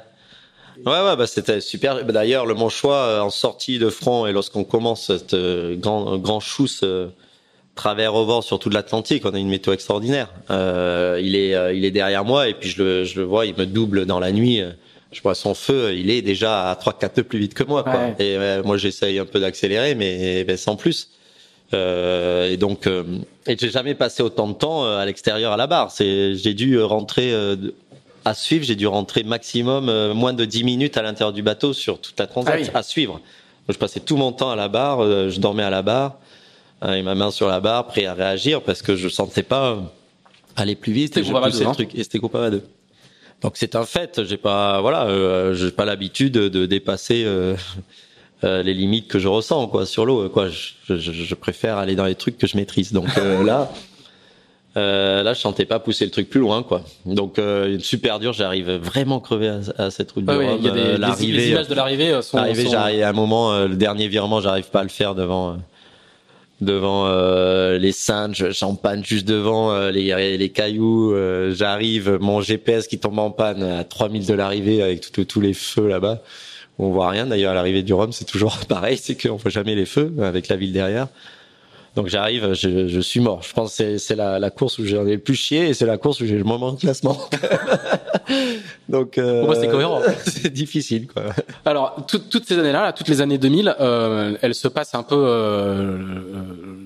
Ouais, 0.86 0.94
ouais, 0.94 1.16
bah 1.18 1.28
c'était 1.28 1.60
super. 1.60 2.06
Bah, 2.06 2.14
D'ailleurs, 2.14 2.46
le 2.46 2.54
Monchois 2.54 2.96
euh, 2.96 3.20
en 3.20 3.30
sortie 3.30 3.80
de 3.80 3.90
front 3.90 4.26
et 4.28 4.32
lorsqu'on 4.32 4.64
commence 4.64 5.08
cette 5.08 5.34
euh, 5.34 5.76
grand 5.76 6.18
grand 6.18 6.40
chousse 6.40 6.82
euh, 6.84 7.08
travers 7.76 8.16
au 8.16 8.26
vent 8.26 8.42
sur 8.42 8.60
toute 8.60 8.74
l'Atlantique, 8.74 9.24
on 9.26 9.34
a 9.34 9.38
une 9.40 9.50
météo 9.50 9.74
extraordinaire. 9.74 10.30
Euh, 10.52 11.20
il 11.22 11.36
est 11.36 11.54
il 11.76 11.84
est 11.84 11.92
derrière 11.92 12.24
moi 12.24 12.48
et 12.48 12.54
puis 12.54 12.70
je 12.70 12.82
le 12.82 13.04
je 13.04 13.20
le 13.20 13.26
vois, 13.26 13.46
il 13.46 13.56
me 13.58 13.66
double 13.66 14.06
dans 14.06 14.20
la 14.22 14.32
nuit. 14.32 14.62
Euh, 15.12 15.16
Je 15.16 15.22
vois 15.22 15.36
son 15.36 15.54
feu, 15.54 15.94
il 15.96 16.10
est 16.10 16.22
déjà 16.22 16.70
à 16.70 16.76
3 16.76 16.94
4 16.98 17.18
nœuds 17.18 17.24
plus 17.24 17.40
vite 17.40 17.54
que 17.54 17.64
moi 17.64 17.84
quoi. 17.84 17.94
Ouais. 17.94 18.16
Et 18.20 18.38
euh, 18.38 18.64
moi 18.64 18.78
j'essaye 18.78 19.20
un 19.20 19.26
peu 19.26 19.40
d'accélérer 19.40 19.96
mais 19.96 20.44
ben, 20.44 20.58
sans 20.58 20.76
plus. 20.76 21.10
Euh, 21.74 22.50
et 22.50 22.58
donc, 22.58 22.88
euh, 22.88 23.04
et 23.46 23.56
j'ai 23.56 23.70
jamais 23.70 23.94
passé 23.94 24.24
autant 24.24 24.48
de 24.48 24.54
temps 24.54 24.86
euh, 24.86 24.98
à 24.98 25.06
l'extérieur 25.06 25.52
à 25.52 25.58
la 25.58 25.68
barre. 25.68 25.92
C'est, 25.92 26.36
j'ai 26.36 26.56
dû 26.56 26.82
rentrer 26.82 27.32
euh, 27.32 27.56
à 28.26 28.34
suivre. 28.34 28.66
J'ai 28.66 28.76
dû 28.76 28.88
rentrer 28.88 29.22
maximum 29.24 29.88
euh, 29.88 30.16
moins 30.16 30.34
de 30.34 30.46
10 30.46 30.64
minutes 30.64 30.98
à 30.98 31.04
l'intérieur 31.04 31.32
du 31.32 31.44
bateau 31.44 31.74
sur 31.74 32.02
toute 32.02 32.20
la 32.20 32.26
transat 32.26 32.56
Ah 32.58 32.60
oui. 32.60 32.70
à 32.74 32.82
suivre. 32.82 33.14
Donc, 33.14 33.22
je 33.76 33.78
passais 33.78 34.00
tout 34.00 34.18
mon 34.18 34.32
temps 34.32 34.50
à 34.50 34.56
la 34.56 34.68
barre. 34.68 35.04
euh, 35.04 35.30
je 35.30 35.40
dormais 35.40 35.62
à 35.62 35.70
la 35.70 35.84
barre 35.84 36.18
euh, 36.84 36.88
avec 36.88 37.04
ma 37.06 37.14
main 37.14 37.30
sur 37.30 37.48
la 37.48 37.60
barre, 37.60 37.86
prêt 37.86 38.06
à 38.08 38.16
réagir 38.16 38.64
parce 38.64 38.82
que 38.82 38.96
je 38.96 39.08
sentais 39.08 39.44
pas 39.44 39.74
euh, 39.74 39.76
aller 40.56 40.74
plus 40.76 40.92
vite. 40.92 41.14
C'était 41.14 41.20
et 41.20 41.24
je 41.32 41.32
poussais 41.38 41.64
le 41.66 41.70
hein. 41.70 41.74
truc. 41.74 41.94
Et 41.94 42.02
c'était 42.02 42.18
groupe 42.18 42.34
à 42.34 42.50
deux. 42.50 42.64
Donc 43.42 43.54
c'est 43.56 43.76
un 43.76 43.86
fait. 43.86 44.24
J'ai 44.26 44.38
pas, 44.38 44.82
voilà, 44.82 45.06
euh, 45.06 45.54
j'ai 45.54 45.72
pas 45.72 45.86
l'habitude 45.86 46.34
de 46.34 46.66
dépasser. 46.66 47.24
euh, 47.26 47.56
euh, 48.46 48.64
les 48.64 48.74
limites 48.74 49.10
que 49.10 49.20
je 49.20 49.28
ressens 49.28 49.68
quoi 49.68 49.86
sur 49.86 50.06
l'eau 50.06 50.30
quoi 50.30 50.48
je, 50.48 50.96
je, 50.96 51.12
je 51.12 51.36
préfère 51.36 51.78
aller 51.78 51.96
dans 51.96 52.06
les 52.06 52.16
trucs 52.16 52.38
que 52.38 52.48
je 52.48 52.56
maîtrise 52.56 52.94
donc 52.94 53.10
euh, 53.18 53.44
là 53.44 53.70
euh, 54.78 55.24
là 55.24 55.34
je 55.34 55.40
sentais 55.42 55.66
pas 55.66 55.80
pousser 55.80 56.06
le 56.06 56.12
truc 56.12 56.30
plus 56.30 56.40
loin 56.40 56.64
quoi 56.64 56.84
donc 57.06 57.38
euh, 57.38 57.78
super 57.80 58.18
dur 58.20 58.32
j'arrive 58.32 58.70
vraiment 58.72 59.20
crevé 59.20 59.50
à, 59.50 59.60
à 59.86 59.92
cette 59.92 60.12
route 60.14 60.24
Ouais, 60.26 60.34
du 60.36 60.40
ouais, 60.40 60.48
Rhum 60.52 60.58
il 60.60 60.66
y 60.66 60.70
a 60.70 60.72
des, 60.72 61.28
les 61.34 61.50
images 61.50 61.68
de 61.68 61.74
l'arrivée 61.76 62.22
sont, 62.22 62.38
l'arrivée 62.38 62.64
sont- 62.64 62.72
j'arrive 62.72 63.04
à 63.04 63.10
un 63.10 63.14
moment 63.14 63.52
euh, 63.52 63.68
le 63.68 63.76
dernier 63.76 64.08
virement 64.08 64.40
j'arrive 64.40 64.70
pas 64.70 64.80
à 64.80 64.84
le 64.84 64.90
faire 64.90 65.16
devant 65.16 65.50
euh, 65.50 65.54
devant 66.62 67.08
euh, 67.08 67.78
les 67.78 67.92
singes 67.92 68.48
panne 68.82 69.04
juste 69.04 69.28
devant 69.28 69.72
euh, 69.72 69.92
les, 69.92 70.38
les 70.38 70.50
cailloux 70.50 71.14
euh, 71.14 71.54
j'arrive 71.54 72.18
mon 72.20 72.42
GPS 72.42 72.88
qui 72.88 73.00
tombe 73.00 73.20
en 73.20 73.32
panne 73.32 73.64
à 73.64 73.84
3000 73.84 74.26
de 74.26 74.34
l'arrivée 74.34 74.82
avec 74.82 75.12
tous 75.12 75.40
les 75.42 75.54
feux 75.54 75.88
là-bas 75.88 76.22
on 76.80 76.92
voit 76.92 77.10
rien. 77.10 77.28
D'ailleurs, 77.28 77.52
à 77.52 77.56
l'arrivée 77.56 77.84
du 77.84 77.94
Rhum, 77.94 78.14
c'est 78.14 78.26
toujours 78.26 78.58
pareil, 78.70 78.98
c'est 78.98 79.22
qu'on 79.22 79.36
voit 79.36 79.52
jamais 79.52 79.76
les 79.76 79.86
feux 79.86 80.14
avec 80.22 80.48
la 80.48 80.56
ville 80.56 80.72
derrière. 80.72 81.08
Donc 82.00 82.08
j'arrive, 82.08 82.54
je, 82.54 82.88
je, 82.88 83.00
suis 83.02 83.20
mort. 83.20 83.42
Je 83.44 83.52
pense 83.52 83.76
que 83.76 83.98
c'est 83.98 84.16
la, 84.16 84.40
la, 84.40 84.50
course 84.50 84.80
où 84.80 84.86
j'en 84.86 85.06
ai 85.06 85.16
le 85.16 85.20
plus 85.20 85.36
chié 85.36 85.68
et 85.68 85.74
c'est 85.74 85.86
la 85.86 85.98
course 85.98 86.22
où 86.22 86.26
j'ai 86.26 86.38
le 86.38 86.46
moment 86.46 86.72
de 86.72 86.80
classement. 86.80 87.18
Donc 88.88 89.18
euh, 89.18 89.54
c'est 89.60 89.68
cohérent. 89.68 90.00
c'est 90.26 90.50
difficile 90.50 91.08
quoi. 91.08 91.24
Alors 91.66 91.98
toutes 92.08 92.46
ces 92.48 92.58
années-là, 92.58 92.84
là, 92.84 92.94
toutes 92.94 93.10
les 93.10 93.20
années 93.20 93.38
2000, 93.38 93.76
euh, 93.82 94.38
elles 94.42 94.56
se 94.56 94.70
passent 94.70 94.96
un 94.96 95.04
peu. 95.04 95.18
Euh, 95.18 95.98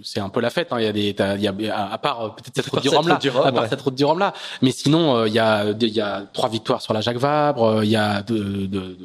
c'est 0.04 0.20
un 0.20 0.30
peu 0.30 0.42
la 0.42 0.50
fête. 0.50 0.70
Hein. 0.72 0.78
Il 0.80 0.86
y 0.86 0.88
a 0.88 0.92
des, 0.92 1.16
il 1.36 1.42
y 1.44 1.70
a, 1.70 1.92
à 1.92 1.98
part 2.00 2.36
peut-être 2.36 2.56
cette 2.56 2.70
route 2.70 2.82
du 2.82 2.90
Rhum 2.90 3.08
là, 3.08 3.20
à 3.46 3.52
part 3.52 3.70
cette 3.70 3.82
route 3.82 3.94
du 3.94 4.06
Rhum 4.06 4.18
là, 4.18 4.34
mais 4.64 4.72
sinon 4.72 5.16
euh, 5.16 5.28
il 5.28 5.36
y 5.36 5.40
a 5.40 5.66
il 5.80 5.88
y 5.90 6.02
a 6.02 6.24
trois 6.34 6.50
victoires 6.50 6.82
sur 6.82 6.96
la 6.96 7.02
Jacques 7.02 7.18
Vabre. 7.18 7.84
Il 7.84 7.90
y 7.92 7.96
a 7.96 8.24
deux, 8.24 8.66
deux, 8.66 8.98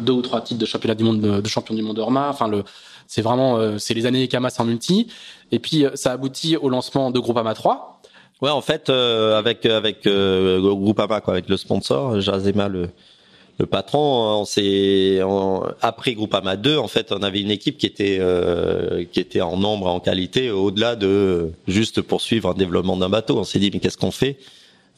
deux, 0.00 0.12
ou 0.12 0.20
trois 0.20 0.42
titres 0.42 0.60
de 0.60 0.66
championnat 0.66 0.94
du 0.94 1.04
monde 1.04 1.22
de, 1.22 1.40
de 1.40 1.48
champion 1.48 1.74
du 1.74 1.80
monde 1.80 1.96
de 1.96 2.02
Roma. 2.02 2.28
Enfin 2.28 2.48
le 2.48 2.64
c'est 3.06 3.22
vraiment, 3.22 3.56
euh, 3.56 3.78
c'est 3.78 3.94
les 3.94 4.06
années 4.06 4.28
Kamas 4.28 4.56
en 4.58 4.64
multi. 4.64 5.08
Et 5.52 5.58
puis, 5.58 5.84
euh, 5.84 5.90
ça 5.94 6.12
aboutit 6.12 6.56
au 6.56 6.68
lancement 6.68 7.10
de 7.10 7.18
Groupama 7.18 7.54
3. 7.54 8.00
Ouais, 8.42 8.50
en 8.50 8.60
fait, 8.60 8.90
euh, 8.90 9.38
avec 9.38 9.64
avec 9.66 10.06
euh, 10.06 10.60
Groupama, 10.60 11.20
quoi, 11.20 11.34
avec 11.34 11.48
le 11.48 11.56
sponsor, 11.56 12.20
Jazema, 12.20 12.68
le 12.68 12.88
le 13.60 13.66
patron, 13.66 14.40
on 14.40 14.44
s'est 14.44 15.20
après 15.80 16.14
Groupama 16.14 16.56
2, 16.56 16.76
en 16.76 16.88
fait, 16.88 17.12
on 17.12 17.22
avait 17.22 17.40
une 17.40 17.52
équipe 17.52 17.78
qui 17.78 17.86
était 17.86 18.18
qui 19.12 19.20
était 19.20 19.42
en 19.42 19.56
nombre, 19.56 19.86
en 19.86 20.00
qualité, 20.00 20.50
au-delà 20.50 20.96
de 20.96 21.52
juste 21.68 22.02
poursuivre 22.02 22.50
un 22.50 22.54
développement 22.54 22.96
d'un 22.96 23.08
bateau. 23.08 23.38
On 23.38 23.44
s'est 23.44 23.60
dit 23.60 23.70
mais 23.72 23.78
qu'est-ce 23.78 23.96
qu'on 23.96 24.10
fait? 24.10 24.38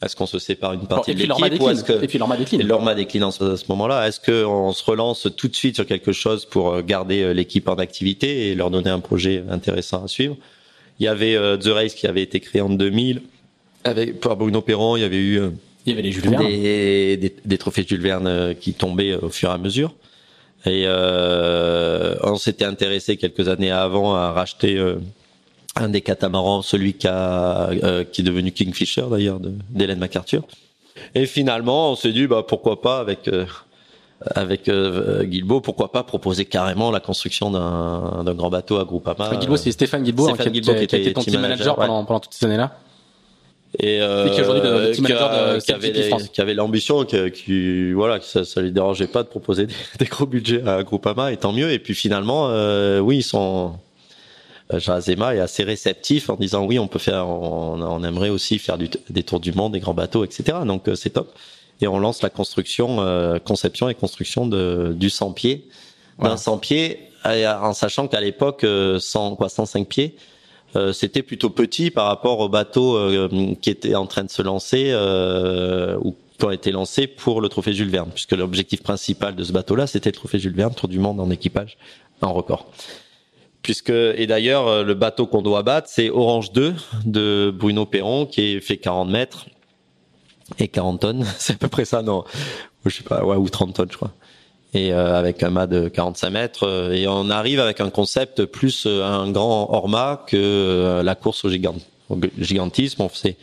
Est-ce 0.01 0.15
qu'on 0.15 0.27
se 0.27 0.37
sépare 0.37 0.73
une 0.73 0.85
partie 0.85 1.15
de 1.15 1.19
l'équipe 1.19 1.61
ou 1.61 1.69
est-ce 1.69 1.83
que 1.83 2.03
et 2.03 2.07
puis 2.07 2.19
Lorma 2.19 2.37
décline 2.37 2.61
Lorma 2.61 2.93
décline 2.93 3.23
en 3.23 3.31
ce, 3.31 3.43
moment-là 3.69 4.07
Est-ce 4.07 4.19
qu'on 4.19 4.71
se 4.71 4.83
relance 4.83 5.27
tout 5.35 5.47
de 5.47 5.55
suite 5.55 5.75
sur 5.75 5.87
quelque 5.87 6.11
chose 6.11 6.45
pour 6.45 6.71
euh, 6.71 6.81
garder 6.83 7.23
euh, 7.23 7.33
l'équipe 7.33 7.67
en 7.67 7.75
activité 7.75 8.49
et 8.49 8.55
leur 8.55 8.69
donner 8.69 8.91
un 8.91 8.99
projet 8.99 9.43
intéressant 9.49 10.03
à 10.03 10.07
suivre? 10.07 10.37
Il 10.99 11.05
y 11.05 11.07
avait 11.07 11.35
euh, 11.35 11.57
The 11.57 11.69
Race 11.69 11.95
qui 11.95 12.05
avait 12.05 12.21
été 12.21 12.39
créé 12.39 12.61
en 12.61 12.69
2000 12.69 13.23
avec 13.83 14.19
par 14.19 14.37
Bruno 14.37 14.61
Perron. 14.61 14.97
Il 14.97 15.01
y 15.01 15.05
avait 15.05 15.17
eu 15.17 15.41
il 15.85 15.91
y 15.91 15.93
avait 15.93 16.03
les 16.03 16.11
Jules 16.11 16.29
Verne. 16.29 16.45
Des, 16.45 17.17
des, 17.17 17.35
des, 17.43 17.57
trophées 17.57 17.85
Jules 17.87 18.01
Verne 18.01 18.53
qui 18.59 18.73
tombaient 18.73 19.15
au 19.15 19.29
fur 19.29 19.49
et 19.49 19.53
à 19.53 19.57
mesure. 19.57 19.95
Et 20.65 20.83
euh, 20.85 22.15
on 22.23 22.35
s'était 22.35 22.65
intéressé 22.65 23.15
quelques 23.15 23.47
années 23.47 23.71
avant 23.71 24.15
à 24.15 24.31
racheter 24.31 24.77
un 25.79 25.89
des 25.89 26.01
catamarans, 26.01 26.61
celui 26.61 26.93
qui, 26.93 27.07
a, 27.07 27.69
euh, 27.69 28.03
qui 28.03 28.21
est 28.21 28.23
devenu 28.23 28.51
Kingfisher 28.51 29.05
d'ailleurs, 29.09 29.39
d'Hélène 29.69 29.99
MacArthur. 29.99 30.43
Et 31.15 31.25
finalement, 31.25 31.91
on 31.91 31.95
s'est 31.95 32.11
dit, 32.11 32.27
bah, 32.27 32.43
pourquoi 32.47 32.81
pas 32.81 32.99
avec 32.99 33.27
euh, 33.27 33.45
avec 34.35 34.67
euh, 34.67 35.23
Guilbeault, 35.23 35.61
pourquoi 35.61 35.91
pas 35.91 36.03
proposer 36.03 36.45
carrément 36.45 36.89
la 36.89 36.99
construction 36.99 37.51
d'un 37.51 38.33
grand 38.33 38.49
bateau 38.49 38.77
à 38.79 38.85
Groupama. 38.85 39.35
Guilbeault, 39.35 39.57
c'est 39.57 39.71
Stéphane 39.71 40.03
Guilbeault, 40.03 40.29
hein, 40.29 40.37
qui, 40.37 40.61
qui, 40.61 40.71
a 40.71 40.81
été 40.81 41.13
ton 41.13 41.21
team 41.21 41.39
manager, 41.39 41.75
pendant, 41.75 42.03
pendant 42.03 42.19
toutes 42.19 42.33
ces 42.33 42.45
années-là. 42.45 42.77
Et, 43.79 44.01
euh, 44.01 44.29
qui 44.29 44.41
aujourd'hui 44.41 44.69
le 44.69 44.91
team 44.91 45.03
manager 45.03 45.55
de 45.55 45.59
qui 45.59 45.71
avait, 45.71 45.91
qui 46.33 46.41
avait 46.41 46.53
l'ambition, 46.53 47.03
qui, 47.05 47.31
qui, 47.31 47.91
voilà, 47.93 48.19
ça, 48.21 48.43
ça 48.43 48.61
lui 48.61 48.71
dérangeait 48.71 49.07
pas 49.07 49.21
de 49.23 49.27
proposer 49.27 49.65
des, 49.67 49.73
des, 49.99 50.05
gros 50.05 50.25
budgets 50.25 50.67
à 50.67 50.81
Groupama, 50.83 51.31
et 51.31 51.37
tant 51.37 51.53
mieux. 51.53 51.71
Et 51.71 51.79
puis 51.79 51.93
finalement, 51.93 52.49
euh, 52.49 52.99
oui, 52.99 53.17
ils 53.17 53.23
sont 53.23 53.73
euh, 54.73 54.79
Jean 54.79 54.99
est 54.99 55.39
assez 55.39 55.63
réceptif 55.63 56.29
en 56.29 56.35
disant 56.35 56.65
oui, 56.65 56.79
on 56.79 56.87
peut 56.87 56.99
faire, 56.99 57.27
on, 57.27 58.03
aimerait 58.03 58.29
aussi 58.29 58.59
faire 58.59 58.77
du, 58.77 58.89
des 59.09 59.23
tours 59.23 59.39
du 59.39 59.53
monde, 59.53 59.73
des 59.73 59.79
grands 59.79 59.93
bateaux, 59.93 60.25
etc. 60.25 60.59
Donc 60.65 60.87
euh, 60.87 60.95
c'est 60.95 61.11
top. 61.11 61.33
Et 61.79 61.87
on 61.87 61.99
lance 61.99 62.21
la 62.21 62.29
construction, 62.29 62.97
euh, 62.99 63.39
conception 63.39 63.87
et 63.87 63.95
construction 63.95 64.47
de, 64.47 64.93
du 64.97 65.09
100 65.09 65.31
pieds, 65.33 65.67
d'un 66.19 66.35
100 66.35 66.57
pieds, 66.57 66.99
en 67.23 67.73
sachant 67.73 68.07
qu'à 68.07 68.19
l'époque, 68.19 68.65
100 68.99 69.35
quoi, 69.35 69.49
105 69.49 69.87
pieds, 69.87 70.15
c'était 70.91 71.21
plutôt 71.21 71.51
petit 71.51 71.91
par 71.91 72.07
rapport 72.07 72.39
aux 72.39 72.49
bateaux 72.49 72.97
qui 73.61 73.69
étaient 73.69 73.93
en 73.93 74.07
train 74.07 74.23
de 74.23 74.31
se 74.31 74.41
lancer 74.41 74.91
ou 76.03 76.15
qui 76.39 76.45
ont 76.45 76.51
été 76.51 76.71
lancés 76.71 77.05
pour 77.05 77.41
le 77.41 77.49
trophée 77.49 77.73
Jules 77.73 77.89
Verne, 77.89 78.09
puisque 78.11 78.31
l'objectif 78.31 78.81
principal 78.81 79.35
de 79.35 79.43
ce 79.43 79.51
bateau-là, 79.51 79.85
c'était 79.85 80.09
le 80.09 80.15
trophée 80.15 80.39
Jules 80.39 80.55
Verne, 80.55 80.73
tour 80.73 80.89
du 80.89 80.97
monde 80.97 81.19
en 81.19 81.29
équipage 81.29 81.77
en 82.21 82.33
record 82.33 82.65
puisque 83.67 83.89
et 83.89 84.27
d'ailleurs 84.27 84.65
euh, 84.69 84.83
le 84.85 84.93
bateau 84.93 85.27
qu'on 85.27 85.41
doit 85.41 85.61
battre 85.61 85.89
c'est 85.91 86.09
Orange 86.09 86.53
2 86.53 86.73
de 87.03 87.53
Bruno 87.53 87.85
Perron 87.85 88.25
qui 88.25 88.61
fait 88.61 88.77
40 88.77 89.09
mètres 89.09 89.47
et 90.57 90.69
40 90.69 91.01
tonnes. 91.01 91.25
C'est 91.37 91.55
à 91.55 91.57
peu 91.57 91.67
près 91.67 91.83
ça 91.83 92.01
non? 92.01 92.23
Je 92.85 92.95
sais 92.95 93.03
pas 93.03 93.25
ouais 93.25 93.35
ou 93.35 93.49
30 93.49 93.75
tonnes 93.75 93.89
je 93.91 93.97
crois. 93.97 94.13
Et 94.73 94.93
euh, 94.93 95.19
avec 95.19 95.43
un 95.43 95.49
mât 95.49 95.67
de 95.67 95.89
45 95.89 96.29
mètres 96.29 96.65
euh, 96.65 96.93
et 96.93 97.09
on 97.09 97.29
arrive 97.29 97.59
avec 97.59 97.81
un 97.81 97.89
concept 97.89 98.45
plus 98.45 98.85
un 98.85 99.29
grand 99.31 99.67
hors 99.69 100.25
que 100.25 101.01
la 101.03 101.15
course 101.15 101.43
au, 101.43 101.49
gigant, 101.49 101.75
au 102.09 102.17
gigantisme. 102.39 103.01
On 103.01 103.09
s'est 103.09 103.35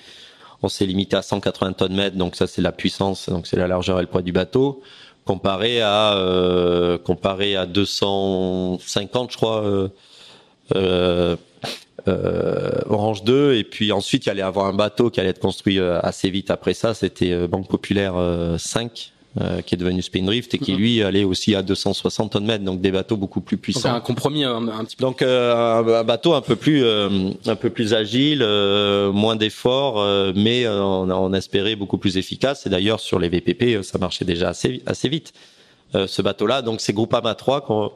on 0.62 0.70
s'est 0.70 0.86
limité 0.86 1.16
à 1.16 1.22
180 1.22 1.74
tonnes 1.74 1.94
mètres 1.94 2.16
donc 2.16 2.34
ça 2.34 2.46
c'est 2.46 2.62
la 2.62 2.72
puissance 2.72 3.28
donc 3.28 3.46
c'est 3.46 3.58
la 3.58 3.68
largeur 3.68 3.98
et 3.98 4.00
le 4.00 4.08
poids 4.08 4.22
du 4.22 4.32
bateau 4.32 4.80
comparé 5.26 5.82
à 5.82 6.16
comparé 7.04 7.56
à 7.56 7.66
250 7.66 9.32
je 9.32 9.36
crois 9.36 9.62
euh, 9.62 9.88
euh, 9.88 9.88
Orange 12.86 13.24
2 13.24 13.54
et 13.54 13.64
puis 13.64 13.92
ensuite 13.92 14.26
il 14.26 14.28
y 14.28 14.30
allait 14.30 14.42
avoir 14.42 14.66
un 14.66 14.74
bateau 14.74 15.10
qui 15.10 15.20
allait 15.20 15.30
être 15.30 15.40
construit 15.40 15.78
euh, 15.78 16.00
assez 16.02 16.28
vite 16.28 16.50
après 16.50 16.74
ça 16.74 16.92
c'était 16.94 17.46
Banque 17.48 17.68
Populaire 17.68 18.14
5 18.58 19.12
qui 19.66 19.74
est 19.74 19.78
devenu 19.78 20.00
Spindrift 20.00 20.54
et 20.54 20.58
qui 20.58 20.72
mhm. 20.72 20.78
lui 20.78 21.02
allait 21.02 21.24
aussi 21.24 21.56
à 21.56 21.62
260 21.62 22.32
tonnes 22.32 22.44
mètres 22.44 22.62
donc 22.62 22.80
des 22.80 22.92
bateaux 22.92 23.16
beaucoup 23.16 23.40
plus 23.40 23.56
puissants. 23.56 23.88
Donc 23.88 23.96
un 23.96 24.00
compromis 24.00 24.44
un, 24.44 24.84
petit 24.84 24.94
peu. 24.94 25.02
Donc 25.02 25.22
un, 25.22 26.04
bateau 26.04 26.34
un 26.34 26.40
peu 26.40 26.54
plus 26.54 26.84
un 26.86 27.56
peu 27.56 27.70
plus 27.70 27.94
agile, 27.94 28.46
moins 29.12 29.34
d'efforts, 29.34 30.32
mais 30.36 30.68
on, 30.68 31.10
on 31.10 31.32
espérait 31.32 31.74
beaucoup 31.74 31.98
plus 31.98 32.16
efficace. 32.16 32.64
Et 32.66 32.70
d'ailleurs 32.70 33.00
sur 33.00 33.18
les 33.18 33.28
VPP 33.28 33.82
ça 33.82 33.98
marchait 33.98 34.24
déjà 34.24 34.50
assez 34.50 34.82
assez 34.86 35.08
vite 35.08 35.32
ce 35.94 36.22
bateau-là. 36.22 36.62
Donc 36.62 36.80
c'est 36.80 36.92
Groupama 36.92 37.34
3 37.34 37.62
qu'on 37.62 37.90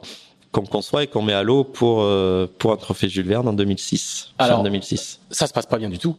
qu'on 0.51 0.65
conçoit 0.65 1.03
et 1.03 1.07
qu'on 1.07 1.21
met 1.21 1.33
à 1.33 1.43
l'eau 1.43 1.63
pour 1.63 2.01
euh, 2.01 2.47
pour 2.57 2.71
un 2.71 2.77
trophée 2.77 3.09
Jules 3.09 3.27
Verne 3.27 3.47
en 3.47 3.53
2006. 3.53 4.33
Alors, 4.37 4.59
en 4.59 4.63
2006. 4.63 5.21
Ça 5.29 5.47
se 5.47 5.53
passe 5.53 5.65
pas 5.65 5.77
bien 5.77 5.89
du 5.89 5.99
tout. 5.99 6.15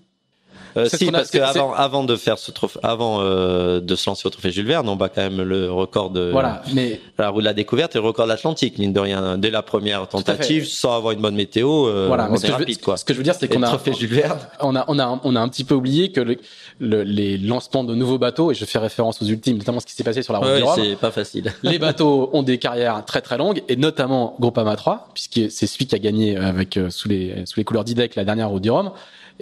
Euh, 0.77 0.87
si, 0.89 1.11
parce 1.11 1.31
qu'avant 1.31 1.73
avant 1.73 2.05
de 2.05 2.17
faire 2.17 2.39
ce 2.39 2.51
trophée, 2.51 2.79
avant 2.83 3.19
euh, 3.21 3.81
de 3.81 3.95
se 3.97 4.09
lancer 4.09 4.27
au 4.27 4.31
trophée 4.31 4.51
Jules 4.51 4.67
Verne, 4.67 4.89
on 4.89 4.97
bat 4.97 5.09
quand 5.09 5.23
même 5.23 5.43
le 5.43 5.71
record 5.71 6.11
de 6.11 6.31
voilà, 6.31 6.63
mais 6.75 7.01
la 7.19 7.31
roue 7.31 7.41
de 7.41 7.45
la 7.45 7.55
découverte 7.55 7.97
et 7.97 7.99
le 7.99 8.05
record 8.05 8.27
de 8.27 8.31
l'Atlantique, 8.31 8.79
mine 8.79 8.93
de 8.93 9.01
rien. 9.01 9.39
Dès 9.39 9.51
la 9.51 9.63
première 9.63 10.07
tentative, 10.09 10.67
sans 10.67 10.97
avoir 10.97 11.13
une 11.13 11.21
bonne 11.21 11.35
météo, 11.35 11.87
euh, 11.87 12.07
voilà, 12.07 12.29
on 12.31 12.37
est 12.37 12.51
rapide, 12.51 12.81
quoi. 12.81 12.97
Ce 12.97 13.05
que 13.05 13.13
je 13.13 13.19
veux 13.19 13.25
dire, 13.25 13.35
c'est 13.35 13.49
qu'on 13.49 13.63
a 13.63 13.67
trophée 13.67 13.93
Jules 13.93 14.15
Verne. 14.15 14.39
On 14.61 14.77
a, 14.77 14.85
on 14.89 14.99
a, 14.99 15.21
on 15.25 15.37
a 15.37 15.41
un 15.41 15.49
petit 15.49 15.65
peu 15.65 15.75
oublié 15.75 16.13
que 16.13 16.21
le, 16.21 16.37
le, 16.79 17.03
les 17.03 17.39
lancements 17.39 17.85
de 17.85 17.95
nouveaux 17.95 18.19
bateaux, 18.19 18.53
et 18.53 18.55
je 18.55 18.65
fais 18.65 18.79
référence 18.79 19.21
aux 19.23 19.27
ultimes, 19.27 19.59
notamment 19.59 19.81
ce 19.81 19.87
qui 19.87 19.95
s'est 19.95 20.05
passé 20.05 20.23
sur 20.23 20.33
la 20.33 20.39
route 20.39 20.49
ouais, 20.49 20.59
du 20.59 20.65
Rhum. 20.65 20.77
c'est 20.77 20.97
pas 20.97 21.11
facile. 21.11 21.53
les 21.63 21.79
bateaux 21.79 22.31
ont 22.33 22.43
des 22.43 22.59
carrières 22.59 23.05
très 23.05 23.21
très 23.21 23.39
longues, 23.39 23.63
et 23.69 23.77
notamment 23.77 24.37
Groupama 24.41 24.77
3, 24.77 25.09
puisque 25.15 25.51
c'est 25.51 25.67
celui 25.67 25.87
qui 25.87 25.95
a 25.95 25.99
gagné 25.99 26.37
avec 26.37 26.79
sous 26.91 27.09
les 27.09 27.45
sous 27.47 27.59
les 27.59 27.65
couleurs 27.65 27.85
d'IDEC 27.85 28.15
la 28.15 28.25
dernière 28.25 28.51
route 28.51 28.63
du 28.63 28.71
Rhum. 28.71 28.93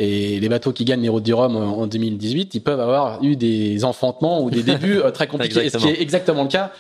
Et 0.01 0.39
les 0.39 0.49
bateaux 0.49 0.73
qui 0.73 0.85
gagnent 0.85 1.03
les 1.03 1.09
routes 1.09 1.25
du 1.25 1.35
Rhum 1.35 1.57
en 1.57 1.89
2018, 1.89 2.55
ils 2.55 2.61
peuvent 2.61 2.79
avoir 2.79 3.21
eu 3.25 3.35
des 3.35 3.85
enfantements 3.85 4.41
ou 4.45 4.49
des 4.49 4.63
débuts 4.63 5.01
euh, 5.01 5.11
très 5.11 5.27
compliqués. 5.27 5.69
ce 5.69 5.77
qui 5.77 5.89
est 5.89 6.01
exactement 6.01 6.45
le 6.45 6.49
cas 6.49 6.71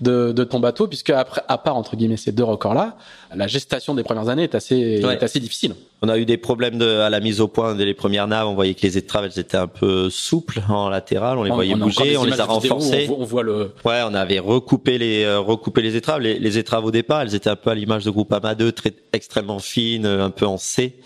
de, 0.00 0.32
de, 0.32 0.42
ton 0.42 0.58
bateau, 0.58 0.88
puisque 0.88 1.10
après, 1.10 1.42
à 1.48 1.58
part 1.58 1.76
entre 1.76 1.96
guillemets 1.96 2.16
ces 2.16 2.32
deux 2.32 2.44
records-là, 2.44 2.96
la 3.34 3.46
gestation 3.46 3.94
des 3.94 4.02
premières 4.02 4.30
années 4.30 4.44
est 4.44 4.54
assez, 4.54 5.02
est 5.02 5.22
assez 5.22 5.38
difficile. 5.38 5.74
On 6.00 6.08
a 6.08 6.16
eu 6.16 6.24
des 6.24 6.38
problèmes 6.38 6.78
de, 6.78 6.86
à 6.86 7.10
la 7.10 7.20
mise 7.20 7.42
au 7.42 7.46
point 7.46 7.74
dès 7.74 7.84
les 7.84 7.92
premières 7.92 8.26
naves. 8.26 8.48
On 8.48 8.54
voyait 8.54 8.72
que 8.72 8.82
les 8.82 8.96
étraves 8.96 9.26
elles 9.26 9.38
étaient 9.38 9.58
un 9.58 9.66
peu 9.66 10.08
souples 10.08 10.62
en 10.70 10.88
latéral. 10.88 11.36
On 11.36 11.42
les 11.42 11.50
voyait 11.50 11.74
bouger, 11.74 12.16
on 12.16 12.24
les 12.24 12.40
a 12.40 12.46
renforcées. 12.46 13.06
On, 13.14 13.24
voit 13.24 13.42
le. 13.42 13.72
Ouais, 13.84 14.00
on 14.08 14.14
avait 14.14 14.38
recoupé 14.38 14.96
les 14.96 15.24
euh, 15.24 15.40
recoupé 15.40 15.82
les 15.82 15.94
étraves. 15.94 16.22
Les, 16.22 16.38
les 16.38 16.56
étraves 16.56 16.86
au 16.86 16.90
départ, 16.90 17.20
elles 17.20 17.34
étaient 17.34 17.50
un 17.50 17.56
peu 17.56 17.68
à 17.68 17.74
l'image 17.74 18.04
de 18.04 18.10
Groupama 18.10 18.54
2, 18.54 18.72
très 18.72 18.94
extrêmement 19.12 19.58
fines, 19.58 20.06
un 20.06 20.30
peu 20.30 20.46
en 20.46 20.56
C. 20.56 20.96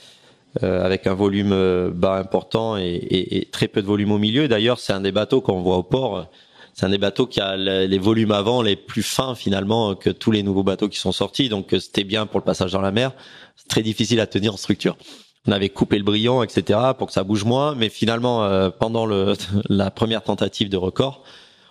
Euh, 0.62 0.82
avec 0.82 1.06
un 1.06 1.14
volume 1.14 1.52
euh, 1.52 1.90
bas 1.92 2.16
important 2.16 2.78
et, 2.78 2.84
et, 2.84 3.38
et, 3.38 3.44
très 3.44 3.68
peu 3.68 3.82
de 3.82 3.86
volume 3.86 4.12
au 4.12 4.18
milieu. 4.18 4.48
D'ailleurs, 4.48 4.78
c'est 4.78 4.94
un 4.94 5.02
des 5.02 5.12
bateaux 5.12 5.42
qu'on 5.42 5.60
voit 5.60 5.76
au 5.76 5.82
port. 5.82 6.28
C'est 6.72 6.86
un 6.86 6.88
des 6.88 6.98
bateaux 6.98 7.26
qui 7.26 7.40
a 7.40 7.56
les 7.56 7.98
volumes 7.98 8.32
avant 8.32 8.62
les 8.62 8.76
plus 8.76 9.02
fins 9.02 9.34
finalement 9.34 9.94
que 9.94 10.08
tous 10.10 10.30
les 10.30 10.42
nouveaux 10.42 10.62
bateaux 10.62 10.88
qui 10.88 10.98
sont 10.98 11.12
sortis. 11.12 11.48
Donc 11.48 11.74
euh, 11.74 11.78
c'était 11.78 12.04
bien 12.04 12.26
pour 12.26 12.40
le 12.40 12.44
passage 12.44 12.72
dans 12.72 12.80
la 12.80 12.90
mer. 12.90 13.12
C'est 13.56 13.68
très 13.68 13.82
difficile 13.82 14.20
à 14.20 14.26
tenir 14.26 14.54
en 14.54 14.56
structure. 14.56 14.96
On 15.46 15.52
avait 15.52 15.68
coupé 15.68 15.98
le 15.98 16.04
brillant, 16.04 16.42
etc. 16.42 16.78
pour 16.96 17.08
que 17.08 17.12
ça 17.12 17.22
bouge 17.22 17.44
moins. 17.44 17.74
Mais 17.74 17.88
finalement, 17.88 18.70
pendant 18.78 19.06
le, 19.06 19.34
la 19.68 19.90
première 19.90 20.22
tentative 20.22 20.68
de 20.68 20.76
record, 20.76 21.22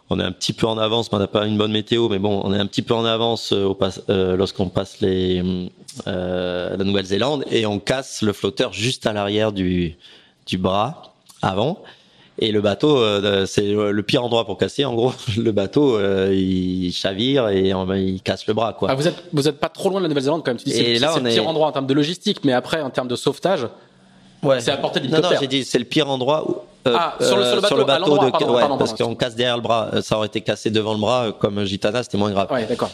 on 0.09 0.19
est 0.19 0.23
un 0.23 0.31
petit 0.31 0.53
peu 0.53 0.67
en 0.67 0.77
avance, 0.77 1.11
mais 1.11 1.17
on 1.17 1.19
n'a 1.19 1.27
pas 1.27 1.45
une 1.45 1.57
bonne 1.57 1.71
météo, 1.71 2.09
mais 2.09 2.19
bon, 2.19 2.41
on 2.43 2.53
est 2.53 2.59
un 2.59 2.67
petit 2.67 2.81
peu 2.81 2.93
en 2.93 3.05
avance 3.05 3.51
euh, 3.53 3.73
euh, 4.09 4.35
lorsqu'on 4.35 4.69
passe 4.69 4.99
les, 5.01 5.69
euh, 6.07 6.77
la 6.77 6.83
Nouvelle-Zélande 6.83 7.43
et 7.49 7.65
on 7.65 7.79
casse 7.79 8.21
le 8.21 8.33
flotteur 8.33 8.73
juste 8.73 9.07
à 9.07 9.13
l'arrière 9.13 9.51
du, 9.51 9.95
du 10.45 10.57
bras 10.57 11.13
avant. 11.41 11.81
Et 12.37 12.51
le 12.51 12.59
bateau, 12.59 12.97
euh, 12.97 13.45
c'est 13.45 13.71
le 13.71 14.03
pire 14.03 14.23
endroit 14.23 14.45
pour 14.45 14.57
casser. 14.57 14.83
En 14.83 14.93
gros, 14.93 15.13
le 15.37 15.51
bateau, 15.51 15.97
euh, 15.97 16.33
il 16.35 16.91
chavire 16.91 17.47
et 17.47 17.69
il 17.69 18.21
casse 18.21 18.45
le 18.45 18.53
bras, 18.53 18.73
quoi. 18.73 18.89
Ah, 18.91 18.95
vous 18.95 19.07
êtes, 19.07 19.23
vous 19.31 19.47
êtes 19.47 19.57
pas 19.57 19.69
trop 19.69 19.89
loin 19.89 19.99
de 19.99 20.03
la 20.03 20.09
Nouvelle-Zélande 20.09 20.41
quand 20.43 20.51
même. 20.51 20.57
Tu 20.57 20.65
dis, 20.65 20.73
c'est 20.73 20.99
le 20.99 21.29
pire 21.29 21.47
endroit 21.47 21.67
en 21.67 21.71
termes 21.71 21.87
de 21.87 21.93
logistique, 21.93 22.43
mais 22.43 22.51
après, 22.51 22.81
en 22.81 22.89
termes 22.89 23.07
de 23.07 23.15
sauvetage, 23.15 23.67
ouais. 24.45 24.61
c'est 24.61 24.71
à 24.71 24.77
portée 24.77 24.99
d'hélicoptère. 24.99 25.31
Non, 25.31 25.35
non, 25.35 25.41
j'ai 25.41 25.47
dit, 25.47 25.63
c'est 25.63 25.79
le 25.79 25.85
pire 25.85 26.09
endroit 26.09 26.49
où, 26.49 26.57
euh, 26.87 26.95
ah, 26.97 27.15
sur 27.19 27.37
le, 27.37 27.43
sur 27.43 27.55
le 27.55 27.61
bateau, 27.61 27.67
sur 27.67 27.77
le 27.77 27.83
bateau 27.85 28.17
de, 28.17 28.31
pardon, 28.31 28.53
ouais, 28.53 28.59
pardon, 28.61 28.77
parce 28.77 28.93
qu'on 28.93 29.15
casse 29.15 29.35
derrière 29.35 29.57
le 29.57 29.63
bras. 29.63 29.89
Ça 30.01 30.17
aurait 30.17 30.27
été 30.27 30.41
cassé 30.41 30.69
devant 30.69 30.93
le 30.93 30.99
bras, 30.99 31.31
comme 31.37 31.63
Gitana, 31.65 32.03
c'était 32.03 32.17
moins 32.17 32.31
grave. 32.31 32.51
Ouais, 32.51 32.65
d'accord. 32.65 32.91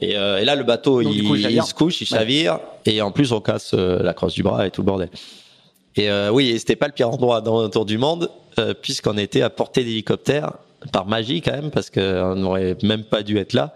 Et, 0.00 0.10
et, 0.12 0.44
là, 0.44 0.54
le 0.54 0.64
bateau, 0.64 1.00
il, 1.00 1.26
coup, 1.26 1.34
il, 1.34 1.62
se 1.62 1.74
couche, 1.74 2.00
il 2.00 2.06
chavire, 2.06 2.58
et 2.84 3.00
en 3.02 3.10
plus, 3.10 3.32
on 3.32 3.40
casse 3.40 3.74
la 3.74 4.12
crosse 4.14 4.34
du 4.34 4.42
bras 4.42 4.66
et 4.66 4.70
tout 4.70 4.82
le 4.82 4.86
bordel. 4.86 5.08
Et 5.96 6.08
oui, 6.30 6.56
c'était 6.58 6.76
pas 6.76 6.86
le 6.86 6.92
pire 6.92 7.08
endroit 7.10 7.40
dans 7.40 7.62
le 7.62 7.68
tour 7.68 7.84
du 7.84 7.98
monde. 7.98 8.30
Euh, 8.58 8.74
puisqu'on 8.74 9.16
était 9.16 9.42
à 9.42 9.50
portée 9.50 9.84
d'hélicoptère 9.84 10.54
par 10.92 11.06
magie 11.06 11.42
quand 11.42 11.52
même 11.52 11.70
parce 11.70 11.90
qu'on 11.90 12.34
n'aurait 12.34 12.76
même 12.82 13.04
pas 13.04 13.22
dû 13.22 13.38
être 13.38 13.52
là 13.52 13.72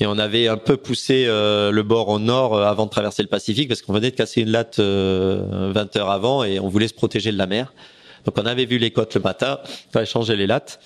et 0.00 0.06
on 0.06 0.18
avait 0.18 0.48
un 0.48 0.56
peu 0.56 0.76
poussé 0.76 1.26
euh, 1.26 1.70
le 1.70 1.82
bord 1.82 2.08
au 2.08 2.18
nord 2.18 2.56
euh, 2.56 2.64
avant 2.64 2.86
de 2.86 2.90
traverser 2.90 3.22
le 3.22 3.28
Pacifique 3.28 3.68
parce 3.68 3.82
qu'on 3.82 3.92
venait 3.92 4.10
de 4.10 4.16
casser 4.16 4.40
une 4.42 4.50
latte 4.50 4.80
20 4.80 5.96
heures 5.96 6.10
avant 6.10 6.42
et 6.42 6.58
on 6.58 6.68
voulait 6.68 6.88
se 6.88 6.94
protéger 6.94 7.32
de 7.32 7.38
la 7.38 7.46
mer. 7.46 7.72
Donc 8.24 8.36
on 8.38 8.46
avait 8.46 8.66
vu 8.66 8.78
les 8.78 8.90
côtes 8.90 9.14
le 9.14 9.20
matin, 9.20 9.60
on 9.64 9.92
fallait 9.92 10.06
changer 10.06 10.36
les 10.36 10.46
lattes 10.46 10.80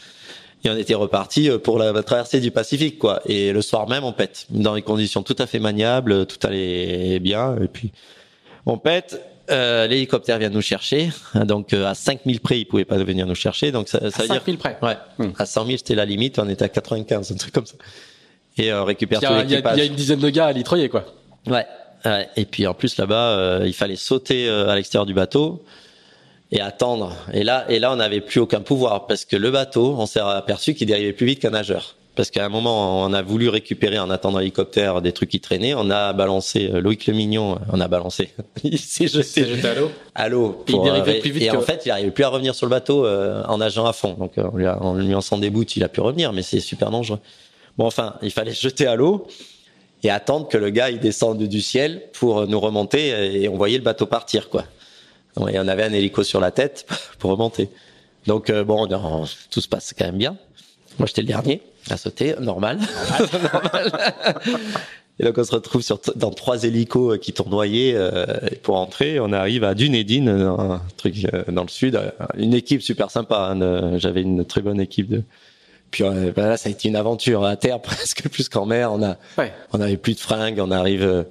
et 0.64 0.70
on 0.70 0.76
était 0.76 0.94
reparti 0.94 1.50
pour 1.62 1.78
la 1.78 2.02
traversée 2.02 2.40
du 2.40 2.50
Pacifique 2.50 2.98
quoi. 2.98 3.20
Et 3.26 3.52
le 3.52 3.62
soir 3.62 3.88
même 3.88 4.04
on 4.04 4.12
pète 4.12 4.46
dans 4.50 4.74
des 4.74 4.82
conditions 4.82 5.22
tout 5.22 5.36
à 5.38 5.46
fait 5.46 5.58
maniables, 5.58 6.26
tout 6.26 6.44
allait 6.46 7.18
bien 7.20 7.56
et 7.62 7.68
puis 7.68 7.92
on 8.66 8.78
pète 8.78 9.20
euh, 9.50 9.86
l'hélicoptère 9.86 10.38
vient 10.38 10.48
nous 10.48 10.62
chercher, 10.62 11.10
donc 11.34 11.74
euh, 11.74 11.86
à 11.86 11.94
5000 11.94 12.40
près, 12.40 12.60
il 12.60 12.64
pouvait 12.64 12.86
pas 12.86 12.96
venir 12.96 13.26
nous 13.26 13.34
chercher, 13.34 13.72
donc 13.72 13.88
ça, 13.88 14.10
ça 14.10 14.22
à 14.22 14.26
5000 14.26 14.56
près. 14.56 14.78
Ouais. 14.80 14.96
Hmm. 15.18 15.32
À 15.38 15.44
100 15.44 15.66
000 15.66 15.76
c'était 15.78 15.94
la 15.94 16.06
limite, 16.06 16.38
on 16.38 16.48
était 16.48 16.64
à 16.64 16.70
95, 16.70 17.30
un 17.30 17.34
truc 17.34 17.52
comme 17.52 17.66
ça. 17.66 17.74
Et 18.56 18.72
euh, 18.72 18.84
récupère 18.84 19.20
tout 19.20 19.32
l'équipage. 19.32 19.76
Il 19.76 19.80
y 19.80 19.82
a 19.82 19.86
une 19.86 19.94
dizaine 19.94 20.20
de 20.20 20.30
gars 20.30 20.46
à 20.46 20.52
litroyer 20.52 20.88
quoi. 20.88 21.04
Ouais. 21.46 21.66
ouais. 22.04 22.28
Et 22.36 22.44
puis 22.44 22.66
en 22.66 22.74
plus 22.74 22.96
là-bas, 22.96 23.30
euh, 23.30 23.62
il 23.66 23.74
fallait 23.74 23.96
sauter 23.96 24.48
à 24.48 24.74
l'extérieur 24.74 25.06
du 25.06 25.14
bateau 25.14 25.64
et 26.52 26.60
attendre. 26.60 27.16
Et 27.32 27.42
là, 27.42 27.64
et 27.68 27.78
là, 27.78 27.92
on 27.92 27.96
n'avait 27.96 28.20
plus 28.20 28.40
aucun 28.40 28.60
pouvoir 28.60 29.06
parce 29.06 29.24
que 29.24 29.36
le 29.36 29.50
bateau, 29.50 29.96
on 29.98 30.06
s'est 30.06 30.20
aperçu 30.20 30.74
qu'il 30.74 30.86
dérivait 30.86 31.12
plus 31.12 31.26
vite 31.26 31.40
qu'un 31.40 31.50
nageur 31.50 31.96
parce 32.14 32.30
qu'à 32.30 32.44
un 32.44 32.48
moment, 32.48 33.02
on 33.02 33.12
a 33.12 33.22
voulu 33.22 33.48
récupérer 33.48 33.98
en 33.98 34.08
attendant 34.10 34.38
l'hélicoptère 34.38 35.02
des 35.02 35.12
trucs 35.12 35.30
qui 35.30 35.40
traînaient. 35.40 35.74
On 35.74 35.90
a 35.90 36.12
balancé 36.12 36.70
euh, 36.72 36.80
Loïc 36.80 37.06
Le 37.06 37.14
Mignon, 37.14 37.58
on 37.72 37.80
a 37.80 37.88
balancé. 37.88 38.30
il 38.64 38.78
s'est 38.78 39.08
jeté, 39.08 39.42
à 39.66 39.74
l'eau. 39.74 39.90
À 40.14 40.28
l'eau. 40.28 40.64
il 40.68 40.80
dérivait 40.80 41.18
plus 41.18 41.30
vite. 41.30 41.42
Et 41.42 41.50
en 41.50 41.60
fait, 41.60 41.82
il 41.84 41.88
n'arrivait 41.88 42.12
plus 42.12 42.24
à 42.24 42.28
revenir 42.28 42.54
sur 42.54 42.66
le 42.66 42.70
bateau 42.70 43.04
euh, 43.04 43.42
en 43.48 43.58
nageant 43.58 43.86
à 43.86 43.92
fond. 43.92 44.14
Donc, 44.14 44.32
on 44.36 44.56
lui, 44.56 44.66
a, 44.66 44.78
on 44.80 44.94
lui 44.94 45.14
en 45.14 45.38
déboute, 45.38 45.76
il 45.76 45.82
a 45.82 45.88
pu 45.88 46.00
revenir, 46.00 46.32
mais 46.32 46.42
c'est 46.42 46.60
super 46.60 46.90
dangereux. 46.90 47.18
Bon, 47.78 47.86
enfin, 47.86 48.16
il 48.22 48.30
fallait 48.30 48.54
se 48.54 48.60
jeter 48.68 48.86
à 48.86 48.96
l'eau 48.96 49.26
et 50.02 50.10
attendre 50.10 50.48
que 50.48 50.58
le 50.58 50.70
gars 50.70 50.90
il 50.90 51.00
descende 51.00 51.42
du 51.42 51.60
ciel 51.60 52.02
pour 52.12 52.46
nous 52.46 52.60
remonter 52.60 53.42
et 53.42 53.48
on 53.48 53.56
voyait 53.56 53.78
le 53.78 53.84
bateau 53.84 54.06
partir, 54.06 54.48
quoi. 54.50 54.64
Et 55.48 55.58
on 55.58 55.66
avait 55.66 55.82
un 55.82 55.92
hélico 55.92 56.22
sur 56.22 56.40
la 56.40 56.50
tête 56.50 56.86
pour 57.18 57.30
remonter. 57.30 57.68
Donc 58.26 58.50
euh, 58.50 58.64
bon, 58.64 58.86
tout 59.50 59.60
se 59.60 59.68
passe 59.68 59.94
quand 59.96 60.06
même 60.06 60.18
bien. 60.18 60.36
Moi, 60.98 61.06
j'étais 61.06 61.22
le 61.22 61.28
dernier 61.28 61.60
à 61.90 61.96
sauter, 61.96 62.34
normal. 62.40 62.78
normal. 63.52 63.92
Et 65.20 65.24
donc 65.24 65.38
on 65.38 65.44
se 65.44 65.52
retrouve 65.52 65.82
sur 65.82 66.00
dans 66.16 66.30
trois 66.30 66.64
hélicos 66.64 67.14
euh, 67.14 67.18
qui 67.18 67.32
tournoyaient 67.32 67.94
euh, 67.94 68.24
pour 68.62 68.76
entrer. 68.76 69.20
On 69.20 69.32
arrive 69.32 69.62
à 69.62 69.74
Dunedin, 69.74 70.26
un 70.26 70.82
truc 70.96 71.26
euh, 71.32 71.44
dans 71.48 71.62
le 71.62 71.68
sud. 71.68 72.00
Une 72.36 72.54
équipe 72.54 72.82
super 72.82 73.10
sympa. 73.10 73.50
Hein, 73.52 73.98
J'avais 73.98 74.22
une 74.22 74.44
très 74.44 74.60
bonne 74.60 74.80
équipe 74.80 75.08
de. 75.08 75.22
Puis 75.94 76.02
ben 76.02 76.48
là, 76.48 76.56
ça 76.56 76.68
a 76.68 76.72
été 76.72 76.88
une 76.88 76.96
aventure 76.96 77.44
à 77.44 77.54
terre 77.56 77.80
presque 77.82 78.28
plus 78.28 78.48
qu'en 78.48 78.66
mer. 78.66 78.92
On 78.92 79.02
a, 79.02 79.16
on 79.72 79.80
avait 79.80 79.96
plus 79.96 80.14
de 80.14 80.20
fringues. 80.20 80.58
On 80.60 80.72
arrive 80.72 81.24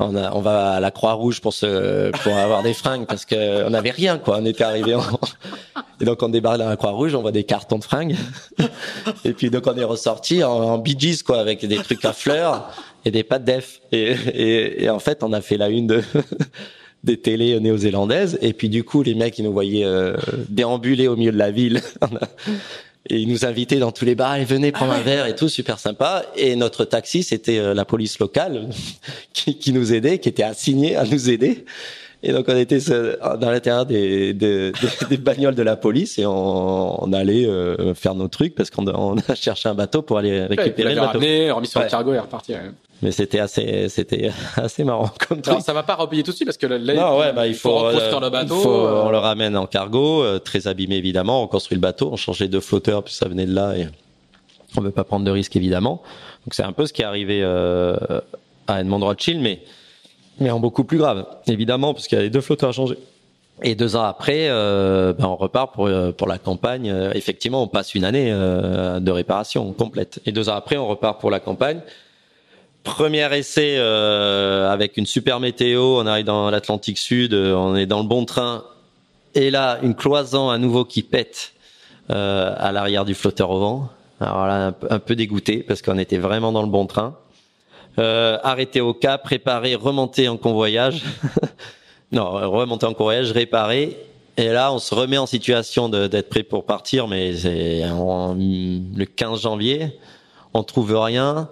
on, 0.00 0.16
a, 0.16 0.32
on 0.32 0.40
va 0.40 0.72
à 0.72 0.80
la 0.80 0.90
Croix-Rouge 0.90 1.40
pour 1.40 1.52
se, 1.52 2.10
pour 2.22 2.34
avoir 2.34 2.62
des 2.62 2.72
fringues 2.72 3.06
parce 3.06 3.24
que 3.24 3.66
on 3.66 3.70
n'avait 3.70 3.90
rien 3.90 4.18
quoi. 4.18 4.38
On 4.40 4.46
était 4.46 4.64
arrivé 4.64 4.94
en... 4.94 5.02
et 6.00 6.04
donc 6.04 6.22
on 6.22 6.28
débarque 6.28 6.60
à 6.60 6.68
la 6.70 6.76
Croix-Rouge, 6.76 7.14
on 7.14 7.20
voit 7.20 7.32
des 7.32 7.44
cartons 7.44 7.78
de 7.78 7.84
fringues 7.84 8.16
et 9.24 9.32
puis 9.32 9.50
donc 9.50 9.66
on 9.66 9.76
est 9.76 9.84
ressorti 9.84 10.42
en, 10.42 10.50
en 10.50 10.78
Bee 10.78 10.96
Gees, 10.98 11.22
quoi 11.22 11.38
avec 11.38 11.64
des 11.64 11.76
trucs 11.76 12.04
à 12.04 12.12
fleurs 12.12 12.70
et 13.04 13.10
des 13.10 13.22
pattes 13.22 13.44
def 13.44 13.80
et, 13.92 14.12
et, 14.12 14.84
et, 14.84 14.90
en 14.90 14.98
fait 14.98 15.22
on 15.22 15.32
a 15.32 15.40
fait 15.40 15.56
la 15.56 15.68
une 15.68 15.86
de 15.86 16.02
des 17.04 17.18
télés 17.18 17.58
néo-zélandaises 17.60 18.38
et 18.42 18.52
puis 18.52 18.68
du 18.68 18.84
coup 18.84 19.02
les 19.02 19.14
mecs 19.14 19.38
ils 19.38 19.44
nous 19.44 19.52
voyaient 19.52 19.84
euh, 19.84 20.16
déambuler 20.48 21.08
au 21.08 21.16
milieu 21.16 21.32
de 21.32 21.38
la 21.38 21.50
ville 21.50 21.82
et 23.08 23.18
ils 23.18 23.28
nous 23.28 23.44
invitaient 23.44 23.78
dans 23.78 23.92
tous 23.92 24.04
les 24.04 24.14
bars, 24.14 24.36
et 24.36 24.44
venez 24.44 24.72
prendre 24.72 24.92
ah 24.92 24.98
un 24.98 25.02
verre 25.02 25.26
et 25.26 25.34
tout, 25.34 25.48
super 25.48 25.78
sympa. 25.78 26.24
Et 26.36 26.54
notre 26.56 26.84
taxi, 26.84 27.22
c'était 27.22 27.58
euh, 27.58 27.74
la 27.74 27.84
police 27.84 28.18
locale 28.18 28.68
qui, 29.32 29.58
qui, 29.58 29.72
nous 29.72 29.94
aidait, 29.94 30.18
qui 30.18 30.28
était 30.28 30.42
assigné 30.42 30.96
à 30.96 31.04
nous 31.04 31.30
aider. 31.30 31.64
Et 32.22 32.32
donc 32.32 32.44
on 32.48 32.56
était 32.56 32.80
dans 32.80 33.50
l'intérieur 33.50 33.86
des, 33.86 34.34
des, 34.34 34.72
des, 35.08 35.16
bagnoles 35.16 35.54
de 35.54 35.62
la 35.62 35.76
police 35.76 36.18
et 36.18 36.26
on, 36.26 37.02
on 37.02 37.12
allait 37.14 37.46
euh, 37.46 37.94
faire 37.94 38.14
nos 38.14 38.28
trucs 38.28 38.54
parce 38.54 38.68
qu'on 38.68 38.86
a 38.86 39.34
cherché 39.34 39.70
un 39.70 39.74
bateau 39.74 40.02
pour 40.02 40.18
aller 40.18 40.42
récupérer 40.42 40.94
le 40.94 41.00
bateau. 41.00 41.18
Ramené, 41.18 41.50
remis 41.50 41.66
sur 41.66 41.80
le 41.80 41.88
cargo 41.88 42.12
et 42.12 42.18
reparti. 42.18 42.52
Mais 43.02 43.12
c'était 43.12 43.40
assez, 43.40 43.88
c'était 43.88 44.30
assez 44.56 44.84
marrant 44.84 45.10
comme 45.26 45.40
truc. 45.40 45.48
Alors, 45.48 45.62
ça 45.62 45.72
va 45.72 45.82
pas 45.82 45.94
repayer 45.94 46.22
tout 46.22 46.32
de 46.32 46.36
suite 46.36 46.46
parce 46.46 46.58
que 46.58 46.66
là, 46.66 46.94
non, 46.94 47.18
ouais, 47.18 47.32
bah, 47.32 47.46
il 47.46 47.54
faut, 47.54 47.70
faut 47.70 47.86
euh, 47.86 48.20
le 48.20 48.30
bateau. 48.30 48.56
Faut, 48.56 48.86
euh... 48.86 49.04
On 49.04 49.10
le 49.10 49.18
ramène 49.18 49.56
en 49.56 49.66
cargo, 49.66 50.22
euh, 50.22 50.38
très 50.38 50.66
abîmé 50.66 50.96
évidemment. 50.96 51.42
On 51.42 51.46
construit 51.46 51.76
le 51.76 51.80
bateau, 51.80 52.10
on 52.12 52.16
changeait 52.16 52.48
de 52.48 52.60
flotteur 52.60 53.02
puis 53.02 53.14
ça 53.14 53.28
venait 53.28 53.46
de 53.46 53.54
là 53.54 53.76
et 53.76 53.88
on 54.76 54.82
veut 54.82 54.90
pas 54.90 55.04
prendre 55.04 55.24
de 55.24 55.30
risques 55.30 55.56
évidemment. 55.56 56.02
Donc 56.44 56.54
c'est 56.54 56.62
un 56.62 56.72
peu 56.72 56.86
ce 56.86 56.92
qui 56.92 57.02
est 57.02 57.06
arrivé 57.06 57.40
euh, 57.42 57.96
à 58.66 58.80
Edmond 58.80 59.00
Rothschild, 59.00 59.40
mais 59.40 59.60
mais 60.38 60.50
en 60.50 60.60
beaucoup 60.60 60.84
plus 60.84 60.98
grave 60.98 61.26
évidemment 61.46 61.94
parce 61.94 62.06
qu'il 62.06 62.16
y 62.16 62.20
a 62.20 62.24
les 62.24 62.30
deux 62.30 62.40
flotteurs 62.40 62.70
à 62.70 62.72
changer. 62.72 62.98
Et 63.62 63.74
deux 63.74 63.94
ans 63.94 64.04
après, 64.04 64.48
euh, 64.48 65.12
ben 65.12 65.26
on 65.26 65.36
repart 65.36 65.74
pour 65.74 65.90
pour 66.16 66.28
la 66.28 66.38
campagne. 66.38 66.94
effectivement, 67.14 67.62
on 67.62 67.68
passe 67.68 67.94
une 67.94 68.04
année 68.04 68.30
de 68.30 69.10
réparation 69.10 69.72
complète. 69.72 70.20
Et 70.24 70.32
deux 70.32 70.48
ans 70.48 70.54
après, 70.54 70.76
on 70.76 70.86
repart 70.86 71.18
pour 71.20 71.30
la 71.30 71.40
campagne. 71.40 71.80
Premier 72.82 73.28
essai 73.36 73.76
euh, 73.76 74.70
avec 74.70 74.96
une 74.96 75.04
super 75.04 75.38
météo, 75.38 75.98
on 75.98 76.06
arrive 76.06 76.24
dans 76.24 76.50
l'Atlantique 76.50 76.96
Sud, 76.96 77.34
euh, 77.34 77.54
on 77.54 77.76
est 77.76 77.84
dans 77.86 78.00
le 78.00 78.08
bon 78.08 78.24
train. 78.24 78.64
Et 79.34 79.50
là, 79.50 79.78
une 79.82 79.94
cloison 79.94 80.48
à 80.48 80.56
nouveau 80.56 80.86
qui 80.86 81.02
pète 81.02 81.52
euh, 82.10 82.54
à 82.56 82.72
l'arrière 82.72 83.04
du 83.04 83.14
flotteur 83.14 83.50
au 83.50 83.58
vent. 83.58 83.88
Alors 84.18 84.46
là, 84.46 84.72
un, 84.88 84.98
peu 84.98 85.14
dégoûté 85.14 85.58
parce 85.58 85.82
qu'on 85.82 85.98
était 85.98 86.16
vraiment 86.16 86.52
dans 86.52 86.62
le 86.62 86.68
bon 86.68 86.86
train. 86.86 87.16
Arrêté 87.98 88.80
au 88.80 88.94
cap, 88.94 89.22
préparé, 89.24 89.74
remonter 89.74 90.28
en 90.28 90.38
convoyage. 90.38 91.02
non, 92.12 92.30
remonter 92.30 92.86
en 92.86 92.94
convoyage, 92.94 93.30
réparer. 93.30 93.98
Et 94.38 94.48
là, 94.48 94.72
on 94.72 94.78
se 94.78 94.94
remet 94.94 95.18
en 95.18 95.26
situation 95.26 95.90
d'être 95.90 96.30
prêt 96.30 96.42
pour 96.42 96.64
partir, 96.64 97.08
mais 97.08 97.34
c'est 97.36 97.82
le 97.82 99.04
15 99.04 99.42
janvier. 99.42 99.98
On 100.54 100.62
trouve 100.62 100.96
rien. 100.96 101.50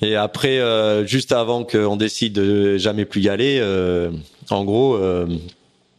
Et 0.00 0.14
après, 0.14 0.58
euh, 0.58 1.04
juste 1.04 1.32
avant 1.32 1.64
qu'on 1.64 1.96
décide 1.96 2.34
de 2.34 2.78
jamais 2.78 3.04
plus 3.04 3.22
y 3.22 3.28
aller, 3.28 3.58
euh, 3.60 4.10
en 4.50 4.64
gros, 4.64 4.94
euh, 4.96 5.26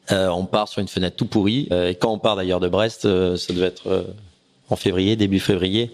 on 0.10 0.46
part 0.46 0.68
sur 0.70 0.82
une 0.82 0.88
fenêtre 0.88 1.18
tout 1.18 1.26
pourrie. 1.26 1.68
et 1.72 1.96
quand 1.96 2.12
on 2.12 2.20
part 2.20 2.36
d'ailleurs 2.36 2.60
de 2.60 2.70
Brest, 2.70 3.02
ça 3.02 3.54
devait 3.54 3.68
être 3.68 4.06
en 4.70 4.76
février, 4.76 5.16
début 5.16 5.40
février. 5.40 5.92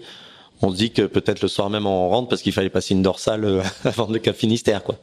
On 0.62 0.70
se 0.70 0.76
dit 0.76 0.90
que 0.90 1.02
peut-être 1.02 1.42
le 1.42 1.48
soir 1.48 1.68
même 1.68 1.86
on 1.86 2.08
rentre 2.08 2.28
parce 2.28 2.40
qu'il 2.40 2.52
fallait 2.52 2.70
passer 2.70 2.94
une 2.94 3.02
dorsale 3.02 3.62
avant 3.84 4.06
le 4.06 4.18
Cap 4.18 4.34
Finistère, 4.36 4.82
quoi. 4.82 4.96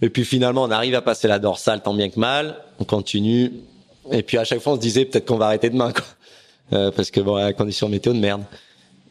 Et 0.00 0.08
puis 0.10 0.24
finalement, 0.24 0.64
on 0.64 0.70
arrive 0.72 0.96
à 0.96 1.02
passer 1.02 1.28
la 1.28 1.38
dorsale 1.38 1.80
tant 1.82 1.94
bien 1.94 2.08
que 2.08 2.18
mal. 2.18 2.56
On 2.80 2.84
continue. 2.84 3.52
Et 4.10 4.24
puis 4.24 4.38
à 4.38 4.44
chaque 4.44 4.58
fois, 4.58 4.72
on 4.72 4.76
se 4.76 4.80
disait 4.80 5.04
peut-être 5.04 5.26
qu'on 5.26 5.36
va 5.36 5.46
arrêter 5.46 5.70
demain, 5.70 5.92
quoi. 5.92 6.90
parce 6.90 7.12
que 7.12 7.20
bon, 7.20 7.36
la 7.36 7.52
condition 7.52 7.88
météo 7.88 8.12
de 8.12 8.18
merde. 8.18 8.42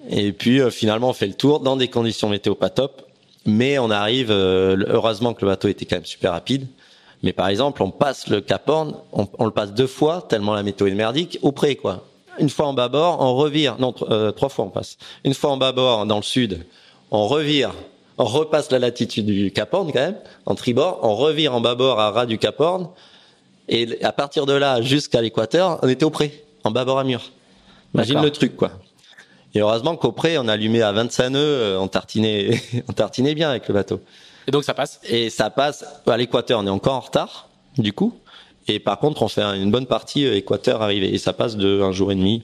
Et 0.09 0.33
puis 0.33 0.59
finalement, 0.71 1.11
on 1.11 1.13
fait 1.13 1.27
le 1.27 1.35
tour 1.35 1.61
dans 1.61 1.77
des 1.77 1.87
conditions 1.87 2.27
météo 2.27 2.55
pas 2.55 2.69
top. 2.69 3.07
Mais 3.45 3.79
on 3.79 3.89
arrive, 3.89 4.29
euh, 4.29 4.77
heureusement 4.87 5.33
que 5.33 5.43
le 5.43 5.51
bateau 5.51 5.67
était 5.67 5.85
quand 5.85 5.97
même 5.97 6.05
super 6.05 6.31
rapide. 6.31 6.67
Mais 7.23 7.33
par 7.33 7.47
exemple, 7.47 7.83
on 7.83 7.91
passe 7.91 8.27
le 8.27 8.41
Cap 8.41 8.67
Horn, 8.67 8.95
on, 9.13 9.27
on 9.37 9.45
le 9.45 9.51
passe 9.51 9.73
deux 9.73 9.87
fois, 9.87 10.25
tellement 10.27 10.53
la 10.53 10.63
météo 10.63 10.87
est 10.87 10.91
merdique, 10.91 11.37
au 11.41 11.51
près, 11.51 11.75
quoi. 11.75 12.05
Une 12.39 12.49
fois 12.49 12.65
en 12.67 12.73
bâbord, 12.73 13.17
on 13.19 13.35
revire, 13.35 13.75
non, 13.79 13.93
euh, 14.09 14.31
trois 14.31 14.49
fois 14.49 14.65
on 14.65 14.69
passe. 14.69 14.97
Une 15.23 15.33
fois 15.33 15.51
en 15.51 15.57
bâbord, 15.57 16.05
dans 16.05 16.17
le 16.17 16.23
sud, 16.23 16.65
on 17.11 17.27
revire, 17.27 17.73
on 18.17 18.25
repasse 18.25 18.71
la 18.71 18.79
latitude 18.79 19.25
du 19.25 19.51
Cap 19.51 19.73
Horn 19.73 19.91
quand 19.91 19.99
même, 19.99 20.17
en 20.45 20.55
tribord, 20.55 20.99
on 21.03 21.15
revire 21.15 21.53
en 21.53 21.61
bâbord 21.61 21.99
à 21.99 22.11
ras 22.11 22.25
du 22.25 22.37
Cap 22.37 22.59
Horn, 22.59 22.89
et 23.69 24.03
à 24.03 24.11
partir 24.11 24.45
de 24.45 24.53
là 24.53 24.81
jusqu'à 24.81 25.21
l'équateur, 25.21 25.79
on 25.83 25.89
était 25.89 26.05
au 26.05 26.09
près, 26.09 26.31
en 26.63 26.71
bâbord 26.71 26.99
à 26.99 27.03
mur. 27.03 27.21
Imagine 27.93 28.21
le 28.21 28.31
truc, 28.31 28.55
quoi. 28.55 28.71
Et 29.53 29.59
heureusement 29.59 29.95
qu'auprès, 29.95 30.37
on 30.37 30.47
allumait 30.47 30.81
à 30.81 30.91
25 30.91 31.29
nœuds, 31.29 31.39
euh, 31.39 31.79
on 31.79 31.87
tartinait, 31.87 32.61
on 32.87 32.93
tartinait 32.93 33.35
bien 33.35 33.49
avec 33.49 33.67
le 33.67 33.73
bateau. 33.73 34.01
Et 34.47 34.51
donc 34.51 34.63
ça 34.63 34.73
passe? 34.73 34.99
Et 35.03 35.29
ça 35.29 35.49
passe. 35.49 35.85
À 36.07 36.17
l'équateur, 36.17 36.59
on 36.59 36.67
est 36.67 36.71
encore 36.71 36.95
en 36.95 37.01
retard, 37.01 37.49
du 37.77 37.93
coup. 37.93 38.15
Et 38.67 38.79
par 38.79 38.99
contre, 38.99 39.21
on 39.23 39.27
fait 39.27 39.41
une 39.41 39.71
bonne 39.71 39.87
partie 39.87 40.25
équateur 40.25 40.81
arrivée 40.81 41.13
et 41.13 41.17
ça 41.17 41.33
passe 41.33 41.57
de 41.57 41.81
un 41.81 41.91
jour 41.91 42.11
et 42.11 42.15
demi 42.15 42.43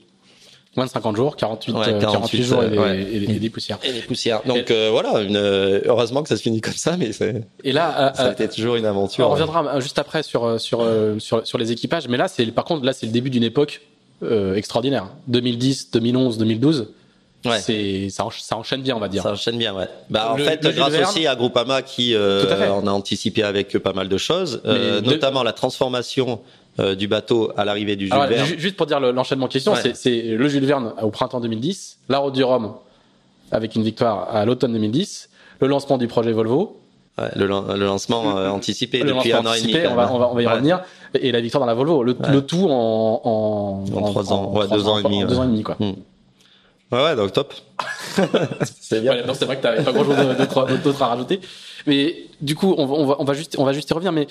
moins 0.75 0.85
de 0.85 0.91
50 0.91 1.15
jours, 1.15 1.35
48, 1.37 1.73
48, 1.99 2.43
jours 2.43 2.63
et, 2.63 2.69
des, 2.69 3.49
poussières. 3.49 3.79
Et 3.81 3.93
des 3.93 4.01
poussières. 4.01 4.43
Donc 4.45 4.71
voilà, 4.71 5.21
une, 5.21 5.35
heureusement 5.35 6.21
que 6.21 6.29
ça 6.29 6.37
se 6.37 6.43
finit 6.43 6.61
comme 6.61 6.73
ça, 6.73 6.97
mais 6.97 7.09
et 7.63 7.71
là, 7.71 8.13
ça 8.13 8.25
a 8.25 8.31
été 8.31 8.47
toujours 8.47 8.75
une 8.75 8.85
aventure. 8.85 9.27
On 9.27 9.31
reviendra 9.31 9.79
juste 9.79 9.97
après 9.97 10.21
sur 10.21 10.61
sur 10.61 10.85
sur, 11.17 11.47
sur 11.47 11.57
les 11.57 11.71
équipages, 11.71 12.07
mais 12.07 12.17
là 12.17 12.27
c'est 12.27 12.45
par 12.51 12.63
contre 12.63 12.85
là 12.85 12.93
c'est 12.93 13.07
le 13.07 13.11
début 13.11 13.31
d'une 13.31 13.41
époque 13.41 13.81
extraordinaire. 14.21 15.07
2010, 15.25 15.89
2011, 15.89 16.37
2012 16.37 16.87
Ouais. 17.47 17.59
C'est 17.59 18.09
ça, 18.09 18.25
ça, 18.37 18.57
enchaîne 18.57 18.81
bien, 18.81 18.95
on 18.95 18.99
va 18.99 19.07
dire. 19.07 19.23
Ça 19.23 19.31
enchaîne 19.31 19.57
bien, 19.57 19.73
ouais. 19.73 19.87
Bah 20.09 20.31
en 20.31 20.37
fait, 20.37 20.61
grâce 20.75 21.09
aussi 21.09 21.27
à 21.27 21.35
Groupama 21.35 21.81
qui 21.81 22.13
euh, 22.13 22.71
on 22.71 22.87
a 22.87 22.91
anticipé 22.91 23.43
avec 23.43 23.77
pas 23.77 23.93
mal 23.93 24.09
de 24.09 24.17
choses, 24.17 24.61
euh, 24.65 25.01
notamment 25.01 25.43
la 25.43 25.53
transformation 25.53 26.41
euh, 26.79 26.95
du 26.95 27.07
bateau 27.07 27.51
à 27.57 27.65
l'arrivée 27.65 27.95
du 27.95 28.05
Jules 28.07 28.27
Verne. 28.29 28.45
Juste 28.57 28.75
pour 28.75 28.85
dire 28.85 28.99
l'enchaînement 28.99 29.47
question, 29.47 29.73
c'est 29.93 30.21
le 30.21 30.47
Jules 30.47 30.65
Verne 30.65 30.93
au 31.01 31.09
printemps 31.09 31.39
2010, 31.39 31.99
la 32.09 32.19
Route 32.19 32.33
du 32.33 32.43
Rhum 32.43 32.73
avec 33.51 33.75
une 33.75 33.83
victoire 33.83 34.35
à 34.35 34.45
l'automne 34.45 34.73
2010, 34.73 35.29
le 35.61 35.67
lancement 35.67 35.97
du 35.97 36.07
projet 36.07 36.31
Volvo. 36.31 36.79
Ouais, 37.17 37.29
le, 37.35 37.47
le, 37.47 37.85
lancement 37.85 38.37
euh, 38.37 38.49
anticipé 38.49 38.99
le 38.99 39.05
depuis 39.13 39.31
lancement 39.31 39.49
un 39.49 39.53
an 39.53 39.55
et 39.55 39.61
demi. 39.61 39.75
On 39.89 39.95
va, 39.95 40.13
on 40.13 40.19
va, 40.19 40.29
on 40.29 40.35
va 40.35 40.41
y 40.43 40.45
revenir. 40.45 40.81
Et, 41.15 41.31
la 41.31 41.41
victoire 41.41 41.61
dans 41.61 41.65
la 41.65 41.73
Volvo. 41.73 42.03
Le, 42.03 42.15
le 42.29 42.41
tout 42.45 42.67
en, 42.69 43.21
en, 43.23 43.85
en, 43.91 44.01
trois 44.11 44.31
ans, 44.31 44.53
ouais, 44.53 44.67
deux 44.67 44.87
ans, 44.87 44.99
et 44.99 45.03
demi. 45.03 45.25
Deux 45.25 45.39
ans 45.39 45.45
et 45.45 45.47
demi, 45.47 45.63
quoi. 45.63 45.77
Hmm. 45.79 45.93
Ouais, 46.91 47.03
ouais, 47.03 47.15
donc 47.15 47.33
top. 47.33 47.53
c'est 48.81 49.01
bien. 49.01 49.25
non, 49.25 49.33
c'est 49.33 49.45
vrai 49.45 49.57
que 49.57 49.61
t'avais 49.61 49.83
pas 49.83 49.91
grand 49.91 50.05
chose 50.05 50.81
d'autre 50.83 51.01
à 51.01 51.07
rajouter. 51.07 51.41
Mais 51.85 52.27
du 52.41 52.55
coup, 52.55 52.73
on, 52.77 52.83
on, 52.83 53.05
va, 53.05 53.15
on 53.19 53.23
va 53.25 53.33
juste, 53.33 53.55
on 53.57 53.65
va 53.65 53.73
juste 53.73 53.89
y 53.89 53.93
revenir. 53.93 54.13
Mais 54.13 54.27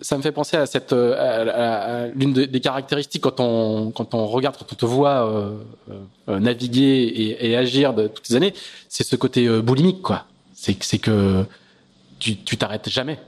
ça 0.00 0.16
me 0.16 0.22
fait 0.22 0.32
penser 0.32 0.56
à 0.56 0.66
cette, 0.66 0.92
à, 0.92 2.04
à, 2.04 2.06
l'une 2.08 2.32
des 2.32 2.60
caractéristiques 2.60 3.22
quand 3.22 3.40
on, 3.40 3.90
quand 3.90 4.14
on 4.14 4.26
regarde, 4.26 4.56
quand 4.56 4.72
on 4.72 4.76
te 4.76 4.86
voit 4.86 5.30
euh, 5.30 5.56
euh, 6.28 6.38
naviguer 6.38 7.02
et, 7.02 7.50
et, 7.50 7.56
agir 7.56 7.92
de 7.92 8.08
toutes 8.08 8.26
ces 8.26 8.36
années, 8.36 8.54
c'est 8.88 9.04
ce 9.04 9.16
côté 9.16 9.46
euh, 9.46 9.60
boulimique, 9.60 10.02
quoi. 10.02 10.24
C'est, 10.54 10.82
c'est 10.82 10.98
que 10.98 11.44
tu, 12.18 12.36
tu 12.36 12.56
t'arrêtes 12.56 12.88
jamais. 12.88 13.18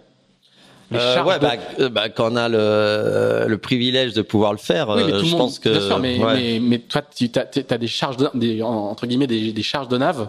Euh, 0.93 1.23
ouais, 1.23 1.39
bah, 1.39 1.53
euh, 1.79 1.89
bah, 1.89 2.09
quand 2.09 2.33
on 2.33 2.37
a 2.37 2.49
le, 2.49 3.45
le 3.47 3.59
privilège 3.59 4.13
de 4.13 4.23
pouvoir 4.23 4.53
le 4.53 4.59
faire, 4.59 4.89
oui, 4.89 5.03
mais 5.07 5.13
euh, 5.13 5.21
tout 5.21 5.27
je 5.27 5.31
monde, 5.31 5.41
pense 5.41 5.59
que. 5.59 5.69
Bien 5.69 5.81
sûr, 5.81 5.99
mais, 6.01 6.19
mais, 6.19 6.59
mais, 6.61 6.79
toi, 6.79 7.03
tu 7.15 7.31
as, 7.37 7.47
as, 7.71 7.79
des 7.79 7.87
charges, 7.87 8.17
de, 8.17 8.29
des, 8.35 8.63
entre 8.63 9.07
guillemets, 9.07 9.29
des, 9.29 9.53
des 9.53 9.63
charges 9.63 9.89
de 9.89 9.99
nave 9.99 10.29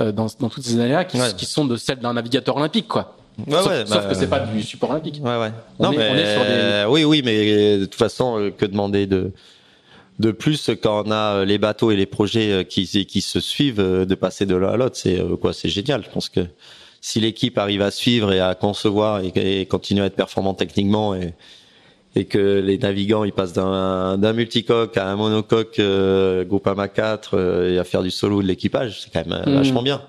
euh, 0.00 0.10
dans, 0.10 0.26
dans 0.40 0.48
toutes 0.48 0.64
ces 0.64 0.80
années-là 0.80 1.04
qui, 1.04 1.18
qui 1.36 1.44
sont 1.44 1.66
de 1.66 1.76
celles 1.76 1.98
d'un 1.98 2.14
navigateur 2.14 2.56
olympique, 2.56 2.88
quoi. 2.88 3.16
Ouais, 3.46 3.52
sauf, 3.52 3.66
ouais, 3.68 3.86
sauf 3.86 4.02
bah, 4.02 4.08
que 4.08 4.14
c'est 4.14 4.26
pas 4.30 4.40
du 4.40 4.62
support 4.62 4.90
olympique. 4.90 5.20
Ouais, 5.22 5.38
ouais. 5.38 5.52
On, 5.78 5.84
non, 5.84 5.92
est, 5.92 5.96
mais, 5.98 6.10
on 6.10 6.14
est 6.14 6.34
sur 6.34 6.44
des. 6.44 6.84
Oui, 6.88 7.04
oui, 7.04 7.22
mais 7.24 7.78
de 7.78 7.84
toute 7.84 7.94
façon, 7.94 8.50
que 8.56 8.64
demander 8.64 9.06
de 9.06 9.32
de 10.18 10.32
plus 10.32 10.70
quand 10.82 11.04
on 11.06 11.10
a 11.12 11.44
les 11.44 11.58
bateaux 11.58 11.92
et 11.92 11.96
les 11.96 12.06
projets 12.06 12.66
qui 12.68 12.86
qui 13.06 13.20
se 13.20 13.40
suivent 13.40 13.76
de 13.76 14.14
passer 14.14 14.46
de 14.46 14.56
l'un 14.56 14.70
à 14.70 14.76
l'autre, 14.76 14.96
c'est 14.96 15.22
quoi, 15.40 15.52
c'est 15.52 15.68
génial. 15.68 16.02
Je 16.02 16.10
pense 16.10 16.28
que 16.28 16.40
si 17.00 17.20
l'équipe 17.20 17.58
arrive 17.58 17.82
à 17.82 17.90
suivre 17.90 18.32
et 18.32 18.40
à 18.40 18.54
concevoir 18.54 19.20
et, 19.22 19.66
continuer 19.66 20.02
à 20.02 20.06
être 20.06 20.16
performant 20.16 20.54
techniquement 20.54 21.14
et, 21.14 21.34
et 22.16 22.24
que 22.24 22.60
les 22.60 22.78
navigants 22.78 23.24
ils 23.24 23.32
passent 23.32 23.52
d'un 23.52 24.32
multicoque 24.32 24.96
à 24.96 25.08
un 25.08 25.16
monocoque 25.16 25.78
euh, 25.78 26.44
Groupama 26.44 26.88
4 26.88 27.30
euh, 27.34 27.74
et 27.74 27.78
à 27.78 27.84
faire 27.84 28.02
du 28.02 28.10
solo 28.10 28.42
de 28.42 28.46
l'équipage, 28.46 29.02
c'est 29.02 29.12
quand 29.12 29.26
même 29.26 29.40
euh, 29.40 29.50
mmh. 29.50 29.54
vachement 29.54 29.82
bien. 29.82 30.02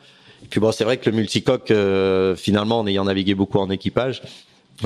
Et 0.44 0.48
puis 0.48 0.60
bon, 0.60 0.72
c'est 0.72 0.84
vrai 0.84 0.98
que 0.98 1.10
le 1.10 1.16
multicoque 1.16 1.72
euh, 1.72 2.36
finalement 2.36 2.80
en 2.80 2.88
ayant 2.88 3.06
navigué 3.06 3.36
beaucoup 3.36 3.60
en 3.60 3.70
équipage, 3.70 4.22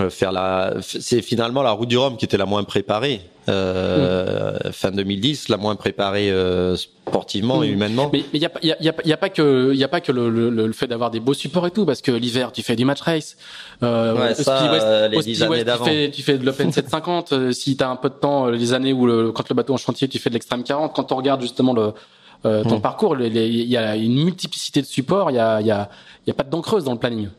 faire 0.09 0.31
la 0.31 0.75
c'est 0.81 1.21
finalement 1.21 1.61
la 1.61 1.71
route 1.71 1.89
du 1.89 1.97
Rhum 1.97 2.17
qui 2.17 2.25
était 2.25 2.37
la 2.37 2.45
moins 2.45 2.63
préparée 2.63 3.21
euh, 3.49 4.57
mmh. 4.65 4.71
fin 4.71 4.91
2010 4.91 5.49
la 5.49 5.57
moins 5.57 5.75
préparée 5.75 6.31
euh, 6.31 6.75
sportivement 6.75 7.59
mmh. 7.59 7.63
et 7.63 7.67
humainement 7.67 8.09
mais 8.11 8.23
il 8.33 8.41
y 8.41 8.45
a, 8.45 8.51
y, 8.63 8.71
a, 8.71 8.93
y 9.05 9.13
a 9.13 9.17
pas 9.17 9.29
que 9.29 9.71
il 9.73 9.77
y 9.77 9.83
a 9.83 9.87
pas 9.87 10.01
que 10.01 10.11
le, 10.11 10.29
le, 10.29 10.49
le 10.49 10.73
fait 10.73 10.87
d'avoir 10.87 11.11
des 11.11 11.19
beaux 11.19 11.33
supports 11.33 11.67
et 11.67 11.71
tout 11.71 11.85
parce 11.85 12.01
que 12.01 12.11
l'hiver 12.11 12.51
tu 12.51 12.63
fais 12.63 12.75
du 12.75 12.85
match 12.85 13.01
race 13.01 13.37
euh, 13.83 14.15
ouais, 14.15 14.33
ça, 14.33 14.71
West, 14.71 14.85
euh, 14.85 15.05
années 15.05 15.21
tu 15.23 15.83
fais, 15.83 16.11
tu 16.11 16.21
fais 16.23 16.37
de 16.37 16.45
l'Open 16.45 16.71
750 16.71 17.33
euh, 17.33 17.51
si 17.51 17.77
tu 17.77 17.83
as 17.83 17.89
un 17.89 17.95
peu 17.95 18.09
de 18.09 18.15
temps 18.15 18.47
les 18.47 18.73
années 18.73 18.93
où 18.93 19.05
le, 19.05 19.31
quand 19.31 19.47
le 19.49 19.55
bateau 19.55 19.73
en 19.73 19.77
chantier 19.77 20.07
tu 20.07 20.17
fais 20.17 20.29
de 20.29 20.35
l'extrême 20.35 20.63
40 20.63 20.93
quand 20.95 21.11
on 21.11 21.15
regarde 21.15 21.41
justement 21.41 21.73
le 21.73 21.93
ton 22.41 22.77
mmh. 22.77 22.81
parcours 22.81 23.17
il 23.19 23.35
y 23.35 23.77
a 23.77 23.95
une 23.95 24.23
multiplicité 24.23 24.81
de 24.81 24.87
supports 24.87 25.29
il 25.31 25.35
y 25.35 25.39
a 25.39 25.61
y 25.61 25.71
a 25.71 26.33
pas 26.35 26.43
de 26.43 26.49
dent 26.49 26.61
creuse 26.61 26.83
dans 26.83 26.93
le 26.93 26.99
planning 26.99 27.29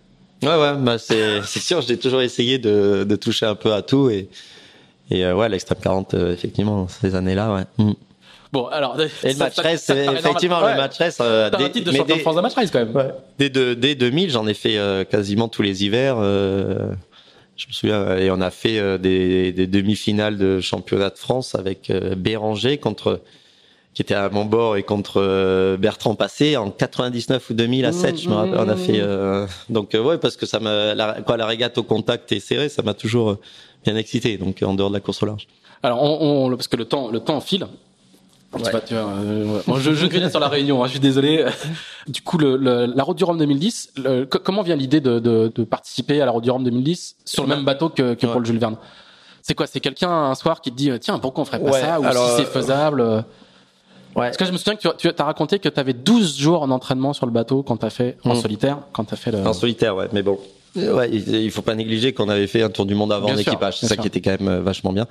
Ouais, 0.45 0.57
ouais, 0.57 0.75
bah 0.79 0.99
c'est, 0.99 1.43
sûr, 1.43 1.81
j'ai 1.81 1.99
toujours 1.99 2.21
essayé 2.21 2.59
de, 2.59 3.05
de 3.09 3.17
toucher 3.17 3.47
un 3.47 3.55
peu 3.55 3.73
à 3.73 3.83
tout 3.83 4.11
et, 4.11 4.29
et 5.11 5.25
euh, 5.25 5.35
ouais, 5.35 5.49
l'extrême 5.49 5.79
40, 5.83 6.15
euh, 6.15 6.33
effectivement, 6.33 6.89
ces 6.89 7.15
années-là, 7.15 7.55
ouais. 7.55 7.85
Mm. 7.85 7.93
Bon, 8.53 8.67
alors. 8.67 8.97
Et 9.01 9.33
le 9.33 9.39
match 9.39 9.59
race, 9.59 9.91
effectivement, 9.91 10.61
le 10.61 10.77
match 10.77 10.97
race. 10.99 11.19
Euh, 11.21 11.51
T'as 11.51 11.65
un 11.65 11.69
titre 11.69 11.91
de 11.91 11.97
champion 11.97 12.17
de 12.17 12.21
France 12.21 12.37
de 12.37 12.41
match 12.41 12.55
race 12.55 12.71
quand 12.71 12.79
même. 12.79 12.95
Ouais. 12.95 13.11
Dès, 13.37 13.51
de, 13.51 13.75
dès 13.75 13.97
2000, 13.97 14.31
j'en 14.31 14.47
ai 14.47 14.55
fait 14.55 14.79
euh, 14.79 15.03
quasiment 15.03 15.49
tous 15.49 15.63
les 15.63 15.85
hivers. 15.85 16.17
Euh, 16.19 16.93
je 17.57 17.67
me 17.67 17.73
souviens, 17.73 18.17
et 18.17 18.31
on 18.31 18.41
a 18.41 18.51
fait 18.51 18.99
des, 18.99 19.53
des 19.53 19.67
demi-finales 19.67 20.39
de 20.39 20.61
championnat 20.61 21.11
de 21.11 21.19
France 21.19 21.55
avec 21.55 21.93
Béranger 22.17 22.79
contre 22.79 23.21
qui 23.95 24.03
était 24.03 24.15
à 24.15 24.29
mon 24.29 24.45
bord 24.45 24.77
et 24.77 24.83
contre 24.83 25.21
euh, 25.21 25.77
Bertrand 25.77 26.15
Passé 26.17 26.57
en 26.57 26.71
99 26.71 27.51
ou 27.51 27.55
2000 27.55 27.85
à 27.85 27.93
7 27.93 28.21
je 28.21 28.29
me 28.29 28.35
rappelle. 28.35 28.59
On 28.59 28.69
a 28.69 28.77
fait 28.77 29.01
euh, 29.01 29.47
donc 29.69 29.95
euh, 29.95 30.03
ouais 30.03 30.19
parce 30.19 30.37
que 30.37 30.47
ça 30.47 30.59
m'a 30.59 30.95
la, 30.95 31.23
quoi 31.23 31.37
la 31.37 31.47
régate 31.47 31.79
au 31.79 31.85
contact 31.85 32.33
et 32.33 32.41
serré 32.41 32.69
ça 32.69 32.83
m'a 32.83 32.95
toujours 32.95 33.37
bien 33.85 33.97
excité 33.97 34.37
donc 34.37 34.63
en 34.63 34.75
dehors 34.75 34.91
de 34.91 34.95
la 34.95 35.01
course 35.01 35.23
au 35.23 35.27
large. 35.27 35.47
Alors 35.83 36.03
on, 36.03 36.47
on 36.47 36.51
parce 36.51 36.69
que 36.69 36.77
le 36.77 36.85
temps 36.87 37.11
le 37.11 37.21
temps 37.21 37.41
file. 37.41 37.67
Ouais. 38.53 38.71
Pas, 38.71 38.81
tu 38.81 38.95
vois, 38.95 39.03
euh, 39.03 39.61
bon, 39.67 39.79
je, 39.79 39.95
je 39.95 40.07
grignais 40.07 40.31
sur 40.31 40.39
la 40.39 40.47
réunion, 40.47 40.85
hein, 40.85 40.87
je 40.87 40.93
suis 40.93 41.01
désolé. 41.01 41.45
Du 42.07 42.23
coup, 42.23 42.39
le, 42.39 42.57
le, 42.57 42.87
la 42.87 43.03
Route 43.03 43.19
du 43.19 43.25
Rhum 43.25 43.37
2010, 43.37 43.95
le, 43.97 44.27
comment 44.27 44.63
vient 44.63 44.77
l'idée 44.77 45.01
de, 45.01 45.19
de, 45.19 45.51
de, 45.53 45.65
participer 45.65 46.21
à 46.23 46.25
la 46.25 46.31
Route 46.31 46.45
du 46.45 46.53
Rhum 46.53 46.63
2010 46.63 47.17
sur 47.25 47.43
le 47.43 47.49
même 47.49 47.65
bateau 47.65 47.89
que, 47.89 48.15
que 48.15 48.27
ouais. 48.27 48.33
Paul 48.33 48.47
Jules 48.47 48.61
Verne? 48.61 48.77
C'est 49.43 49.55
quoi? 49.55 49.67
C'est 49.67 49.81
quelqu'un 49.81 50.09
un 50.09 50.37
soir 50.37 50.61
qui 50.61 50.71
te 50.71 50.77
dit 50.77 50.93
tiens 51.01 51.19
pourquoi 51.19 51.43
on 51.43 51.45
ferait 51.47 51.59
pas 51.59 51.73
ouais, 51.73 51.81
ça? 51.81 51.99
Ou 51.99 52.05
alors, 52.05 52.29
si 52.31 52.37
c'est 52.37 52.45
faisable 52.47 53.25
Ouais. 54.17 54.27
Parce 54.27 54.37
que 54.37 54.45
je 54.45 54.53
me 54.53 54.57
souviens 54.57 54.77
que 54.77 54.89
tu, 54.97 55.09
tu 55.09 55.09
as 55.17 55.25
raconté 55.25 55.59
que 55.59 55.69
tu 55.69 55.81
avais 55.81 55.93
12 55.93 56.39
jours 56.39 56.63
en 56.63 56.71
entraînement 56.71 57.13
sur 57.13 57.27
le 57.27 57.33
bateau 57.33 57.63
quand 57.63 57.79
tu 57.79 57.87
as 57.87 57.91
fait 57.91 58.17
en 58.25 58.35
mmh. 58.35 58.41
solitaire, 58.41 58.79
quand 58.93 59.13
as 59.13 59.17
fait 59.17 59.33
le 59.33 59.39
En 59.39 59.53
solitaire, 59.53 59.97
ouais, 59.97 60.09
mais 60.13 60.23
bon. 60.23 60.39
Ouais, 60.77 61.09
il 61.09 61.53
faut 61.53 61.63
pas 61.63 61.77
négliger 61.77 62.13
qu'on 62.13 62.29
avait 62.29 62.49
fait 62.49 62.63
un 62.63 62.69
tour 62.69 62.85
du 62.85 62.97
monde 62.97 63.13
avant 63.13 63.29
en 63.29 63.37
équipage, 63.37 63.79
c'est 63.79 63.87
ça 63.87 63.95
sûr. 63.95 64.03
qui 64.03 64.09
était 64.09 64.21
quand 64.21 64.41
même 64.41 64.49
euh, 64.49 64.61
vachement 64.61 64.93
bien. 64.93 65.07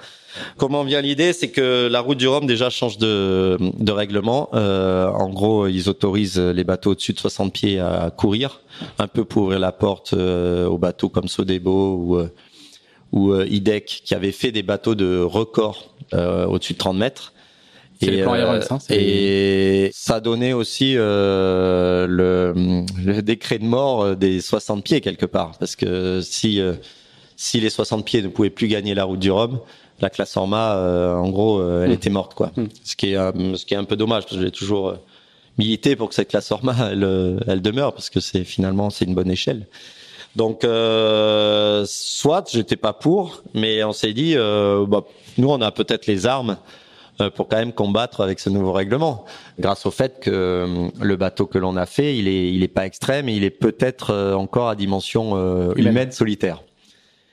Comment 0.58 0.84
vient 0.84 1.00
l'idée, 1.00 1.32
c'est 1.32 1.52
que 1.52 1.88
la 1.90 2.02
route 2.02 2.18
du 2.18 2.28
Rhum 2.28 2.46
déjà 2.46 2.70
change 2.70 2.98
de, 2.98 3.58
de 3.80 3.92
règlement. 3.94 4.50
Euh, 4.54 5.08
en 5.08 5.30
gros, 5.30 5.68
ils 5.68 5.88
autorisent 5.88 6.38
les 6.38 6.66
bateaux 6.66 6.92
au-dessus 6.92 7.14
de 7.14 7.20
60 7.20 7.54
pieds 7.54 7.80
à 7.80 8.12
courir, 8.16 8.60
un 9.00 9.08
peu 9.08 9.24
pour 9.24 9.44
ouvrir 9.44 9.60
la 9.60 9.72
porte 9.72 10.12
euh, 10.14 10.68
aux 10.68 10.78
bateaux 10.78 11.08
comme 11.08 11.30
Sodebo 11.30 11.96
ou 11.96 12.18
euh, 12.18 12.28
ou 13.14 13.32
euh, 13.32 13.46
IDEC 13.48 14.02
qui 14.04 14.16
avait 14.16 14.32
fait 14.32 14.52
des 14.52 14.64
bateaux 14.64 14.96
de 14.96 15.22
record 15.22 15.94
euh, 16.14 16.46
au-dessus 16.48 16.74
de 16.74 16.80
30 16.80 16.98
mètres. 16.98 17.33
Et, 18.02 18.22
euh, 18.22 18.60
hein, 18.70 18.78
et 18.90 19.92
ça 19.94 20.20
donnait 20.20 20.54
aussi 20.54 20.94
euh, 20.98 22.08
le, 22.08 22.54
le, 23.04 23.22
décret 23.22 23.60
de 23.60 23.66
mort 23.66 24.16
des 24.16 24.42
60 24.42 24.84
pieds 24.84 25.02
quelque 25.02 25.26
part, 25.26 25.54
parce 25.60 25.76
que 25.76 26.22
si 26.22 26.60
euh, 26.60 26.74
si 27.36 27.60
les 27.60 27.70
60 27.70 28.06
pieds 28.06 28.22
ne 28.22 28.28
pouvaient 28.28 28.50
plus 28.50 28.68
gagner 28.68 28.94
la 28.94 29.06
route 29.06 29.20
du 29.20 29.32
Rhum, 29.32 29.60
la 30.02 30.10
classe 30.10 30.36
en 30.38 30.48
mât, 30.48 30.76
euh, 30.76 31.16
en 31.16 31.30
gros, 31.30 31.60
euh, 31.60 31.84
elle 31.84 31.92
mmh. 31.92 31.94
était 31.94 32.10
morte, 32.10 32.34
quoi. 32.34 32.52
Mmh. 32.56 32.64
Ce 32.84 32.96
qui 32.96 33.14
est 33.14 33.16
ce 33.16 33.66
qui 33.66 33.74
est 33.74 33.78
un 33.78 33.84
peu 33.84 33.96
dommage, 33.96 34.24
parce 34.24 34.38
que 34.38 34.44
j'ai 34.44 34.52
toujours 34.52 34.96
milité 35.58 35.96
pour 35.96 36.10
que 36.10 36.16
cette 36.16 36.30
classe 36.30 36.52
en 36.52 36.60
mât, 36.64 36.76
elle, 36.92 37.40
elle 37.48 37.62
demeure, 37.62 37.94
parce 37.94 38.10
que 38.10 38.20
c'est 38.20 38.44
finalement 38.44 38.90
c'est 38.90 39.06
une 39.06 39.16
bonne 39.16 39.32
échelle. 39.32 39.68
Donc, 40.36 40.64
euh, 40.64 41.86
soit 41.88 42.50
j'étais 42.52 42.76
pas 42.76 42.94
pour, 42.94 43.44
mais 43.54 43.84
on 43.84 43.94
s'est 43.94 44.14
dit, 44.14 44.34
euh, 44.36 44.86
bah, 44.88 45.04
nous 45.38 45.50
on 45.50 45.62
a 45.62 45.72
peut-être 45.72 46.08
les 46.08 46.26
armes 46.26 46.52
euh, 46.52 46.56
pour 47.36 47.48
quand 47.48 47.58
même 47.58 47.74
combattre 47.74 48.22
avec 48.22 48.40
ce 48.40 48.50
nouveau 48.50 48.72
règlement. 48.72 49.26
Grâce 49.60 49.86
au 49.86 49.92
fait 49.92 50.20
que 50.20 50.32
euh, 50.32 50.88
le 51.00 51.16
bateau 51.16 51.46
que 51.46 51.58
l'on 51.58 51.76
a 51.78 51.86
fait, 51.86 52.18
il 52.18 52.28
est, 52.28 52.52
il 52.52 52.64
est 52.64 52.68
pas 52.68 52.86
extrême, 52.86 53.30
et 53.30 53.34
il 53.34 53.44
est 53.44 53.52
peut-être 53.52 54.12
euh, 54.12 54.34
encore 54.34 54.70
à 54.70 54.76
dimension 54.76 55.74
humaine. 55.76 56.12
solitaire. 56.12 56.64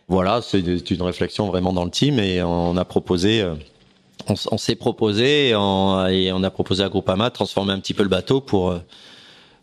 Voilà, 0.09 0.40
c'est 0.43 0.90
une 0.90 1.02
réflexion 1.02 1.47
vraiment 1.47 1.73
dans 1.73 1.85
le 1.85 1.90
team 1.90 2.19
et 2.19 2.43
on 2.43 2.77
a 2.77 2.85
proposé, 2.85 3.48
on, 4.28 4.35
on 4.51 4.59
s'est 4.59 4.74
proposé 4.74 5.51
et 5.51 5.55
on, 5.55 6.05
et 6.09 6.32
on, 6.32 6.43
a 6.43 6.51
proposé 6.51 6.82
à 6.82 6.89
Groupama 6.89 7.28
de 7.28 7.35
transformer 7.35 7.73
un 7.73 7.78
petit 7.78 7.94
peu 7.94 8.02
le 8.02 8.09
bateau 8.09 8.40
pour 8.40 8.74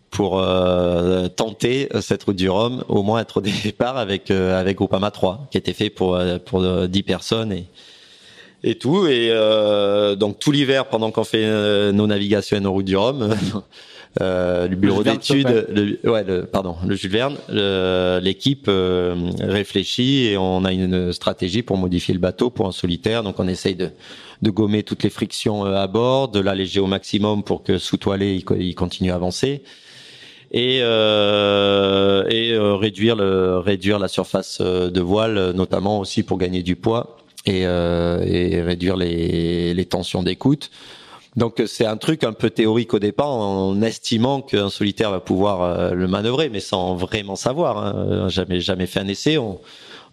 pour 0.10 0.39
euh, 0.39 1.27
tenter 1.27 1.89
cette 1.99 2.23
route 2.23 2.38
du 2.38 2.49
Rhum, 2.49 2.81
au 2.88 3.03
moins 3.03 3.19
être 3.19 3.38
au 3.38 3.41
départ 3.64 3.98
avec 3.98 4.31
avec 4.31 4.77
Groupama 4.77 5.11
3, 5.11 5.49
qui 5.52 5.57
était 5.57 5.73
fait 5.73 5.89
pour 5.89 6.18
pour 6.45 6.88
10 6.88 7.03
personnes 7.03 7.52
et 7.52 7.65
et 8.64 8.76
tout. 8.76 9.08
Et 9.08 9.30
euh, 9.32 10.16
donc 10.16 10.40
tout 10.40 10.52
l'hiver, 10.52 10.88
pendant 10.88 11.12
qu'on 11.12 11.24
fait 11.24 11.46
euh, 11.46 11.92
nos 11.92 12.08
navigations 12.08 12.58
et 12.58 12.60
nos 12.60 12.72
routes 12.72 12.86
du 12.86 12.98
Rhum, 12.98 13.36
euh, 14.22 14.68
du 14.68 14.76
bureau 14.76 15.04
d'études, 15.04 16.00
ouais, 16.04 16.24
le, 16.24 16.46
pardon, 16.46 16.76
le 16.86 16.96
Jules 16.96 17.12
Verne, 17.12 17.38
l'équipe 18.22 18.66
euh, 18.68 19.16
réfléchit 19.40 20.28
et 20.28 20.38
on 20.38 20.66
a 20.66 20.74
une 20.74 21.14
stratégie 21.14 21.62
pour 21.62 21.78
modifier 21.78 22.14
le 22.14 22.20
bateau 22.20 22.50
pour 22.50 22.68
un 22.68 22.72
solitaire. 22.72 23.24
Donc 23.24 23.40
on 23.40 23.48
essaye 23.48 23.76
de, 23.76 23.92
de 24.42 24.50
gommer 24.50 24.84
toutes 24.84 25.04
les 25.04 25.10
frictions 25.10 25.66
euh, 25.66 25.76
à 25.76 25.88
bord, 25.88 26.30
de 26.30 26.40
l'alléger 26.40 26.80
au 26.80 26.88
maximum 26.88 27.44
pour 27.44 27.64
que 27.64 27.78
sous 27.78 27.98
toilé 27.98 28.44
il, 28.58 28.76
continue 28.76 29.12
à 29.12 29.16
avancer 29.16 29.64
et, 30.52 30.80
euh, 30.82 32.24
et 32.30 32.54
euh, 32.54 32.76
réduire 32.76 33.16
le 33.16 33.58
réduire 33.58 34.00
la 34.00 34.08
surface 34.08 34.62
de 34.62 35.02
voile, 35.02 35.52
notamment 35.52 36.00
aussi 36.00 36.24
pour 36.24 36.38
gagner 36.38 36.64
du 36.64 36.76
poids 36.76 37.18
et, 37.49 37.61
et 37.61 38.61
réduire 38.61 38.98
les, 38.98 39.74
les 39.74 39.86
tensions 39.86 40.24
d'écoute. 40.24 40.69
Donc 41.38 41.61
c'est 41.68 41.86
un 41.86 41.98
truc 41.98 42.24
un 42.24 42.34
peu 42.34 42.49
théorique 42.49 42.95
au 42.95 42.99
départ, 42.99 43.30
en 43.30 43.80
estimant 43.84 44.41
qu'un 44.41 44.72
solitaire 44.72 45.11
va 45.11 45.19
pouvoir 45.19 45.61
euh, 45.61 45.91
le 45.91 46.07
manœuvrer, 46.07 46.49
mais 46.49 46.60
sans 46.60 46.95
vraiment 46.95 47.36
savoir. 47.36 47.78
Hein. 47.78 48.28
Jamais 48.28 48.60
jamais 48.60 48.88
fait 48.88 48.99
un 48.99 49.07
essai. 49.07 49.38
On, 49.38 49.60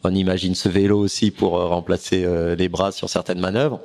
on, 0.04 0.14
imagine 0.14 0.54
ce 0.54 0.68
vélo 0.68 0.98
aussi 0.98 1.30
pour 1.30 1.58
euh, 1.58 1.66
remplacer 1.66 2.24
euh, 2.26 2.54
les 2.54 2.68
bras 2.68 2.92
sur 2.92 3.08
certaines 3.08 3.40
manœuvres. 3.40 3.80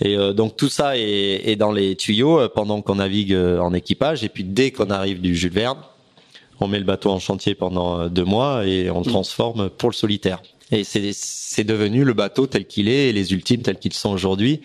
Et 0.00 0.16
donc 0.32 0.56
tout 0.56 0.68
ça 0.68 0.96
est, 0.96 1.48
est, 1.48 1.56
dans 1.56 1.72
les 1.72 1.96
tuyaux 1.96 2.48
pendant 2.50 2.82
qu'on 2.82 2.96
navigue 2.96 3.34
en 3.34 3.74
équipage. 3.74 4.22
Et 4.22 4.28
puis 4.28 4.44
dès 4.44 4.70
qu'on 4.70 4.90
arrive 4.90 5.20
du 5.20 5.34
Jules 5.34 5.52
Verne, 5.52 5.78
on 6.60 6.68
met 6.68 6.78
le 6.78 6.84
bateau 6.84 7.10
en 7.10 7.18
chantier 7.18 7.56
pendant 7.56 8.06
deux 8.06 8.24
mois 8.24 8.64
et 8.64 8.90
on 8.90 9.00
le 9.00 9.08
mmh. 9.08 9.12
transforme 9.12 9.70
pour 9.70 9.90
le 9.90 9.94
solitaire. 9.96 10.40
Et 10.70 10.84
c'est 10.84 11.64
devenu 11.64 12.04
le 12.04 12.12
bateau 12.12 12.46
tel 12.46 12.66
qu'il 12.66 12.88
est 12.88 13.08
et 13.08 13.12
les 13.12 13.32
ultimes 13.32 13.62
tels 13.62 13.78
qu'ils 13.78 13.94
sont 13.94 14.10
aujourd'hui. 14.10 14.60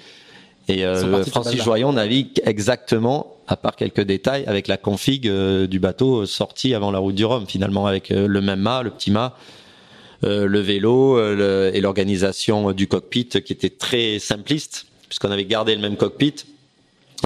Et 0.68 0.86
euh, 0.86 1.24
Francis 1.26 1.62
Joyon 1.62 1.94
navigue 1.94 2.42
exactement, 2.46 3.36
à 3.48 3.58
part 3.58 3.76
quelques 3.76 4.02
détails, 4.02 4.46
avec 4.48 4.68
la 4.68 4.78
config 4.78 5.28
euh, 5.28 5.68
du 5.68 5.80
bateau 5.80 6.26
sorti 6.26 6.74
avant 6.74 6.92
la 6.92 7.00
route 7.00 7.16
du 7.16 7.26
Rhum, 7.26 7.46
finalement, 7.48 7.86
avec 7.86 8.12
euh, 8.12 8.28
le 8.28 8.42
même 8.42 8.62
mât, 8.62 8.84
le 8.84 8.90
petit 8.90 9.12
mât, 9.12 9.38
le 10.26 10.60
vélo 10.60 11.20
et 11.20 11.82
l'organisation 11.82 12.72
du 12.72 12.88
cockpit 12.88 13.28
qui 13.28 13.52
était 13.52 13.70
très 13.70 14.20
simpliste, 14.20 14.86
puisqu'on 15.10 15.32
avait 15.32 15.44
gardé 15.44 15.76
le 15.76 15.82
même 15.82 15.98
cockpit, 15.98 16.36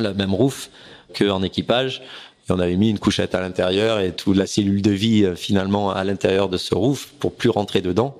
le 0.01 0.15
même 0.15 0.33
roof 0.33 0.71
qu'en 1.15 1.43
équipage. 1.43 2.01
Et 2.49 2.53
on 2.53 2.57
avait 2.57 2.75
mis 2.75 2.89
une 2.89 2.97
couchette 2.97 3.35
à 3.35 3.39
l'intérieur 3.39 3.99
et 3.99 4.13
toute 4.13 4.35
la 4.35 4.47
cellule 4.47 4.81
de 4.81 4.89
vie 4.89 5.27
finalement 5.35 5.91
à 5.91 6.03
l'intérieur 6.03 6.49
de 6.49 6.57
ce 6.57 6.73
roof 6.73 7.13
pour 7.19 7.35
plus 7.35 7.51
rentrer 7.51 7.81
dedans. 7.81 8.17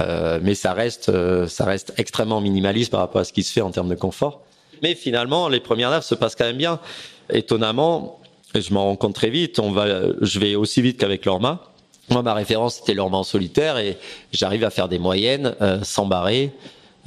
Mais 0.00 0.54
ça 0.54 0.72
reste, 0.72 1.10
ça 1.46 1.64
reste 1.64 1.92
extrêmement 1.96 2.40
minimaliste 2.40 2.90
par 2.90 3.00
rapport 3.00 3.20
à 3.20 3.24
ce 3.24 3.32
qui 3.32 3.42
se 3.42 3.52
fait 3.52 3.60
en 3.60 3.70
termes 3.70 3.88
de 3.88 3.94
confort. 3.94 4.42
Mais 4.82 4.94
finalement, 4.94 5.48
les 5.48 5.60
premières 5.60 5.90
naves 5.90 6.04
se 6.04 6.14
passent 6.14 6.36
quand 6.36 6.44
même 6.44 6.56
bien. 6.56 6.78
Étonnamment, 7.32 8.20
je 8.54 8.72
m'en 8.72 8.84
rends 8.84 8.96
compte 8.96 9.14
très 9.14 9.30
vite, 9.30 9.58
on 9.58 9.72
va, 9.72 9.86
je 10.20 10.38
vais 10.38 10.54
aussi 10.54 10.82
vite 10.82 10.98
qu'avec 10.98 11.24
l'Orma. 11.24 11.68
Moi, 12.10 12.22
ma 12.22 12.32
référence, 12.32 12.76
c'était 12.76 12.94
l'Orma 12.94 13.18
en 13.18 13.22
solitaire 13.22 13.76
et 13.76 13.98
j'arrive 14.32 14.64
à 14.64 14.70
faire 14.70 14.88
des 14.88 14.98
moyennes 14.98 15.54
euh, 15.60 15.80
sans 15.82 16.06
barrer. 16.06 16.52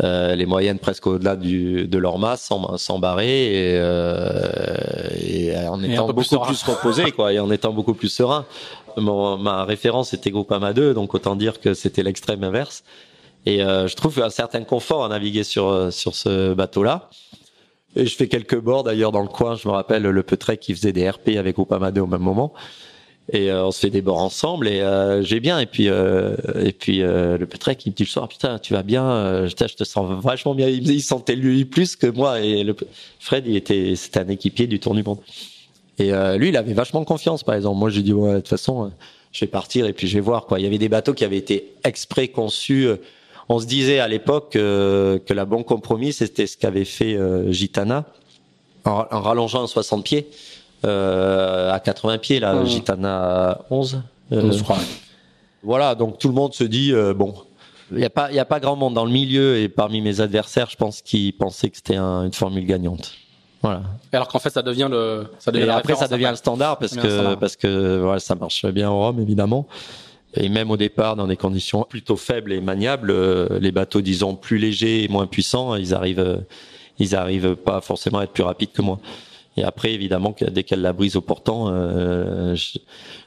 Euh, 0.03 0.35
les 0.35 0.45
moyennes 0.45 0.79
presque 0.79 1.05
au-delà 1.05 1.35
du, 1.35 1.85
de 1.85 1.97
l'Orma 1.97 2.37
sans, 2.37 2.77
sans 2.77 2.97
barrer 2.97 3.73
et, 3.73 3.73
euh, 3.75 5.09
et 5.21 5.55
en 5.67 5.83
étant 5.83 6.07
beaucoup 6.07 6.39
plus, 6.39 6.63
reposé 6.63 7.11
quoi 7.11 7.33
et 7.33 7.39
en 7.39 7.51
étant 7.51 7.73
beaucoup 7.73 7.93
plus 7.93 8.07
serein. 8.07 8.45
ma 8.97 9.65
référence 9.65 10.13
était 10.13 10.31
Groupama 10.31 10.71
2 10.71 10.93
donc 10.93 11.13
autant 11.13 11.35
dire 11.35 11.59
que 11.59 11.73
c'était 11.73 12.03
l'extrême 12.03 12.43
inverse 12.43 12.83
et 13.45 13.61
euh, 13.61 13.87
je 13.87 13.95
trouve 13.95 14.21
un 14.21 14.29
certain 14.29 14.63
confort 14.63 15.03
à 15.03 15.09
naviguer 15.09 15.43
sur 15.43 15.91
sur 15.91 16.15
ce 16.15 16.53
bateau 16.53 16.83
là. 16.83 17.09
Et 17.95 18.05
je 18.05 18.15
fais 18.15 18.29
quelques 18.29 18.57
bords 18.59 18.83
d'ailleurs 18.83 19.11
dans 19.11 19.21
le 19.21 19.27
coin. 19.27 19.55
Je 19.55 19.67
me 19.67 19.73
rappelle 19.73 20.03
le 20.03 20.23
Petrec 20.23 20.61
qui 20.61 20.73
faisait 20.73 20.93
des 20.93 21.09
RP 21.09 21.31
avec 21.37 21.59
Opamade 21.59 21.97
au 21.97 22.07
même 22.07 22.21
moment. 22.21 22.53
Et 23.29 23.51
euh, 23.51 23.65
on 23.65 23.71
se 23.71 23.79
fait 23.79 23.89
des 23.89 24.01
bords 24.01 24.17
ensemble 24.17 24.67
et 24.67 24.81
euh, 24.81 25.21
j'ai 25.23 25.39
bien. 25.39 25.59
Et 25.59 25.65
puis 25.65 25.87
euh, 25.87 26.35
et 26.59 26.73
puis 26.73 26.99
le 26.99 27.45
Petrec 27.45 27.85
il 27.85 27.91
me 27.91 27.95
dit 27.95 28.03
le 28.03 28.09
soir 28.09 28.27
putain 28.27 28.59
tu 28.59 28.73
vas 28.73 28.83
bien. 28.83 29.47
je 29.47 29.53
te 29.53 29.83
sens 29.83 30.23
vachement 30.23 30.55
bien. 30.55 30.67
Il, 30.67 30.89
il 30.89 31.01
sentait 31.01 31.35
lui 31.35 31.65
plus 31.65 31.95
que 31.95 32.07
moi. 32.07 32.41
Et 32.41 32.63
le 32.63 32.75
Fred 33.19 33.45
il 33.47 33.55
était 33.55 33.95
c'était 33.95 34.19
un 34.19 34.27
équipier 34.27 34.67
du 34.67 34.79
Tour 34.79 34.95
du 34.95 35.03
Monde. 35.03 35.19
Et 35.97 36.11
lui 36.37 36.49
il 36.49 36.57
avait 36.57 36.73
vachement 36.73 37.03
confiance 37.03 37.43
par 37.43 37.55
exemple. 37.55 37.77
Moi 37.77 37.89
j'ai 37.89 38.01
dit 38.01 38.13
ouais 38.13 38.33
de 38.33 38.39
toute 38.39 38.49
façon 38.49 38.91
je 39.31 39.45
vais 39.45 39.49
partir 39.49 39.85
et 39.85 39.93
puis 39.93 40.07
je 40.07 40.15
vais 40.15 40.21
voir 40.21 40.45
quoi. 40.45 40.59
Il 40.59 40.63
y 40.63 40.67
avait 40.67 40.77
des 40.77 40.89
bateaux 40.89 41.13
qui 41.13 41.23
avaient 41.23 41.37
été 41.37 41.73
exprès 41.83 42.27
conçus 42.27 42.89
on 43.51 43.59
se 43.59 43.65
disait 43.65 43.99
à 43.99 44.07
l'époque 44.07 44.55
euh, 44.55 45.19
que 45.19 45.33
la 45.33 45.43
bon 45.43 45.63
compromis, 45.63 46.13
c'était 46.13 46.47
ce 46.47 46.57
qu'avait 46.57 46.85
fait 46.85 47.15
euh, 47.15 47.51
Gitana 47.51 48.05
en, 48.85 49.03
rallongeant 49.09 49.65
à 49.65 49.67
60 49.67 50.05
pieds 50.05 50.27
à 50.83 51.79
80 51.83 52.17
pieds, 52.17 52.39
là, 52.39 52.63
Gitana 52.65 53.59
11. 53.69 54.01
11 54.31 54.57
je 54.57 54.63
crois. 54.63 54.77
Voilà, 55.63 55.93
donc 55.95 56.17
tout 56.17 56.27
le 56.27 56.33
monde 56.33 56.53
se 56.53 56.63
dit 56.63 56.93
bon, 57.15 57.35
il 57.91 57.97
n'y 57.97 58.05
a 58.05 58.09
pas, 58.09 58.31
il 58.31 58.39
a 58.39 58.45
pas 58.45 58.59
grand 58.59 58.75
monde 58.75 58.93
dans 58.93 59.05
le 59.05 59.11
milieu 59.11 59.57
et 59.57 59.67
parmi 59.67 60.01
mes 60.01 60.21
adversaires, 60.21 60.69
je 60.69 60.77
pense 60.77 61.01
qu'ils 61.01 61.33
pensaient 61.33 61.69
que 61.69 61.75
c'était 61.75 61.97
une 61.97 62.33
formule 62.33 62.65
gagnante. 62.65 63.13
Voilà. 63.61 63.83
alors 64.11 64.27
qu'en 64.27 64.39
fait, 64.39 64.49
ça 64.49 64.63
devient 64.63 64.87
le, 64.89 65.27
ça 65.37 65.51
devient 65.51 65.69
après, 65.69 65.95
ça 65.95 66.07
devient 66.07 66.29
le 66.31 66.35
standard 66.35 66.79
parce 66.79 66.95
que, 66.95 67.35
parce 67.35 67.55
que, 67.55 67.99
voilà, 67.99 68.19
ça 68.19 68.33
marche 68.33 68.65
bien 68.65 68.89
au 68.89 68.99
Rhum, 68.99 69.19
évidemment. 69.19 69.67
Et 70.33 70.49
même 70.49 70.71
au 70.71 70.77
départ, 70.77 71.15
dans 71.15 71.27
des 71.27 71.35
conditions 71.35 71.83
plutôt 71.83 72.15
faibles 72.15 72.53
et 72.53 72.61
maniables, 72.61 73.11
euh, 73.11 73.59
les 73.59 73.71
bateaux, 73.71 74.01
disons, 74.01 74.35
plus 74.35 74.57
légers 74.57 75.03
et 75.03 75.07
moins 75.09 75.27
puissants, 75.27 75.75
ils 75.75 75.93
arrivent, 75.93 76.19
euh, 76.19 76.37
ils 76.99 77.15
arrivent 77.15 77.55
pas 77.55 77.81
forcément 77.81 78.19
à 78.19 78.23
être 78.23 78.31
plus 78.31 78.43
rapides 78.43 78.71
que 78.71 78.81
moi. 78.81 78.99
Et 79.57 79.63
après, 79.63 79.91
évidemment, 79.93 80.33
dès 80.39 80.63
qu'elle 80.63 80.81
la 80.81 80.93
brise 80.93 81.15
au 81.15 81.21
portant, 81.21 81.67
euh, 81.69 82.55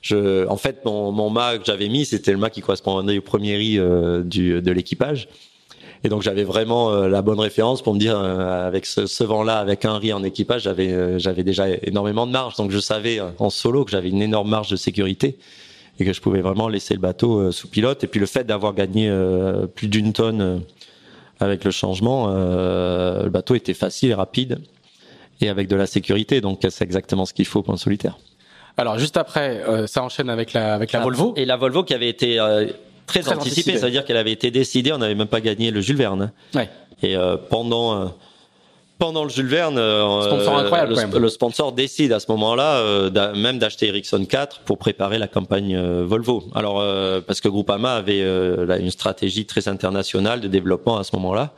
je, 0.00 0.46
en 0.48 0.56
fait, 0.56 0.84
mon, 0.84 1.12
mon 1.12 1.28
mât 1.28 1.58
que 1.58 1.64
j'avais 1.66 1.88
mis, 1.88 2.06
c'était 2.06 2.32
le 2.32 2.38
mât 2.38 2.50
qui 2.50 2.62
correspondait 2.62 3.18
au 3.18 3.22
premier 3.22 3.56
riz 3.56 3.78
du, 4.24 4.62
de 4.62 4.72
l'équipage. 4.72 5.28
Et 6.02 6.08
donc 6.08 6.20
j'avais 6.20 6.44
vraiment 6.44 6.92
la 7.06 7.22
bonne 7.22 7.40
référence 7.40 7.80
pour 7.80 7.94
me 7.94 7.98
dire 7.98 8.18
avec 8.18 8.84
ce, 8.84 9.06
ce 9.06 9.24
vent-là, 9.24 9.58
avec 9.58 9.86
un 9.86 9.96
riz 9.96 10.12
en 10.12 10.22
équipage, 10.22 10.64
j'avais 10.64 11.18
j'avais 11.18 11.44
déjà 11.44 11.66
énormément 11.82 12.26
de 12.26 12.32
marge. 12.32 12.56
Donc 12.56 12.70
je 12.70 12.78
savais 12.78 13.20
en 13.38 13.48
solo 13.48 13.86
que 13.86 13.90
j'avais 13.90 14.10
une 14.10 14.20
énorme 14.20 14.50
marge 14.50 14.70
de 14.70 14.76
sécurité 14.76 15.38
et 15.98 16.04
que 16.04 16.12
je 16.12 16.20
pouvais 16.20 16.40
vraiment 16.40 16.68
laisser 16.68 16.94
le 16.94 17.00
bateau 17.00 17.38
euh, 17.38 17.52
sous 17.52 17.68
pilote. 17.68 18.04
Et 18.04 18.06
puis 18.06 18.20
le 18.20 18.26
fait 18.26 18.44
d'avoir 18.44 18.74
gagné 18.74 19.08
euh, 19.08 19.66
plus 19.66 19.88
d'une 19.88 20.12
tonne 20.12 20.40
euh, 20.40 20.58
avec 21.40 21.64
le 21.64 21.70
changement, 21.72 22.28
le 22.28 23.28
bateau 23.28 23.56
était 23.56 23.74
facile 23.74 24.10
et 24.10 24.14
rapide 24.14 24.60
et 25.44 25.48
avec 25.48 25.68
de 25.68 25.76
la 25.76 25.86
sécurité. 25.86 26.40
Donc 26.40 26.60
c'est 26.68 26.84
exactement 26.84 27.26
ce 27.26 27.34
qu'il 27.34 27.46
faut 27.46 27.62
pour 27.62 27.74
un 27.74 27.78
solitaire. 27.78 28.18
Alors 28.76 28.98
juste 28.98 29.16
après, 29.16 29.62
ça 29.86 30.02
enchaîne 30.02 30.28
avec 30.28 30.52
la 30.52 30.74
avec 30.74 30.92
la 30.92 31.00
ah, 31.00 31.04
Volvo. 31.04 31.34
Et 31.36 31.44
la 31.44 31.56
Volvo 31.56 31.84
qui 31.84 31.94
avait 31.94 32.08
été 32.08 32.38
très, 33.06 33.28
anticipée, 33.28 33.78
c'est-à-dire 33.78 34.04
qu'elle 34.04 34.16
avait 34.16 34.32
été 34.32 34.50
décidée. 34.50 34.92
On 34.92 34.98
n'avait 34.98 35.14
même 35.14 35.28
pas 35.28 35.40
gagné 35.40 35.70
le 35.70 35.80
Jules 35.80 35.96
Verne. 35.96 36.32
Ouais. 36.54 36.68
Et 37.02 37.16
pendant 37.50 38.12
pendant 38.98 39.24
le 39.24 39.30
Jules 39.30 39.48
Verne, 39.48 39.76
euh, 39.76 41.18
le, 41.18 41.28
sponsor 41.28 41.72
décide 41.72 42.12
à 42.12 42.20
ce 42.20 42.30
moment-là 42.30 42.76
euh, 42.76 43.34
même 43.34 43.58
d'acheter 43.58 43.88
Ericsson 43.88 44.24
4 44.24 44.60
pour 44.60 44.78
préparer 44.78 45.18
la 45.18 45.26
campagne 45.26 45.74
euh, 45.76 46.04
Volvo. 46.06 46.44
Alors 46.54 46.82
parce 47.26 47.40
que 47.40 47.48
Groupama 47.48 47.94
avait 47.94 48.20
une 48.22 48.90
stratégie 48.90 49.46
très 49.46 49.68
internationale 49.68 50.40
de 50.40 50.48
développement 50.48 50.96
à 50.98 51.04
ce 51.04 51.14
moment-là. 51.16 51.52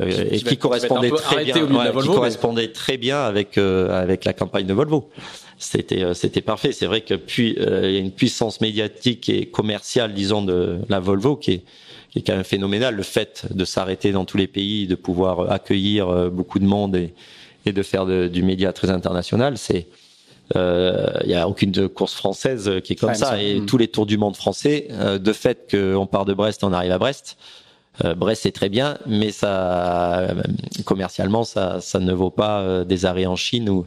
Et 0.00 0.38
qui, 0.38 0.56
correspondait 0.56 1.10
très 1.10 1.44
bien, 1.44 1.54
qui 1.54 2.06
correspondait 2.06 2.72
très 2.72 2.96
bien 2.96 3.22
avec 3.22 3.58
avec 3.58 4.24
la 4.24 4.32
campagne 4.32 4.66
de 4.66 4.74
Volvo. 4.74 5.10
C'était 5.58 6.14
c'était 6.14 6.40
parfait. 6.40 6.72
C'est 6.72 6.86
vrai 6.86 7.02
que 7.02 7.14
puis 7.14 7.56
il 7.56 7.92
y 7.92 7.96
a 7.96 8.00
une 8.00 8.10
puissance 8.10 8.60
médiatique 8.60 9.28
et 9.28 9.46
commerciale, 9.46 10.14
disons, 10.14 10.42
de 10.42 10.78
la 10.88 11.00
Volvo 11.00 11.36
qui 11.36 11.52
est 11.52 11.64
qui 12.10 12.20
est 12.20 12.22
quand 12.22 12.34
même 12.34 12.44
phénoménal. 12.44 12.94
Le 12.94 13.02
fait 13.02 13.46
de 13.50 13.64
s'arrêter 13.64 14.12
dans 14.12 14.24
tous 14.24 14.36
les 14.36 14.46
pays, 14.46 14.86
de 14.86 14.94
pouvoir 14.94 15.50
accueillir 15.50 16.08
euh, 16.08 16.30
beaucoup 16.30 16.60
de 16.60 16.64
monde 16.64 16.94
et, 16.94 17.12
et 17.66 17.72
de 17.72 17.82
faire 17.82 18.06
du 18.06 18.42
média 18.42 18.72
très 18.72 18.90
international, 18.90 19.58
c'est 19.58 19.88
euh, 20.56 21.06
il 21.22 21.28
n'y 21.28 21.34
a 21.34 21.48
aucune 21.48 21.88
course 21.88 22.14
française 22.14 22.70
qui 22.84 22.92
est 22.92 22.96
comme 22.96 23.14
ça. 23.14 23.42
Et 23.42 23.60
mm. 23.60 23.66
tous 23.66 23.78
les 23.78 23.88
tours 23.88 24.06
du 24.06 24.18
monde 24.18 24.36
français, 24.36 24.88
euh, 24.90 25.18
de 25.18 25.32
fait 25.32 25.68
qu'on 25.70 26.06
part 26.06 26.24
de 26.24 26.34
Brest, 26.34 26.64
on 26.64 26.72
arrive 26.72 26.92
à 26.92 26.98
Brest. 26.98 27.36
Brest 28.16 28.42
c'est 28.42 28.52
très 28.52 28.68
bien, 28.68 28.98
mais 29.06 29.30
ça 29.30 30.28
commercialement 30.84 31.44
ça, 31.44 31.80
ça 31.80 32.00
ne 32.00 32.12
vaut 32.12 32.30
pas 32.30 32.84
des 32.84 33.06
arrêts 33.06 33.26
en 33.26 33.36
Chine 33.36 33.68
ou 33.70 33.86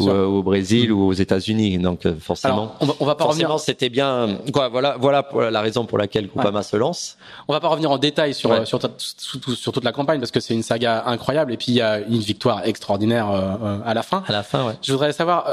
euh, 0.00 0.24
au 0.24 0.42
Brésil 0.42 0.92
ou 0.92 1.06
aux 1.06 1.12
États-Unis. 1.12 1.78
Donc 1.78 2.06
euh, 2.06 2.14
forcément, 2.18 2.74
on, 2.80 2.86
va, 2.86 2.94
on 3.00 3.04
va 3.04 3.14
pas 3.14 3.24
revenir. 3.24 3.58
C'était 3.60 3.88
bien. 3.88 4.38
Quoi, 4.52 4.68
voilà, 4.68 4.96
voilà 4.98 5.26
la 5.50 5.60
raison 5.60 5.86
pour 5.86 5.98
laquelle 5.98 6.26
Groupama 6.26 6.62
se 6.62 6.76
lance. 6.76 7.16
On 7.48 7.52
va 7.52 7.60
pas 7.60 7.68
revenir 7.68 7.90
en 7.90 7.98
détail 7.98 8.34
sur 8.34 8.66
sur, 8.66 8.80
sur, 8.98 9.72
toute 9.72 9.84
la 9.84 9.92
campagne 9.92 10.18
parce 10.18 10.30
que 10.30 10.40
c'est 10.40 10.54
une 10.54 10.62
saga 10.62 11.04
incroyable 11.06 11.52
et 11.52 11.56
puis 11.56 11.68
il 11.68 11.76
y 11.76 11.80
a 11.80 12.00
une 12.00 12.18
victoire 12.18 12.66
extraordinaire 12.66 13.30
euh, 13.30 13.78
à 13.84 13.94
la 13.94 14.02
fin. 14.02 14.22
À 14.26 14.32
la 14.32 14.42
fin, 14.42 14.66
ouais. 14.66 14.74
Je 14.82 14.92
voudrais 14.92 15.12
savoir, 15.12 15.48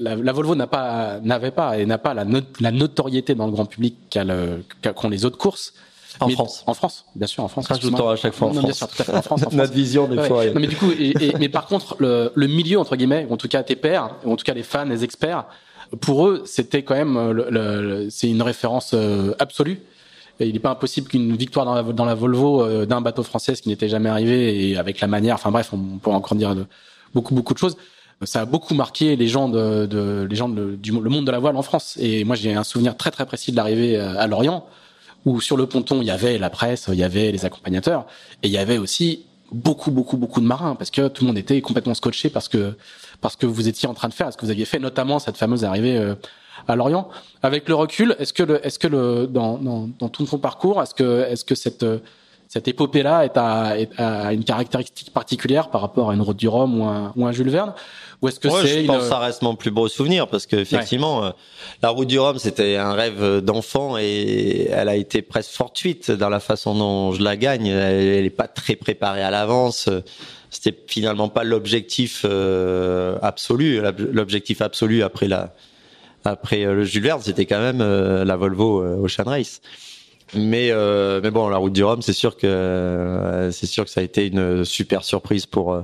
la, 0.00 0.32
Volvo 0.32 0.54
n'a 0.54 0.66
pas 0.66 1.20
n'avait 1.22 1.50
pas 1.50 1.78
et 1.78 1.86
n'a 1.86 1.98
pas 1.98 2.14
la, 2.14 2.24
la 2.60 2.70
notoriété 2.70 3.34
dans 3.34 3.46
le 3.46 3.52
grand 3.52 3.66
public 3.66 3.96
qu'ont 4.10 5.08
les 5.08 5.24
autres 5.24 5.38
courses. 5.38 5.72
En 6.26 6.28
France. 6.30 6.64
En 6.66 6.74
France, 6.74 7.04
bien 7.14 7.26
sûr, 7.26 7.42
en 7.44 7.48
France. 7.48 7.66
Rajoutons 7.68 8.08
à 8.08 8.16
chaque 8.16 8.34
fois 8.34 8.48
en 8.48 8.54
non, 8.54 8.60
France. 8.60 8.66
Bien 8.66 8.74
sûr, 8.74 8.88
tout 8.88 9.02
à 9.02 9.04
fait 9.04 9.12
en 9.16 9.22
France. 9.22 9.40
En 9.40 9.42
France. 9.50 9.54
Notre 9.54 9.72
vision 9.72 10.06
des 10.08 10.16
Ouais. 10.18 10.28
fois. 10.28 10.44
Non, 10.46 10.60
mais 10.60 10.66
du 10.66 10.76
coup, 10.76 10.90
et- 10.98 11.10
et- 11.24 11.32
mais 11.38 11.48
par 11.48 11.66
contre, 11.66 11.96
le, 11.98 12.32
le 12.34 12.46
milieu 12.46 12.78
entre 12.78 12.96
guillemets, 12.96 13.26
ou 13.28 13.34
en 13.34 13.36
tout 13.36 13.48
cas 13.48 13.62
tes 13.62 13.76
pairs, 13.76 14.14
ou 14.24 14.32
en 14.32 14.36
tout 14.36 14.44
cas 14.44 14.54
les 14.54 14.62
fans, 14.62 14.84
les 14.84 15.04
experts, 15.04 15.44
pour 16.00 16.26
eux, 16.26 16.42
c'était 16.46 16.82
quand 16.82 16.94
même, 16.94 17.16
euh, 17.16 17.32
le, 17.32 17.46
le- 17.50 17.82
le- 18.04 18.10
c'est 18.10 18.28
une 18.28 18.42
référence 18.42 18.92
euh, 18.94 19.34
absolue. 19.38 19.80
Et 20.40 20.46
il 20.46 20.54
n'est 20.54 20.58
pas 20.60 20.70
impossible 20.70 21.08
qu'une 21.08 21.36
victoire 21.36 21.66
dans 21.66 21.74
la, 21.74 21.82
dans 21.82 22.04
la 22.06 22.14
Volvo 22.14 22.62
euh, 22.62 22.86
d'un 22.86 23.00
bateau 23.02 23.22
français, 23.22 23.54
ce 23.54 23.62
qui 23.62 23.68
n'était 23.68 23.88
jamais 23.90 24.08
arrivé, 24.08 24.70
et 24.70 24.76
avec 24.78 25.00
la 25.00 25.06
manière, 25.06 25.34
enfin 25.34 25.50
bref, 25.50 25.70
on, 25.72 25.98
pourrait 25.98 26.16
encore 26.16 26.36
dire 26.36 26.54
de, 26.54 26.64
beaucoup 27.14 27.34
beaucoup 27.34 27.52
de 27.52 27.58
choses. 27.58 27.76
Ça 28.24 28.40
a 28.40 28.44
beaucoup 28.44 28.74
marqué 28.74 29.16
les 29.16 29.26
gens 29.28 29.48
de, 29.48 29.84
de 29.86 30.26
les 30.30 30.36
gens 30.36 30.48
de- 30.48 30.76
du 30.76 30.92
le 30.92 31.10
monde 31.10 31.26
de 31.26 31.32
la 31.32 31.38
voile 31.40 31.56
en 31.56 31.62
France. 31.62 31.96
Et 32.00 32.24
moi, 32.24 32.36
j'ai 32.36 32.54
un 32.54 32.62
souvenir 32.64 32.96
très 32.96 33.10
très 33.10 33.26
précis 33.26 33.50
de 33.50 33.56
l'arrivée 33.56 33.96
euh, 33.96 34.16
à 34.18 34.26
Lorient, 34.28 34.64
où 35.24 35.40
sur 35.40 35.56
le 35.56 35.66
ponton 35.66 36.00
il 36.00 36.06
y 36.06 36.10
avait 36.10 36.38
la 36.38 36.50
presse, 36.50 36.88
il 36.88 36.98
y 36.98 37.04
avait 37.04 37.32
les 37.32 37.44
accompagnateurs, 37.44 38.06
et 38.42 38.48
il 38.48 38.52
y 38.52 38.58
avait 38.58 38.78
aussi 38.78 39.26
beaucoup 39.52 39.90
beaucoup 39.90 40.16
beaucoup 40.16 40.40
de 40.40 40.46
marins 40.46 40.74
parce 40.74 40.90
que 40.90 41.08
tout 41.08 41.24
le 41.24 41.28
monde 41.28 41.38
était 41.38 41.60
complètement 41.60 41.94
scotché 41.94 42.30
parce 42.30 42.48
que 42.48 42.74
parce 43.20 43.36
que 43.36 43.46
vous 43.46 43.68
étiez 43.68 43.88
en 43.88 43.94
train 43.94 44.08
de 44.08 44.14
faire, 44.14 44.32
ce 44.32 44.36
que 44.36 44.44
vous 44.44 44.50
aviez 44.50 44.64
fait, 44.64 44.78
notamment 44.78 45.18
cette 45.18 45.36
fameuse 45.36 45.64
arrivée 45.64 45.96
euh, 45.96 46.14
à 46.66 46.74
Lorient. 46.74 47.08
Avec 47.42 47.68
le 47.68 47.74
recul, 47.74 48.16
est-ce 48.18 48.32
que 48.32 48.42
le 48.42 48.66
est-ce 48.66 48.78
que 48.78 48.88
le 48.88 49.26
dans, 49.26 49.58
dans 49.58 49.88
dans 49.98 50.08
tout 50.08 50.24
ton 50.24 50.38
parcours, 50.38 50.82
est-ce 50.82 50.94
que 50.94 51.24
est-ce 51.28 51.44
que 51.44 51.54
cette 51.54 51.82
euh, 51.82 51.98
cette 52.52 52.68
épopée-là 52.68 53.24
est 53.24 53.38
à, 53.38 53.78
est 53.78 53.98
à 53.98 54.34
une 54.34 54.44
caractéristique 54.44 55.10
particulière 55.10 55.70
par 55.70 55.80
rapport 55.80 56.10
à 56.10 56.14
une 56.14 56.20
route 56.20 56.36
du 56.36 56.48
Rhum 56.48 56.78
ou 56.78 56.84
un, 56.84 57.10
ou 57.16 57.24
un 57.24 57.32
Jules 57.32 57.48
Verne? 57.48 57.72
Ou 58.20 58.28
est-ce 58.28 58.38
que 58.38 58.48
Ouais, 58.48 58.60
c'est 58.60 58.68
je 58.68 58.78
une... 58.80 58.86
pense 58.88 59.04
que 59.04 59.08
ça 59.08 59.20
reste 59.20 59.40
mon 59.40 59.56
plus 59.56 59.70
beau 59.70 59.88
souvenir 59.88 60.28
parce 60.28 60.44
que 60.44 60.56
effectivement, 60.56 61.24
euh, 61.24 61.30
la 61.82 61.88
route 61.88 62.08
du 62.08 62.18
Rhum 62.18 62.38
c'était 62.38 62.76
un 62.76 62.92
rêve 62.92 63.40
d'enfant 63.40 63.96
et 63.96 64.68
elle 64.70 64.90
a 64.90 64.96
été 64.96 65.22
presque 65.22 65.52
fortuite 65.52 66.10
dans 66.10 66.28
la 66.28 66.40
façon 66.40 66.74
dont 66.74 67.12
je 67.12 67.22
la 67.22 67.38
gagne. 67.38 67.68
Elle 67.68 68.22
n'est 68.22 68.28
pas 68.28 68.48
très 68.48 68.76
préparée 68.76 69.22
à 69.22 69.30
l'avance. 69.30 69.88
C'était 70.50 70.78
finalement 70.88 71.30
pas 71.30 71.44
l'objectif 71.44 72.26
euh, 72.28 73.16
absolu. 73.22 73.80
L'objectif 74.12 74.60
absolu 74.60 75.02
après 75.02 75.26
la 75.26 75.54
après 76.24 76.64
euh, 76.64 76.74
le 76.74 76.84
Jules 76.84 77.02
Verne, 77.02 77.20
c'était 77.22 77.46
quand 77.46 77.60
même 77.60 77.80
euh, 77.80 78.24
la 78.24 78.36
Volvo 78.36 78.82
euh, 78.82 78.96
Ocean 78.96 79.24
Race. 79.24 79.60
Mais 80.34 80.70
euh, 80.70 81.20
mais 81.22 81.30
bon, 81.30 81.48
la 81.48 81.58
route 81.58 81.72
du 81.72 81.84
Rhum, 81.84 82.00
c'est 82.02 82.12
sûr 82.14 82.36
que 82.36 82.46
euh, 82.46 83.50
c'est 83.50 83.66
sûr 83.66 83.84
que 83.84 83.90
ça 83.90 84.00
a 84.00 84.04
été 84.04 84.26
une 84.26 84.64
super 84.64 85.04
surprise 85.04 85.44
pour 85.46 85.72
euh, 85.74 85.82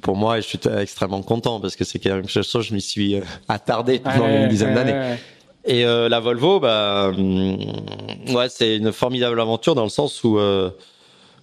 pour 0.00 0.16
moi 0.16 0.38
et 0.38 0.42
je 0.42 0.46
suis 0.46 0.58
extrêmement 0.80 1.22
content 1.22 1.60
parce 1.60 1.76
que 1.76 1.84
c'est 1.84 1.98
quelque 1.98 2.28
chose 2.28 2.50
je 2.62 2.72
m'y 2.74 2.80
suis 2.80 3.16
attardé 3.48 3.98
pendant 3.98 4.24
Ouais, 4.24 4.42
une 4.44 4.48
dizaine 4.48 4.70
ouais, 4.70 4.74
d'années. 4.74 4.92
ouais. 4.92 5.18
Et 5.66 5.86
euh, 5.86 6.10
la 6.10 6.20
Volvo, 6.20 6.60
bah, 6.60 7.08
hum, 7.16 7.56
ouais, 8.34 8.48
c'est 8.50 8.76
une 8.76 8.92
formidable 8.92 9.40
aventure 9.40 9.74
dans 9.74 9.84
le 9.84 9.88
sens 9.90 10.22
où 10.24 10.38
euh, 10.38 10.70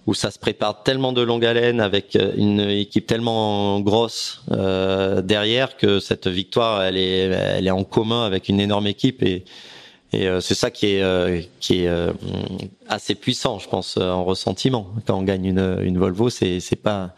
où 0.06 0.14
ça 0.14 0.32
se 0.32 0.38
prépare 0.40 0.82
tellement 0.82 1.12
de 1.12 1.22
longue 1.22 1.44
haleine 1.44 1.80
avec 1.80 2.18
une 2.36 2.58
équipe 2.60 3.06
tellement 3.06 3.78
grosse 3.80 4.42
euh, 4.50 5.22
derrière 5.22 5.76
que 5.76 6.00
cette 6.00 6.26
victoire, 6.26 6.82
elle 6.82 6.96
est 6.96 7.18
elle 7.30 7.68
est 7.68 7.70
en 7.72 7.84
commun 7.84 8.24
avec 8.24 8.48
une 8.48 8.58
énorme 8.60 8.88
équipe 8.88 9.22
et 9.22 9.44
et 10.12 10.28
euh, 10.28 10.40
c'est 10.40 10.54
ça 10.54 10.70
qui 10.70 10.86
est 10.94 11.02
euh, 11.02 11.40
qui 11.60 11.84
est 11.84 11.88
euh, 11.88 12.12
assez 12.88 13.14
puissant, 13.14 13.58
je 13.58 13.68
pense, 13.68 13.96
en 13.96 14.24
ressentiment 14.24 14.88
quand 15.06 15.18
on 15.18 15.22
gagne 15.22 15.46
une 15.46 15.78
une 15.82 15.98
Volvo, 15.98 16.28
c'est 16.30 16.60
pas 16.82 17.14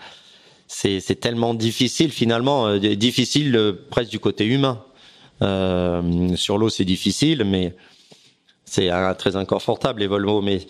c'est 0.67 1.21
tellement 1.21 1.55
difficile 1.55 2.11
finalement, 2.11 2.77
difficile 2.79 3.77
presque 3.91 4.11
du 4.11 4.19
côté 4.19 4.45
humain. 4.47 4.83
Euh, 5.43 6.35
sur 6.37 6.59
l'eau, 6.59 6.69
c'est 6.69 6.85
difficile, 6.85 7.45
mais 7.45 7.75
c'est 8.65 8.91
très 9.19 9.37
inconfortable 9.37 10.01
les 10.01 10.07
Volvo, 10.09 10.41
mais 10.43 10.61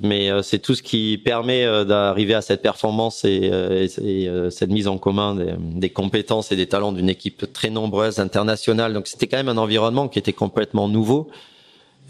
mais 0.00 0.30
c'est 0.42 0.58
tout 0.60 0.74
ce 0.74 0.82
qui 0.82 1.18
permet 1.24 1.64
d'arriver 1.84 2.34
à 2.34 2.42
cette 2.42 2.62
performance 2.62 3.24
et, 3.24 3.50
et- 3.98 4.24
et, 4.24 4.50
cette 4.50 4.70
mise 4.70 4.88
en 4.88 4.98
commun 4.98 5.36
des 5.58 5.90
compétences 5.90 6.50
et 6.52 6.56
des 6.56 6.66
talents 6.66 6.92
d'une 6.92 7.08
équipe 7.08 7.52
très 7.52 7.70
nombreuse 7.70 8.18
internationale. 8.18 8.92
Donc 8.92 9.06
c'était 9.06 9.26
quand 9.28 9.36
même 9.36 9.48
un 9.48 9.56
environnement 9.58 10.08
qui 10.08 10.18
était 10.18 10.32
complètement 10.32 10.88
nouveau, 10.88 11.28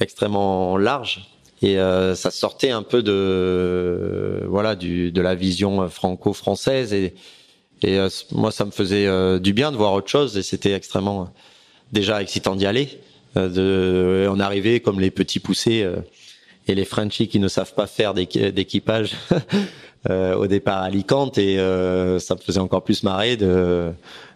extrêmement 0.01 0.77
large. 0.77 1.29
Et 1.63 1.79
euh, 1.79 2.15
ça 2.15 2.31
sortait 2.31 2.71
un 2.71 2.83
peu 2.83 3.03
de 3.03 4.43
voilà 4.49 4.75
du 4.77 5.13
de 5.13 5.21
la 5.23 5.35
vision 5.35 5.89
franco-française 5.89 6.93
et 6.93 7.15
et 7.83 7.99
euh, 7.99 8.09
moi 8.33 8.51
ça 8.51 8.65
me 8.65 8.71
faisait 8.71 9.07
euh, 9.07 9.39
du 9.39 9.53
bien 9.53 9.73
de 9.73 9.77
voir 9.77 9.93
autre 9.95 10.09
chose 10.09 10.37
et 10.37 10.43
c'était 10.43 10.73
extrêmement 10.73 11.23
euh, 11.23 11.25
déjà 11.93 12.21
excitant 12.21 12.55
d'y 12.57 12.67
aller. 12.67 12.89
Euh, 13.37 13.49
de, 13.49 14.29
on 14.31 14.41
arrivait 14.41 14.81
comme 14.81 15.01
les 15.01 15.11
petits 15.11 15.41
poussés 15.41 15.89
et 16.69 16.75
les 16.75 16.85
Frenchies 16.85 17.29
qui 17.29 17.39
ne 17.39 17.49
savent 17.49 17.75
pas 17.75 17.87
faire 17.87 18.15
d'équi- 18.15 18.53
d'équipage 18.53 19.13
au 20.11 20.47
départ 20.47 20.79
à 20.83 20.85
Alicante 20.85 21.39
et 21.39 21.57
ça 22.21 22.35
me 22.35 22.41
faisait 22.41 22.61
encore 22.61 22.85
plus 22.85 23.03
marrer 23.05 23.37
de 23.37 23.91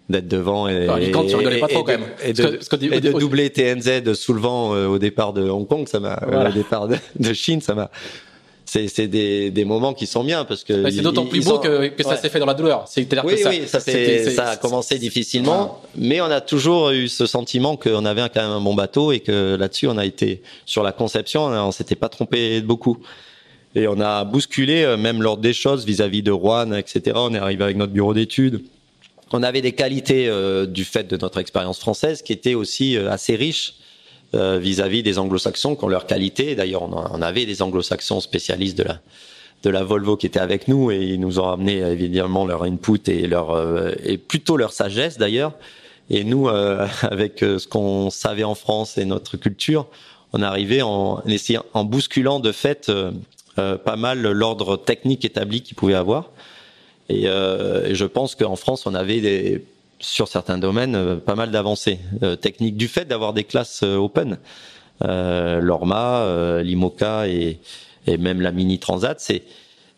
d'être 0.08 0.28
devant 0.28 0.68
et, 0.68 0.86
tu 0.86 1.02
et- 1.10 1.34
rigolais 1.34 1.58
pas 1.60 1.66
et 1.68 1.74
trop, 1.74 1.82
de- 1.82 1.86
quand 1.86 1.98
même. 1.98 2.08
et 2.24 2.32
de, 2.32 2.42
Parce 2.42 2.68
que- 2.68 2.76
dé- 2.76 2.88
et 2.92 3.00
de 3.00 3.12
doubler 3.12 3.50
TNZ 3.50 4.14
sous 4.14 4.32
le 4.32 4.40
vent 4.40 4.74
euh, 4.74 4.86
au 4.86 4.98
départ 4.98 5.32
de 5.32 5.48
Hong 5.48 5.66
Kong 5.68 5.86
ça 5.88 6.00
m'a 6.00 6.18
Voilà. 6.26 6.48
au 6.50 6.52
départ 6.52 6.88
de, 6.88 6.96
de 7.18 7.32
Chine 7.34 7.60
ça 7.60 7.74
m'a 7.74 7.90
c'est 8.64 8.88
c'est 8.88 9.06
des 9.08 9.50
des 9.50 9.64
moments 9.64 9.94
qui 9.94 10.06
sont 10.06 10.22
bien 10.24 10.44
parce 10.44 10.62
que 10.64 10.90
c'est 10.90 11.00
d'autant 11.00 11.24
plus 11.26 11.44
beau 11.44 11.52
sont- 11.52 11.58
que, 11.58 11.88
que 11.88 12.02
ça 12.02 12.10
ouais. 12.10 12.16
s'est 12.18 12.28
fait 12.28 12.38
dans 12.38 12.44
la 12.46 12.52
douleur. 12.54 12.84
C'est-à-dire 12.86 13.24
Oui, 13.24 13.34
que 13.36 13.40
ça, 13.42 13.48
oui, 13.50 13.62
ça, 13.66 13.80
c'est- 13.80 14.24
c'est- 14.24 14.38
a 14.38 14.52
c'est- 14.52 14.60
commencé 14.60 14.98
difficilement, 14.98 15.80
mais 15.96 16.20
on 16.20 16.26
a 16.26 16.42
toujours 16.42 16.90
eu 16.90 17.08
ce 17.08 17.24
sentiment 17.26 17.76
qu'on 17.76 18.04
avait 18.04 18.20
quand 18.32 18.42
même 18.42 18.50
un 18.50 18.60
bon 18.60 18.74
bateau 18.74 19.10
et 19.12 19.20
que 19.20 19.56
là-dessus, 19.56 19.86
on 19.88 19.96
a 19.96 20.04
été 20.04 20.42
sur 20.66 20.82
la 20.82 20.92
conception, 20.92 21.44
on 21.46 21.72
s'était 21.72 21.94
pas 21.96 22.10
trompé 22.10 22.60
beaucoup. 22.60 22.98
Et 23.74 23.86
on 23.88 24.00
a 24.00 24.24
bousculé 24.24 24.82
euh, 24.82 24.96
même 24.98 25.22
l'ordre 25.22 25.42
des 25.42 25.52
choses 25.54 25.86
vis-à-vis 25.86 26.22
de 26.22 26.30
Rouen, 26.30 26.72
etc. 26.72 27.12
On 27.16 27.32
est 27.34 27.38
arrivé 27.38 27.64
avec 27.64 27.76
notre 27.78 27.92
bureau 27.92 28.12
d'études. 28.12 28.62
On 29.32 29.42
avait 29.42 29.60
des 29.60 29.72
qualités 29.72 30.28
euh, 30.28 30.66
du 30.66 30.84
fait 30.84 31.08
de 31.08 31.16
notre 31.16 31.38
expérience 31.38 31.78
française 31.78 32.22
qui 32.22 32.32
étaient 32.32 32.54
aussi 32.54 32.96
euh, 32.96 33.10
assez 33.10 33.36
riches 33.36 33.74
euh, 34.34 34.58
vis-à-vis 34.58 35.02
des 35.02 35.18
anglo-saxons 35.18 35.76
qui 35.76 35.84
ont 35.84 35.88
leurs 35.88 36.06
qualités. 36.06 36.54
D'ailleurs, 36.54 36.82
on, 36.82 36.92
on 36.92 37.22
avait 37.22 37.46
des 37.46 37.62
anglo-saxons 37.62 38.20
spécialistes 38.20 38.78
de 38.78 38.84
la 38.84 39.00
de 39.62 39.70
la 39.70 39.82
Volvo 39.82 40.16
qui 40.16 40.26
étaient 40.26 40.38
avec 40.40 40.68
nous 40.68 40.90
et 40.90 40.98
ils 40.98 41.20
nous 41.20 41.40
ont 41.40 41.48
amené 41.48 41.78
évidemment 41.78 42.46
leur 42.46 42.62
input 42.62 43.00
et 43.08 43.26
leur 43.26 43.50
euh, 43.50 43.92
et 44.04 44.18
plutôt 44.18 44.56
leur 44.56 44.72
sagesse 44.72 45.18
d'ailleurs. 45.18 45.52
Et 46.10 46.24
nous, 46.24 46.48
euh, 46.48 46.86
avec 47.02 47.40
ce 47.40 47.66
qu'on 47.66 48.10
savait 48.10 48.44
en 48.44 48.54
France 48.54 48.98
et 48.98 49.04
notre 49.04 49.36
culture, 49.36 49.86
on 50.32 50.42
arrivait 50.42 50.82
en 50.82 51.22
en 51.74 51.84
bousculant 51.84 52.40
de 52.40 52.52
fait 52.52 52.90
pas 53.56 53.96
mal 53.96 54.22
l'ordre 54.22 54.76
technique 54.76 55.24
établi 55.24 55.62
qu'il 55.62 55.74
pouvait 55.74 55.94
avoir. 55.94 56.30
Et, 57.08 57.22
euh, 57.26 57.86
et 57.86 57.94
je 57.94 58.04
pense 58.04 58.34
qu'en 58.34 58.56
France, 58.56 58.86
on 58.86 58.94
avait 58.94 59.20
des, 59.20 59.64
sur 60.00 60.28
certains 60.28 60.58
domaines 60.58 60.94
euh, 60.94 61.16
pas 61.16 61.34
mal 61.34 61.50
d'avancées 61.50 61.98
euh, 62.22 62.36
techniques 62.36 62.76
du 62.76 62.88
fait 62.88 63.06
d'avoir 63.06 63.32
des 63.32 63.44
classes 63.44 63.82
euh, 63.82 63.96
open. 63.96 64.38
Euh, 65.04 65.60
L'Orma, 65.60 66.60
l'Imoca 66.62 67.28
et, 67.28 67.60
et 68.06 68.16
même 68.18 68.40
la 68.40 68.50
Mini 68.50 68.78
Transat, 68.78 69.18
c'est 69.20 69.42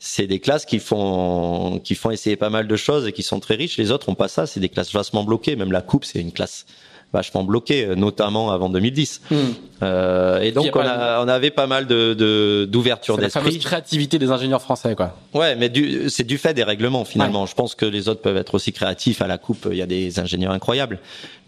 c'est 0.02 0.26
des 0.26 0.40
classes 0.40 0.64
qui 0.64 0.78
font 0.78 1.78
qui 1.82 1.94
font 1.94 2.10
essayer 2.10 2.36
pas 2.36 2.48
mal 2.50 2.66
de 2.66 2.76
choses 2.76 3.06
et 3.06 3.12
qui 3.12 3.22
sont 3.22 3.40
très 3.40 3.54
riches. 3.54 3.76
Les 3.78 3.90
autres 3.90 4.08
ont 4.08 4.14
pas 4.14 4.28
ça, 4.28 4.46
c'est 4.46 4.60
des 4.60 4.68
classes 4.68 4.92
vachement 4.92 5.24
bloquées. 5.24 5.56
Même 5.56 5.72
la 5.72 5.82
coupe, 5.82 6.04
c'est 6.04 6.20
une 6.20 6.32
classe 6.32 6.64
vachement 7.12 7.42
bloquée, 7.42 7.84
euh, 7.86 7.94
notamment 7.96 8.50
avant 8.52 8.68
2010. 8.68 9.22
Hmm. 9.30 9.34
Euh, 9.82 10.40
et 10.40 10.52
donc 10.52 10.66
a 10.76 10.78
on, 10.78 10.80
a, 10.82 11.24
on 11.24 11.28
avait 11.28 11.50
pas 11.50 11.66
mal 11.66 11.86
de 11.86 12.14
de- 12.14 12.66
d'ouverture 12.70 13.16
C'est 13.16 13.22
la 13.22 13.28
fameuse 13.30 13.54
d'esprit. 13.54 13.64
créativité 13.66 14.18
des 14.18 14.30
ingénieurs 14.30 14.62
français, 14.62 14.94
quoi. 14.94 15.16
Ouais, 15.34 15.56
mais 15.56 15.68
du, 15.70 16.08
c'est 16.10 16.24
du 16.24 16.38
fait 16.38 16.54
des 16.54 16.62
règlements 16.64 17.04
finalement. 17.04 17.46
Je 17.46 17.54
pense 17.54 17.74
que 17.74 17.86
les 17.86 18.08
autres 18.08 18.20
peuvent 18.20 18.36
être 18.36 18.54
aussi 18.54 18.72
créatifs 18.72 19.22
à 19.22 19.26
la 19.26 19.38
coupe. 19.38 19.66
Il 19.70 19.76
y 19.76 19.82
a 19.82 19.86
des 19.86 20.20
ingénieurs 20.20 20.52
incroyables, 20.52 20.98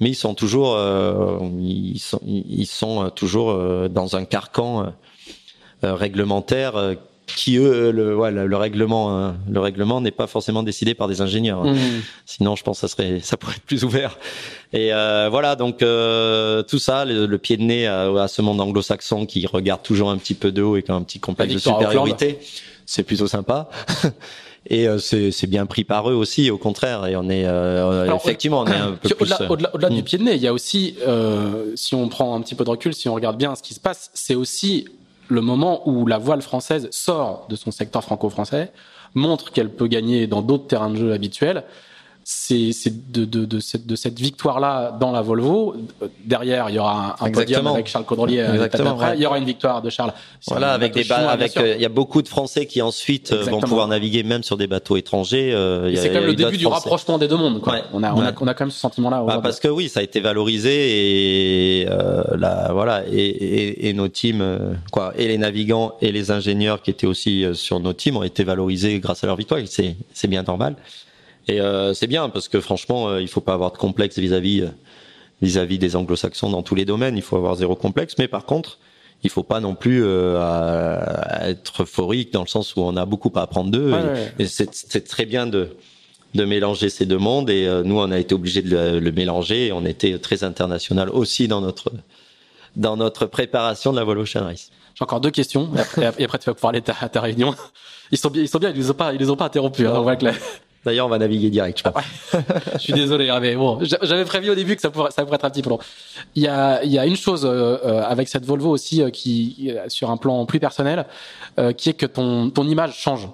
mais 0.00 0.08
ils 0.10 0.14
sont 0.14 0.34
toujours, 0.34 0.74
euh, 0.76 1.38
ils 1.60 1.98
sont, 2.00 2.20
ils 2.24 2.66
sont 2.66 3.10
toujours 3.10 3.50
euh, 3.50 3.88
dans 3.88 4.16
un 4.16 4.24
carcan 4.24 4.92
euh, 5.84 5.94
réglementaire 5.94 6.76
euh, 6.76 6.94
qui 7.36 7.56
eux, 7.56 7.90
le, 7.90 8.16
ouais, 8.16 8.30
le, 8.30 8.46
le 8.46 8.56
règlement, 8.56 9.16
euh, 9.16 9.32
le 9.50 9.60
règlement 9.60 10.00
n'est 10.00 10.10
pas 10.10 10.26
forcément 10.26 10.62
décidé 10.62 10.94
par 10.94 11.08
des 11.08 11.20
ingénieurs. 11.20 11.64
Hmm. 11.64 11.76
Sinon, 12.26 12.56
je 12.56 12.62
pense 12.62 12.80
que 12.80 12.88
ça 12.88 12.94
serait, 12.94 13.20
ça 13.20 13.36
pourrait 13.36 13.54
être 13.56 13.62
plus 13.62 13.84
ouvert. 13.84 14.18
Et 14.72 14.92
euh, 14.92 15.28
voilà, 15.30 15.56
donc 15.56 15.82
euh, 15.82 16.62
tout 16.62 16.78
ça, 16.78 17.04
le, 17.04 17.26
le 17.26 17.38
pied 17.38 17.56
de 17.56 17.62
nez 17.62 17.86
à, 17.86 18.10
à 18.22 18.28
ce 18.28 18.42
monde 18.42 18.60
anglo-saxon 18.60 19.26
qui 19.26 19.46
regarde 19.46 19.82
toujours 19.82 20.10
un 20.10 20.18
petit 20.18 20.34
peu 20.34 20.52
de 20.52 20.62
haut 20.62 20.76
et 20.76 20.82
qui 20.82 20.90
a 20.90 20.94
un 20.94 21.02
petit 21.02 21.20
complexe 21.20 21.54
de 21.54 21.58
supériorité, 21.58 22.38
c'est 22.86 23.02
plutôt 23.02 23.26
sympa. 23.26 23.68
Et 24.66 24.86
euh, 24.86 24.98
c'est 24.98 25.46
bien 25.46 25.66
pris 25.66 25.84
par 25.84 26.08
eux 26.08 26.14
aussi, 26.14 26.50
au 26.50 26.58
contraire. 26.58 27.06
Et 27.06 27.16
on 27.16 27.28
est 27.28 27.44
euh, 27.44 28.04
Alors, 28.04 28.20
effectivement, 28.24 28.60
on 28.60 28.66
est 28.66 28.76
un 28.76 28.92
peu 28.92 29.08
plus. 29.08 29.22
Au-delà, 29.22 29.42
euh, 29.42 29.48
au-delà, 29.48 29.90
du 29.90 30.00
hmm. 30.00 30.04
pied 30.04 30.18
de 30.18 30.24
nez, 30.24 30.34
il 30.34 30.42
y 30.42 30.46
a 30.46 30.52
aussi, 30.52 30.94
euh, 31.06 31.72
si 31.74 31.94
on 31.94 32.08
prend 32.08 32.34
un 32.34 32.40
petit 32.40 32.54
peu 32.54 32.64
de 32.64 32.70
recul, 32.70 32.94
si 32.94 33.08
on 33.08 33.14
regarde 33.14 33.36
bien 33.36 33.56
ce 33.56 33.62
qui 33.62 33.74
se 33.74 33.80
passe, 33.80 34.10
c'est 34.14 34.36
aussi 34.36 34.86
le 35.32 35.40
moment 35.40 35.88
où 35.88 36.06
la 36.06 36.18
voile 36.18 36.42
française 36.42 36.88
sort 36.90 37.46
de 37.48 37.56
son 37.56 37.70
secteur 37.70 38.04
franco-français, 38.04 38.72
montre 39.14 39.50
qu'elle 39.50 39.70
peut 39.70 39.88
gagner 39.88 40.26
dans 40.26 40.42
d'autres 40.42 40.66
terrains 40.66 40.90
de 40.90 40.96
jeu 40.96 41.12
habituels, 41.12 41.64
c'est 42.24 42.72
de, 43.12 43.24
de, 43.24 43.44
de, 43.44 43.60
cette, 43.60 43.86
de 43.86 43.96
cette 43.96 44.18
victoire-là 44.18 44.96
dans 45.00 45.10
la 45.10 45.22
Volvo. 45.22 45.74
Derrière, 46.24 46.70
il 46.70 46.76
y 46.76 46.78
aura 46.78 47.16
un, 47.20 47.26
un 47.26 47.30
podium 47.30 47.66
avec 47.66 47.88
Charles 47.88 48.04
Caudrelier. 48.04 48.46
Exactement, 48.52 48.98
Il 49.14 49.20
y 49.20 49.26
aura 49.26 49.38
une 49.38 49.44
victoire 49.44 49.82
de 49.82 49.90
Charles. 49.90 50.12
Voilà, 50.46 50.72
avec 50.72 50.94
des 50.94 51.10
avec 51.10 51.56
il 51.56 51.80
y 51.80 51.84
a 51.84 51.88
beaucoup 51.88 52.22
de 52.22 52.28
Français 52.28 52.66
qui 52.66 52.80
ensuite 52.82 53.32
vont 53.32 53.60
pouvoir 53.60 53.88
naviguer 53.88 54.22
même 54.22 54.42
sur 54.42 54.56
des 54.56 54.66
bateaux 54.66 54.96
étrangers. 54.96 55.52
c'est 55.96 56.08
quand 56.08 56.20
même 56.20 56.26
le 56.26 56.34
début 56.34 56.56
du 56.56 56.66
rapprochement 56.66 57.18
des 57.18 57.28
deux 57.28 57.36
mondes. 57.36 57.60
Quoi. 57.60 57.78
On, 57.92 58.02
a, 58.02 58.12
on, 58.12 58.22
a, 58.22 58.32
on 58.40 58.46
a 58.46 58.54
quand 58.54 58.64
même 58.64 58.70
ce 58.70 58.78
sentiment-là. 58.80 59.24
Bah, 59.26 59.40
parce 59.42 59.60
que 59.60 59.68
oui, 59.68 59.88
ça 59.88 60.00
a 60.00 60.02
été 60.02 60.20
valorisé 60.20 61.82
et 61.82 61.86
euh, 61.88 62.22
la, 62.36 62.72
voilà 62.72 63.02
et, 63.10 63.16
et, 63.16 63.88
et, 63.88 63.92
nos 63.92 64.08
teams, 64.08 64.76
quoi, 64.90 65.12
et 65.16 65.28
les 65.28 65.38
navigants 65.38 65.94
et 66.00 66.12
les 66.12 66.30
ingénieurs 66.30 66.82
qui 66.82 66.90
étaient 66.90 67.06
aussi 67.06 67.44
sur 67.54 67.80
nos 67.80 67.92
teams 67.92 68.16
ont 68.16 68.22
été 68.22 68.44
valorisés 68.44 68.98
grâce 69.00 69.24
à 69.24 69.26
leur 69.26 69.36
victoire. 69.36 69.60
C'est 69.66 70.28
bien 70.28 70.42
normal. 70.42 70.76
Et 71.48 71.60
euh, 71.60 71.92
c'est 71.94 72.06
bien 72.06 72.28
parce 72.28 72.48
que 72.48 72.60
franchement, 72.60 73.08
euh, 73.08 73.20
il 73.20 73.28
faut 73.28 73.40
pas 73.40 73.54
avoir 73.54 73.72
de 73.72 73.78
complexe 73.78 74.18
vis-à-vis 74.18 74.62
euh, 74.62 74.68
vis-à-vis 75.40 75.78
des 75.78 75.96
anglo-saxons 75.96 76.50
dans 76.50 76.62
tous 76.62 76.74
les 76.74 76.84
domaines. 76.84 77.16
Il 77.16 77.22
faut 77.22 77.36
avoir 77.36 77.56
zéro 77.56 77.74
complexe. 77.74 78.14
Mais 78.18 78.28
par 78.28 78.44
contre, 78.44 78.78
il 79.24 79.30
faut 79.30 79.42
pas 79.42 79.60
non 79.60 79.74
plus 79.74 80.02
euh, 80.04 81.04
être 81.42 81.82
euphorique 81.82 82.32
dans 82.32 82.42
le 82.42 82.48
sens 82.48 82.76
où 82.76 82.80
on 82.80 82.96
a 82.96 83.04
beaucoup 83.04 83.32
à 83.34 83.42
apprendre 83.42 83.70
d'eux. 83.70 83.94
et, 84.38 84.46
c'est 84.46 85.04
très 85.08 85.26
bien 85.26 85.46
de 85.46 85.76
de 86.34 86.44
mélanger 86.44 86.88
ces 86.88 87.06
deux 87.06 87.18
mondes. 87.18 87.50
Et 87.50 87.66
euh, 87.66 87.82
nous, 87.82 87.98
on 87.98 88.10
a 88.10 88.18
été 88.18 88.34
obligé 88.34 88.62
de 88.62 88.98
le, 88.98 89.12
mélanger. 89.12 89.66
Et 89.66 89.72
on 89.72 89.84
était 89.84 90.18
très 90.18 90.44
international 90.44 91.10
aussi 91.10 91.48
dans 91.48 91.60
notre 91.60 91.92
dans 92.74 92.96
notre 92.96 93.26
préparation 93.26 93.92
de 93.92 93.98
la 93.98 94.04
Vol 94.04 94.18
Ocean 94.18 94.44
Race. 94.44 94.70
J'ai 94.94 95.02
encore 95.02 95.20
deux 95.20 95.30
questions. 95.30 95.70
Et 95.76 95.80
après, 95.80 96.10
et 96.18 96.24
après, 96.24 96.38
tu 96.38 96.46
vas 96.46 96.54
pouvoir 96.54 96.70
aller 96.70 96.82
à 97.00 97.08
ta, 97.08 97.20
réunion. 97.20 97.54
Ils 98.10 98.18
sont 98.18 98.30
bien, 98.30 98.42
ils 98.42 98.48
sont 98.48 98.58
bien. 98.58 98.70
Ils 98.70 98.76
les 98.76 98.90
ont 98.90 98.94
pas, 98.94 99.12
ils 99.12 99.18
les 99.18 99.30
ont 99.30 99.36
pas 99.36 99.46
interrompus. 99.46 99.86
Hein, 99.86 99.94
on 99.96 100.02
voit 100.02 100.16
que 100.16 100.26
D'ailleurs, 100.84 101.06
on 101.06 101.08
va 101.08 101.18
naviguer 101.18 101.48
direct, 101.48 101.78
je 101.78 101.88
crois. 101.88 102.02
je 102.74 102.78
suis 102.78 102.92
désolé, 102.92 103.28
hein, 103.28 103.38
mais 103.40 103.54
bon, 103.54 103.78
j'avais 104.02 104.24
prévu 104.24 104.50
au 104.50 104.54
début 104.54 104.74
que 104.74 104.82
ça 104.82 104.90
pourrait, 104.90 105.12
ça 105.12 105.22
pourrait 105.24 105.36
être 105.36 105.44
un 105.44 105.50
petit 105.50 105.62
peu 105.62 105.70
long. 105.70 105.78
Il 106.34 106.42
y 106.42 106.48
a, 106.48 106.82
il 106.82 106.90
y 106.90 106.98
a 106.98 107.06
une 107.06 107.16
chose 107.16 107.44
euh, 107.44 107.78
euh, 107.84 108.02
avec 108.02 108.28
cette 108.28 108.44
Volvo 108.44 108.70
aussi 108.70 109.00
euh, 109.00 109.10
qui, 109.10 109.72
sur 109.86 110.10
un 110.10 110.16
plan 110.16 110.44
plus 110.44 110.58
personnel, 110.58 111.06
qui 111.76 111.90
est 111.90 111.94
que 111.94 112.06
ton, 112.06 112.50
ton 112.50 112.66
image 112.66 112.98
change. 112.98 113.28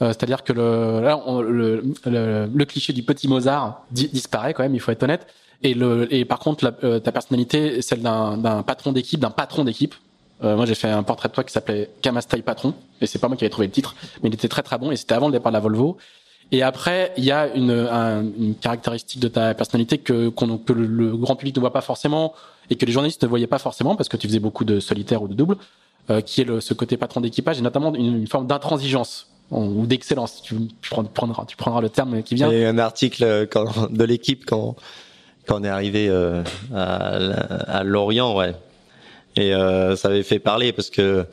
C'est-à-dire 0.00 0.42
que 0.42 0.52
le, 0.52 1.00
là, 1.00 1.18
le, 1.40 1.84
le, 2.04 2.64
cliché 2.64 2.92
du 2.92 3.02
petit 3.04 3.28
Mozart 3.28 3.84
disparaît 3.90 4.52
quand 4.52 4.64
même, 4.64 4.74
il 4.74 4.80
faut 4.80 4.90
être 4.90 5.04
honnête. 5.04 5.26
Et, 5.62 5.72
le, 5.72 6.12
et 6.12 6.24
par 6.24 6.40
contre, 6.40 6.64
la, 6.64 7.00
ta 7.00 7.12
personnalité, 7.12 7.80
celle 7.80 8.02
d'un 8.02 8.62
patron 8.66 8.92
d'équipe, 8.92 9.20
d'un 9.20 9.30
patron 9.30 9.64
d'équipe. 9.64 9.94
moi, 10.42 10.66
j'ai 10.66 10.74
fait 10.74 10.90
un 10.90 11.04
portrait 11.04 11.28
de 11.28 11.34
toi 11.34 11.44
qui 11.44 11.52
s'appelait 11.52 11.90
Kamastai 12.02 12.42
Patron, 12.42 12.74
et 13.00 13.06
c'est 13.06 13.20
pas 13.20 13.28
moi 13.28 13.36
qui 13.36 13.44
avais 13.44 13.50
trouvé 13.50 13.68
le 13.68 13.72
titre, 13.72 13.94
mais 14.22 14.28
il 14.28 14.34
était 14.34 14.48
très 14.48 14.62
très 14.62 14.76
bon, 14.76 14.90
et 14.90 14.96
c'était 14.96 15.14
avant 15.14 15.28
le 15.28 15.32
départ 15.32 15.52
de 15.52 15.56
la 15.56 15.60
Volvo. 15.60 15.96
Et 16.54 16.62
après, 16.62 17.12
il 17.16 17.24
y 17.24 17.32
a 17.32 17.52
une, 17.52 17.72
une 18.38 18.54
caractéristique 18.54 19.18
de 19.18 19.26
ta 19.26 19.54
personnalité 19.54 19.98
que, 19.98 20.28
que 20.28 20.72
le, 20.72 21.16
grand 21.16 21.34
public 21.34 21.56
ne 21.56 21.60
voit 21.60 21.72
pas 21.72 21.80
forcément 21.80 22.32
et 22.70 22.76
que 22.76 22.86
les 22.86 22.92
journalistes 22.92 23.24
ne 23.24 23.28
voyaient 23.28 23.48
pas 23.48 23.58
forcément 23.58 23.96
parce 23.96 24.08
que 24.08 24.16
tu 24.16 24.28
faisais 24.28 24.38
beaucoup 24.38 24.64
de 24.64 24.78
solitaire 24.78 25.20
ou 25.20 25.26
de 25.26 25.34
double, 25.34 25.56
euh, 26.10 26.20
qui 26.20 26.42
est 26.42 26.44
le, 26.44 26.60
ce 26.60 26.72
côté 26.72 26.96
patron 26.96 27.20
d'équipage 27.20 27.58
et 27.58 27.62
notamment 27.62 27.92
une, 27.92 28.28
forme 28.28 28.46
d'intransigeance 28.46 29.26
ou 29.50 29.84
d'excellence. 29.86 30.42
Tu, 30.42 30.54
prendras, 31.12 31.44
tu 31.44 31.56
prendras 31.56 31.80
le 31.80 31.88
terme 31.88 32.22
qui 32.22 32.36
vient. 32.36 32.52
Il 32.52 32.60
y 32.60 32.64
a 32.64 32.68
un 32.68 32.78
article 32.78 33.48
quand, 33.50 33.90
de 33.90 34.04
l'équipe 34.04 34.44
quand, 34.46 34.76
quand 35.48 35.60
on 35.60 35.64
est 35.64 35.68
arrivé 35.68 36.08
euh, 36.08 36.44
à, 36.72 37.16
à 37.78 37.82
Lorient, 37.82 38.36
ouais. 38.36 38.54
Et 39.34 39.52
euh, 39.52 39.96
ça 39.96 40.06
avait 40.06 40.22
fait 40.22 40.38
parler 40.38 40.72
parce 40.72 40.90
que 40.90 41.26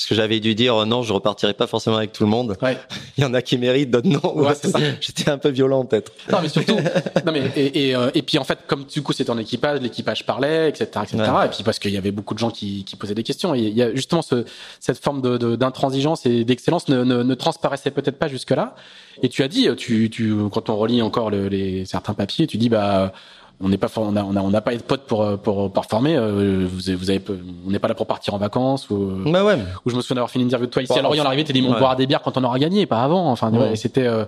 parce 0.00 0.08
que 0.08 0.14
j'avais 0.14 0.40
dû 0.40 0.54
dire 0.54 0.86
non, 0.86 1.02
je 1.02 1.12
repartirai 1.12 1.52
pas 1.52 1.66
forcément 1.66 1.98
avec 1.98 2.14
tout 2.14 2.22
le 2.22 2.30
monde. 2.30 2.56
Ouais. 2.62 2.78
Il 3.18 3.22
y 3.22 3.26
en 3.26 3.34
a 3.34 3.42
qui 3.42 3.58
méritent, 3.58 3.90
d'autres 3.90 4.08
non. 4.08 4.34
Ouais, 4.34 4.54
J'étais 5.02 5.30
un 5.30 5.36
peu 5.36 5.50
violent 5.50 5.84
peut-être. 5.84 6.10
Non, 6.32 6.38
mais 6.40 6.48
surtout, 6.48 6.76
non 7.26 7.32
mais 7.32 7.42
et, 7.54 7.88
et, 7.88 7.94
euh, 7.94 8.10
et, 8.14 8.22
puis 8.22 8.38
en 8.38 8.44
fait, 8.44 8.60
comme 8.66 8.86
du 8.86 9.02
coup 9.02 9.12
c'était 9.12 9.28
en 9.28 9.36
équipage, 9.36 9.78
l'équipage 9.82 10.24
parlait, 10.24 10.70
etc., 10.70 10.88
etc. 11.02 11.30
Et 11.44 11.48
puis 11.48 11.62
parce 11.64 11.78
qu'il 11.78 11.90
y 11.90 11.98
avait 11.98 12.12
beaucoup 12.12 12.32
de 12.32 12.38
gens 12.38 12.50
qui, 12.50 12.82
qui 12.84 12.96
posaient 12.96 13.14
des 13.14 13.22
questions. 13.22 13.54
Et 13.54 13.58
il 13.58 13.76
y 13.76 13.82
a 13.82 13.94
justement 13.94 14.22
ce, 14.22 14.46
cette 14.80 15.04
forme 15.04 15.20
de 15.20 15.54
d'intransigeance 15.54 16.24
et 16.24 16.44
d'excellence 16.44 16.88
ne, 16.88 17.04
ne, 17.04 17.22
ne, 17.22 17.34
transparaissait 17.34 17.90
peut-être 17.90 18.18
pas 18.18 18.28
jusque 18.28 18.52
là. 18.52 18.74
Et 19.22 19.28
tu 19.28 19.42
as 19.42 19.48
dit, 19.48 19.68
tu, 19.76 20.08
tu 20.08 20.34
quand 20.50 20.70
on 20.70 20.78
relit 20.78 21.02
encore 21.02 21.28
le, 21.28 21.48
les 21.48 21.84
certains 21.84 22.14
papiers, 22.14 22.46
tu 22.46 22.56
dis 22.56 22.70
bah 22.70 23.12
on 23.60 23.68
n'est 23.68 23.78
pas 23.78 23.88
on 23.96 24.16
a, 24.16 24.22
on 24.22 24.50
n'a 24.50 24.60
pas 24.60 24.74
de 24.74 24.82
potes 24.82 25.04
pour 25.04 25.38
pour 25.38 25.72
performer 25.72 26.16
euh, 26.16 26.66
vous, 26.66 26.96
vous 26.96 27.10
avez 27.10 27.22
on 27.66 27.70
n'est 27.70 27.78
pas 27.78 27.88
là 27.88 27.94
pour 27.94 28.06
partir 28.06 28.34
en 28.34 28.38
vacances 28.38 28.88
ou 28.88 29.22
bah 29.26 29.44
ouais. 29.44 29.58
ou 29.84 29.90
je 29.90 29.96
me 29.96 30.00
souviens 30.00 30.16
d'avoir 30.16 30.30
fait 30.30 30.38
une 30.38 30.46
interview 30.46 30.66
de 30.66 30.72
toi 30.72 30.82
ici. 30.82 30.98
À 30.98 31.02
Lorient 31.02 31.24
l'arrivée 31.24 31.44
t'as 31.44 31.52
dit 31.52 31.64
on 31.66 31.78
boira 31.78 31.94
des 31.94 32.06
bières 32.06 32.22
quand 32.22 32.36
on 32.38 32.44
aura 32.44 32.58
gagné 32.58 32.86
pas 32.86 33.02
avant. 33.02 33.30
Enfin 33.30 33.52
c'était 33.74 34.06
euh, 34.06 34.24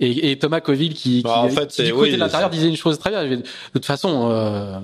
et, 0.00 0.30
et, 0.30 0.38
Thomas 0.38 0.60
Coville 0.60 0.94
qui, 0.94 1.20
bah, 1.22 1.30
qui, 1.34 1.38
en 1.38 1.48
fait, 1.50 1.82
du 1.82 1.92
côté 1.92 2.12
de 2.12 2.16
l'intérieur 2.16 2.48
disait 2.48 2.68
une 2.68 2.76
chose 2.76 2.98
très 2.98 3.10
bien. 3.10 3.24
De 3.24 3.42
toute 3.74 3.84
façon 3.84 4.30
euh, 4.30 4.78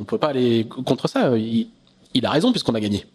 on 0.00 0.04
peut 0.04 0.18
pas 0.18 0.28
aller 0.28 0.66
contre 0.68 1.08
ça. 1.08 1.36
Il, 1.36 1.68
il 2.14 2.24
a 2.24 2.30
raison 2.30 2.52
puisqu'on 2.52 2.74
a 2.74 2.80
gagné. 2.80 3.06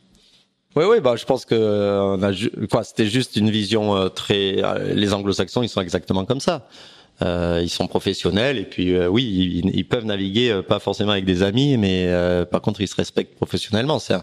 Oui, 0.75 0.85
oui, 0.89 1.01
bah, 1.01 1.15
je 1.17 1.25
pense 1.25 1.43
que 1.43 1.99
on 2.01 2.23
a, 2.23 2.31
quoi, 2.69 2.83
c'était 2.83 3.05
juste 3.05 3.35
une 3.35 3.49
vision 3.49 4.09
très. 4.09 4.61
Les 4.93 5.13
Anglo-Saxons, 5.13 5.63
ils 5.63 5.69
sont 5.69 5.81
exactement 5.81 6.25
comme 6.25 6.39
ça. 6.39 6.67
Euh, 7.21 7.59
ils 7.61 7.69
sont 7.69 7.87
professionnels 7.87 8.57
et 8.57 8.63
puis 8.63 8.95
euh, 8.95 9.07
oui, 9.07 9.61
ils, 9.63 9.85
peuvent 9.85 10.05
naviguer 10.05 10.49
euh, 10.49 10.61
pas 10.63 10.79
forcément 10.79 11.11
avec 11.11 11.25
des 11.25 11.43
amis, 11.43 11.77
mais 11.77 12.09
par 12.49 12.61
contre 12.61 12.81
ils 12.81 12.87
se 12.87 12.95
respectent 12.95 13.35
professionnellement. 13.35 13.99
C'est 13.99 14.15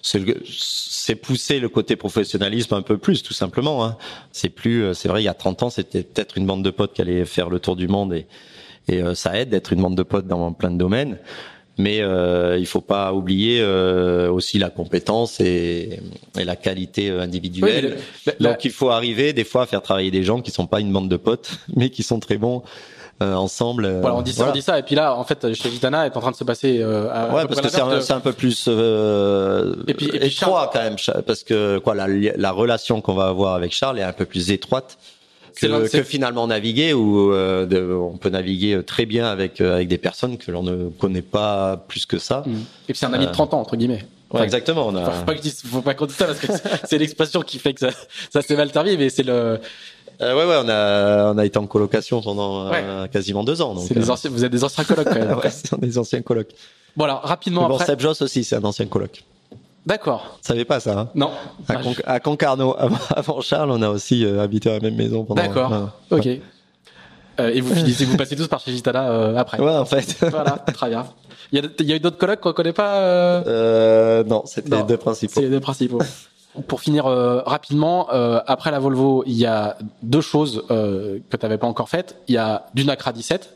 c'est 0.00 1.16
pousser 1.16 1.58
le 1.58 1.68
côté 1.68 1.96
professionnalisme 1.96 2.74
un 2.74 2.82
peu 2.82 2.98
plus, 2.98 3.22
tout 3.24 3.34
simplement. 3.34 3.84
Hein. 3.84 3.96
C'est 4.30 4.48
plus, 4.48 4.94
c'est 4.94 5.08
vrai, 5.08 5.22
il 5.22 5.24
y 5.24 5.28
a 5.28 5.34
30 5.34 5.64
ans, 5.64 5.70
c'était 5.70 6.04
peut-être 6.04 6.38
une 6.38 6.46
bande 6.46 6.64
de 6.64 6.70
potes 6.70 6.92
qui 6.92 7.02
allait 7.02 7.24
faire 7.24 7.50
le 7.50 7.58
tour 7.58 7.74
du 7.74 7.88
monde 7.88 8.14
et, 8.14 8.26
et 8.86 9.02
ça 9.16 9.36
aide 9.36 9.50
d'être 9.50 9.72
une 9.72 9.82
bande 9.82 9.96
de 9.96 10.04
potes 10.04 10.28
dans 10.28 10.52
plein 10.52 10.70
de 10.70 10.78
domaines 10.78 11.18
mais 11.78 12.00
euh, 12.00 12.58
il 12.58 12.66
faut 12.66 12.80
pas 12.80 13.12
oublier 13.12 13.60
euh, 13.60 14.30
aussi 14.30 14.58
la 14.58 14.68
compétence 14.68 15.40
et, 15.40 16.00
et 16.38 16.44
la 16.44 16.56
qualité 16.56 17.08
euh, 17.08 17.20
individuelle. 17.20 17.98
Donc 18.40 18.64
il 18.64 18.72
faut 18.72 18.90
arriver 18.90 19.32
des 19.32 19.44
fois 19.44 19.62
à 19.62 19.66
faire 19.66 19.80
travailler 19.80 20.10
des 20.10 20.24
gens 20.24 20.40
qui 20.40 20.50
sont 20.50 20.66
pas 20.66 20.80
une 20.80 20.92
bande 20.92 21.08
de 21.08 21.16
potes, 21.16 21.52
mais 21.76 21.90
qui 21.90 22.02
sont 22.02 22.20
très 22.20 22.36
bons. 22.36 22.62
Euh, 23.20 23.34
ensemble. 23.34 23.98
Voilà, 24.00 24.14
on 24.14 24.22
dit 24.22 24.32
ça, 24.32 24.46
on 24.48 24.52
dit 24.52 24.62
ça, 24.62 24.78
et 24.78 24.84
puis 24.84 24.94
là, 24.94 25.16
en 25.16 25.24
fait, 25.24 25.52
chez 25.52 25.68
Vitana 25.68 26.06
est 26.06 26.16
en 26.16 26.20
train 26.20 26.30
de 26.30 26.36
se 26.36 26.44
passer. 26.44 26.78
Euh, 26.80 27.10
à, 27.10 27.34
ouais, 27.34 27.46
parce 27.48 27.60
que 27.60 27.68
c'est 27.68 27.80
un, 27.80 28.16
un, 28.16 28.20
peu 28.20 28.32
plus 28.32 28.68
et 28.68 29.94
puis, 29.94 30.06
et 30.06 30.20
puis 30.20 30.24
étroit 30.24 30.70
quand 30.72 30.78
même, 30.78 30.94
parce 31.26 31.42
que 31.42 31.78
quoi, 31.78 31.96
la, 31.96 32.06
la 32.06 32.52
relation 32.52 33.00
qu'on 33.00 33.14
va 33.14 33.26
avoir 33.26 33.56
avec 33.56 33.72
Charles 33.72 33.98
est 33.98 34.04
un 34.04 34.12
peu 34.12 34.24
plus 34.24 34.52
étroite 34.52 34.98
que, 35.60 35.88
que, 35.88 36.02
finalement 36.02 36.46
naviguer 36.46 36.92
où 36.92 37.32
euh, 37.32 37.92
on 37.94 38.16
peut 38.16 38.30
naviguer 38.30 38.82
très 38.84 39.06
bien 39.06 39.26
avec 39.26 39.60
euh, 39.60 39.76
avec 39.76 39.88
des 39.88 39.98
personnes 39.98 40.38
que 40.38 40.50
l'on 40.50 40.62
ne 40.62 40.88
connaît 40.88 41.22
pas 41.22 41.76
plus 41.88 42.06
que 42.06 42.18
ça. 42.18 42.44
Mmh. 42.46 42.52
Et 42.52 42.92
puis 42.92 42.96
c'est 42.96 43.06
un 43.06 43.12
ami 43.12 43.26
de 43.26 43.32
30 43.32 43.54
ans 43.54 43.60
entre 43.60 43.76
guillemets. 43.76 44.04
Ouais, 44.32 44.42
exactement. 44.42 44.86
On 44.86 44.94
a... 44.94 45.10
faut 45.10 45.24
pas 45.24 45.34
faut 45.64 45.82
pas 45.82 45.94
qu'on 45.94 46.06
dise 46.06 46.16
ça 46.16 46.26
parce 46.26 46.38
que 46.38 46.52
c'est 46.84 46.98
l'expression 46.98 47.40
qui 47.40 47.58
fait 47.58 47.72
que 47.72 47.80
ça, 47.80 47.90
ça 48.30 48.42
s'est 48.42 48.56
mal 48.56 48.70
terminé, 48.70 48.96
mais 48.96 49.08
c'est 49.08 49.22
le. 49.22 49.58
Euh, 50.20 50.34
ouais, 50.34 50.44
ouais, 50.44 50.60
on 50.64 50.68
a, 50.68 51.32
on 51.32 51.38
a 51.38 51.46
été 51.46 51.58
en 51.58 51.66
colocation 51.66 52.20
pendant 52.20 52.72
euh, 52.72 53.06
quasiment 53.06 53.44
deux 53.44 53.62
ans. 53.62 53.74
Donc, 53.74 53.92
des 53.92 54.10
anciens, 54.10 54.30
vous 54.30 54.44
êtes 54.44 54.52
des 54.52 54.64
anciens 54.64 54.84
colocs 54.84 55.06
quand 55.06 55.14
même. 55.14 55.38
ouais, 55.44 55.50
c'est 55.50 55.78
des 55.78 55.96
anciens 55.96 56.22
colocs. 56.22 56.50
Bon 56.96 57.04
alors 57.04 57.22
rapidement 57.22 57.68
bon, 57.68 57.74
après. 57.74 57.86
Seb 57.86 58.00
Joss 58.00 58.22
aussi, 58.22 58.42
c'est 58.42 58.56
un 58.56 58.64
ancien 58.64 58.86
coloc. 58.86 59.22
D'accord. 59.88 60.38
Savais 60.42 60.66
pas 60.66 60.80
ça. 60.80 60.98
Hein? 60.98 61.08
Non. 61.14 61.30
À, 61.66 61.76
Con 61.76 61.94
à, 62.04 62.20
Concarneau, 62.20 62.76
avant, 63.16 63.40
Charles, 63.40 63.70
on 63.70 63.80
a 63.80 63.88
aussi 63.88 64.22
euh, 64.22 64.42
habité 64.42 64.68
à 64.68 64.74
la 64.74 64.80
même 64.80 64.96
maison 64.96 65.24
pendant. 65.24 65.40
D'accord. 65.40 65.72
ok. 66.10 66.28
Euh, 67.40 67.50
et 67.54 67.62
vous 67.62 67.74
finissez, 67.74 68.04
vous 68.04 68.18
passez 68.18 68.36
tous 68.36 68.48
par 68.48 68.60
chez 68.60 68.72
Gitana 68.72 69.08
euh, 69.08 69.36
après. 69.36 69.58
Ouais, 69.58 69.70
en 69.70 69.86
fait. 69.86 70.18
voilà, 70.30 70.58
très 70.74 70.90
bien. 70.90 71.06
Il 71.52 71.58
y 71.58 71.66
a, 71.66 71.70
il 71.78 71.86
y 71.86 71.92
a 71.94 71.96
eu 71.96 72.00
d'autres 72.00 72.18
collègues 72.18 72.40
qu'on 72.40 72.52
connaît 72.52 72.74
pas. 72.74 72.96
Euh? 72.96 74.24
Non, 74.24 74.42
c'était 74.44 74.76
les 74.76 74.82
deux 74.82 74.98
principaux. 74.98 75.32
C'est 75.36 75.42
les 75.42 75.50
deux 75.50 75.60
principaux. 75.60 76.00
Pour 76.66 76.82
finir 76.82 77.04
rapidement, 77.46 78.08
après 78.46 78.70
la 78.70 78.80
Volvo, 78.80 79.22
il 79.26 79.36
y 79.36 79.46
a 79.46 79.78
deux 80.02 80.20
choses 80.20 80.64
que 80.68 81.18
tu 81.30 81.38
n'avais 81.40 81.58
pas 81.58 81.66
encore 81.66 81.88
faites. 81.88 82.16
Il 82.28 82.34
y 82.34 82.38
a 82.38 82.66
du 82.74 82.84
Nacra 82.84 83.12
17, 83.12 83.54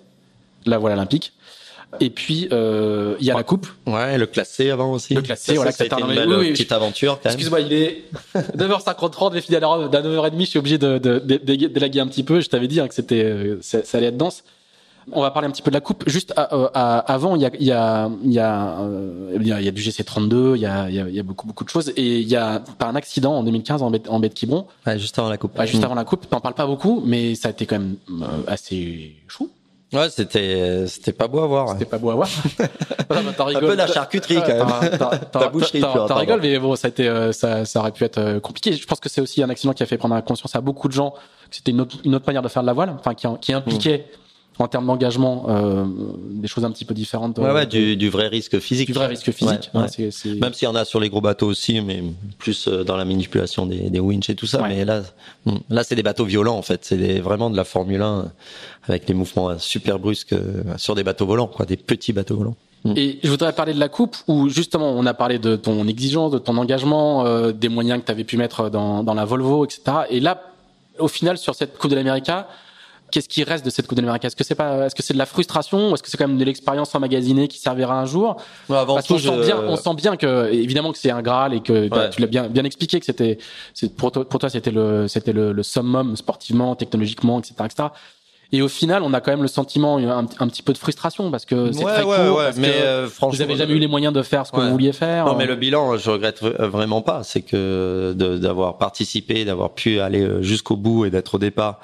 la 0.64 0.78
voile 0.78 0.94
olympique, 0.94 1.34
et 2.00 2.10
puis 2.10 2.48
euh, 2.52 3.16
il 3.20 3.26
y 3.26 3.30
a 3.30 3.34
la 3.34 3.42
coupe. 3.42 3.66
Ouais, 3.86 4.16
le 4.16 4.26
classé 4.26 4.70
avant 4.70 4.92
aussi. 4.92 5.14
Le 5.14 5.22
classé, 5.22 5.54
voilà, 5.54 5.72
ça, 5.72 5.84
a 5.84 5.86
été 5.86 6.00
une 6.00 6.06
belle 6.14 6.28
oui, 6.28 6.52
petite 6.52 6.72
aventure. 6.72 7.18
Excuse-moi, 7.24 7.60
il 7.60 7.72
est 7.72 8.04
9h53, 8.56 9.34
les 9.34 9.40
filles 9.40 9.56
à 9.56 9.60
9h30, 9.60 10.40
je 10.40 10.44
suis 10.44 10.58
obligé 10.58 10.78
de, 10.78 10.98
de, 10.98 11.18
de, 11.18 11.36
d'élaguer 11.36 12.00
un 12.00 12.06
petit 12.06 12.22
peu. 12.22 12.40
Je 12.40 12.48
t'avais 12.48 12.68
dit 12.68 12.80
hein, 12.80 12.88
que 12.88 12.94
c'était, 12.94 13.24
euh, 13.24 13.58
ça, 13.60 13.78
allait 13.94 14.06
être 14.06 14.16
dense. 14.16 14.44
On 15.10 15.20
va 15.20 15.32
parler 15.32 15.48
un 15.48 15.50
petit 15.50 15.62
peu 15.62 15.72
de 15.72 15.74
la 15.74 15.80
coupe. 15.80 16.08
Juste 16.08 16.32
euh, 16.38 16.68
avant, 16.72 17.34
il 17.34 17.42
y 17.42 17.46
a, 17.46 17.50
il 17.58 17.66
y 17.66 17.72
a, 17.72 18.08
il 18.24 18.32
y 18.32 18.38
a, 18.38 18.78
euh, 18.80 19.36
il 19.40 19.46
y 19.46 19.52
a, 19.52 19.70
du 19.72 19.82
GC32, 19.82 20.54
il 20.54 20.60
y 20.60 20.66
a, 20.66 20.88
il 20.88 20.94
y 20.94 21.18
a, 21.18 21.22
beaucoup, 21.24 21.46
beaucoup 21.46 21.64
de 21.64 21.68
choses. 21.68 21.92
Et 21.96 22.20
il 22.20 22.28
y 22.28 22.36
a 22.36 22.60
pas 22.78 22.86
un 22.86 22.94
accident 22.94 23.34
en 23.34 23.42
2015 23.42 23.82
en 23.82 23.90
baie, 23.90 24.02
en 24.08 24.20
baie 24.20 24.28
de 24.28 24.34
Quiberon. 24.34 24.66
Ouais, 24.86 24.98
juste 24.98 25.18
avant 25.18 25.28
la 25.28 25.38
coupe. 25.38 25.58
Ouais, 25.58 25.66
juste 25.66 25.82
avant 25.82 25.96
la 25.96 26.04
coupe. 26.04 26.28
T'en 26.30 26.40
parles 26.40 26.54
pas 26.54 26.66
beaucoup, 26.66 27.02
mais 27.04 27.34
ça 27.34 27.48
a 27.48 27.50
été 27.50 27.66
quand 27.66 27.80
même 27.80 27.96
assez 28.46 29.16
chou. 29.26 29.50
Ouais, 29.92 30.08
c'était 30.10 30.86
c'était 30.86 31.12
pas 31.12 31.28
beau 31.28 31.40
à 31.40 31.46
voir. 31.46 31.68
C'était 31.70 31.84
pas 31.84 31.98
beau 31.98 32.10
à 32.10 32.14
voir. 32.14 32.28
Un 33.10 33.60
peu 33.60 33.72
de 33.72 33.74
la 33.74 33.86
charcuterie 33.86 34.36
quand 34.36 34.48
même. 34.48 34.98
la 35.34 35.48
boucherie. 35.48 35.80
T'en 35.80 36.14
rigoles, 36.14 36.40
mais 36.40 36.58
bon, 36.58 36.76
ça 36.76 36.88
a 36.88 36.90
été, 36.90 37.08
euh, 37.08 37.32
ça, 37.32 37.64
ça 37.64 37.80
aurait 37.80 37.92
pu 37.92 38.04
être 38.04 38.18
euh, 38.18 38.40
compliqué. 38.40 38.72
Je 38.72 38.86
pense 38.86 39.00
que 39.00 39.08
c'est 39.08 39.20
aussi 39.20 39.42
un 39.42 39.50
accident 39.50 39.72
qui 39.74 39.82
a 39.82 39.86
fait 39.86 39.98
prendre 39.98 40.18
conscience 40.24 40.56
à 40.56 40.60
beaucoup 40.60 40.88
de 40.88 40.92
gens 40.94 41.10
que 41.50 41.56
c'était 41.56 41.72
une 41.72 41.82
autre, 41.82 41.96
une 42.04 42.14
autre 42.14 42.24
manière 42.26 42.42
de 42.42 42.48
faire 42.48 42.62
de 42.62 42.66
la 42.66 42.72
voile, 42.72 42.94
enfin 42.98 43.14
qui, 43.14 43.26
qui 43.40 43.52
impliquait 43.52 44.06
en 44.58 44.68
termes 44.68 44.86
d'engagement, 44.86 45.46
euh, 45.48 45.84
des 46.30 46.46
choses 46.46 46.64
un 46.64 46.70
petit 46.70 46.84
peu 46.84 46.94
différentes. 46.94 47.38
Ouais, 47.38 47.50
ouais, 47.52 47.64
de- 47.66 47.70
du, 47.70 47.96
du 47.96 48.10
vrai 48.10 48.28
risque 48.28 48.58
physique. 48.58 48.86
du 48.86 48.92
vrai 48.92 49.06
risque 49.06 49.30
physique. 49.32 49.70
Ouais, 49.74 49.80
hein, 49.80 49.82
ouais. 49.82 49.88
c'est- 49.88 50.10
c'est- 50.10 50.34
Même 50.34 50.52
s'il 50.54 50.66
y 50.66 50.70
en 50.70 50.74
a 50.74 50.84
sur 50.84 51.00
les 51.00 51.08
gros 51.08 51.20
bateaux 51.20 51.46
aussi, 51.48 51.80
mais 51.80 52.02
plus 52.38 52.68
euh, 52.68 52.84
dans 52.84 52.96
la 52.96 53.04
manipulation 53.04 53.66
des, 53.66 53.88
des 53.90 54.00
winches 54.00 54.30
et 54.30 54.34
tout 54.34 54.46
ça. 54.46 54.62
Mais 54.68 54.84
là, 54.84 55.02
hmm, 55.46 55.56
là, 55.70 55.82
c'est 55.84 55.94
des 55.94 56.02
bateaux 56.02 56.24
violents 56.26 56.56
en 56.56 56.62
fait. 56.62 56.84
C'est 56.84 57.18
vraiment 57.20 57.50
de 57.50 57.56
la 57.56 57.64
Formule 57.64 58.02
1 58.02 58.18
euh, 58.18 58.22
avec 58.88 59.06
des 59.06 59.14
mouvements 59.14 59.50
euh, 59.50 59.56
super 59.58 59.98
brusques 59.98 60.32
euh, 60.34 60.62
sur 60.76 60.94
des 60.94 61.02
bateaux 61.02 61.26
volants, 61.26 61.46
quoi, 61.48 61.64
des 61.66 61.76
petits 61.76 62.12
bateaux 62.12 62.36
volants. 62.36 62.56
Et 62.96 63.20
je 63.22 63.28
voudrais 63.30 63.52
parler 63.52 63.74
de 63.74 63.78
la 63.78 63.88
coupe 63.88 64.16
où 64.26 64.48
justement 64.48 64.90
on 64.90 65.06
a 65.06 65.14
parlé 65.14 65.38
de 65.38 65.54
ton 65.54 65.86
exigence, 65.86 66.32
de 66.32 66.38
ton 66.38 66.56
engagement, 66.56 67.24
euh, 67.24 67.52
des 67.52 67.68
moyens 67.68 68.00
que 68.00 68.06
tu 68.06 68.10
avais 68.10 68.24
pu 68.24 68.36
mettre 68.36 68.70
dans, 68.70 69.04
dans 69.04 69.14
la 69.14 69.24
Volvo, 69.24 69.64
etc. 69.64 69.82
Et 70.10 70.18
là, 70.18 70.42
au 70.98 71.06
final, 71.06 71.38
sur 71.38 71.54
cette 71.54 71.78
Coupe 71.78 71.90
de 71.92 71.94
l'América, 71.96 72.48
qu'est-ce 73.12 73.28
qui 73.28 73.44
reste 73.44 73.64
de 73.64 73.70
cette 73.70 73.86
Coupe 73.86 73.96
de 73.98 74.02
l'América 74.02 74.26
Est-ce 74.26 74.34
que 74.34 74.42
c'est 74.42 74.56
pas, 74.56 74.86
est-ce 74.86 74.94
que 74.96 75.02
c'est 75.04 75.12
de 75.14 75.18
la 75.18 75.26
frustration 75.26 75.90
ou 75.90 75.94
est-ce 75.94 76.02
que 76.02 76.10
c'est 76.10 76.16
quand 76.16 76.26
même 76.26 76.38
de 76.38 76.44
l'expérience 76.44 76.92
emmagasinée 76.96 77.46
qui 77.46 77.58
servira 77.58 78.00
un 78.00 78.06
jour? 78.06 78.36
Avant 78.68 78.94
Parce 78.94 79.06
qu'on 79.06 79.18
sent 79.18 79.40
bien, 79.44 79.58
on 79.68 79.76
sent 79.76 79.94
bien 79.94 80.16
que 80.16 80.50
évidemment 80.52 80.90
que 80.90 80.98
c'est 80.98 81.10
un 81.12 81.22
graal 81.22 81.54
et 81.54 81.60
que 81.60 81.86
bah, 81.88 81.96
Ouais. 81.98 82.10
tu 82.10 82.20
l'as 82.20 82.26
bien 82.26 82.48
bien 82.48 82.64
expliqué 82.64 82.98
que 82.98 83.06
c'était, 83.06 83.38
c'est 83.74 83.94
pour 83.94 84.10
toi, 84.10 84.28
pour 84.28 84.40
toi 84.40 84.48
c'était 84.50 84.72
le 84.72 85.06
c'était 85.06 85.32
le, 85.32 85.52
le 85.52 85.62
summum 85.62 86.16
sportivement, 86.16 86.74
technologiquement, 86.74 87.38
etc., 87.38 87.54
etc. 87.66 87.88
Et 88.54 88.60
au 88.60 88.68
final, 88.68 89.02
on 89.02 89.14
a 89.14 89.22
quand 89.22 89.30
même 89.30 89.40
le 89.40 89.48
sentiment 89.48 89.96
un, 89.96 90.26
un 90.38 90.48
petit 90.48 90.62
peu 90.62 90.74
de 90.74 90.78
frustration 90.78 91.30
parce 91.30 91.46
que 91.46 91.72
c'est 91.72 91.82
ouais, 91.84 91.92
très 91.94 92.02
ouais, 92.02 92.16
court, 92.26 92.36
ouais, 92.36 92.44
parce 92.44 92.58
mais 92.58 92.68
que 92.68 92.72
euh, 92.74 93.08
franchement, 93.08 93.34
vous 93.36 93.40
avez 93.42 93.56
jamais 93.56 93.72
eu 93.72 93.78
les 93.78 93.86
moyens 93.86 94.12
de 94.12 94.20
faire 94.22 94.46
ce 94.46 94.52
que 94.52 94.58
Ouais. 94.58 94.64
vous 94.66 94.72
vouliez 94.72 94.92
faire. 94.92 95.24
Non, 95.24 95.36
mais 95.36 95.46
le 95.46 95.56
bilan, 95.56 95.96
je 95.96 96.10
regrette 96.10 96.42
v- 96.42 96.52
vraiment 96.58 97.00
pas. 97.00 97.22
C'est 97.24 97.40
que 97.40 98.12
de- 98.14 98.36
d'avoir 98.36 98.76
participé, 98.76 99.46
d'avoir 99.46 99.70
pu 99.70 100.00
aller 100.00 100.20
euh, 100.20 100.42
jusqu'au 100.42 100.76
bout 100.76 101.06
et 101.06 101.10
d'être 101.10 101.36
au 101.36 101.38
départ 101.38 101.80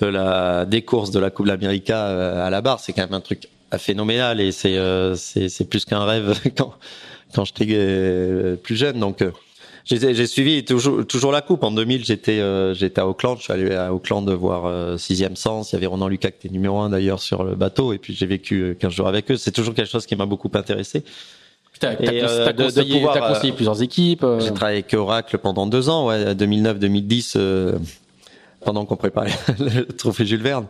de 0.00 0.06
la 0.06 0.64
des 0.66 0.82
courses 0.82 1.10
de 1.10 1.18
la 1.20 1.30
Coupe 1.30 1.46
de 1.46 1.50
l'Amérique 1.52 1.90
à 1.90 2.48
la 2.50 2.60
barre, 2.60 2.80
c'est 2.80 2.92
quand 2.92 3.02
même 3.02 3.14
un 3.14 3.20
truc 3.20 3.48
phénoménal 3.78 4.40
et 4.40 4.52
c'est 4.52 4.76
euh, 4.76 5.14
c'est 5.16 5.48
c'est 5.48 5.64
plus 5.64 5.84
qu'un 5.84 6.04
rêve 6.04 6.38
quand 6.56 6.74
quand 7.34 7.44
j'étais 7.44 7.66
euh, 7.70 8.56
plus 8.56 8.76
jeune. 8.76 9.00
Donc 9.00 9.22
euh, 9.22 9.30
j'ai 9.88 10.26
suivi 10.26 10.64
toujours 10.64 11.06
toujours 11.06 11.32
la 11.32 11.40
coupe. 11.40 11.62
En 11.64 11.70
2000, 11.70 12.04
j'étais 12.04 12.40
euh, 12.40 12.74
j'étais 12.74 13.00
à 13.00 13.06
Auckland. 13.06 13.38
Je 13.38 13.44
suis 13.44 13.52
allé 13.52 13.74
à 13.74 13.94
Auckland 13.94 14.28
voir 14.30 14.66
euh, 14.66 14.96
Sixième 14.98 15.36
Sens. 15.36 15.72
Il 15.72 15.74
y 15.74 15.78
avait 15.78 15.86
Ronan 15.86 16.08
Lucas 16.08 16.30
qui 16.30 16.46
était 16.46 16.52
numéro 16.52 16.78
un 16.80 16.90
d'ailleurs 16.90 17.20
sur 17.20 17.42
le 17.44 17.54
bateau. 17.54 17.92
Et 17.92 17.98
puis 17.98 18.14
j'ai 18.14 18.26
vécu 18.26 18.60
euh, 18.62 18.74
15 18.74 18.92
jours 18.92 19.08
avec 19.08 19.30
eux. 19.30 19.36
C'est 19.36 19.52
toujours 19.52 19.74
quelque 19.74 19.90
chose 19.90 20.04
qui 20.06 20.16
m'a 20.16 20.26
beaucoup 20.26 20.50
intéressé. 20.54 21.02
T'as 21.78 21.94
t'as 21.94 22.04
Et, 22.12 22.20
cons- 22.20 22.26
euh, 22.28 22.44
t'as 22.46 22.52
de- 22.52 22.62
conseillé, 22.64 22.94
pouvoir, 22.94 23.28
conseillé 23.28 23.52
euh, 23.52 23.56
plusieurs 23.56 23.82
équipes. 23.82 24.24
euh, 24.24 24.40
J'ai 24.40 24.52
travaillé 24.54 24.78
avec 24.78 24.94
Oracle 24.94 25.36
pendant 25.38 25.66
deux 25.66 25.88
ans, 25.90 26.06
ouais, 26.06 26.34
2009-2010, 26.34 27.34
euh, 27.36 27.72
pendant 28.66 28.84
qu'on 28.84 28.96
préparait 28.96 29.32
le 29.58 29.84
trophée 29.86 30.26
Jules 30.26 30.42
Verne. 30.42 30.66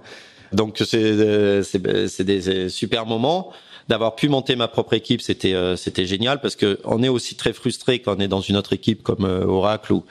Donc 0.53 0.81
c'est 0.85 1.03
euh, 1.03 1.63
c'est 1.65 2.25
des 2.25 2.69
super 2.69 3.07
moments. 3.07 3.51
D'avoir 3.89 4.17
pu 4.17 4.29
monter 4.29 4.57
ma 4.57 4.69
propre 4.69 4.95
équipe, 4.95 5.23
c'était 5.23 5.55
euh, 5.55 5.77
c'était 5.77 6.07
génial 6.07 6.41
parce 6.41 6.57
que 6.57 6.79
on 6.85 7.03
est 7.03 7.09
aussi 7.09 7.35
très 7.37 7.53
frustré 7.53 8.01
quand 8.01 8.17
on 8.17 8.21
est 8.21 8.29
dans 8.29 8.41
une 8.41 8.57
autre 8.57 8.73
équipe 8.73 9.03
comme 9.03 9.25
euh, 9.25 9.45
Oracle 9.45 9.93
où 9.95 10.05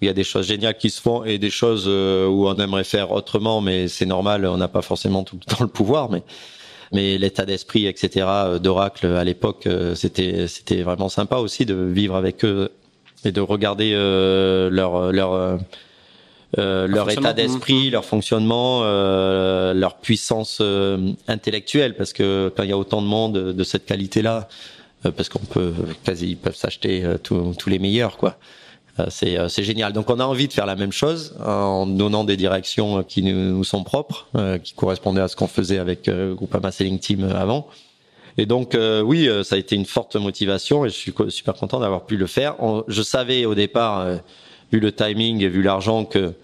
il 0.00 0.06
y 0.06 0.10
a 0.10 0.12
des 0.12 0.24
choses 0.24 0.46
géniales 0.46 0.76
qui 0.76 0.90
se 0.90 1.00
font 1.00 1.24
et 1.24 1.38
des 1.38 1.50
choses 1.50 1.86
où 1.86 2.46
on 2.46 2.56
aimerait 2.56 2.84
faire 2.84 3.12
autrement, 3.12 3.62
mais 3.62 3.88
c'est 3.88 4.04
normal, 4.04 4.44
on 4.44 4.58
n'a 4.58 4.68
pas 4.68 4.82
forcément 4.82 5.22
tout 5.22 5.38
le 5.40 5.44
temps 5.54 5.64
le 5.64 5.70
pouvoir, 5.70 6.10
mais 6.10 6.22
mais 6.92 7.16
l'état 7.16 7.46
d'esprit, 7.46 7.86
etc. 7.86 8.26
d'Oracle 8.62 9.06
à 9.06 9.24
l'époque, 9.24 9.66
c'était 9.94 10.46
c'était 10.46 10.82
vraiment 10.82 11.08
sympa 11.08 11.36
aussi 11.36 11.64
de 11.64 11.74
vivre 11.74 12.16
avec 12.16 12.44
eux 12.44 12.70
et 13.24 13.32
de 13.32 13.40
regarder 13.40 13.92
leur 13.94 15.12
leur 15.12 15.58
euh, 16.58 16.86
leur 16.86 17.04
fonctionnement. 17.06 17.30
état 17.30 17.42
d'esprit, 17.42 17.90
leur 17.90 18.04
fonctionnement, 18.04 18.80
euh, 18.84 19.74
leur 19.74 19.96
puissance 19.96 20.58
euh, 20.60 21.12
intellectuelle, 21.28 21.96
parce 21.96 22.12
que 22.12 22.52
quand 22.56 22.62
il 22.62 22.70
y 22.70 22.72
a 22.72 22.78
autant 22.78 23.02
de 23.02 23.06
monde 23.06 23.32
de, 23.32 23.64
cette 23.64 23.86
qualité-là, 23.86 24.48
euh, 25.06 25.10
parce 25.10 25.28
qu'on 25.28 25.38
peut 25.40 25.72
quasi 26.04 26.30
ils 26.30 26.36
peuvent 26.36 26.56
s'acheter 26.56 27.04
euh, 27.04 27.18
tous 27.18 27.68
les 27.68 27.78
meilleurs, 27.78 28.16
quoi. 28.16 28.36
C'est 29.08 29.36
c'est 29.48 29.64
génial. 29.64 29.92
Donc 29.92 30.08
on 30.08 30.20
a 30.20 30.24
envie 30.24 30.46
de 30.46 30.52
faire 30.52 30.66
la 30.66 30.76
même 30.76 30.92
chose 30.92 31.34
en 31.44 31.84
donnant 31.84 32.22
des 32.22 32.36
directions 32.36 33.02
qui 33.02 33.24
nous, 33.24 33.34
nous 33.56 33.64
sont 33.64 33.82
propres, 33.82 34.28
euh, 34.36 34.56
qui 34.58 34.72
correspondaient 34.74 35.20
à 35.20 35.26
ce 35.26 35.34
qu'on 35.34 35.48
faisait 35.48 35.78
avec 35.78 36.06
euh, 36.06 36.32
Groupama 36.34 36.70
Selling 36.70 37.00
Team 37.00 37.24
avant. 37.24 37.66
Et 38.38 38.46
donc 38.46 38.76
euh, 38.76 39.00
oui, 39.00 39.28
ça 39.42 39.56
a 39.56 39.58
été 39.58 39.74
une 39.74 39.84
forte 39.84 40.14
motivation 40.14 40.84
et 40.84 40.90
je 40.90 40.94
suis 40.94 41.12
super 41.30 41.54
content 41.54 41.80
d'avoir 41.80 42.04
pu 42.06 42.16
le 42.16 42.28
faire. 42.28 42.54
On- 42.62 42.84
je 42.86 43.02
savais 43.02 43.46
au 43.46 43.56
départ, 43.56 43.98
euh, 43.98 44.16
vu 44.74 44.80
le 44.80 44.92
timing 44.92 45.40
et 45.42 45.48
vu 45.48 45.62
l'argent, 45.62 46.04
que 46.04 46.34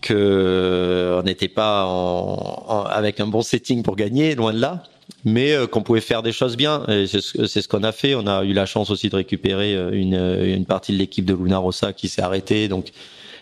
que 0.00 0.14
euh, 0.14 1.22
n'était 1.22 1.48
pas 1.48 1.84
en, 1.86 2.84
avec 2.84 3.18
un 3.20 3.26
bon 3.26 3.42
setting 3.42 3.82
pour 3.82 3.96
gagner, 3.96 4.36
loin 4.36 4.52
de 4.52 4.60
là, 4.60 4.84
mais 5.24 5.52
euh, 5.52 5.66
qu'on 5.66 5.82
pouvait 5.82 6.00
faire 6.00 6.22
des 6.22 6.30
choses 6.30 6.56
bien. 6.56 6.84
Et 6.86 7.06
c'est 7.08 7.20
ce, 7.20 7.68
qu'on 7.68 7.82
a 7.82 7.90
fait. 7.90 8.14
On 8.14 8.26
a 8.28 8.44
eu 8.44 8.52
la 8.52 8.64
chance 8.64 8.90
aussi 8.90 9.08
de 9.08 9.16
récupérer 9.16 9.74
euh, 9.74 9.90
une, 9.90 10.14
une 10.54 10.64
partie 10.66 10.92
de 10.92 10.98
l'équipe 10.98 11.24
de 11.24 11.34
Luna 11.34 11.58
Rossa 11.58 11.92
qui 11.92 12.08
s'est 12.08 12.22
arrêtée. 12.22 12.68
Donc 12.68 12.92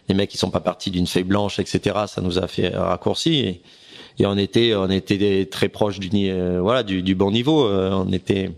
les 0.09 0.15
mecs 0.15 0.31
qui 0.31 0.39
sont 0.39 0.51
pas 0.51 0.61
partis 0.61 0.91
d'une 0.91 1.07
feuille 1.07 1.25
blanche, 1.25 1.59
etc. 1.59 1.97
Ça 2.07 2.23
nous 2.23 2.39
a 2.39 2.49
fait 2.49 2.69
raccourci. 2.69 3.41
Et, 3.41 3.61
on 4.25 4.39
était 4.39 4.75
on 4.75 4.89
était 4.89 5.47
très 5.51 5.69
proche 5.69 5.99
du 5.99 6.09
euh, 6.31 6.59
voilà 6.63 6.83
du, 6.83 7.15
bon 7.15 7.31
niveau. 7.31 7.69
On 7.69 8.11
était 8.13 8.51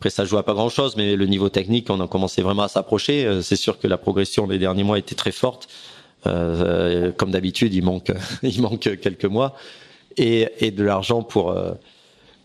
après 0.00 0.08
ça 0.08 0.24
joue 0.24 0.38
à 0.38 0.42
pas 0.42 0.54
grand 0.54 0.70
chose, 0.70 0.96
mais 0.96 1.14
le 1.14 1.26
niveau 1.26 1.50
technique, 1.50 1.90
on 1.90 2.00
a 2.00 2.08
commencé 2.08 2.40
vraiment 2.40 2.62
à 2.62 2.68
s'approcher. 2.68 3.26
Euh, 3.26 3.42
C'est 3.42 3.54
sûr 3.54 3.78
que 3.78 3.86
la 3.86 3.98
progression 3.98 4.46
des 4.46 4.58
derniers 4.58 4.82
mois 4.82 4.98
était 4.98 5.14
très 5.14 5.30
forte. 5.30 5.68
Euh, 6.26 7.12
comme 7.12 7.30
d'habitude, 7.30 7.74
il 7.74 7.84
manque 7.84 8.10
il 8.42 8.62
manque 8.62 8.98
quelques 8.98 9.26
mois 9.26 9.54
et, 10.16 10.48
et 10.60 10.70
de 10.70 10.82
l'argent 10.82 11.22
pour 11.22 11.50
euh, 11.50 11.72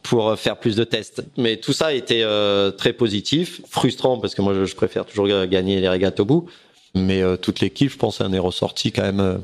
pour 0.04 0.38
faire 0.38 0.58
plus 0.58 0.76
de 0.76 0.84
tests. 0.84 1.24
Mais 1.38 1.56
tout 1.56 1.72
ça 1.72 1.94
été 1.94 2.24
euh, 2.24 2.72
très 2.72 2.92
positif, 2.92 3.62
frustrant 3.70 4.20
parce 4.20 4.36
que 4.36 4.42
moi 4.42 4.54
je, 4.66 4.76
préfère 4.76 5.06
toujours 5.06 5.28
gagner 5.48 5.80
les 5.80 5.90
régates 5.90 6.20
au 6.20 6.26
bout. 6.26 6.50
Mais 6.94 7.22
euh, 7.22 7.38
toute 7.38 7.60
l'équipe, 7.62 7.90
je 7.90 7.98
pense, 7.98 8.22
en 8.22 8.32
est 8.34 8.40
ressortie 8.40 8.92
quand 8.92 9.02
même 9.02 9.20
euh, 9.20 9.38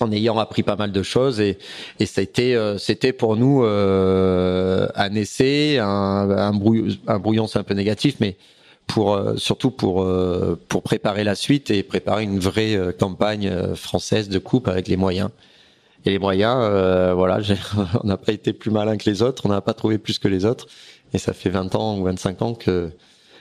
en 0.00 0.12
ayant 0.12 0.38
appris 0.38 0.62
pas 0.62 0.76
mal 0.76 0.92
de 0.92 1.02
choses 1.02 1.40
et 1.40 1.58
et 2.00 2.04
été 2.04 2.56
euh, 2.56 2.78
c'était 2.78 3.12
pour 3.12 3.36
nous 3.36 3.64
euh, 3.64 4.88
un 4.94 5.14
essai, 5.14 5.78
un, 5.78 5.86
un, 6.30 6.52
brouillon, 6.52 6.96
un 7.06 7.18
brouillon 7.18 7.46
c'est 7.46 7.58
un 7.58 7.64
peu 7.64 7.74
négatif, 7.74 8.16
mais 8.20 8.36
pour 8.88 9.14
euh, 9.14 9.36
surtout 9.36 9.70
pour 9.70 10.02
euh, 10.02 10.58
pour 10.68 10.82
préparer 10.82 11.22
la 11.22 11.36
suite 11.36 11.70
et 11.70 11.84
préparer 11.84 12.24
une 12.24 12.40
vraie 12.40 12.74
euh, 12.74 12.90
campagne 12.90 13.76
française 13.76 14.28
de 14.28 14.38
coupe 14.40 14.66
avec 14.66 14.88
les 14.88 14.96
moyens. 14.96 15.30
Et 16.04 16.10
les 16.10 16.18
moyens, 16.18 16.56
voilà, 17.14 17.40
on 18.02 18.06
n'a 18.06 18.16
pas 18.16 18.32
été 18.32 18.52
plus 18.52 18.70
malin 18.70 18.96
que 18.96 19.10
les 19.10 19.20
autres, 19.20 19.44
on 19.44 19.48
n'a 19.50 19.60
pas 19.60 19.74
trouvé 19.74 19.98
plus 19.98 20.18
que 20.18 20.28
les 20.28 20.44
autres. 20.44 20.66
Et 21.12 21.18
ça 21.18 21.32
fait 21.32 21.50
20 21.50 21.74
ans 21.74 21.98
ou 21.98 22.04
25 22.04 22.42
ans 22.42 22.54
que 22.54 22.90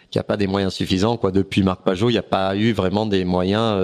qu'il 0.10 0.20
n'y 0.20 0.22
a 0.22 0.24
pas 0.24 0.38
des 0.38 0.48
moyens 0.48 0.74
suffisants. 0.74 1.18
Quoi. 1.18 1.32
Depuis 1.32 1.64
Marc 1.64 1.84
Pajot, 1.84 2.10
il 2.10 2.14
n'y 2.14 2.20
a 2.20 2.24
pas 2.24 2.56
eu 2.56 2.74
vraiment 2.74 3.06
des 3.06 3.26
moyens 3.26 3.80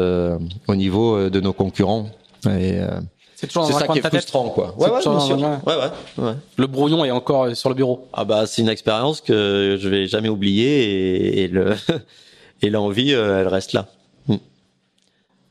au 0.68 0.76
niveau 0.76 1.30
de 1.30 1.40
nos 1.40 1.54
concurrents. 1.54 2.10
Et 2.46 2.80
euh, 2.80 2.88
c'est 3.36 3.48
toujours 3.48 3.66
c'est 3.66 3.72
dans 3.72 3.78
un 3.78 3.80
ça 3.82 3.86
coin 3.88 3.96
qui 3.96 4.02
de 4.02 4.08
est 4.08 4.10
frustrant, 4.10 4.50
quoi. 4.50 4.76
C'est 4.78 4.86
Ouais, 4.86 4.92
ouais, 4.92 5.00
bien 5.02 5.20
sûr. 5.20 5.38
Ouais, 5.38 5.76
ouais, 5.76 6.26
ouais. 6.26 6.34
Le 6.58 6.68
brouillon 6.68 7.04
est 7.06 7.12
encore 7.12 7.44
euh, 7.46 7.54
sur 7.54 7.70
le 7.70 7.76
bureau. 7.76 8.08
Ah 8.14 8.26
bah 8.26 8.46
c'est 8.46 8.62
une 8.62 8.70
expérience 8.70 9.22
que 9.22 9.78
je 9.80 9.90
vais 9.90 10.08
jamais 10.08 10.30
oublier 10.30 10.84
et, 10.84 11.44
et 11.44 11.48
le 11.48 11.74
et 12.62 12.70
l'envie, 12.70 13.14
euh, 13.14 13.42
elle 13.42 13.48
reste 13.48 13.74
là. 13.74 13.88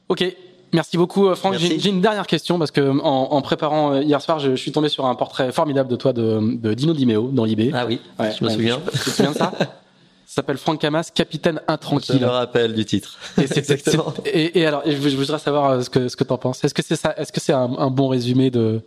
Ok. 0.09 0.25
Merci 0.75 0.97
beaucoup, 0.97 1.29
euh, 1.29 1.35
Franck. 1.35 1.57
J'ai 1.59 1.89
une 1.91 2.01
dernière 2.01 2.27
question 2.27 2.59
parce 2.59 2.71
que 2.71 2.81
en, 2.81 3.03
en 3.33 3.43
préparant 3.43 4.01
hier 4.01 4.23
soir, 4.23 4.39
je, 4.39 4.53
je 4.53 4.57
suis 4.57 4.73
tombé 4.73 4.89
sur 4.89 5.05
un 5.05 5.15
portrait 5.15 5.53
formidable 5.53 5.91
de 5.91 5.97
toi 5.97 6.15
de, 6.15 6.41
de 6.57 6.73
Dino 6.73 6.95
Di 6.95 7.05
Meo 7.05 7.29
dans 7.31 7.45
l'IB. 7.45 7.73
Ah 7.75 7.85
oui, 7.87 8.01
Ouais, 8.19 8.31
je 8.39 8.43
me 8.43 8.49
ouais, 8.49 8.55
souviens. 8.55 8.81
Tu 8.91 8.99
te 8.99 9.11
souviens 9.11 9.33
de 9.33 9.37
Ça? 9.37 9.53
s'appelle 10.35 10.57
Franck 10.59 10.81
Camas, 10.81 11.11
capitaine 11.15 11.61
Je 11.69 11.73
intranquille. 11.73 12.21
me 12.21 12.27
rappelle 12.27 12.75
du 12.75 12.85
titre. 12.85 13.19
Et, 13.39 13.43
Exactement. 13.43 14.15
et, 14.25 14.61
et 14.61 14.67
alors, 14.67 14.83
je, 14.87 14.93
je 14.93 15.17
voudrais 15.17 15.39
savoir 15.39 15.71
euh, 15.71 15.81
ce 15.83 15.91
que 15.91 16.09
ce 16.09 16.17
que 16.17 16.25
t'en 16.25 16.39
penses. 16.39 16.63
Est-ce 16.65 16.75
que 16.75 16.83
c'est 16.83 16.97
ça 16.97 17.15
Est-ce 17.17 17.33
que 17.33 17.41
c'est 17.41 17.53
un, 17.53 17.71
un 17.79 17.91
bon 17.91 18.09
résumé 18.09 18.51
de 18.51 18.81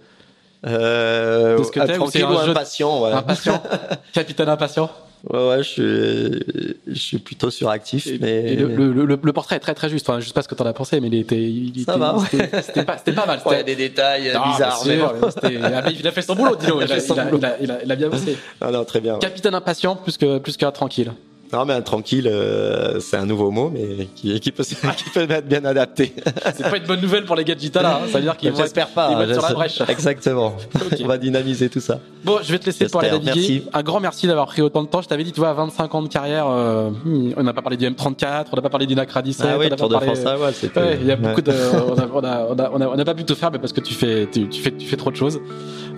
Euh, 0.66 1.58
De 1.58 1.64
ce 1.64 1.72
que 1.72 1.80
t'es, 1.80 1.98
ou 1.98 2.10
c'est 2.10 2.24
un 2.24 2.44
jeu 2.46 2.52
impatient, 2.52 3.04
ouais. 3.04 3.12
impatient 3.12 3.62
Capitaine 4.14 4.50
impatient. 4.50 4.90
Ouais, 5.32 5.48
ouais, 5.50 5.64
je 5.64 5.70
suis, 5.70 6.74
je 6.88 7.00
suis 7.00 7.18
plutôt 7.18 7.50
suractif, 7.50 8.06
Et, 8.06 8.20
mais 8.22 8.54
et 8.54 8.56
le, 8.56 8.68
le, 8.68 9.06
le, 9.06 9.20
le 9.20 9.34
portrait 9.34 9.56
est 9.56 9.60
très 9.60 9.74
très 9.74 9.90
juste. 9.90 10.08
Enfin, 10.08 10.20
je 10.20 10.28
sais 10.28 10.34
pas 10.34 10.44
ce 10.44 10.48
que 10.48 10.54
t'en 10.54 10.68
as 10.68 10.74
pensé, 10.74 11.00
mais 11.00 11.08
il 11.08 11.16
était, 11.16 11.42
il 11.42 11.84
Ça 11.84 11.94
était, 11.94 12.00
va, 12.00 12.16
ouais. 12.16 12.24
c'était- 12.30 12.84
pas, 13.14 13.26
mal. 13.26 13.40
Ouais, 13.44 13.56
il 13.56 13.58
y 13.58 13.60
a 13.60 13.64
des 13.64 13.76
détails 13.76 14.24
bizarres, 14.24 14.84
mais 14.86 14.98
sûr, 14.98 15.14
bon. 15.20 15.30
c'était- 15.32 15.58
ah, 15.64 15.82
mais 15.84 15.94
il 16.00 16.08
a 16.08 16.12
fait 16.12 16.22
son 16.22 16.36
boulot, 16.36 16.56
Dino. 16.56 16.80
Il 16.82 16.92
a, 16.92 17.58
Il 17.60 17.66
il 17.86 17.92
il 17.92 17.96
bien 17.96 18.10
bossé. 18.10 18.38
Ah 18.62 18.70
non, 18.70 18.86
très 18.86 19.02
bien. 19.02 19.14
ouais. 19.14 19.20
Capitaine 19.20 19.56
impatient 19.56 19.96
plus 19.96 20.16
que 20.18 20.38
plus 20.38 20.58
que 20.58 20.66
tranquille. 20.70 21.12
Non, 21.56 21.64
mais 21.64 21.82
tranquille, 21.82 22.28
euh, 22.30 23.00
c'est 23.00 23.16
un 23.16 23.26
nouveau 23.26 23.50
mot, 23.50 23.72
mais 23.74 24.10
qui, 24.14 24.38
qui 24.42 24.52
peut, 24.52 24.64
qui 24.98 25.10
peut 25.10 25.26
être 25.30 25.48
bien 25.48 25.64
adapté. 25.64 26.14
c'est 26.54 26.70
pas 26.70 26.76
une 26.76 26.84
bonne 26.86 27.00
nouvelle 27.00 27.24
pour 27.24 27.38
les 27.38 27.46
gadgets 27.46 27.74
là. 27.78 28.02
Hein. 28.04 28.08
Ça 28.12 28.18
veut 28.18 28.26
dire 28.26 28.36
qu'ils 28.36 28.52
vont, 28.52 28.58
j'espère 28.58 28.90
pas, 28.90 29.10
ils 29.12 29.16
vont 29.16 29.22
être 29.22 29.36
sur 29.36 29.44
la 29.44 29.54
brèche. 29.54 29.82
Exactement. 29.88 30.58
On 31.02 31.08
va 31.08 31.18
dynamiser 31.18 31.70
tout 31.70 31.80
ça. 31.80 32.00
Bon, 32.26 32.40
je 32.44 32.52
vais 32.52 32.60
te 32.60 32.66
laisser 32.66 32.90
pour 32.90 33.00
aller 33.00 33.12
naviguer. 33.12 33.32
Merci. 33.34 33.64
Un 33.72 33.84
grand 33.84 34.02
merci 34.02 34.28
d'avoir 34.28 34.48
pris 34.48 34.62
autant 34.62 34.84
de 34.84 34.90
temps. 34.90 35.02
Je 35.02 35.08
t'avais 35.08 35.24
dit, 35.24 35.32
tu 35.32 35.40
vois, 35.40 35.52
à 35.52 35.54
25 35.54 35.96
ans 35.96 36.02
de 36.02 36.10
carrière, 36.10 36.48
euh, 36.50 36.90
hmm, 36.90 37.36
on 37.38 37.44
n'a 37.44 37.54
pas 37.54 37.62
parlé 37.62 37.78
du 37.78 37.86
M34, 37.86 38.48
on 38.52 38.56
n'a 38.58 38.62
pas 38.62 38.70
parlé 38.70 38.86
du 38.86 38.96
Nacra 38.96 39.22
17. 39.22 39.48
Ah 39.50 39.58
oui, 39.58 39.68
on 39.68 39.70
n'a 39.70 39.76
Tour 39.78 39.88
pas 39.88 39.96
de 39.96 40.00
parlé... 40.06 40.20
France, 40.20 40.34
ah 40.36 40.44
ouais, 40.44 40.52
c'était. 40.52 40.80
Ouais, 40.82 40.98
il 41.00 41.08
y 41.08 41.12
a 41.12 41.16
beaucoup 41.16 41.42
de, 41.42 41.52
on 41.88 41.98
a, 41.98 42.08
on 42.14 42.20
a, 42.20 42.48
on 42.50 42.60
a, 42.60 42.70
on 42.74 42.82
a, 42.82 42.88
on 42.88 43.00
a 43.00 43.06
pas 43.06 43.14
pu 43.14 43.24
tout 43.24 43.36
faire, 43.36 43.50
mais 43.50 43.60
parce 43.60 43.72
que 43.72 43.82
tu 43.82 43.94
fais, 43.94 44.28
tu, 44.30 44.50
tu 44.50 44.62
fais, 44.62 44.72
tu 44.72 44.86
fais 44.86 44.98
trop 44.98 45.12
de 45.12 45.16
choses. 45.16 45.40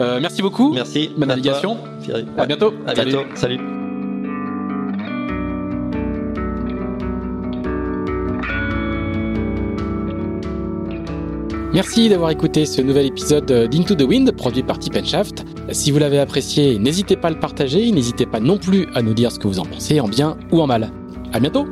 Euh, 0.02 0.20
merci 0.22 0.44
beaucoup. 0.44 0.72
Merci. 0.72 1.10
Bonne 1.18 1.30
navigation. 1.30 1.78
À 2.38 2.46
bientôt. 2.46 2.76
À 2.86 2.94
Salut. 2.94 3.12
bientôt. 3.12 3.26
Salut. 3.34 3.87
Merci 11.78 12.10
d'avoir 12.10 12.32
écouté 12.32 12.66
ce 12.66 12.82
nouvel 12.82 13.06
épisode 13.06 13.70
d'Into 13.70 13.94
the 13.94 14.02
Wind 14.02 14.32
produit 14.32 14.64
par 14.64 14.80
Tip 14.80 14.98
Shaft. 15.06 15.46
Si 15.72 15.92
vous 15.92 16.00
l'avez 16.00 16.18
apprécié, 16.18 16.80
n'hésitez 16.80 17.16
pas 17.16 17.28
à 17.28 17.30
le 17.30 17.40
partager, 17.40 17.92
n'hésitez 17.92 18.26
pas 18.26 18.40
non 18.40 18.58
plus 18.58 18.88
à 18.96 19.04
nous 19.04 19.14
dire 19.14 19.32
ce 19.32 19.38
que 19.38 19.48
vous 19.48 19.60
en 19.60 19.66
pensez 19.66 20.00
en 20.00 20.08
bien 20.08 20.40
ou 20.52 20.60
en 20.60 20.66
mal. 20.66 20.92
À 21.34 21.40
bientôt! 21.40 21.68